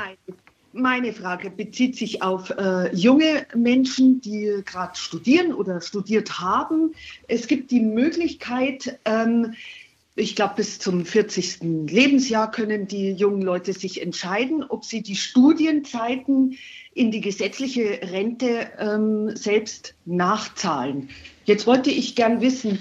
Meine 0.74 1.12
Frage 1.12 1.50
bezieht 1.50 1.98
sich 1.98 2.22
auf 2.22 2.50
äh, 2.52 2.96
junge 2.96 3.46
Menschen, 3.54 4.22
die 4.22 4.62
gerade 4.66 4.96
studieren 4.96 5.54
oder 5.54 5.82
studiert 5.82 6.40
haben. 6.40 6.94
Es 7.28 7.48
gibt 7.48 7.72
die 7.72 7.82
Möglichkeit, 7.82 8.98
ähm, 9.04 9.54
ich 10.16 10.36
glaube, 10.36 10.56
bis 10.58 10.80
zum 10.80 11.06
40. 11.06 11.60
Lebensjahr 11.90 12.52
können 12.52 12.88
die 12.88 13.12
jungen 13.12 13.42
Leute 13.42 13.74
sich 13.74 14.02
entscheiden, 14.02 14.64
ob 14.64 14.84
sie 14.84 15.02
die 15.02 15.16
Studienzeiten 15.16 16.58
in 16.94 17.12
die 17.12 17.22
gesetzliche 17.22 18.00
Rente 18.04 18.70
ähm, 18.78 19.36
selbst 19.36 19.96
nachzahlen. 20.06 21.10
Jetzt 21.46 21.66
wollte 21.66 21.92
ich 21.92 22.16
gern 22.16 22.42
wissen, 22.42 22.80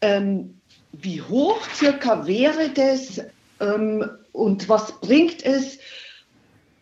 ähm, 0.00 0.54
wie 0.92 1.20
hoch 1.20 1.60
circa 1.74 2.26
wäre 2.26 2.70
das 2.70 3.20
ähm, 3.62 4.10
und 4.32 4.68
was 4.68 5.00
bringt 5.00 5.44
es? 5.44 5.78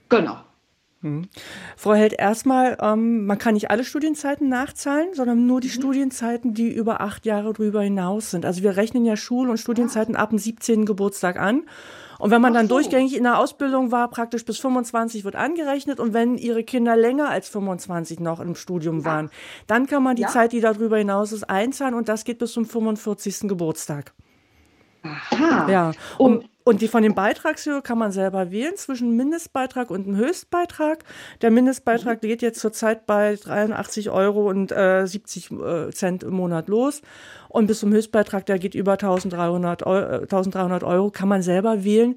Genau. 0.08 0.38
Hm. 1.02 1.28
Frau 1.76 1.94
Held, 1.94 2.12
erstmal, 2.12 2.76
ähm, 2.82 3.24
man 3.24 3.38
kann 3.38 3.54
nicht 3.54 3.70
alle 3.70 3.84
Studienzeiten 3.84 4.50
nachzahlen, 4.50 5.14
sondern 5.14 5.46
nur 5.46 5.60
die 5.60 5.68
mhm. 5.68 5.72
Studienzeiten, 5.72 6.52
die 6.52 6.68
über 6.68 7.00
acht 7.00 7.24
Jahre 7.24 7.54
drüber 7.54 7.80
hinaus 7.80 8.30
sind. 8.30 8.44
Also 8.44 8.62
wir 8.62 8.76
rechnen 8.76 9.06
ja 9.06 9.16
Schul- 9.16 9.48
und 9.48 9.56
Studienzeiten 9.56 10.14
ab 10.14 10.28
dem 10.28 10.38
17. 10.38 10.84
Geburtstag 10.84 11.38
an. 11.38 11.62
Und 12.18 12.30
wenn 12.30 12.42
man 12.42 12.52
dann 12.52 12.68
so. 12.68 12.74
durchgängig 12.74 13.16
in 13.16 13.22
der 13.22 13.38
Ausbildung 13.38 13.92
war, 13.92 14.10
praktisch 14.10 14.44
bis 14.44 14.58
25 14.58 15.24
wird 15.24 15.36
angerechnet. 15.36 16.00
Und 16.00 16.12
wenn 16.12 16.36
ihre 16.36 16.64
Kinder 16.64 16.94
länger 16.96 17.30
als 17.30 17.48
25 17.48 18.20
noch 18.20 18.40
im 18.40 18.54
Studium 18.54 18.98
ja. 18.98 19.04
waren, 19.06 19.30
dann 19.66 19.86
kann 19.86 20.02
man 20.02 20.16
die 20.16 20.22
ja. 20.22 20.28
Zeit, 20.28 20.52
die 20.52 20.60
darüber 20.60 20.98
hinaus 20.98 21.32
ist, 21.32 21.44
einzahlen. 21.44 21.94
Und 21.94 22.10
das 22.10 22.24
geht 22.24 22.38
bis 22.38 22.52
zum 22.52 22.66
45. 22.66 23.48
Geburtstag. 23.48 24.12
Aha. 25.02 25.70
Ja. 25.70 25.92
Und, 26.18 26.36
und 26.36 26.49
die 26.66 26.88
von 26.88 27.02
den 27.02 27.14
Beitragshöhe 27.14 27.82
kann 27.82 27.98
man 27.98 28.12
selber 28.12 28.50
wählen 28.50 28.76
zwischen 28.76 29.16
Mindestbeitrag 29.16 29.90
und 29.90 30.06
einem 30.06 30.16
Höchstbeitrag. 30.16 31.04
Der 31.42 31.50
Mindestbeitrag 31.50 32.22
mhm. 32.22 32.28
geht 32.28 32.42
jetzt 32.42 32.60
zurzeit 32.60 33.06
bei 33.06 33.36
83 33.36 34.10
Euro 34.10 34.48
und 34.48 34.70
äh, 34.72 35.06
70 35.06 35.50
äh, 35.50 35.90
Cent 35.90 36.22
im 36.22 36.34
Monat 36.34 36.68
los. 36.68 37.02
Und 37.48 37.66
bis 37.66 37.80
zum 37.80 37.92
Höchstbeitrag, 37.92 38.46
der 38.46 38.58
geht 38.58 38.74
über 38.74 38.92
1300 38.92 39.84
Euro, 39.86 40.22
1300 40.22 40.84
Euro 40.84 41.10
kann 41.10 41.28
man 41.28 41.42
selber 41.42 41.84
wählen. 41.84 42.16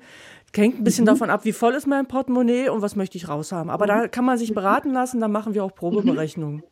Hängt 0.56 0.80
ein 0.80 0.84
bisschen 0.84 1.06
mhm. 1.06 1.08
davon 1.08 1.30
ab, 1.32 1.46
wie 1.46 1.54
voll 1.54 1.74
ist 1.74 1.88
mein 1.88 2.08
Portemonnaie 2.08 2.70
und 2.70 2.82
was 2.82 2.96
möchte 2.96 3.18
ich 3.18 3.28
raushaben. 3.28 3.72
Aber 3.72 3.86
mhm. 3.86 3.90
da 3.90 4.08
kann 4.08 4.26
man 4.26 4.38
sich 4.38 4.52
mhm. 4.52 4.56
beraten 4.56 4.92
lassen, 4.92 5.20
da 5.20 5.28
machen 5.28 5.54
wir 5.56 5.64
auch 5.64 5.74
Probeberechnungen. 5.74 6.64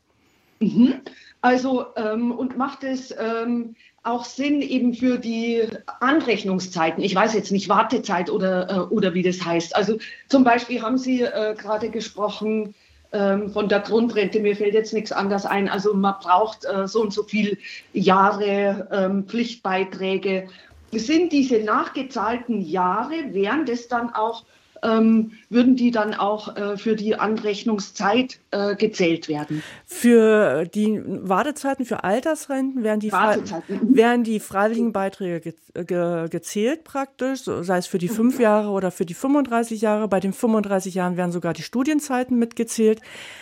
Mhm. 0.60 1.02
Also, 1.42 1.88
ähm, 1.96 2.32
und 2.32 2.56
macht 2.58 2.84
es 2.84 3.14
ähm, 3.18 3.76
auch 4.04 4.26
Sinn 4.26 4.62
eben 4.62 4.94
für 4.94 5.18
die 5.18 5.64
Anrechnungszeiten. 6.00 7.04
Ich 7.04 7.14
weiß 7.14 7.34
jetzt 7.34 7.52
nicht, 7.52 7.70
Wartezeit 7.70 8.30
oder, 8.30 8.70
äh, 8.70 8.80
oder 8.94 9.14
wie 9.14 9.24
das 9.24 9.46
heißt. 9.46 9.76
Also 9.76 9.98
zum 10.28 10.44
Beispiel 10.44 10.82
haben 10.82 10.98
Sie 10.98 11.22
äh, 11.22 11.56
gerade 11.56 11.90
gesprochen 11.90 12.74
ähm, 13.12 13.52
von 13.52 13.70
der 13.70 13.82
Grundrente. 13.82 14.40
Mir 14.40 14.56
fällt 14.56 14.74
jetzt 14.74 14.94
nichts 14.94 15.12
anderes 15.12 15.46
ein. 15.46 15.70
Also 15.70 15.94
man 15.94 16.16
braucht 16.20 16.66
äh, 16.66 16.88
so 16.88 17.02
und 17.02 17.14
so 17.14 17.24
viele 17.24 17.58
Jahre 17.94 18.88
ähm, 18.92 19.26
Pflichtbeiträge. 19.26 20.48
Sind 20.94 21.32
diese 21.32 21.60
nachgezahlten 21.60 22.62
Jahre, 22.62 23.34
wären 23.34 23.66
das 23.66 23.88
dann 23.88 24.14
auch 24.14 24.44
ähm, 24.84 25.32
würden 25.50 25.76
die 25.76 25.92
dann 25.92 26.14
auch 26.14 26.56
äh, 26.56 26.78
für 26.78 26.96
die 26.96 27.16
Anrechnungszeit 27.16 28.40
äh, 28.52 28.76
gezählt 28.76 29.28
werden. 29.28 29.64
Für 29.86 30.66
die 30.66 31.02
Wartezeiten 31.06 31.86
für 31.86 32.04
Altersrenten 32.04 32.84
werden 32.84 33.00
die, 33.00 33.12
mhm. 33.12 33.96
werden 33.96 34.24
die 34.24 34.40
freiwilligen 34.40 34.92
Beiträge 34.92 35.40
ge 35.42 35.54
ge 35.86 36.30
gezählt 36.30 36.84
praktisch, 36.84 37.42
sei 37.44 37.78
es 37.78 37.88
für 37.88 37.98
die 37.98 38.08
fünf 38.08 38.36
mhm. 38.38 38.42
Jahre 38.42 38.70
oder 38.70 38.92
für 38.92 39.06
die 39.06 39.14
35 39.14 39.82
Jahre. 39.82 40.08
Bei 40.08 40.20
den 40.20 40.34
35 40.34 40.96
Jahren 40.96 41.18
werden 41.18 41.32
sogar 41.32 41.54
die 41.54 41.64
Studienzeiten 41.64 42.38
mitgezählt. 42.38 43.02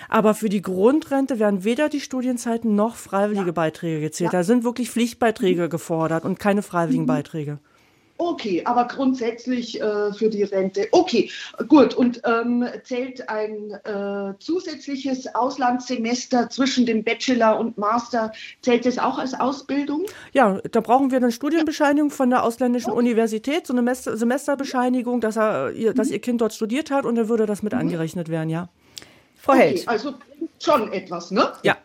Aber 0.10 0.34
für 0.34 0.50
die 0.50 0.62
Grundrente 0.62 1.40
werden 1.40 1.64
weder 1.64 1.90
die 1.90 2.02
Studienzeiten 2.02 2.76
noch 2.76 2.96
freiwillige 2.96 3.48
ja. 3.48 3.54
Beiträge 3.54 4.02
gezählt. 4.02 4.34
Ja. 4.34 4.40
Da 4.40 4.44
sind 4.44 4.64
wirklich 4.64 4.92
Pflichtbeiträge 4.92 5.64
mhm. 5.64 5.70
gefordert 5.70 6.26
und 6.26 6.40
keine 6.40 6.62
freiwilligen 6.62 7.04
mhm. 7.04 7.08
Beiträge. 7.08 7.60
Okay, 8.22 8.62
aber 8.66 8.86
grundsätzlich 8.86 9.80
äh, 9.82 10.12
für 10.12 10.30
die 10.30 10.44
Rente. 10.44 10.90
Okay, 10.92 11.32
gut. 11.70 11.94
Und 11.94 12.22
ähm, 12.26 12.68
zählt 12.84 13.30
ein 13.30 13.72
äh, 13.86 14.34
zusätzliches 14.40 15.34
Auslandssemester 15.36 16.50
zwischen 16.50 16.86
dem 16.86 17.06
Bachelor 17.06 17.58
und 17.58 17.78
Master, 17.78 18.34
zählt 18.62 18.86
das 18.86 19.00
auch 19.00 19.20
als 19.20 19.34
Ausbildung? 19.40 20.06
Ja, 20.34 20.60
da 20.70 20.82
brauchen 20.82 21.12
wir 21.12 21.18
eine 21.20 21.32
Studienbescheinigung 21.32 22.12
von 22.12 22.30
der 22.30 22.44
ausländischen 22.44 22.92
okay. 22.92 23.00
Universität, 23.00 23.66
so 23.66 23.74
eine 23.74 23.96
Semesterbescheinigung, 23.96 25.22
dass, 25.22 25.38
er, 25.38 25.72
ihr, 25.72 25.94
dass 25.94 26.12
Ihr 26.12 26.20
Kind 26.20 26.42
dort 26.42 26.54
studiert 26.54 26.92
hat 26.92 27.06
und 27.06 27.16
dann 27.16 27.30
würde 27.30 27.46
das 27.46 27.64
mit 27.64 27.72
mhm. 27.72 27.80
angerechnet 27.80 28.28
werden, 28.28 28.50
ja. 28.50 28.68
Frau 29.38 29.54
okay, 29.54 29.62
Held. 29.62 29.88
Also 29.88 30.16
schon 30.60 30.92
etwas, 30.92 31.32
ne? 31.32 31.54
Ja. 31.64 31.78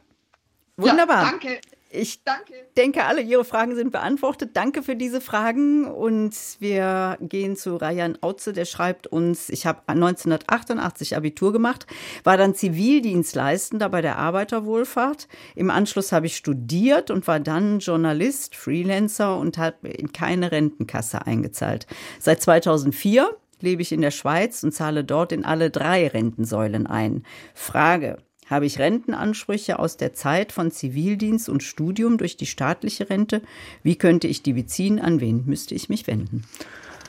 Wunderbar. 0.76 1.22
Ja, 1.22 1.30
danke. 1.30 1.60
Ich 1.94 2.24
Danke. 2.24 2.52
denke, 2.76 3.04
alle 3.04 3.20
Ihre 3.20 3.44
Fragen 3.44 3.76
sind 3.76 3.92
beantwortet. 3.92 4.50
Danke 4.54 4.82
für 4.82 4.96
diese 4.96 5.20
Fragen. 5.20 5.86
Und 5.86 6.34
wir 6.58 7.16
gehen 7.20 7.56
zu 7.56 7.76
Rayan 7.76 8.18
Auze, 8.20 8.52
der 8.52 8.64
schreibt 8.64 9.06
uns, 9.06 9.48
ich 9.48 9.66
habe 9.66 9.82
1988 9.86 11.16
Abitur 11.16 11.52
gemacht, 11.52 11.86
war 12.24 12.36
dann 12.36 12.54
Zivildienstleistender 12.54 13.88
bei 13.88 14.02
der 14.02 14.18
Arbeiterwohlfahrt. 14.18 15.28
Im 15.54 15.70
Anschluss 15.70 16.10
habe 16.10 16.26
ich 16.26 16.36
studiert 16.36 17.10
und 17.10 17.28
war 17.28 17.38
dann 17.38 17.78
Journalist, 17.78 18.56
Freelancer 18.56 19.38
und 19.38 19.56
habe 19.56 19.88
in 19.88 20.12
keine 20.12 20.50
Rentenkasse 20.50 21.26
eingezahlt. 21.26 21.86
Seit 22.18 22.42
2004 22.42 23.30
lebe 23.60 23.82
ich 23.82 23.92
in 23.92 24.00
der 24.00 24.10
Schweiz 24.10 24.64
und 24.64 24.72
zahle 24.72 25.04
dort 25.04 25.30
in 25.30 25.44
alle 25.44 25.70
drei 25.70 26.08
Rentensäulen 26.08 26.86
ein. 26.86 27.24
Frage, 27.54 28.18
habe 28.48 28.66
ich 28.66 28.78
Rentenansprüche 28.78 29.78
aus 29.78 29.96
der 29.96 30.14
Zeit 30.14 30.52
von 30.52 30.70
Zivildienst 30.70 31.48
und 31.48 31.62
Studium 31.62 32.18
durch 32.18 32.36
die 32.36 32.46
staatliche 32.46 33.10
Rente? 33.10 33.42
Wie 33.82 33.96
könnte 33.96 34.28
ich 34.28 34.42
die 34.42 34.52
beziehen? 34.52 35.00
An 35.00 35.20
wen 35.20 35.44
müsste 35.46 35.74
ich 35.74 35.88
mich 35.88 36.06
wenden? 36.06 36.44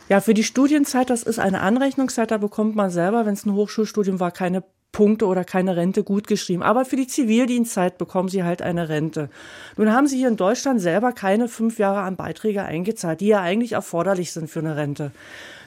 Ja, 0.07 0.21
für 0.21 0.33
die 0.33 0.43
Studienzeit, 0.43 1.09
das 1.09 1.23
ist 1.23 1.39
eine 1.39 1.61
Anrechnungszeit, 1.61 2.29
da 2.29 2.37
bekommt 2.37 2.75
man 2.75 2.91
selber, 2.91 3.25
wenn 3.25 3.33
es 3.33 3.45
ein 3.45 3.53
Hochschulstudium 3.53 4.19
war, 4.19 4.31
keine 4.31 4.63
Punkte 4.95 5.25
oder 5.25 5.43
keine 5.43 5.75
Rente 5.75 6.03
gut 6.05 6.25
geschrieben. 6.25 6.63
Aber 6.63 6.85
für 6.85 6.95
die 6.95 7.07
Zivildienstzeit 7.07 7.97
bekommen 7.97 8.29
sie 8.29 8.45
halt 8.45 8.61
eine 8.61 8.87
Rente. 8.87 9.29
Nun 9.75 9.91
haben 9.91 10.07
sie 10.07 10.17
hier 10.17 10.29
in 10.29 10.37
Deutschland 10.37 10.79
selber 10.79 11.11
keine 11.11 11.49
fünf 11.49 11.79
Jahre 11.79 12.01
an 12.01 12.15
Beiträge 12.15 12.63
eingezahlt, 12.63 13.19
die 13.19 13.27
ja 13.27 13.41
eigentlich 13.41 13.73
erforderlich 13.73 14.31
sind 14.31 14.49
für 14.49 14.59
eine 14.59 14.77
Rente. 14.77 15.11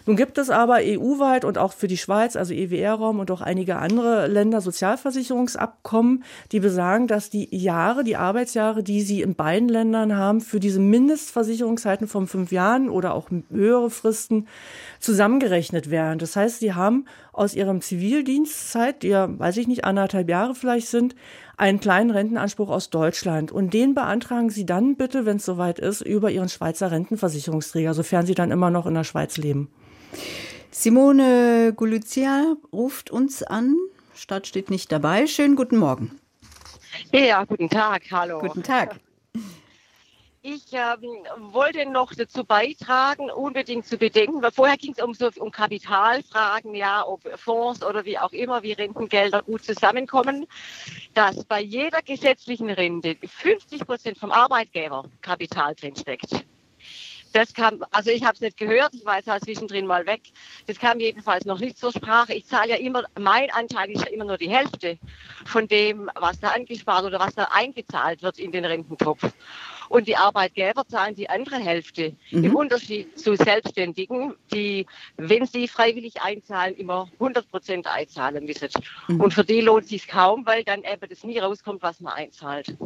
Nun 0.08 0.16
gibt 0.16 0.38
es 0.38 0.48
aber 0.48 0.76
EU-weit 0.76 1.44
und 1.44 1.58
auch 1.58 1.74
für 1.74 1.86
die 1.86 1.98
Schweiz, 1.98 2.34
also 2.34 2.54
EWR-Raum 2.54 3.18
und 3.18 3.30
auch 3.30 3.42
einige 3.42 3.76
andere 3.76 4.26
Länder 4.26 4.62
Sozialversicherungsabkommen, 4.62 6.24
die 6.50 6.60
besagen, 6.60 7.08
dass 7.08 7.28
die 7.28 7.54
Jahre, 7.54 8.04
die 8.04 8.16
Arbeitsjahre, 8.16 8.82
die 8.82 9.02
sie 9.02 9.20
in 9.20 9.34
beiden 9.34 9.68
Ländern 9.68 10.16
haben, 10.16 10.40
für 10.40 10.60
diese 10.60 10.80
Mindestversicherungszeiten 10.80 12.08
von 12.08 12.26
fünf 12.26 12.52
Jahren 12.52 12.88
oder 12.88 13.12
auch 13.12 13.28
höhere 13.50 13.90
Fristen 13.90 14.48
zusammengerechnet 14.98 15.90
werden. 15.90 16.18
Das 16.18 16.36
heißt, 16.36 16.60
sie 16.60 16.72
haben 16.72 17.04
aus 17.34 17.52
ihrem 17.52 17.82
Zivildienstzeit, 17.82 19.02
die 19.02 19.08
ja, 19.08 19.28
weiß 19.38 19.58
ich 19.58 19.68
nicht, 19.68 19.84
anderthalb 19.84 20.30
Jahre 20.30 20.54
vielleicht 20.54 20.88
sind, 20.88 21.16
einen 21.58 21.80
kleinen 21.80 22.12
Rentenanspruch 22.12 22.70
aus 22.70 22.88
Deutschland. 22.88 23.52
Und 23.52 23.74
den 23.74 23.92
beantragen 23.92 24.48
Sie 24.48 24.64
dann 24.64 24.96
bitte, 24.96 25.26
wenn 25.26 25.36
es 25.36 25.44
soweit 25.44 25.78
ist, 25.78 26.00
über 26.00 26.30
Ihren 26.30 26.48
Schweizer 26.48 26.90
Rentenversicherungsträger, 26.90 27.92
sofern 27.92 28.24
Sie 28.24 28.34
dann 28.34 28.50
immer 28.50 28.70
noch 28.70 28.86
in 28.86 28.94
der 28.94 29.04
Schweiz 29.04 29.36
leben. 29.36 29.68
Simone 30.70 31.72
Guluzia 31.74 32.56
ruft 32.72 33.10
uns 33.10 33.42
an. 33.42 33.76
Stadt 34.14 34.46
steht 34.46 34.70
nicht 34.70 34.92
dabei. 34.92 35.26
Schönen 35.26 35.56
guten 35.56 35.76
Morgen. 35.76 36.18
Ja, 37.12 37.44
guten 37.44 37.68
Tag. 37.68 38.02
Hallo. 38.10 38.40
Guten 38.40 38.62
Tag. 38.62 39.00
Ich 40.42 40.72
ähm, 40.72 41.52
wollte 41.52 41.84
noch 41.84 42.14
dazu 42.14 42.44
beitragen, 42.44 43.30
unbedingt 43.30 43.86
zu 43.86 43.98
bedenken, 43.98 44.40
weil 44.40 44.52
vorher 44.52 44.76
ging 44.76 44.94
es 44.96 45.02
um, 45.02 45.12
so, 45.12 45.28
um 45.40 45.50
Kapitalfragen, 45.50 46.74
ja, 46.74 47.04
ob 47.06 47.20
Fonds 47.38 47.84
oder 47.84 48.04
wie 48.04 48.18
auch 48.18 48.32
immer, 48.32 48.62
wie 48.62 48.72
Rentengelder 48.72 49.42
gut 49.42 49.64
zusammenkommen, 49.64 50.46
dass 51.12 51.44
bei 51.44 51.60
jeder 51.60 52.02
gesetzlichen 52.02 52.70
Rente 52.70 53.16
50 53.20 53.84
Prozent 53.84 54.16
vom 54.18 54.30
Arbeitgeber 54.30 55.04
Kapital 55.20 55.74
drinsteckt. 55.74 56.46
Das 57.38 57.54
kam, 57.54 57.84
also 57.92 58.10
ich 58.10 58.24
habe 58.24 58.34
es 58.34 58.40
nicht 58.40 58.56
gehört, 58.56 58.92
ich 58.94 59.04
war 59.04 59.18
jetzt 59.18 59.28
halt 59.28 59.44
zwischendrin 59.44 59.86
mal 59.86 60.04
weg. 60.06 60.22
Das 60.66 60.76
kam 60.76 60.98
jedenfalls 60.98 61.44
noch 61.44 61.60
nicht 61.60 61.78
zur 61.78 61.92
Sprache. 61.92 62.34
Ich 62.34 62.46
zahle 62.46 62.70
ja 62.70 62.74
immer, 62.74 63.04
mein 63.16 63.48
Anteil 63.52 63.92
ist 63.92 64.04
ja 64.04 64.10
immer 64.10 64.24
nur 64.24 64.38
die 64.38 64.48
Hälfte 64.48 64.98
von 65.46 65.68
dem, 65.68 66.10
was 66.16 66.40
da 66.40 66.48
angespart 66.48 67.04
oder 67.04 67.20
was 67.20 67.36
da 67.36 67.44
eingezahlt 67.52 68.24
wird 68.24 68.40
in 68.40 68.50
den 68.50 68.64
Rententopf. 68.64 69.22
Und 69.88 70.08
die 70.08 70.16
Arbeitgeber 70.16 70.84
zahlen 70.88 71.14
die 71.14 71.30
andere 71.30 71.58
Hälfte. 71.58 72.16
Mhm. 72.32 72.42
Im 72.42 72.56
Unterschied 72.56 73.16
zu 73.16 73.36
Selbstständigen, 73.36 74.34
die, 74.52 74.86
wenn 75.16 75.46
sie 75.46 75.68
freiwillig 75.68 76.20
einzahlen, 76.20 76.74
immer 76.74 77.08
100 77.20 77.48
Prozent 77.48 77.86
einzahlen 77.86 78.46
müssen. 78.46 78.68
Mhm. 79.06 79.20
Und 79.20 79.32
für 79.32 79.44
die 79.44 79.60
lohnt 79.60 79.84
es 79.84 79.90
sich 79.90 80.08
kaum, 80.08 80.44
weil 80.44 80.64
dann 80.64 80.82
eben 80.82 81.08
das 81.08 81.22
nie 81.22 81.38
rauskommt, 81.38 81.82
was 81.82 82.00
man 82.00 82.14
einzahlt. 82.14 82.76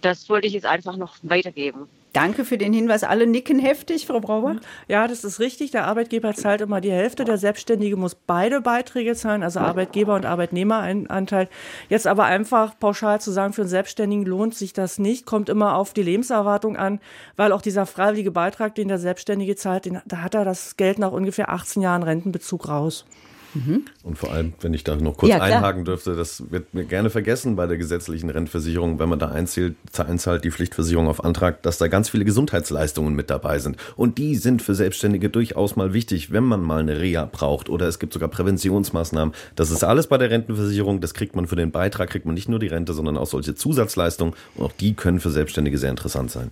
Das 0.00 0.30
wollte 0.30 0.46
ich 0.46 0.54
jetzt 0.54 0.66
einfach 0.66 0.96
noch 0.96 1.16
weitergeben. 1.22 1.90
Danke 2.12 2.44
für 2.44 2.56
den 2.56 2.72
Hinweis. 2.72 3.04
Alle 3.04 3.26
nicken 3.26 3.58
heftig, 3.58 4.06
Frau 4.06 4.20
Brauer. 4.20 4.56
Ja, 4.88 5.06
das 5.06 5.24
ist 5.24 5.40
richtig. 5.40 5.70
Der 5.70 5.86
Arbeitgeber 5.86 6.34
zahlt 6.34 6.60
immer 6.60 6.80
die 6.80 6.90
Hälfte. 6.90 7.24
Der 7.24 7.38
Selbstständige 7.38 7.96
muss 7.96 8.14
beide 8.14 8.60
Beiträge 8.60 9.14
zahlen, 9.14 9.42
also 9.42 9.60
Arbeitgeber 9.60 10.14
und 10.14 10.24
Arbeitnehmeranteil. 10.24 11.48
Jetzt 11.88 12.06
aber 12.06 12.24
einfach 12.24 12.78
pauschal 12.78 13.20
zu 13.20 13.30
sagen, 13.30 13.52
für 13.52 13.62
einen 13.62 13.70
Selbstständigen 13.70 14.24
lohnt 14.24 14.54
sich 14.54 14.72
das 14.72 14.98
nicht, 14.98 15.26
kommt 15.26 15.48
immer 15.48 15.76
auf 15.76 15.92
die 15.92 16.02
Lebenserwartung 16.02 16.76
an, 16.76 17.00
weil 17.36 17.52
auch 17.52 17.62
dieser 17.62 17.84
freiwillige 17.86 18.30
Beitrag, 18.30 18.74
den 18.74 18.88
der 18.88 18.98
Selbstständige 18.98 19.56
zahlt, 19.56 19.84
den, 19.84 20.00
da 20.06 20.22
hat 20.22 20.34
er 20.34 20.44
das 20.44 20.76
Geld 20.76 20.98
nach 20.98 21.12
ungefähr 21.12 21.50
18 21.50 21.82
Jahren 21.82 22.02
Rentenbezug 22.02 22.68
raus. 22.68 23.04
Mhm. 23.54 23.84
Und 24.02 24.18
vor 24.18 24.32
allem, 24.32 24.52
wenn 24.60 24.74
ich 24.74 24.84
da 24.84 24.96
noch 24.96 25.16
kurz 25.16 25.30
ja, 25.30 25.40
einhaken 25.40 25.84
dürfte, 25.84 26.14
das 26.14 26.50
wird 26.50 26.74
mir 26.74 26.84
gerne 26.84 27.10
vergessen 27.10 27.56
bei 27.56 27.66
der 27.66 27.78
gesetzlichen 27.78 28.30
Rentenversicherung, 28.30 28.98
wenn 28.98 29.08
man 29.08 29.18
da 29.18 29.28
einzählt, 29.28 29.76
einzahlt 29.96 30.44
die 30.44 30.50
Pflichtversicherung 30.50 31.08
auf 31.08 31.24
Antrag, 31.24 31.62
dass 31.62 31.78
da 31.78 31.88
ganz 31.88 32.08
viele 32.08 32.24
Gesundheitsleistungen 32.24 33.14
mit 33.14 33.30
dabei 33.30 33.58
sind. 33.58 33.76
Und 33.96 34.18
die 34.18 34.36
sind 34.36 34.62
für 34.62 34.74
Selbstständige 34.74 35.30
durchaus 35.30 35.76
mal 35.76 35.92
wichtig, 35.92 36.32
wenn 36.32 36.44
man 36.44 36.62
mal 36.62 36.80
eine 36.80 37.00
Reha 37.00 37.24
braucht 37.24 37.68
oder 37.68 37.88
es 37.88 37.98
gibt 37.98 38.12
sogar 38.12 38.28
Präventionsmaßnahmen. 38.28 39.34
Das 39.56 39.70
ist 39.70 39.84
alles 39.84 40.06
bei 40.06 40.18
der 40.18 40.30
Rentenversicherung. 40.30 41.00
Das 41.00 41.14
kriegt 41.14 41.34
man 41.36 41.46
für 41.46 41.56
den 41.56 41.70
Beitrag, 41.70 42.10
kriegt 42.10 42.26
man 42.26 42.34
nicht 42.34 42.48
nur 42.48 42.58
die 42.58 42.68
Rente, 42.68 42.92
sondern 42.92 43.16
auch 43.16 43.26
solche 43.26 43.54
Zusatzleistungen. 43.54 44.34
Und 44.54 44.64
auch 44.64 44.72
die 44.72 44.94
können 44.94 45.20
für 45.20 45.30
Selbstständige 45.30 45.78
sehr 45.78 45.90
interessant 45.90 46.30
sein. 46.30 46.50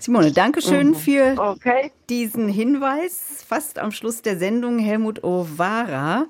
Simone, 0.00 0.32
danke 0.32 0.62
schön 0.62 0.88
mhm. 0.88 0.94
für 0.94 1.34
okay. 1.36 1.92
diesen 2.08 2.48
Hinweis. 2.48 3.44
Fast 3.46 3.78
am 3.78 3.92
Schluss 3.92 4.22
der 4.22 4.38
Sendung 4.38 4.78
Helmut 4.78 5.22
Ovara 5.22 6.26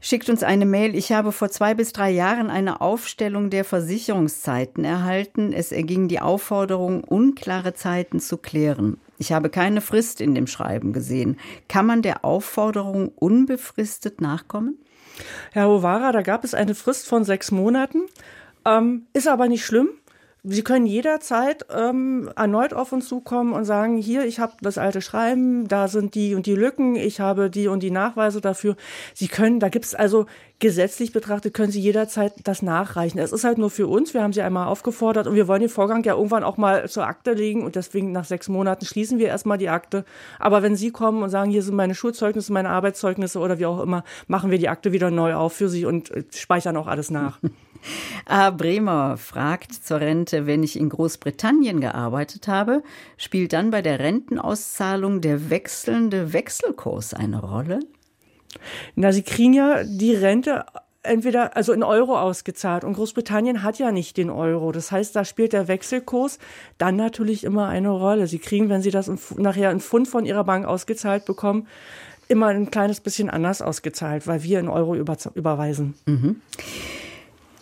schickt 0.00 0.28
uns 0.28 0.42
eine 0.42 0.66
Mail. 0.66 0.96
Ich 0.96 1.12
habe 1.12 1.30
vor 1.30 1.50
zwei 1.50 1.74
bis 1.74 1.92
drei 1.92 2.10
Jahren 2.10 2.50
eine 2.50 2.80
Aufstellung 2.80 3.48
der 3.48 3.64
Versicherungszeiten 3.64 4.84
erhalten. 4.84 5.52
Es 5.52 5.70
erging 5.70 6.08
die 6.08 6.18
Aufforderung, 6.18 7.04
unklare 7.04 7.74
Zeiten 7.74 8.18
zu 8.18 8.38
klären. 8.38 8.98
Ich 9.18 9.30
habe 9.30 9.50
keine 9.50 9.80
Frist 9.80 10.20
in 10.20 10.34
dem 10.34 10.48
Schreiben 10.48 10.92
gesehen. 10.92 11.38
Kann 11.68 11.86
man 11.86 12.02
der 12.02 12.24
Aufforderung 12.24 13.12
unbefristet 13.14 14.20
nachkommen? 14.20 14.78
Herr 15.52 15.70
Ovara, 15.70 16.10
da 16.10 16.22
gab 16.22 16.42
es 16.42 16.54
eine 16.54 16.74
Frist 16.74 17.06
von 17.06 17.22
sechs 17.22 17.52
Monaten. 17.52 18.02
Ähm, 18.66 19.06
ist 19.12 19.28
aber 19.28 19.46
nicht 19.46 19.64
schlimm. 19.64 19.90
Sie 20.46 20.62
können 20.62 20.84
jederzeit 20.84 21.64
ähm, 21.74 22.30
erneut 22.36 22.74
auf 22.74 22.92
uns 22.92 23.08
zukommen 23.08 23.54
und 23.54 23.64
sagen, 23.64 23.96
hier, 23.96 24.26
ich 24.26 24.40
habe 24.40 24.52
das 24.60 24.76
alte 24.76 25.00
Schreiben, 25.00 25.68
da 25.68 25.88
sind 25.88 26.14
die 26.14 26.34
und 26.34 26.44
die 26.44 26.54
Lücken, 26.54 26.96
ich 26.96 27.18
habe 27.18 27.48
die 27.48 27.66
und 27.66 27.82
die 27.82 27.90
Nachweise 27.90 28.42
dafür. 28.42 28.76
Sie 29.14 29.28
können, 29.28 29.58
da 29.58 29.70
gibt's 29.70 29.94
also 29.94 30.26
gesetzlich 30.58 31.12
betrachtet, 31.12 31.54
können 31.54 31.72
Sie 31.72 31.80
jederzeit 31.80 32.34
das 32.44 32.60
nachreichen. 32.60 33.18
Es 33.20 33.32
ist 33.32 33.44
halt 33.44 33.56
nur 33.56 33.70
für 33.70 33.86
uns, 33.86 34.12
wir 34.12 34.22
haben 34.22 34.34
Sie 34.34 34.42
einmal 34.42 34.66
aufgefordert 34.66 35.26
und 35.26 35.34
wir 35.34 35.48
wollen 35.48 35.62
den 35.62 35.70
Vorgang 35.70 36.04
ja 36.04 36.12
irgendwann 36.12 36.44
auch 36.44 36.58
mal 36.58 36.90
zur 36.90 37.06
Akte 37.06 37.32
legen 37.32 37.62
und 37.62 37.74
deswegen 37.74 38.12
nach 38.12 38.26
sechs 38.26 38.48
Monaten 38.48 38.84
schließen 38.84 39.18
wir 39.18 39.28
erstmal 39.28 39.56
die 39.56 39.70
Akte. 39.70 40.04
Aber 40.38 40.62
wenn 40.62 40.76
Sie 40.76 40.90
kommen 40.90 41.22
und 41.22 41.30
sagen, 41.30 41.50
hier 41.50 41.62
sind 41.62 41.74
meine 41.74 41.94
Schulzeugnisse, 41.94 42.52
meine 42.52 42.68
Arbeitszeugnisse 42.68 43.38
oder 43.38 43.58
wie 43.58 43.64
auch 43.64 43.80
immer, 43.80 44.04
machen 44.26 44.50
wir 44.50 44.58
die 44.58 44.68
Akte 44.68 44.92
wieder 44.92 45.10
neu 45.10 45.34
auf 45.34 45.54
für 45.54 45.70
Sie 45.70 45.86
und 45.86 46.10
äh, 46.10 46.24
speichern 46.34 46.76
auch 46.76 46.86
alles 46.86 47.10
nach. 47.10 47.40
A. 48.26 48.50
Bremer 48.50 49.16
fragt 49.16 49.72
zur 49.72 50.00
Rente, 50.00 50.46
wenn 50.46 50.62
ich 50.62 50.78
in 50.78 50.88
Großbritannien 50.88 51.80
gearbeitet 51.80 52.48
habe, 52.48 52.82
spielt 53.16 53.52
dann 53.52 53.70
bei 53.70 53.82
der 53.82 53.98
Rentenauszahlung 53.98 55.20
der 55.20 55.50
wechselnde 55.50 56.32
Wechselkurs 56.32 57.14
eine 57.14 57.40
Rolle? 57.40 57.80
Na, 58.94 59.12
Sie 59.12 59.22
kriegen 59.22 59.52
ja 59.52 59.82
die 59.84 60.14
Rente 60.14 60.64
entweder 61.04 61.56
also 61.56 61.72
in 61.72 61.82
Euro 61.82 62.18
ausgezahlt 62.18 62.82
und 62.82 62.94
Großbritannien 62.94 63.62
hat 63.62 63.78
ja 63.78 63.92
nicht 63.92 64.16
den 64.16 64.30
Euro. 64.30 64.72
Das 64.72 64.90
heißt, 64.90 65.14
da 65.14 65.24
spielt 65.24 65.52
der 65.52 65.68
Wechselkurs 65.68 66.38
dann 66.78 66.96
natürlich 66.96 67.44
immer 67.44 67.68
eine 67.68 67.90
Rolle. 67.90 68.26
Sie 68.26 68.38
kriegen, 68.38 68.68
wenn 68.68 68.82
Sie 68.82 68.90
das 68.90 69.10
nachher 69.36 69.70
in 69.70 69.80
Pfund 69.80 70.08
von 70.08 70.24
Ihrer 70.24 70.44
Bank 70.44 70.66
ausgezahlt 70.66 71.26
bekommen, 71.26 71.68
immer 72.28 72.48
ein 72.48 72.70
kleines 72.70 73.00
bisschen 73.00 73.28
anders 73.28 73.60
ausgezahlt, 73.60 74.26
weil 74.26 74.42
wir 74.42 74.58
in 74.60 74.68
Euro 74.68 74.94
über, 74.94 75.16
überweisen. 75.34 75.94
Mhm. 76.06 76.40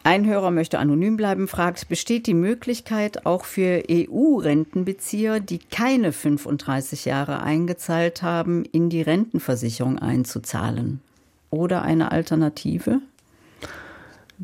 Ein 0.04 0.26
Hörer 0.26 0.50
möchte 0.50 0.80
anonym 0.80 1.16
bleiben, 1.16 1.46
fragt, 1.46 1.88
besteht 1.88 2.26
die 2.26 2.34
Möglichkeit 2.34 3.24
auch 3.24 3.44
für 3.44 3.84
EU-Rentenbezieher, 3.88 5.38
die 5.38 5.58
keine 5.58 6.10
35 6.10 7.04
Jahre 7.04 7.40
eingezahlt 7.42 8.20
haben, 8.22 8.64
in 8.64 8.90
die 8.90 9.02
Rentenversicherung 9.02 10.00
einzuzahlen? 10.00 11.00
Oder 11.50 11.82
eine 11.82 12.10
Alternative? 12.10 13.00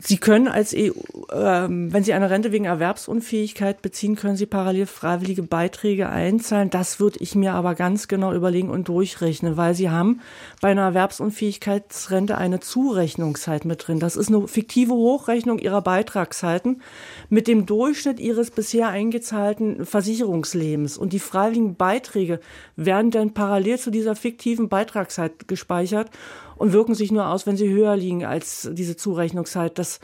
Sie 0.01 0.19
können 0.19 0.49
als 0.49 0.75
EU, 0.77 0.91
ähm, 1.33 1.93
wenn 1.93 2.05
Sie 2.05 2.13
eine 2.13 2.31
Rente 2.31 2.53
wegen 2.53 2.67
Erwerbsunfähigkeit 2.67 3.83
beziehen, 3.83 4.17
können 4.17 4.37
Sie 4.37 4.47
parallel 4.47 4.87
freiwillige 4.87 5.43
Beiträge 5.43 6.09
einzahlen. 6.09 6.71
Das 6.71 7.01
würde 7.01 7.19
ich 7.21 7.35
mir 7.35 7.55
aber 7.55 7.75
ganz 7.75 8.07
genau 8.07 8.33
überlegen 8.33 8.71
und 8.71 8.89
durchrechnen, 8.89 9.57
weil 9.57 9.75
Sie 9.75 9.91
haben 9.91 10.21
bei 10.61 10.69
einer 10.69 10.83
Erwerbsunfähigkeitsrente 10.83 12.39
eine 12.39 12.61
Zurechnungszeit 12.61 13.65
mit 13.65 13.87
drin. 13.87 13.99
Das 13.99 14.17
ist 14.17 14.29
eine 14.29 14.47
fiktive 14.47 14.93
Hochrechnung 14.93 15.59
Ihrer 15.59 15.83
Beitragszeiten 15.83 16.83
mit 17.29 17.49
dem 17.49 17.67
Durchschnitt 17.67 18.21
Ihres 18.21 18.51
bisher 18.51 18.89
eingezahlten 18.89 19.85
Versicherungslebens. 19.85 20.97
Und 20.97 21.13
die 21.13 21.19
freiwilligen 21.19 21.75
Beiträge 21.75 22.41
werden 22.77 23.11
dann 23.11 23.35
parallel 23.35 23.79
zu 23.79 23.91
dieser 23.91 24.15
fiktiven 24.15 24.69
Beitragszeit 24.69 25.49
gespeichert 25.49 26.11
und 26.59 26.73
wirken 26.73 26.95
sich 26.95 27.11
nur 27.13 27.29
aus, 27.29 27.47
wenn 27.47 27.57
sie 27.57 27.69
höher 27.69 27.97
liegen 27.97 28.25
als 28.25 28.69
diese 28.73 28.97
Zurechnungszeit. 28.97 29.79
Das 29.79 30.01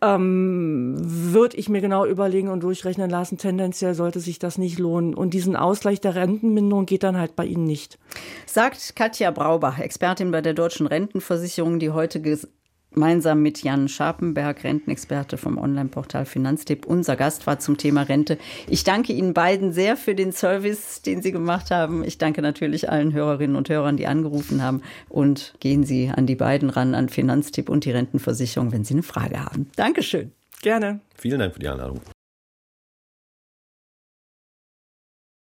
ähm, 0.00 0.94
würde 0.98 1.56
ich 1.56 1.68
mir 1.68 1.80
genau 1.80 2.06
überlegen 2.06 2.48
und 2.48 2.62
durchrechnen 2.62 3.10
lassen. 3.10 3.38
Tendenziell 3.38 3.94
sollte 3.94 4.20
sich 4.20 4.38
das 4.38 4.58
nicht 4.58 4.78
lohnen. 4.78 5.14
Und 5.14 5.34
diesen 5.34 5.56
Ausgleich 5.56 6.00
der 6.00 6.14
Rentenminderung 6.14 6.86
geht 6.86 7.02
dann 7.02 7.16
halt 7.16 7.34
bei 7.34 7.44
Ihnen 7.44 7.64
nicht. 7.64 7.98
Sagt 8.46 8.94
Katja 8.94 9.30
Braubach, 9.30 9.78
Expertin 9.78 10.30
bei 10.30 10.40
der 10.40 10.54
Deutschen 10.54 10.86
Rentenversicherung, 10.86 11.78
die 11.78 11.90
heute 11.90 12.20
gemeinsam 12.92 13.42
mit 13.42 13.62
Jan 13.62 13.88
Scharpenberg, 13.88 14.64
Rentenexperte 14.64 15.36
vom 15.36 15.58
Online-Portal 15.58 16.26
Finanztipp, 16.26 16.86
unser 16.86 17.16
Gast 17.16 17.46
war 17.46 17.58
zum 17.58 17.76
Thema 17.76 18.02
Rente. 18.02 18.38
Ich 18.68 18.84
danke 18.84 19.12
Ihnen 19.12 19.34
beiden 19.34 19.72
sehr 19.72 19.96
für 19.96 20.14
den 20.14 20.32
Service, 20.32 21.02
den 21.02 21.22
Sie 21.22 21.32
gemacht 21.32 21.70
haben. 21.70 22.04
Ich 22.04 22.18
danke 22.18 22.42
natürlich 22.42 22.90
allen 22.90 23.12
Hörerinnen 23.12 23.56
und 23.56 23.68
Hörern, 23.68 23.96
die 23.96 24.06
angerufen 24.06 24.62
haben. 24.62 24.82
Und 25.08 25.54
gehen 25.60 25.84
Sie 25.84 26.10
an 26.14 26.26
die 26.26 26.36
beiden 26.36 26.70
ran, 26.70 26.94
an 26.94 27.08
Finanztipp 27.08 27.68
und 27.68 27.84
die 27.84 27.90
Rentenversicherung, 27.90 28.72
wenn 28.72 28.84
Sie 28.84 28.94
eine 28.94 29.02
Frage 29.02 29.44
haben. 29.44 29.70
Dankeschön. 29.76 30.32
Gerne. 30.62 31.00
Vielen 31.16 31.38
Dank 31.38 31.54
für 31.54 31.60
die 31.60 31.68
Einladung. 31.68 32.00